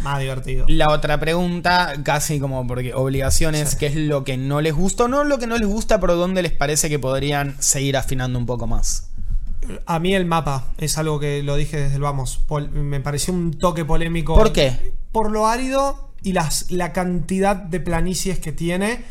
Más 0.00 0.20
divertido. 0.20 0.66
La 0.68 0.90
otra 0.90 1.18
pregunta, 1.18 1.94
casi 2.02 2.38
como 2.38 2.66
porque 2.66 2.92
obligaciones, 2.92 3.76
¿qué 3.76 3.86
es 3.86 3.94
lo 3.96 4.24
que 4.24 4.36
no 4.36 4.60
les 4.60 4.74
gusta? 4.74 5.08
No 5.08 5.24
lo 5.24 5.38
que 5.38 5.46
no 5.46 5.56
les 5.56 5.66
gusta, 5.66 5.98
pero 6.00 6.16
dónde 6.16 6.42
les 6.42 6.52
parece 6.52 6.90
que 6.90 6.98
podrían 6.98 7.56
seguir 7.60 7.96
afinando 7.96 8.38
un 8.38 8.44
poco 8.44 8.66
más. 8.66 9.08
A 9.86 9.98
mí 9.98 10.14
el 10.14 10.26
mapa 10.26 10.66
es 10.76 10.98
algo 10.98 11.18
que 11.18 11.42
lo 11.42 11.56
dije 11.56 11.78
desde 11.78 11.94
el 11.96 12.02
vamos. 12.02 12.40
Pol- 12.46 12.70
me 12.70 13.00
pareció 13.00 13.32
un 13.32 13.58
toque 13.58 13.84
polémico. 13.86 14.34
¿Por 14.34 14.52
qué? 14.52 14.92
Por 15.12 15.30
lo 15.30 15.46
árido 15.46 16.10
y 16.22 16.32
las, 16.32 16.70
la 16.70 16.92
cantidad 16.92 17.56
de 17.56 17.80
planicies 17.80 18.38
que 18.38 18.52
tiene. 18.52 19.02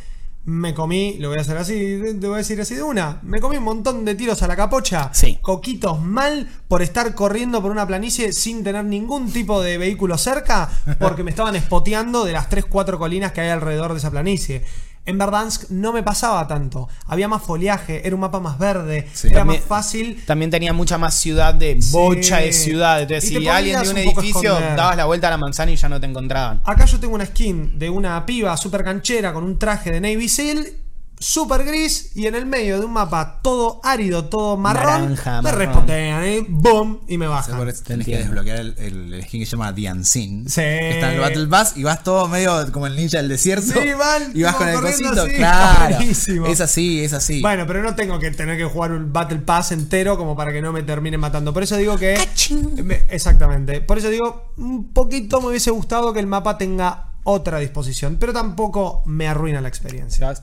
Me 0.47 0.73
comí, 0.73 1.17
lo 1.19 1.27
voy 1.27 1.39
a 1.39 1.41
hacer 1.41 1.57
así, 1.57 1.99
te 2.21 2.25
voy 2.25 2.35
a 2.35 2.37
decir 2.37 2.61
así 2.61 2.73
de 2.73 2.81
una. 2.81 3.19
Me 3.21 3.41
comí 3.41 3.57
un 3.57 3.65
montón 3.65 4.05
de 4.05 4.15
tiros 4.15 4.41
a 4.43 4.47
la 4.47 4.55
capocha. 4.55 5.11
Sí. 5.13 5.39
Coquitos 5.41 6.01
mal 6.01 6.47
por 6.69 6.81
estar 6.81 7.13
corriendo 7.15 7.61
por 7.61 7.69
una 7.69 7.85
planicie 7.85 8.31
sin 8.31 8.63
tener 8.63 8.85
ningún 8.85 9.29
tipo 9.33 9.61
de 9.61 9.77
vehículo 9.77 10.17
cerca. 10.17 10.69
Porque 10.99 11.25
me 11.25 11.31
estaban 11.31 11.57
espoteando 11.57 12.23
de 12.23 12.31
las 12.31 12.49
3-4 12.49 12.97
colinas 12.97 13.33
que 13.33 13.41
hay 13.41 13.49
alrededor 13.49 13.91
de 13.91 13.97
esa 13.97 14.09
planicie. 14.09 14.63
En 15.07 15.17
Verdansk 15.17 15.69
no 15.71 15.93
me 15.93 16.03
pasaba 16.03 16.45
tanto. 16.47 16.89
Había 17.07 17.27
más 17.29 17.41
foliaje, 17.41 18.05
era 18.05 18.13
un 18.13 18.19
mapa 18.21 18.39
más 18.41 18.59
verde, 18.59 19.07
Sí. 19.13 19.27
era 19.29 19.39
También- 19.39 19.61
más 19.61 19.67
fácil. 19.67 20.21
También 20.25 20.51
tenía 20.51 20.73
mucha 20.73 20.97
más 20.97 21.15
ciudad 21.15 21.53
de 21.53 21.81
Sí. 21.81 21.91
bocha 21.93 22.37
de 22.37 22.51
ciudad. 22.51 23.01
Entonces, 23.01 23.29
si 23.29 23.47
alguien 23.47 23.81
de 23.81 23.89
un 23.89 23.97
edificio 23.97 24.51
esconder. 24.53 24.75
dabas 24.75 24.97
la 24.97 25.05
vuelta 25.05 25.27
a 25.27 25.31
la 25.31 25.37
manzana 25.37 25.71
y 25.71 25.77
ya 25.77 25.87
no 25.89 25.99
te 25.99 26.05
encontraban. 26.07 26.61
Acá 26.65 26.85
yo 26.85 26.99
tengo 26.99 27.15
una 27.15 27.25
skin 27.25 27.79
de 27.79 27.89
una 27.89 28.25
piba 28.25 28.55
super 28.57 28.83
canchera 28.83 29.31
con 29.33 29.43
un 29.45 29.57
traje 29.57 29.91
de 29.91 30.01
Navy 30.01 30.27
SEAL, 30.27 30.67
super 31.19 31.63
gris, 31.63 32.11
y 32.15 32.27
en 32.27 32.35
el 32.35 32.45
medio 32.45 32.79
de 32.79 32.85
un 32.85 32.93
mapa 32.93 33.39
todo 33.41 33.79
árido, 33.83 34.25
todo 34.25 34.55
marrón, 34.55 35.01
Naranja, 35.15 35.37
me 35.37 35.51
marrón. 35.51 35.59
respotean, 35.59 36.23
¿eh? 36.23 36.45
¡Boom! 36.47 36.99
Y 37.07 37.17
me 37.17 37.25
Por 37.25 37.35
bajan. 37.35 37.67
eso 37.67 37.83
tenés 37.83 37.83
que 37.83 37.93
Entiendo. 37.93 38.23
desbloquear 38.25 38.57
el, 38.59 38.75
el- 38.77 39.13
el 39.15 39.23
skin 39.23 39.39
que 39.41 39.45
se 39.45 39.51
llama 39.57 39.73
Unseen. 39.93 40.47
Sí. 40.49 40.61
Está 40.61 41.07
en 41.09 41.15
el 41.15 41.19
Battle 41.19 41.47
Pass 41.47 41.73
y 41.75 41.83
vas 41.83 42.03
todo 42.03 42.27
medio 42.27 42.71
como 42.71 42.85
el 42.87 42.95
ninja 42.95 43.17
del 43.17 43.29
desierto. 43.29 43.65
Sí, 43.81 43.93
van 43.97 44.31
y 44.35 44.43
vas 44.43 44.55
con 44.55 44.67
el 44.69 44.79
cosito. 44.79 45.21
así. 45.23 45.33
Claro. 45.35 45.95
Buenísimo. 45.97 46.45
Es 46.47 46.61
así, 46.61 47.03
es 47.03 47.13
así. 47.13 47.41
Bueno, 47.41 47.65
pero 47.65 47.81
no 47.81 47.95
tengo 47.95 48.19
que 48.19 48.29
tener 48.31 48.57
que 48.57 48.65
jugar 48.65 48.91
un 48.91 49.11
Battle 49.11 49.39
Pass 49.39 49.71
entero 49.71 50.17
como 50.17 50.35
para 50.35 50.51
que 50.53 50.61
no 50.61 50.71
me 50.71 50.83
termine 50.83 51.17
matando. 51.17 51.53
Por 51.53 51.63
eso 51.63 51.77
digo 51.77 51.97
que. 51.97 52.15
Me- 52.83 53.05
exactamente. 53.09 53.81
Por 53.81 53.97
eso 53.97 54.09
digo, 54.09 54.51
un 54.57 54.93
poquito 54.93 55.41
me 55.41 55.47
hubiese 55.47 55.71
gustado 55.71 56.13
que 56.13 56.19
el 56.19 56.27
mapa 56.27 56.57
tenga 56.57 57.05
otra 57.23 57.59
disposición. 57.59 58.17
Pero 58.19 58.31
tampoco 58.33 59.01
me 59.05 59.27
arruina 59.27 59.59
la 59.61 59.67
experiencia. 59.67 60.33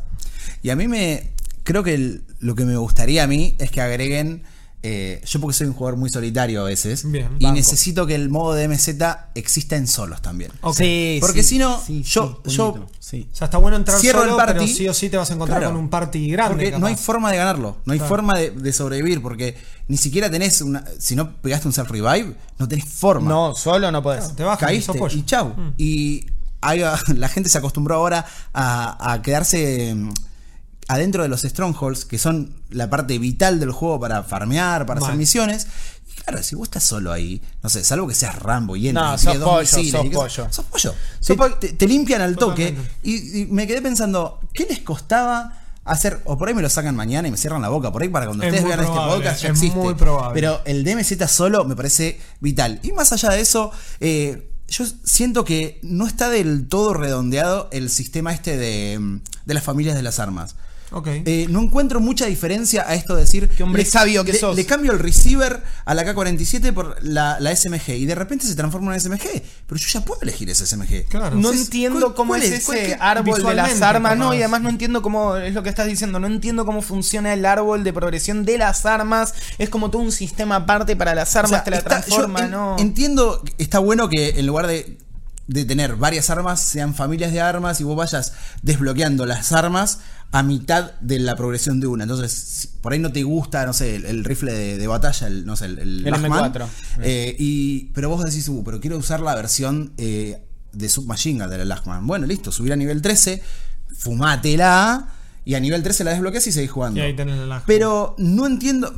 Y 0.64 0.70
a 0.70 0.76
mí 0.76 0.88
me. 0.88 1.30
Creo 1.62 1.82
que 1.84 1.94
el- 1.94 2.24
lo 2.40 2.54
que 2.56 2.64
me 2.64 2.76
gustaría 2.76 3.22
a 3.22 3.26
mí 3.26 3.54
es 3.58 3.70
que 3.70 3.80
agreguen 3.80 4.42
eh, 4.86 5.22
yo 5.26 5.40
porque 5.40 5.56
soy 5.56 5.66
un 5.68 5.72
jugador 5.72 5.98
muy 5.98 6.10
solitario 6.10 6.60
a 6.60 6.64
veces. 6.64 7.10
Bien, 7.10 7.28
y 7.38 7.44
banco. 7.44 7.56
necesito 7.56 8.06
que 8.06 8.14
el 8.14 8.28
modo 8.28 8.52
de 8.52 8.64
MZ 8.68 9.30
exista 9.34 9.76
en 9.76 9.86
solos 9.86 10.20
también. 10.20 10.50
Ok. 10.60 10.76
Sí, 10.76 11.16
Porque 11.22 11.42
sí, 11.42 11.48
si 11.54 11.58
no, 11.58 11.80
sí, 11.80 12.02
yo- 12.02 12.42
sí, 12.44 12.50
yo-. 12.54 12.66
O 12.66 12.88
sea, 13.00 13.46
está 13.46 13.56
bueno 13.56 13.78
entrar 13.78 13.98
Cierro 13.98 14.24
el 14.24 14.36
party. 14.36 14.52
pero 14.52 14.66
sí 14.66 14.86
o 14.86 14.92
sí 14.92 15.08
te 15.08 15.16
vas 15.16 15.30
a 15.30 15.34
encontrar 15.34 15.60
Claro. 15.60 15.74
con 15.74 15.82
un 15.84 15.88
party 15.88 16.28
grande. 16.30 16.66
Porque 16.66 16.78
no 16.78 16.86
hay 16.86 16.96
forma 16.96 17.30
de 17.30 17.38
ganarlo, 17.38 17.78
no 17.86 17.94
hay 17.94 17.98
Claro. 17.98 18.08
forma 18.10 18.38
de, 18.38 18.50
de 18.50 18.72
sobrevivir, 18.74 19.22
porque 19.22 19.56
ni 19.88 19.96
siquiera 19.96 20.30
tenés 20.30 20.60
una. 20.60 20.84
Si 20.98 21.16
no 21.16 21.34
pegaste 21.36 21.66
un 21.66 21.72
self-revive, 21.72 22.34
no 22.58 22.68
tenés 22.68 22.84
forma. 22.84 23.26
No, 23.30 23.54
solo 23.54 23.90
no 23.90 24.02
podés. 24.02 24.36
Te 24.36 24.42
bajas 24.44 24.70
y 24.70 24.82
sos 24.82 24.94
caíste 24.94 24.98
pollo. 24.98 25.16
y 25.18 25.24
chau. 25.24 25.54
Y 25.78 26.26
hay- 26.60 26.80
la 27.16 27.28
gente 27.28 27.48
se 27.48 27.56
acostumbró 27.56 27.94
ahora 27.94 28.26
a, 28.52 29.12
a 29.14 29.22
quedarse 29.22 29.94
mm, 29.94 30.10
adentro 30.88 31.22
de 31.22 31.28
los 31.28 31.42
strongholds, 31.42 32.04
que 32.04 32.18
son 32.18 32.54
la 32.70 32.90
parte 32.90 33.18
vital 33.18 33.60
del 33.60 33.70
juego 33.72 33.98
para 34.00 34.22
farmear, 34.22 34.86
para 34.86 35.00
hacer 35.00 35.14
misiones. 35.16 35.66
Y 36.10 36.22
Claro, 36.22 36.42
si 36.42 36.54
vos 36.54 36.68
estás 36.68 36.84
solo 36.84 37.12
ahí, 37.12 37.42
no 37.62 37.68
sé, 37.68 37.82
salvo 37.84 38.06
que 38.08 38.14
seas 38.14 38.36
Rambo 38.38 38.76
y 38.76 38.88
entres 38.88 39.04
No, 39.06 39.14
y 39.14 39.18
sos 39.18 39.36
pollo, 39.44 39.60
misiles 39.60 39.90
sos 39.92 40.04
y 40.04 40.08
que- 40.10 40.14
pollo. 40.16 40.46
Sos 40.50 40.64
pollo. 40.66 40.94
Sos 41.20 41.26
Te, 41.26 41.34
po- 41.34 41.50
te- 41.54 41.72
te 41.72 41.86
limpian 41.88 42.20
al 42.22 42.36
toque. 42.36 42.74
Y, 43.02 43.40
y 43.42 43.46
me 43.46 43.66
quedé 43.66 43.82
pensando, 43.82 44.40
¿qué 44.54 44.66
les 44.68 44.78
costaba 44.80 45.60
hacer? 45.84 46.20
O 46.24 46.38
por 46.38 46.48
ahí 46.48 46.54
me 46.54 46.62
lo 46.62 46.70
sacan 46.70 46.94
mañana 46.96 47.28
y 47.28 47.30
me 47.30 47.36
cierran 47.36 47.60
la 47.62 47.68
boca. 47.68 47.92
Por 47.92 48.02
ahí 48.02 48.08
para 48.08 48.26
cuando 48.26 48.44
Es 48.44 48.50
ustedes 48.52 48.66
vean 48.66 48.80
este 48.80 48.92
podcast 48.94 49.42
ya 49.42 49.48
es 49.48 49.54
existe. 49.54 49.76
muy 49.78 49.94
probable. 49.94 50.34
Pero 50.34 50.60
el 50.64 50.84
DMZ 50.84 51.26
solo 51.28 51.64
me 51.64 51.76
parece 51.76 52.18
vital. 52.40 52.80
Y 52.82 52.92
más 52.92 53.12
allá 53.12 53.30
de 53.30 53.40
eso, 53.40 53.70
eh, 54.00 54.50
yo 54.68 54.84
siento 55.04 55.44
que 55.44 55.78
no 55.82 56.06
está 56.06 56.30
del 56.30 56.68
todo 56.68 56.94
redondeado 56.94 57.68
el 57.70 57.90
sistema 57.90 58.32
este 58.32 58.56
de, 58.56 58.98
mm, 58.98 59.20
de 59.44 59.54
las 59.54 59.62
familias 59.62 59.94
de 59.94 60.02
las 60.02 60.18
armas. 60.20 60.56
Ok. 60.96 61.08
Eh, 61.08 61.46
no 61.50 61.60
encuentro 61.60 62.00
mucha 62.00 62.26
diferencia 62.26 62.84
a 62.88 62.94
esto 62.94 63.16
de 63.16 63.22
decir. 63.22 63.48
Qué 63.48 63.62
hombre 63.64 63.82
le- 63.82 63.90
sabio 63.90 64.24
que 64.24 64.32
le- 64.32 64.38
sos. 64.38 64.54
Le 64.54 64.64
cambio 64.64 64.92
el 64.92 65.00
receiver 65.00 65.60
a 65.84 65.92
la 65.94 66.04
K-47 66.04 66.72
por 66.72 66.96
la, 67.02 67.38
la 67.40 67.50
SMG 67.50 67.88
y 67.96 68.06
de 68.06 68.14
repente 68.14 68.46
se 68.46 68.54
transforma 68.54 68.94
en 68.94 69.00
SMG. 69.00 69.42
Pero 69.66 69.76
yo 69.80 69.88
ya 69.88 70.04
puedo 70.04 70.20
elegir 70.22 70.48
ese 70.50 70.66
SMG. 70.66 71.06
Claro. 71.08 71.30
No 71.32 71.36
Entonces, 71.48 71.62
entiendo 71.62 72.00
¿cuál- 72.00 72.14
cómo 72.14 72.36
es, 72.36 72.44
ese 72.44 72.96
árbol 73.00 73.42
de 73.42 73.54
las 73.54 73.82
armas, 73.82 74.16
no, 74.16 74.32
y 74.34 74.38
además 74.38 74.62
no 74.62 74.68
entiendo 74.68 75.02
cómo 75.02 75.36
es 75.36 75.52
lo 75.52 75.62
que 75.64 75.68
estás 75.68 75.86
diciendo, 75.86 76.20
no 76.20 76.26
entiendo 76.28 76.64
cómo 76.64 76.80
funciona 76.80 77.32
el 77.34 77.44
árbol 77.44 77.82
de 77.82 77.92
progresión 77.92 78.44
de 78.44 78.58
las 78.58 78.86
armas, 78.86 79.34
es 79.58 79.68
como 79.70 79.90
todo 79.90 80.02
un 80.02 80.12
sistema 80.12 80.56
aparte 80.56 80.94
para 80.94 81.14
las 81.14 81.34
O 81.34 81.40
armas, 81.40 81.50
sea, 81.50 81.64
te 81.64 81.70
la 81.72 81.78
está- 81.78 82.00
yo 82.00 82.04
transforma, 82.06 82.40
en- 82.44 82.50
¿no? 82.52 82.76
Entiendo, 82.78 83.42
está 83.58 83.80
bueno 83.80 84.08
que 84.08 84.38
en 84.38 84.46
lugar 84.46 84.68
de, 84.68 84.96
de 85.46 85.64
tener 85.64 85.96
varias 85.96 86.30
armas, 86.30 86.60
sean 86.60 86.94
familias 86.94 87.32
de 87.32 87.40
armas 87.40 87.80
y 87.80 87.84
vos 87.84 87.96
vayas 87.96 88.32
desbloqueando 88.62 89.26
las 89.26 89.52
armas 89.52 90.00
a 90.32 90.42
mitad 90.42 90.92
de 91.00 91.18
la 91.18 91.36
progresión 91.36 91.80
de 91.80 91.86
una. 91.86 92.04
Entonces, 92.04 92.70
por 92.80 92.92
ahí 92.92 92.98
no 92.98 93.12
te 93.12 93.22
gusta, 93.22 93.64
no 93.66 93.72
sé, 93.72 93.96
el, 93.96 94.06
el 94.06 94.24
rifle 94.24 94.52
de, 94.52 94.78
de 94.78 94.86
batalla, 94.86 95.26
el, 95.26 95.44
no 95.46 95.54
sé, 95.56 95.66
el, 95.66 95.78
el 95.78 96.06
El 96.06 96.10
Lachman, 96.12 96.52
M4. 96.52 96.66
eh, 97.02 97.36
y, 97.38 97.84
pero 97.94 98.08
vos 98.08 98.24
decís, 98.24 98.48
uh, 98.48 98.64
pero 98.64 98.80
quiero 98.80 98.96
usar 98.98 99.20
la 99.20 99.34
versión 99.34 99.92
eh, 99.98 100.42
de 100.72 100.88
Submachine 100.88 101.40
Gun 101.40 101.50
del 101.50 101.68
Lachman. 101.68 102.06
Bueno, 102.06 102.26
listo, 102.26 102.50
subir 102.50 102.72
a 102.72 102.76
nivel 102.76 103.00
13, 103.02 103.42
fumátela 103.96 105.08
y 105.44 105.54
a 105.54 105.60
nivel 105.60 105.82
13 105.82 106.04
la 106.04 106.10
desbloqueas 106.12 106.46
y 106.46 106.52
seguís 106.52 106.70
jugando. 106.70 107.00
Y 107.00 107.02
ahí 107.02 107.14
tenés 107.14 107.36
Lachman. 107.38 107.62
Pero 107.66 108.14
no 108.18 108.46
entiendo. 108.46 108.92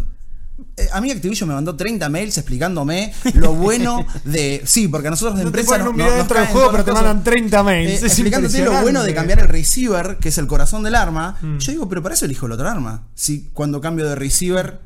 Eh, 0.76 0.88
A 0.92 1.00
mí 1.00 1.10
Activision 1.10 1.48
me 1.48 1.54
mandó 1.54 1.76
30 1.76 2.08
mails 2.08 2.38
explicándome 2.38 3.12
lo 3.34 3.52
bueno 3.52 4.06
de. 4.24 4.62
Sí, 4.64 4.88
porque 4.88 5.08
a 5.08 5.10
nosotros 5.10 5.38
de 5.38 5.44
No 5.44 5.50
te 5.50 5.60
empresa 5.60 5.78
ponen 5.78 5.88
un 5.88 5.96
video 5.96 6.08
nos 6.08 6.18
dentro 6.18 6.38
del 6.38 6.48
juego, 6.48 6.70
pero 6.70 6.84
te 6.84 6.92
mandan 6.92 7.18
cosas. 7.18 7.32
30 7.32 7.62
mails. 7.62 8.02
Eh, 8.02 8.06
explicándote 8.06 8.64
lo 8.64 8.80
bueno 8.80 9.02
de 9.02 9.14
cambiar 9.14 9.40
el 9.40 9.48
receiver, 9.48 10.16
que 10.18 10.30
es 10.30 10.38
el 10.38 10.46
corazón 10.46 10.82
del 10.82 10.94
arma. 10.94 11.36
Mm. 11.40 11.58
Yo 11.58 11.72
digo, 11.72 11.88
pero 11.88 12.02
para 12.02 12.14
eso 12.14 12.24
elijo 12.24 12.46
el 12.46 12.52
otro 12.52 12.68
arma. 12.68 13.02
Si 13.14 13.50
cuando 13.52 13.80
cambio 13.80 14.06
de 14.06 14.14
receiver. 14.14 14.80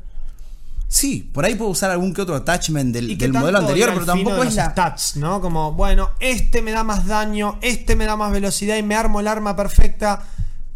Sí, 0.87 1.29
por 1.33 1.45
ahí 1.45 1.55
puedo 1.55 1.71
usar 1.71 1.89
algún 1.89 2.13
que 2.13 2.21
otro 2.21 2.35
attachment 2.35 2.93
del, 2.93 3.11
¿Y 3.11 3.17
qué 3.17 3.23
del 3.23 3.31
modelo 3.31 3.59
anterior, 3.59 3.91
pero 3.93 4.05
tampoco 4.05 4.43
es 4.43 4.55
la. 4.55 4.71
stats, 4.71 5.15
¿no? 5.15 5.39
Como, 5.39 5.71
bueno, 5.71 6.09
este 6.19 6.61
me 6.61 6.71
da 6.71 6.83
más 6.83 7.07
daño, 7.07 7.57
este 7.61 7.95
me 7.95 8.03
da 8.05 8.17
más 8.17 8.33
velocidad 8.33 8.75
y 8.75 8.83
me 8.83 8.95
armo 8.95 9.21
el 9.21 9.29
arma 9.29 9.55
perfecta. 9.55 10.23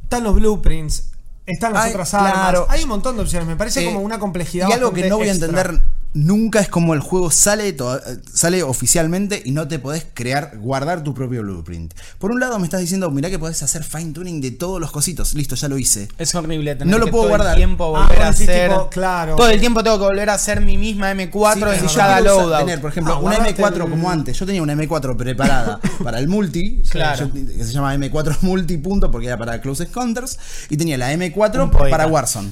Están 0.04 0.24
los 0.24 0.36
blueprints, 0.36 1.12
están 1.46 1.74
las 1.74 1.86
Ay, 1.86 1.92
otras 1.92 2.10
claro. 2.10 2.62
armas. 2.62 2.66
Hay 2.70 2.84
un 2.84 2.90
montón 2.90 3.16
de 3.16 3.22
opciones. 3.24 3.48
Me 3.48 3.56
parece 3.56 3.82
Eh, 3.82 3.86
como 3.86 4.00
una 4.00 4.20
complejidad 4.20 4.68
Y 4.70 4.74
algo 4.74 4.92
que 4.94 5.02
bastante 5.02 5.10
no 5.10 5.18
voy 5.18 5.28
a 5.30 5.32
extra. 5.32 5.48
entender 5.48 5.82
nunca 6.16 6.62
es 6.62 6.70
como 6.70 6.94
el 6.96 7.02
juego 7.02 7.30
sale, 7.30 7.76
sale 8.34 8.64
oficialmente 8.64 9.42
y 9.46 9.52
no 9.52 9.68
te 9.68 9.78
podés 9.80 10.08
crear, 10.14 10.58
guardar 10.58 11.04
tu 11.04 11.14
propio 11.14 11.42
blueprint. 11.44 11.94
Por 12.18 12.32
un 12.32 12.40
lado 12.40 12.58
me 12.58 12.66
estás 12.66 12.80
diciendo, 12.82 13.12
mirá 13.12 13.30
que 13.30 13.38
podés 13.38 13.62
hacer 13.62 13.84
fine 13.84 14.14
tuning 14.14 14.40
de 14.42 14.52
todos 14.52 14.80
los 14.82 14.92
cositos. 14.92 15.34
Listo, 15.36 15.56
ya 15.56 15.68
lo 15.68 15.78
hice. 15.78 16.08
Es 16.18 16.34
horrible 16.34 16.76
tener 16.76 16.92
No 16.92 16.98
lo 16.98 17.06
que 17.06 17.12
puedo 17.12 17.24
todo 17.26 17.30
guardar. 17.32 17.52
el 17.54 17.58
tiempo 17.58 17.96
Ah, 17.96 18.08
volver 18.08 18.22
a 18.24 18.28
hacer. 18.30 18.70
tipo, 18.72 18.90
claro. 18.90 19.36
Todo 19.36 19.50
el 19.50 19.60
tiempo 19.60 19.84
tengo 19.84 20.00
que 20.00 20.06
volver 20.06 20.30
a 20.30 20.34
hacer 20.36 20.62
mi 20.62 20.78
misma 20.78 21.12
M4 21.14 21.54
Sí, 21.78 21.96
loadout. 22.24 22.60
tener, 22.60 22.82
por 22.82 22.92
ejemplo, 22.92 23.14
Ah, 23.14 23.18
una 23.20 23.36
guardate 23.36 23.62
M4 23.62 23.84
el- 23.86 23.92
como 23.92 24.10
antes. 24.10 24.40
Yo 24.40 24.46
tenía 24.46 24.64
una 24.64 24.74
M4 24.74 25.18
preparada 25.18 25.80
para 26.04 26.18
el 26.20 26.28
multi, 26.30 26.82
Claro. 26.90 27.28
yo- 27.28 27.34
que 27.34 27.64
se 27.64 27.74
llama 27.74 27.94
M4 27.94 28.38
multi 28.42 28.78
punto 28.78 29.12
porque 29.12 29.28
era 29.28 29.38
para 29.38 29.60
Close 29.60 29.84
Encounters, 29.84 30.40
y 30.70 30.78
tenía 30.78 30.98
la 30.98 31.12
M4 31.14 31.64
Un 31.66 31.72
poeta. 31.72 31.90
para 31.90 32.08
Warzone. 32.08 32.52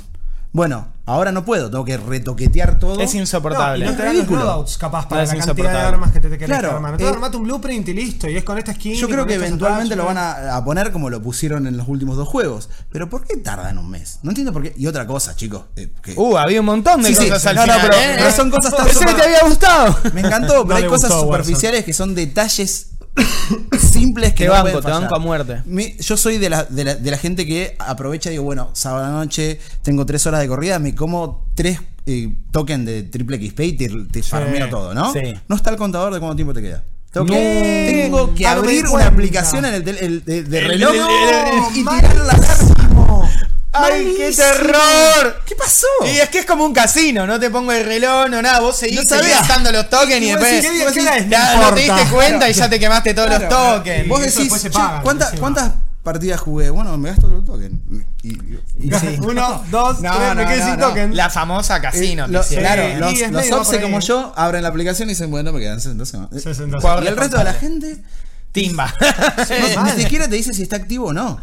Bueno, 0.53 0.87
ahora 1.07 1.31
no 1.31 1.43
puedo, 1.45 1.71
tengo 1.71 1.83
que 1.83 1.97
retoquetear 1.97 2.77
todo. 2.77 2.99
Es 2.99 3.15
No, 3.15 3.21
insoportable. 3.21 3.83
y 3.83 3.89
no 3.89 3.95
te 3.97 4.03
dan 4.03 4.15
los 4.19 4.29
loadouts 4.29 4.77
capaz 4.77 5.07
para 5.07 5.23
Es 5.23 5.33
la 5.33 5.43
cantidad 5.43 5.71
de 5.71 5.77
armas 5.79 6.11
que 6.11 6.19
te, 6.19 6.29
te 6.29 6.37
querés 6.37 6.45
Claro, 6.45 6.75
armar. 6.75 6.91
Entonces 6.93 7.11
eh, 7.11 7.15
armate 7.15 7.37
un 7.37 7.43
blueprint 7.45 7.89
y 7.89 7.93
listo. 7.95 8.29
Y 8.29 8.37
es 8.37 8.43
con 8.43 8.59
esta 8.59 8.71
skin. 8.75 8.93
Yo 8.93 9.09
creo 9.09 9.25
que 9.25 9.33
eventualmente 9.33 9.95
lo 9.95 10.05
van 10.05 10.19
a, 10.19 10.55
a 10.55 10.63
poner 10.63 10.91
como 10.91 11.09
lo 11.09 11.23
pusieron 11.23 11.65
en 11.65 11.75
los 11.75 11.87
últimos 11.87 12.17
dos 12.17 12.27
juegos. 12.27 12.69
Pero 12.91 13.09
¿por 13.09 13.25
qué 13.25 13.37
tardan 13.37 13.79
un 13.79 13.89
mes? 13.89 14.19
No 14.21 14.29
entiendo 14.29 14.53
por 14.53 14.61
qué. 14.61 14.73
Y 14.77 14.85
otra 14.85 15.07
cosa, 15.07 15.35
chicos. 15.35 15.63
eh, 15.75 15.91
que- 16.03 16.13
Uh, 16.15 16.37
había 16.37 16.59
un 16.59 16.67
montón 16.67 17.01
de 17.01 17.09
Sí, 17.09 17.15
sí, 17.15 17.29
cosas 17.29 17.47
al 17.47 17.55
no, 17.55 17.65
no, 17.65 17.73
final, 17.73 17.87
pero- 17.89 18.01
¿eh? 18.01 18.15
pero 18.19 18.31
son 18.31 18.51
cosas 18.51 18.75
tan 18.75 18.85
Pensé 18.85 18.99
que 18.99 19.05
super- 19.09 19.15
te 19.15 19.23
había 19.27 19.43
gustado. 19.49 19.97
me 20.13 20.21
encantó, 20.21 20.53
pero 20.53 20.65
No 20.67 20.75
hay 20.75 20.83
cosas 20.85 21.09
gustó 21.09 21.21
superficiales 21.25 21.83
que 21.83 21.93
son 21.93 22.13
detalles 22.13 22.89
simples 23.79 24.33
que 24.33 24.43
Te 24.43 24.47
no 24.47 24.53
banco, 24.53 24.71
pueden 24.71 24.83
te 24.85 24.91
banco 24.91 25.15
a 25.15 25.19
muerte. 25.19 25.61
Mi- 25.65 25.95
yo 25.99 26.17
soy 26.17 26.37
de 26.37 26.49
la, 26.49 26.63
de, 26.63 26.83
la, 26.83 26.95
de 26.95 27.11
la 27.11 27.17
gente 27.17 27.45
que 27.45 27.75
aprovecha 27.79 28.29
y 28.29 28.33
digo, 28.33 28.43
bueno, 28.43 28.69
sábado 28.73 29.05
a 29.05 29.09
la 29.09 29.13
noche 29.15 29.59
tengo 29.81 30.05
tres 30.05 30.25
horas 30.25 30.41
de 30.41 30.47
corrida, 30.47 30.79
me 30.79 30.95
como 30.95 31.45
tres 31.55 31.79
eh, 32.05 32.33
tokens 32.51 32.85
de 32.85 33.03
triple 33.03 33.37
XP 33.47 33.59
y 33.61 33.73
te, 33.73 33.89
te 34.11 34.23
farmeo 34.23 34.69
todo, 34.69 34.93
¿no? 34.93 35.13
Sí. 35.13 35.19
No 35.47 35.55
está 35.55 35.69
el 35.69 35.77
contador 35.77 36.13
de 36.13 36.19
cuánto 36.19 36.35
tiempo 36.35 36.53
te 36.53 36.61
queda. 36.61 36.83
Tengo 37.11 37.27
No. 37.27 37.33
que, 37.33 38.01
tengo 38.03 38.33
que 38.33 38.47
abrir 38.47 38.87
una 38.87 39.05
aplicación 39.05 39.65
en 39.65 39.75
el, 39.75 39.83
tel- 39.85 39.97
el- 40.01 40.25
de, 40.25 40.43
de 40.43 40.57
El- 40.59 40.65
reloj 40.67 40.91
el- 40.93 40.99
el- 40.99 41.77
y 41.77 41.85
tirarla 41.85 42.33
¡Ay, 43.73 44.13
qué 44.15 44.31
terror! 44.31 45.41
¿Qué 45.45 45.55
pasó? 45.55 45.87
Y 46.05 46.19
es 46.19 46.29
que 46.29 46.39
es 46.39 46.45
como 46.45 46.63
un 46.65 46.73
casino, 46.73 47.25
no 47.25 47.39
te 47.39 47.49
pongo 47.49 47.71
el 47.71 47.83
reloj, 47.85 48.29
no 48.29 48.41
nada, 48.41 48.59
vos 48.59 48.77
seguís, 48.77 48.97
No 48.97 49.01
seguís 49.03 49.25
sabés. 49.31 49.39
gastando 49.39 49.71
los 49.71 49.89
tokens 49.89 50.21
y, 50.21 50.27
después 50.29 50.51
decís, 50.51 50.69
¿qué 50.93 51.01
día 51.01 51.17
es? 51.17 51.29
ya 51.29 51.55
No 51.57 51.73
te 51.73 51.81
diste 51.81 52.05
cuenta 52.11 52.49
y 52.49 52.53
ya 52.53 52.69
te 52.69 52.79
quemaste 52.79 53.13
todos 53.13 53.29
los 53.29 53.39
Claro. 53.39 53.77
tokens. 53.77 54.07
Vos 54.07 54.19
decís, 54.21 54.37
después 54.37 54.61
se 54.61 54.69
"Che, 54.69 54.77
paga, 54.77 55.01
¿cuántas, 55.01 55.29
encima". 55.29 55.41
¿cuántas 55.41 55.71
partidas 56.03 56.39
jugué? 56.41 56.69
Bueno, 56.69 56.97
me 56.97 57.09
gasto 57.09 57.27
todo 57.27 57.39
el 57.39 57.45
token. 57.45 57.81
Y, 58.21 58.29
y- 58.29 58.59
y 58.79 58.91
sí. 58.93 59.17
Uno, 59.21 59.63
dos, 59.71 60.01
No, 60.01 60.11
tres, 60.17 60.35
me 60.35 60.43
no, 60.43 60.49
quedé 60.49 60.59
no, 60.59 60.65
sin 60.65 60.79
no. 60.79 60.87
token. 60.89 61.15
La 61.17 61.29
famosa 61.29 61.81
casino. 61.81 62.25
Eh, 62.25 62.29
lo- 62.29 62.43
claro, 62.43 62.83
Sí, 63.09 63.25
los, 63.31 63.47
los 63.47 63.51
obse 63.59 63.81
como 63.81 63.99
yo 64.01 64.33
abren 64.35 64.61
la 64.63 64.69
aplicación 64.69 65.09
y 65.09 65.13
dicen, 65.13 65.31
bueno, 65.31 65.51
me 65.51 65.59
quedan 65.59 65.79
60 65.81 66.05
segundos. 66.05 66.43
60 66.43 66.77
Y 67.03 67.07
el 67.07 67.17
resto 67.17 67.37
de 67.37 67.43
la 67.43 67.53
gente 67.53 67.97
Timba. 68.51 68.93
no- 69.75 69.83
ni 69.85 69.91
siquiera 70.03 70.27
te 70.27 70.35
dice 70.35 70.53
si 70.53 70.61
está 70.63 70.75
activo 70.75 71.07
o 71.07 71.13
no. 71.13 71.39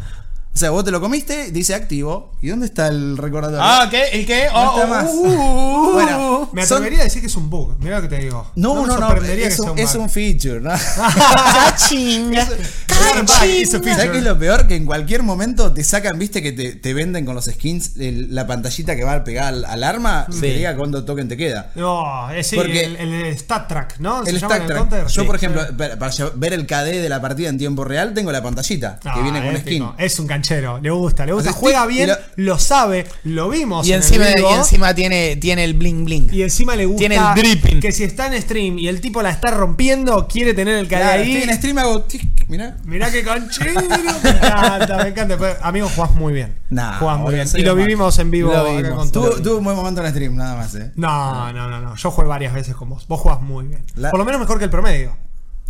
O 0.53 0.57
sea, 0.57 0.69
vos 0.71 0.83
te 0.83 0.91
lo 0.91 0.99
comiste, 0.99 1.49
dice 1.51 1.73
activo. 1.73 2.33
¿Y 2.41 2.49
dónde 2.49 2.65
está 2.65 2.87
el 2.87 3.17
recordatorio? 3.17 3.61
ah, 3.63 3.87
¿qué? 3.89 4.09
¿El 4.11 4.25
qué? 4.25 4.47
No 4.51 4.59
Oh, 4.59 4.75
está 4.81 4.83
oh, 4.85 4.87
más. 4.89 5.05
uh, 5.05 5.17
uh, 5.27 5.89
uh. 5.89 5.93
Bueno, 5.93 6.49
Me 6.51 6.65
son- 6.65 6.77
atrevería 6.77 7.01
a 7.01 7.03
decir 7.05 7.21
que 7.21 7.27
es 7.27 7.35
un 7.35 7.49
bug. 7.49 7.77
Mira 7.79 7.97
lo 7.97 8.01
que 8.09 8.15
te 8.15 8.21
digo. 8.21 8.51
No, 8.55 8.85
no, 8.85 8.97
no, 8.99 9.15
es, 9.15 9.59
un, 9.59 9.79
es 9.79 9.93
bug. 9.93 10.01
un 10.03 10.09
feature, 10.09 10.59
¿no? 10.59 10.71
Cachinga. 11.53 12.47
Cachinga. 12.87 13.65
¿Sabes 13.65 14.09
qué 14.11 14.17
es 14.17 14.23
lo 14.23 14.37
peor? 14.37 14.67
Que 14.67 14.75
en 14.75 14.85
cualquier 14.85 15.23
momento 15.23 15.73
te 15.73 15.83
sacan, 15.83 16.17
viste, 16.19 16.41
que 16.41 16.51
te, 16.51 16.73
te 16.75 16.93
venden 16.93 17.25
con 17.25 17.35
los 17.35 17.45
skins 17.45 17.93
el- 17.97 18.33
la 18.33 18.45
pantallita 18.47 18.95
que 18.95 19.03
va 19.03 19.23
pegada 19.23 19.49
al, 19.49 19.65
al 19.65 19.83
arma 19.83 20.25
y 20.29 20.33
Sí. 20.33 20.41
te 20.41 20.47
diga 20.53 20.75
cuánto 20.75 21.03
token 21.05 21.27
te 21.27 21.37
queda. 21.37 21.71
No, 21.75 22.29
es 22.31 22.47
sí, 22.47 22.55
Porque- 22.55 22.83
el, 22.85 22.95
el 22.97 23.37
stat 23.37 23.67
track, 23.67 23.99
¿no? 23.99 24.23
¿Se 24.23 24.31
El 24.31 24.37
stack 24.37 24.65
track. 24.67 24.77
Counter? 24.77 25.03
Yo, 25.07 25.21
Sí. 25.21 25.27
por 25.27 25.35
ejemplo, 25.35 25.61
para, 25.77 26.11
ver 26.35 26.53
el 26.53 26.65
KD 26.65 27.01
de 27.01 27.09
la 27.09 27.21
partida 27.21 27.49
en 27.49 27.57
tiempo 27.57 27.83
real, 27.83 28.13
tengo 28.13 28.31
la 28.31 28.41
pantallita 28.43 28.99
Ah, 29.05 29.13
que 29.15 29.21
viene 29.21 29.43
con 29.43 29.57
skin. 29.57 29.85
Es 29.97 30.19
un 30.19 30.27
canchero, 30.41 30.79
le 30.81 30.89
gusta, 30.89 31.25
le 31.25 31.33
gusta. 31.33 31.49
O 31.49 31.53
sea, 31.53 31.59
Juega 31.59 31.85
bien, 31.85 32.09
lo- 32.09 32.15
lo, 32.37 32.59
sabe, 32.59 33.05
lo 33.23 33.49
vimos. 33.49 33.85
Y 33.87 33.91
en 33.93 33.97
el 33.99 34.03
encima, 34.03 34.25
vivo, 34.35 34.49
y 34.51 34.53
encima 34.55 34.93
tiene, 34.95 35.35
tiene 35.37 35.63
el 35.63 35.73
bling 35.75 36.05
bling. 36.05 36.33
y 36.33 36.41
encima 36.41 36.75
le 36.75 36.85
gusta 36.85 36.99
Tiene 36.99 37.15
el 37.15 37.23
dripping. 37.35 37.79
que 37.79 37.91
si 37.91 38.03
está 38.03 38.27
en 38.27 38.41
stream 38.41 38.79
y 38.79 38.87
el 38.87 39.01
tipo 39.01 39.21
la 39.21 39.29
está 39.29 39.51
rompiendo, 39.51 40.27
quiere 40.27 40.53
tener 40.53 40.75
el 40.75 40.87
Claro, 40.87 41.21
ahí. 41.21 41.33
estoy 41.35 41.49
en 41.49 41.57
stream 41.57 41.77
hago 41.77 42.01
tic, 42.03 42.47
mirá. 42.49 42.77
Mirá 42.85 43.11
qué 43.11 43.23
canchero. 43.23 43.73
me 44.23 44.29
encanta, 44.29 44.97
me 45.03 45.09
encanta. 45.09 45.37
Pero, 45.37 45.55
amigo, 45.61 45.89
jugás 45.95 46.11
muy 46.15 46.33
bien. 46.33 46.55
Nah, 46.69 46.99
jugás 46.99 47.19
muy 47.19 47.33
bien. 47.35 47.47
Y 47.55 47.61
lo 47.61 47.75
vivimos 47.75 48.17
en 48.19 48.31
vivo 48.31 48.51
acá 48.55 48.95
con 48.95 49.11
todo. 49.11 49.29
Tuve, 49.31 49.41
tuve 49.41 49.55
un 49.55 49.63
buen 49.63 49.75
momento 49.75 50.03
en 50.03 50.09
stream, 50.11 50.35
nada 50.35 50.55
más, 50.55 50.73
eh. 50.75 50.91
No, 50.95 51.51
no, 51.53 51.69
no, 51.69 51.79
no. 51.81 51.95
Yo 51.95 52.11
jugué 52.11 52.27
varias 52.27 52.53
veces 52.53 52.75
con 52.75 52.89
vos. 52.89 53.05
Vos 53.07 53.19
jugás 53.19 53.41
muy 53.41 53.67
bien. 53.67 53.83
La- 53.95 54.09
Por 54.11 54.19
lo 54.19 54.25
menos 54.25 54.39
mejor 54.41 54.57
que 54.57 54.65
el 54.65 54.69
promedio. 54.71 55.15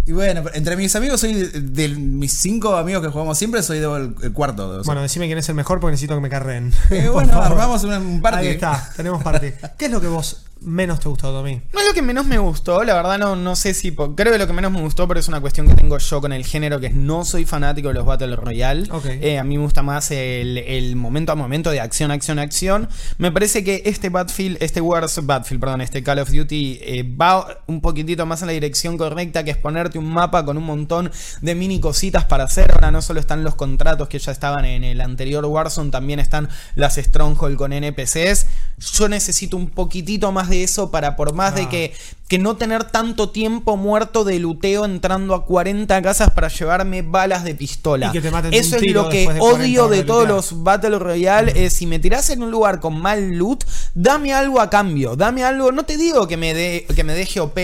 Y 0.05 0.13
bueno, 0.13 0.43
entre 0.53 0.75
mis 0.75 0.95
amigos, 0.95 1.21
soy 1.21 1.33
de, 1.33 1.47
de 1.61 1.89
mis 1.89 2.33
cinco 2.33 2.75
amigos 2.75 3.03
que 3.03 3.09
jugamos 3.09 3.37
siempre, 3.37 3.61
soy 3.61 3.79
de- 3.79 3.85
el, 3.85 4.15
el 4.23 4.33
cuarto. 4.33 4.67
o 4.67 4.73
sea. 4.75 4.81
Bueno, 4.83 5.01
decime 5.01 5.27
quién 5.27 5.37
es 5.37 5.47
el 5.49 5.55
mejor 5.55 5.79
porque 5.79 5.91
necesito 5.91 6.15
que 6.15 6.21
me 6.21 6.29
carren. 6.29 6.73
Eh, 6.89 7.07
bueno, 7.13 7.39
armamos 7.41 7.83
un, 7.83 7.93
un 7.93 8.21
party. 8.21 8.37
Ahí 8.39 8.47
está, 8.53 8.89
tenemos 8.95 9.21
party. 9.23 9.47
¿Qué 9.77 9.85
es 9.85 9.91
lo 9.91 10.01
que 10.01 10.07
vos 10.07 10.43
menos 10.61 10.99
te 10.99 11.09
gustó, 11.09 11.31
Tommy? 11.31 11.61
No 11.73 11.79
es 11.79 11.87
lo 11.87 11.93
que 11.93 12.01
menos 12.01 12.25
me 12.25 12.37
gustó, 12.37 12.83
la 12.83 12.93
verdad 12.93 13.17
no, 13.17 13.35
no 13.35 13.55
sé 13.55 13.73
si... 13.73 13.91
Creo 13.91 14.15
que 14.15 14.37
lo 14.37 14.47
que 14.47 14.53
menos 14.53 14.71
me 14.71 14.81
gustó, 14.81 15.07
pero 15.07 15.19
es 15.19 15.27
una 15.27 15.41
cuestión 15.41 15.67
que 15.67 15.73
tengo 15.73 15.97
yo 15.97 16.21
con 16.21 16.33
el 16.33 16.45
género, 16.45 16.79
que 16.79 16.87
es 16.87 16.95
no 16.95 17.25
soy 17.25 17.45
fanático 17.45 17.89
de 17.89 17.95
los 17.95 18.05
Battle 18.05 18.35
Royale. 18.35 18.87
Ok. 18.91 19.05
Eh, 19.05 19.39
a 19.39 19.43
mí 19.43 19.57
me 19.57 19.63
gusta 19.63 19.81
más 19.81 20.11
el, 20.11 20.57
el 20.59 20.95
momento 20.95 21.31
a 21.31 21.35
momento 21.35 21.71
de 21.71 21.79
acción, 21.79 22.11
acción, 22.11 22.39
acción. 22.39 22.89
Me 23.17 23.31
parece 23.31 23.63
que 23.63 23.83
este 23.85 24.09
Battlefield, 24.09 24.57
este 24.61 24.81
Wars 24.81 25.19
Battlefield, 25.23 25.61
perdón, 25.61 25.81
este 25.81 26.03
Call 26.03 26.19
of 26.19 26.31
Duty 26.31 26.79
eh, 26.81 27.03
va 27.03 27.63
un 27.67 27.81
poquitito 27.81 28.25
más 28.25 28.41
en 28.41 28.47
la 28.47 28.53
dirección 28.53 28.97
correcta, 28.97 29.43
que 29.43 29.51
es 29.51 29.57
ponerte 29.57 29.97
un 29.97 30.11
mapa 30.11 30.45
con 30.45 30.57
un 30.57 30.63
montón 30.63 31.11
de 31.41 31.55
mini 31.55 31.79
cositas 31.79 32.25
para 32.25 32.43
hacer. 32.43 32.71
Ahora 32.71 32.91
no 32.91 33.01
solo 33.01 33.19
están 33.19 33.43
los 33.43 33.55
contratos 33.55 34.07
que 34.07 34.19
ya 34.19 34.31
estaban 34.31 34.65
en 34.65 34.83
el 34.83 35.01
anterior 35.01 35.45
Warzone, 35.45 35.91
también 35.91 36.19
están 36.19 36.49
las 36.75 36.95
Stronghold 36.95 37.57
con 37.57 37.73
NPCs. 37.73 38.47
Yo 38.93 39.07
necesito 39.07 39.57
un 39.57 39.69
poquitito 39.69 40.31
más 40.31 40.49
de 40.49 40.63
eso 40.63 40.91
para 40.91 41.15
por 41.15 41.33
más 41.33 41.55
de 41.55 41.63
Ah. 41.63 41.69
que, 41.69 41.93
que 42.31 42.39
no 42.39 42.55
tener 42.55 42.85
tanto 42.85 43.29
tiempo 43.31 43.75
muerto 43.75 44.23
de 44.23 44.39
luteo 44.39 44.85
entrando 44.85 45.35
a 45.35 45.43
40 45.45 46.01
casas 46.01 46.31
para 46.31 46.47
llevarme 46.47 47.01
balas 47.01 47.43
de 47.43 47.55
pistola. 47.55 48.07
Y 48.07 48.11
que 48.13 48.21
te 48.21 48.31
maten 48.31 48.51
de 48.51 48.57
Eso 48.57 48.77
un 48.77 48.85
es 48.85 48.91
lo 48.93 49.09
que 49.09 49.17
después 49.17 49.35
de 49.35 49.39
40 49.41 49.61
odio 49.65 49.87
de 49.89 49.97
de 49.97 50.03
todos 50.05 50.27
los 50.29 50.63
Battle 50.63 50.97
Royale. 50.97 51.65
Es 51.65 51.73
si 51.73 51.85
me 51.87 51.99
tirás 51.99 52.29
en 52.29 52.41
un 52.41 52.49
lugar 52.49 52.79
con 52.79 52.97
mal 53.01 53.31
loot, 53.37 53.65
dame 53.95 54.31
algo 54.33 54.61
a 54.61 54.69
cambio. 54.69 55.17
Dame 55.17 55.43
algo. 55.43 55.73
No 55.73 55.83
te 55.83 55.97
digo 55.97 56.25
que 56.25 56.37
me, 56.37 56.53
dé 56.53 56.85
que 56.95 57.03
me 57.03 57.13
deje 57.15 57.41
OP 57.41 57.57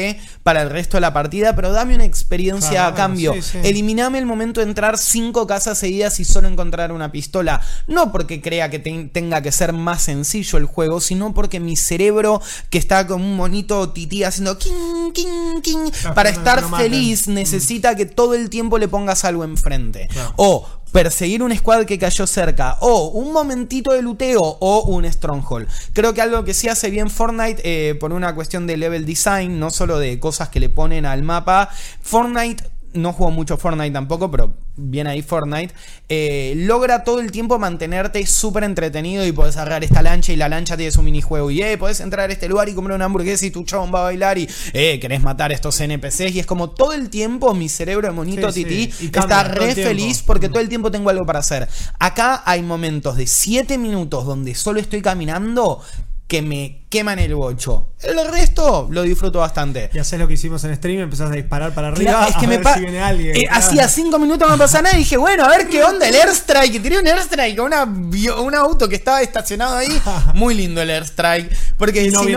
para 0.43 0.63
el 0.63 0.69
resto 0.69 0.97
de 0.97 1.01
la 1.01 1.13
partida, 1.13 1.55
pero 1.55 1.71
dame 1.71 1.95
una 1.95 2.03
experiencia 2.03 2.69
Claro, 2.71 2.89
a 2.91 2.95
cambio. 2.95 3.33
sí, 3.35 3.41
sí. 3.43 3.57
Eliminame 3.63 4.19
el 4.19 4.25
momento 4.25 4.59
de 4.59 4.65
entrar 4.67 4.97
cinco 4.97 5.47
casas 5.47 5.77
seguidas 5.77 6.19
y 6.19 6.25
solo 6.25 6.49
encontrar 6.49 6.91
una 6.91 7.09
pistola. 7.09 7.61
No 7.87 8.11
porque 8.11 8.41
crea 8.41 8.69
que 8.69 8.79
te- 8.79 9.09
tenga 9.13 9.41
que 9.41 9.53
ser 9.53 9.71
más 9.71 10.01
sencillo 10.01 10.57
el 10.57 10.65
juego, 10.65 10.99
sino 10.99 11.33
porque 11.33 11.61
mi 11.61 11.77
cerebro, 11.77 12.41
que 12.69 12.77
está 12.77 13.07
como 13.07 13.23
un 13.23 13.37
monito 13.37 13.91
tití 13.91 14.25
haciendo 14.25 14.56
king, 14.57 15.11
king, 15.13 15.61
king, 15.61 15.91
Claro, 15.91 16.15
para 16.15 16.31
no, 16.31 16.37
estar 16.37 16.61
no 16.61 16.77
feliz, 16.77 17.27
necesita 17.27 17.95
que 17.95 18.05
todo 18.05 18.33
el 18.33 18.49
tiempo 18.49 18.77
le 18.77 18.87
pongas 18.87 19.25
algo 19.25 19.43
enfrente. 19.43 20.07
Claro. 20.11 20.33
O 20.37 20.67
perseguir 20.91 21.43
un 21.43 21.55
squad 21.55 21.85
que 21.85 21.99
cayó 21.99 22.25
cerca, 22.27 22.77
o 22.79 23.09
un 23.09 23.33
momentito 23.33 23.91
de 23.91 24.01
luteo, 24.01 24.41
o 24.41 24.83
un 24.83 25.05
stronghold. 25.05 25.67
Creo 25.93 26.13
que 26.13 26.21
algo 26.21 26.43
que 26.43 26.53
sí 26.53 26.69
hace 26.69 26.89
bien 26.89 27.09
Fortnite, 27.09 27.61
eh, 27.63 27.95
por 27.95 28.13
una 28.13 28.33
cuestión 28.35 28.67
de 28.67 28.77
level 28.77 29.05
design, 29.05 29.59
no 29.59 29.69
solo 29.69 29.99
de 29.99 30.19
cosas 30.19 30.49
que 30.49 30.59
le 30.59 30.69
ponen 30.69 31.05
al 31.05 31.23
mapa, 31.23 31.69
Fortnite 32.01 32.63
no 32.93 33.13
juego 33.13 33.31
mucho 33.31 33.57
Fortnite 33.57 33.91
tampoco, 33.91 34.31
pero 34.31 34.53
bien 34.77 35.07
ahí 35.07 35.21
Fortnite, 35.21 35.73
eh, 36.07 36.53
logra 36.55 37.03
todo 37.03 37.19
el 37.19 37.31
tiempo 37.31 37.59
mantenerte 37.59 38.25
súper 38.25 38.63
entretenido 38.63 39.25
y 39.25 39.31
podés 39.31 39.57
agarrar 39.57 39.83
esta 39.83 40.01
lancha 40.01 40.31
y 40.31 40.35
la 40.35 40.47
lancha 40.47 40.77
tiene 40.77 40.91
su 40.91 41.01
minijuego. 41.01 41.51
Y 41.51 41.61
eh, 41.61 41.77
podés 41.77 41.99
entrar 41.99 42.29
a 42.29 42.33
este 42.33 42.47
lugar 42.47 42.69
y 42.69 42.73
comer 42.73 42.93
una 42.93 43.05
hamburguesa 43.05 43.45
y 43.45 43.51
tu 43.51 43.63
chabón 43.63 43.93
va 43.93 43.99
a 43.99 44.03
bailar 44.03 44.37
y 44.37 44.47
eh, 44.73 44.99
querés 44.99 45.21
matar 45.21 45.51
a 45.51 45.53
estos 45.53 45.79
NPCs 45.79 46.35
y 46.35 46.39
es 46.39 46.45
como 46.45 46.69
todo 46.69 46.93
el 46.93 47.09
tiempo 47.09 47.53
mi 47.53 47.69
cerebro 47.69 48.07
de 48.07 48.13
monito 48.13 48.51
Sí, 48.51 48.63
sí, 48.63 48.89
tití 48.89 49.09
cambia 49.09 49.41
está 49.41 49.53
re 49.53 49.75
feliz 49.75 50.21
porque 50.21 50.47
todo 50.47 50.59
el 50.59 50.69
tiempo 50.69 50.91
tengo 50.91 51.09
algo 51.09 51.25
para 51.25 51.39
hacer. 51.39 51.67
Acá 51.99 52.43
hay 52.45 52.61
momentos 52.61 53.17
de 53.17 53.27
7 53.27 53.77
minutos 53.77 54.25
donde 54.25 54.55
solo 54.55 54.79
estoy 54.79 55.01
caminando 55.01 55.81
que 56.27 56.41
me 56.41 56.85
queman 56.89 57.19
el 57.19 57.35
bocho. 57.35 57.87
El 58.01 58.15
resto 58.31 58.87
lo 58.91 59.01
disfruto 59.01 59.39
bastante. 59.39 59.89
Y 59.93 59.99
haces 59.99 60.19
lo 60.19 60.27
que 60.27 60.35
hicimos 60.35 60.63
en 60.63 60.75
stream, 60.75 60.99
empezás 60.99 61.31
a 61.31 61.33
disparar 61.33 61.73
para 61.73 61.87
arriba. 61.87 62.11
Claro, 62.11 62.27
es 62.29 62.35
que 62.37 62.45
a 62.45 62.49
me 62.49 62.57
ver 62.57 62.73
si 62.73 62.79
viene 62.79 62.99
alguien. 63.01 63.35
Eh, 63.35 63.43
claro. 63.47 63.57
Hacía 63.57 63.87
cinco 63.87 64.19
minutos 64.19 64.47
no 64.47 64.57
pasaba 64.57 64.83
nada 64.83 64.95
y 64.95 64.99
dije, 64.99 65.17
bueno, 65.17 65.43
a 65.45 65.49
ver 65.49 65.67
qué 65.67 65.83
onda 65.83 66.07
el 66.07 66.15
airstrike. 66.21 66.75
Y 66.75 66.79
tiré 66.79 66.99
un 66.99 67.07
airstrike 67.07 67.59
a 67.59 67.63
una 67.63 67.83
un 67.83 68.55
auto 68.55 68.87
que 68.87 68.95
estaba 68.95 69.21
estacionado 69.21 69.75
ahí. 69.77 70.01
Muy 70.33 70.53
lindo 70.53 70.81
el 70.81 70.89
airstrike. 70.89 71.49
Porque 71.77 72.05
Y 72.05 72.09
no 72.09 72.23
si 72.23 72.35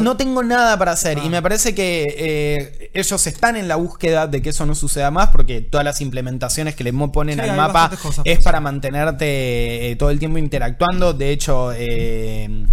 no 0.00 0.16
tengo 0.16 0.42
nada 0.42 0.78
para 0.78 0.92
hacer. 0.92 1.18
Ah. 1.18 1.24
Y 1.24 1.28
me 1.28 1.42
parece 1.42 1.74
que 1.74 2.14
eh, 2.16 2.90
ellos 2.94 3.26
están 3.26 3.56
en 3.56 3.66
la 3.66 3.76
búsqueda 3.76 4.26
de 4.26 4.40
que 4.40 4.50
eso 4.50 4.64
no 4.66 4.74
suceda 4.74 5.10
más. 5.10 5.28
Porque 5.28 5.60
todas 5.60 5.84
las 5.84 6.00
implementaciones 6.00 6.74
que 6.74 6.84
le 6.84 6.92
ponen 6.92 7.40
Sí, 7.40 7.48
al 7.48 7.56
mapa 7.56 7.90
es 8.24 8.38
para 8.38 8.52
para 8.52 8.60
mantenerte 8.60 9.90
eh, 9.90 9.96
todo 9.96 10.10
el 10.10 10.18
tiempo 10.18 10.36
interactuando. 10.36 11.14
De 11.14 11.30
hecho, 11.30 11.72
eh, 11.74 12.66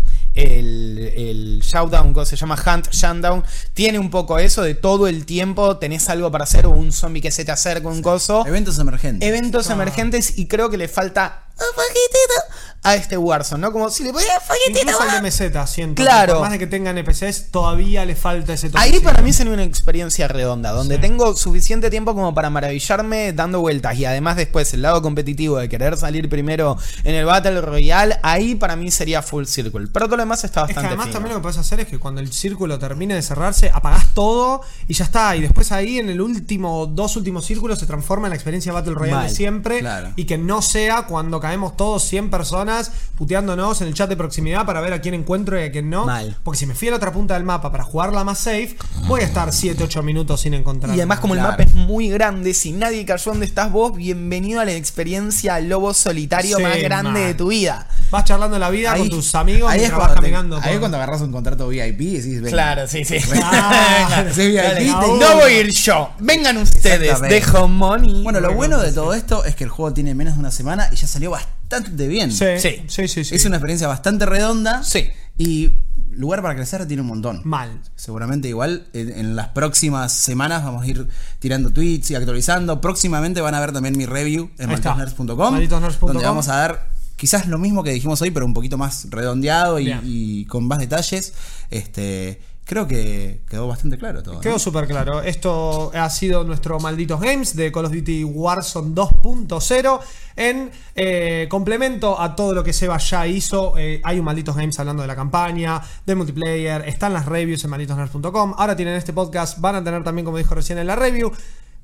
el, 0.44 1.14
el 1.16 1.62
Showdown, 1.62 2.14
que 2.14 2.26
se 2.26 2.36
llama 2.36 2.56
Hunt 2.56 2.90
Showdown, 2.92 3.44
tiene 3.74 4.00
un 4.00 4.10
poco 4.10 4.40
eso 4.40 4.62
de 4.62 4.76
todo 4.76 5.08
el 5.08 5.26
tiempo 5.26 5.78
tenés 5.78 6.10
algo 6.10 6.32
para 6.32 6.44
hacer 6.46 6.66
o 6.66 6.72
un 6.72 6.92
zombie 6.92 7.22
que 7.22 7.32
se 7.32 7.46
te 7.46 7.52
acerca, 7.52 7.88
un 7.88 8.02
coso. 8.02 8.46
Eventos 8.48 8.80
emergentes. 8.80 9.28
Eventos 9.28 9.70
Ah. 9.70 9.74
emergentes 9.74 10.38
y 10.38 10.48
creo 10.48 10.70
que 10.70 10.78
le 10.78 10.88
falta 10.88 11.44
un 11.58 11.76
poquitito 11.76 12.69
a 12.82 12.96
este 12.96 13.18
Warzone, 13.18 13.62
¿no? 13.62 13.72
Como 13.74 13.90
si 13.90 14.04
le 14.04 14.14
ponía 14.14 14.28
Incluso 14.70 15.04
de 15.04 15.22
MZ, 15.22 15.68
siento. 15.68 16.02
Claro. 16.02 16.34
Por 16.36 16.42
más 16.44 16.52
de 16.52 16.60
que 16.60 16.68
tenga 16.68 16.92
NPCs, 16.92 17.52
todavía 17.52 18.06
le 18.06 18.16
falta 18.16 18.54
ese 18.54 18.70
toque. 18.70 18.82
Ahí 18.82 19.00
para 19.00 19.22
mí 19.22 19.34
sería 19.34 19.54
una 19.54 19.64
experiencia 19.64 20.28
redonda, 20.28 20.72
donde 20.72 20.96
Sí. 20.96 21.02
tengo 21.02 21.36
suficiente 21.36 21.90
tiempo 21.90 22.14
como 22.16 22.34
para 22.34 22.50
maravillarme 22.50 23.34
dando 23.34 23.60
vueltas 23.60 23.98
y 23.98 24.06
además 24.06 24.38
después 24.38 24.74
el 24.74 24.82
lado 24.82 25.02
competitivo 25.02 25.58
de 25.58 25.68
querer 25.68 25.98
salir 25.98 26.30
primero 26.30 26.78
en 27.04 27.16
el 27.16 27.26
Battle 27.26 27.60
Royale, 27.62 28.18
ahí 28.24 28.56
para 28.56 28.76
mí 28.76 28.92
sería 28.92 29.22
full 29.22 29.46
circle. 29.46 29.88
Pero 29.92 30.06
todo 30.06 30.16
lo 30.18 30.24
demás 30.24 30.44
está 30.46 30.62
Es 30.62 30.68
que 30.68 30.74
bastante 30.74 30.88
además 30.88 31.06
fino. 31.08 31.14
también 31.16 31.34
lo 31.34 31.40
que 31.40 31.44
puedes 31.44 31.58
hacer 31.58 31.80
es 31.82 31.88
que 31.88 32.00
cuando 32.00 32.22
el 32.22 32.32
círculo 32.32 32.80
termine 32.80 33.14
de 33.14 33.22
cerrarse, 33.22 33.72
apagás 33.74 34.14
todo 34.14 34.62
y 34.88 34.94
ya 34.94 35.04
está. 35.04 35.36
Y 35.36 35.42
después 35.42 35.72
ahí 35.72 36.00
en 36.00 36.10
el 36.10 36.22
último, 36.22 36.86
dos 36.88 37.18
últimos 37.18 37.46
círculos 37.46 37.80
se 37.80 37.86
transforma 37.86 38.28
en 38.28 38.32
la 38.32 38.36
experiencia 38.36 38.72
Battle 38.72 38.94
Royale 38.94 39.16
Mal, 39.18 39.28
de 39.30 39.36
siempre. 39.36 39.80
claro. 39.80 40.12
Y 40.16 40.26
que 40.26 40.38
no 40.38 40.62
sea 40.62 41.04
cuando 41.08 41.40
caemos 41.40 41.76
todos 41.76 42.04
100 42.04 42.30
personas 42.30 42.69
puteándonos 43.18 43.82
en 43.82 43.88
el 43.88 43.94
chat 43.94 44.10
de 44.10 44.16
proximidad 44.18 44.66
para 44.66 44.82
ver 44.82 44.94
a 44.94 45.02
quién 45.02 45.14
encuentro 45.14 45.60
y 45.60 45.64
a 45.64 45.72
quién 45.72 45.90
no. 45.90 46.06
Mal. 46.06 46.38
Porque 46.44 46.58
si 46.60 46.66
me 46.66 46.74
fui 46.76 46.88
a 46.88 46.92
la 46.92 46.98
otra 46.98 47.12
punta 47.12 47.34
del 47.34 47.44
mapa 47.44 47.72
para 47.72 47.84
jugarla 47.84 48.24
más 48.24 48.40
safe, 48.40 48.78
voy 49.08 49.22
a 49.22 49.26
estar 49.26 49.52
7, 49.52 49.84
8 49.84 50.04
minutos 50.04 50.42
sin 50.42 50.54
encontrar. 50.54 50.96
Y 50.96 51.00
además 51.00 51.20
como 51.20 51.34
el 51.36 51.42
mapa 51.42 51.64
es 51.64 51.74
muy 51.76 52.10
grande, 52.10 52.54
si 52.54 52.72
nadie 52.72 53.06
cayó 53.06 53.32
donde 53.32 53.46
estás 53.46 53.72
vos, 53.72 53.96
bienvenido 53.96 54.62
a 54.62 54.66
la 54.66 54.74
experiencia 54.74 55.60
lobo 55.60 55.94
solitario 55.94 56.58
Sí, 56.58 56.64
más 56.64 56.78
grande 56.82 57.12
mal. 57.12 57.22
de 57.28 57.34
tu 57.34 57.48
vida. 57.50 57.88
Vas 58.12 58.26
charlando 58.26 58.58
la 58.58 58.70
vida 58.70 58.96
con 58.96 59.10
tus 59.10 59.36
amigos 59.36 59.70
ahí 59.70 59.78
es 59.78 59.82
mientras 59.90 60.00
vas 60.00 60.10
te- 60.10 60.16
caminando. 60.22 60.60
ahí 60.64 60.74
es 60.74 60.80
cuando 60.80 60.98
agarras 60.98 61.22
un 61.22 61.32
contrato 61.32 61.68
VIP 61.68 62.02
y 62.02 62.18
decís, 62.18 62.36
venga. 62.42 62.50
Claro, 62.50 62.88
sí, 62.88 63.06
sí. 63.06 63.18
Ah, 63.44 64.24
VIP 64.36 64.56
Dale, 64.56 64.86
no 64.88 65.36
voy 65.36 65.52
a 65.54 65.60
ir 65.62 65.70
yo. 65.72 66.10
Vengan 66.20 66.58
ustedes. 66.58 67.20
Dejo 67.22 67.68
money. 67.68 68.24
Bueno, 68.24 68.40
lo 68.40 68.54
bueno 68.54 68.80
de 68.80 68.92
todo 68.92 69.14
esto 69.14 69.44
es 69.46 69.56
que 69.56 69.64
el 69.66 69.70
juego 69.70 69.94
tiene 69.94 70.16
menos 70.16 70.36
de 70.36 70.40
una 70.40 70.52
semana 70.52 70.90
y 70.92 70.96
ya 70.96 71.08
salió 71.08 71.32
bastante 71.32 71.59
bien. 72.08 72.32
Sí, 72.32 72.46
Sí. 72.58 72.84
sí, 72.88 73.08
sí. 73.08 73.24
sí. 73.24 73.36
Es 73.36 73.46
una 73.46 73.58
experiencia 73.58 73.88
bastante 73.88 74.26
redonda. 74.26 74.84
Sí. 74.84 75.10
Y 75.38 75.72
lugar 76.12 76.42
para 76.42 76.56
crecer 76.56 76.86
tiene 76.88 77.02
un 77.02 77.08
montón. 77.08 77.42
Mal. 77.46 77.82
Seguramente 77.96 78.48
igual 78.50 78.88
en, 78.94 79.10
en 79.18 79.36
las 79.36 79.50
próximas 79.50 80.12
semanas 80.12 80.64
vamos 80.64 80.84
a 80.84 80.88
ir 80.88 81.08
tirando 81.40 81.70
tweets 81.72 82.12
y 82.12 82.16
actualizando. 82.16 82.82
Próximamente 82.82 83.40
van 83.42 83.56
a 83.56 83.60
ver 83.60 83.72
también 83.72 83.98
mi 83.98 84.06
review 84.06 84.50
en 84.58 84.68
malditosnerds.com. 84.68 85.52
malditosnerds.com. 85.54 86.08
Donde 86.10 86.24
vamos 86.26 86.48
a 86.50 86.56
dar 86.58 86.90
quizás 87.16 87.48
lo 87.48 87.58
mismo 87.58 87.84
que 87.84 87.92
dijimos 87.92 88.22
hoy, 88.22 88.32
pero 88.32 88.46
un 88.46 88.54
poquito 88.54 88.78
más 88.78 89.08
redondeado 89.10 89.80
y 89.80 90.46
con 90.50 90.68
más 90.68 90.80
detalles. 90.80 91.34
Este, 91.70 92.42
creo 92.70 92.88
que 92.88 93.42
quedó 93.50 93.68
bastante 93.68 93.98
claro 93.98 94.22
todo. 94.22 94.36
¿no? 94.36 94.42
Quedó 94.42 94.60
súper 94.60 94.86
claro. 94.86 95.24
Esto 95.24 95.90
ha 95.92 96.08
sido 96.12 96.44
nuestro 96.44 96.80
Malditos 96.80 97.20
Games 97.20 97.56
de 97.56 97.72
Call 97.72 97.86
of 97.86 97.92
Duty 97.92 98.24
Warzone 98.24 98.94
2.0. 98.94 100.00
En 100.36 100.70
eh, 100.96 101.48
complemento 101.50 102.22
a 102.22 102.36
todo 102.36 102.54
lo 102.54 102.64
que 102.64 102.72
Seba 102.72 103.00
ya 103.00 103.26
hizo, 103.26 103.76
eh, 103.76 104.00
hay 104.04 104.20
un 104.20 104.26
Malditos 104.26 104.56
Games 104.56 104.80
hablando 104.80 105.02
de 105.02 105.08
la 105.08 105.16
campaña, 105.16 105.82
del 106.06 106.16
multiplayer, 106.16 106.88
están 106.88 107.12
las 107.12 107.26
reviews 107.26 107.64
en 107.64 107.72
malditosnerds.com. 107.72 108.54
Ahora 108.56 108.76
tienen 108.76 108.94
este 108.94 109.14
podcast, 109.14 109.60
van 109.60 109.74
a 109.74 109.84
tener 109.84 110.04
también, 110.04 110.26
como 110.26 110.38
dijo 110.38 110.54
recién 110.54 110.78
en 110.78 110.86
la 110.86 110.96
review. 110.96 111.32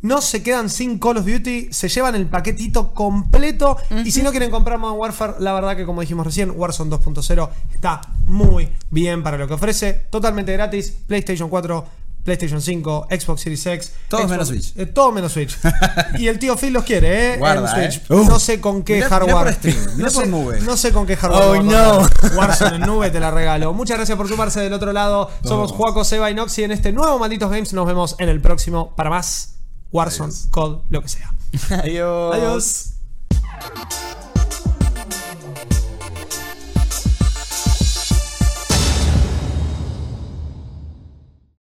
No 0.01 0.21
se 0.21 0.43
quedan 0.43 0.69
sin 0.69 0.99
Call 0.99 1.17
of 1.17 1.25
Duty, 1.25 1.69
se 1.71 1.89
llevan 1.89 2.13
el 2.15 2.27
paquetito 2.27 2.93
completo. 2.93 3.77
Y 4.03 4.11
si 4.11 4.21
no 4.21 4.29
quieren 4.31 4.51
comprar 4.51 4.77
Modern 4.77 4.99
Warfare, 4.99 5.33
la 5.39 5.53
verdad 5.53 5.75
que 5.75 5.85
como 5.85 6.01
dijimos 6.01 6.25
recién, 6.27 6.51
Warzone 6.55 6.91
2.0 6.91 7.49
está 7.73 8.01
muy 8.27 8.69
bien 8.91 9.23
para 9.23 9.37
lo 9.37 9.47
que 9.47 9.55
ofrece. 9.55 9.93
Totalmente 10.11 10.53
gratis, 10.53 10.93
PlayStation 11.07 11.49
4, 11.49 11.85
PlayStation 12.23 12.61
5, 12.61 13.07
Xbox 13.09 13.41
Series 13.41 13.65
X. 13.65 13.91
Todos 14.07 14.25
Xbox- 14.25 14.29
menos 14.29 14.47
Switch. 14.49 14.73
eh, 14.77 14.85
todo 14.85 15.11
menos 15.11 15.31
Switch. 15.31 15.57
y 16.19 16.27
el 16.27 16.37
tío 16.37 16.55
Phil 16.55 16.73
los 16.73 16.83
quiere, 16.83 17.33
¿eh? 17.33 17.37
Guarda, 17.39 17.83
en 17.83 17.91
Switch. 17.91 18.03
eh. 18.07 18.13
Uh. 18.13 18.25
no 18.25 18.37
sé 18.39 18.61
con 18.61 18.83
qué 18.83 18.95
Mirá- 18.97 19.09
hardware. 19.09 19.33
mirá 19.35 19.43
por 19.43 19.53
stream, 19.53 19.77
mirá 19.95 20.07
no, 20.09 20.13
por 20.13 20.23
sé, 20.23 20.29
nube. 20.29 20.61
no 20.61 20.77
sé 20.77 20.91
con 20.91 21.07
qué 21.07 21.15
hardware. 21.17 21.59
Oh, 21.61 21.63
no. 21.63 22.07
Warzone 22.37 22.75
en 22.75 22.81
nube 22.83 23.09
te 23.09 23.19
la 23.19 23.31
regalo. 23.31 23.73
Muchas 23.73 23.97
gracias 23.97 24.15
por 24.17 24.27
sumarse 24.27 24.59
del 24.59 24.73
otro 24.73 24.93
lado. 24.93 25.31
Somos 25.43 25.71
Juaco, 25.71 26.03
Seba 26.03 26.29
y 26.29 26.35
Noxy 26.35 26.63
en 26.63 26.71
este 26.71 26.91
nuevo 26.91 27.17
Malditos 27.17 27.49
Games. 27.49 27.73
Nos 27.73 27.87
vemos 27.87 28.15
en 28.19 28.29
el 28.29 28.39
próximo 28.39 28.93
para 28.95 29.09
más 29.09 29.54
Warzone, 29.95 30.33
COD, 30.51 30.81
lo 30.89 31.01
que 31.01 31.07
sea. 31.07 31.33
Adiós. 31.81 32.35
Adiós. 32.35 32.91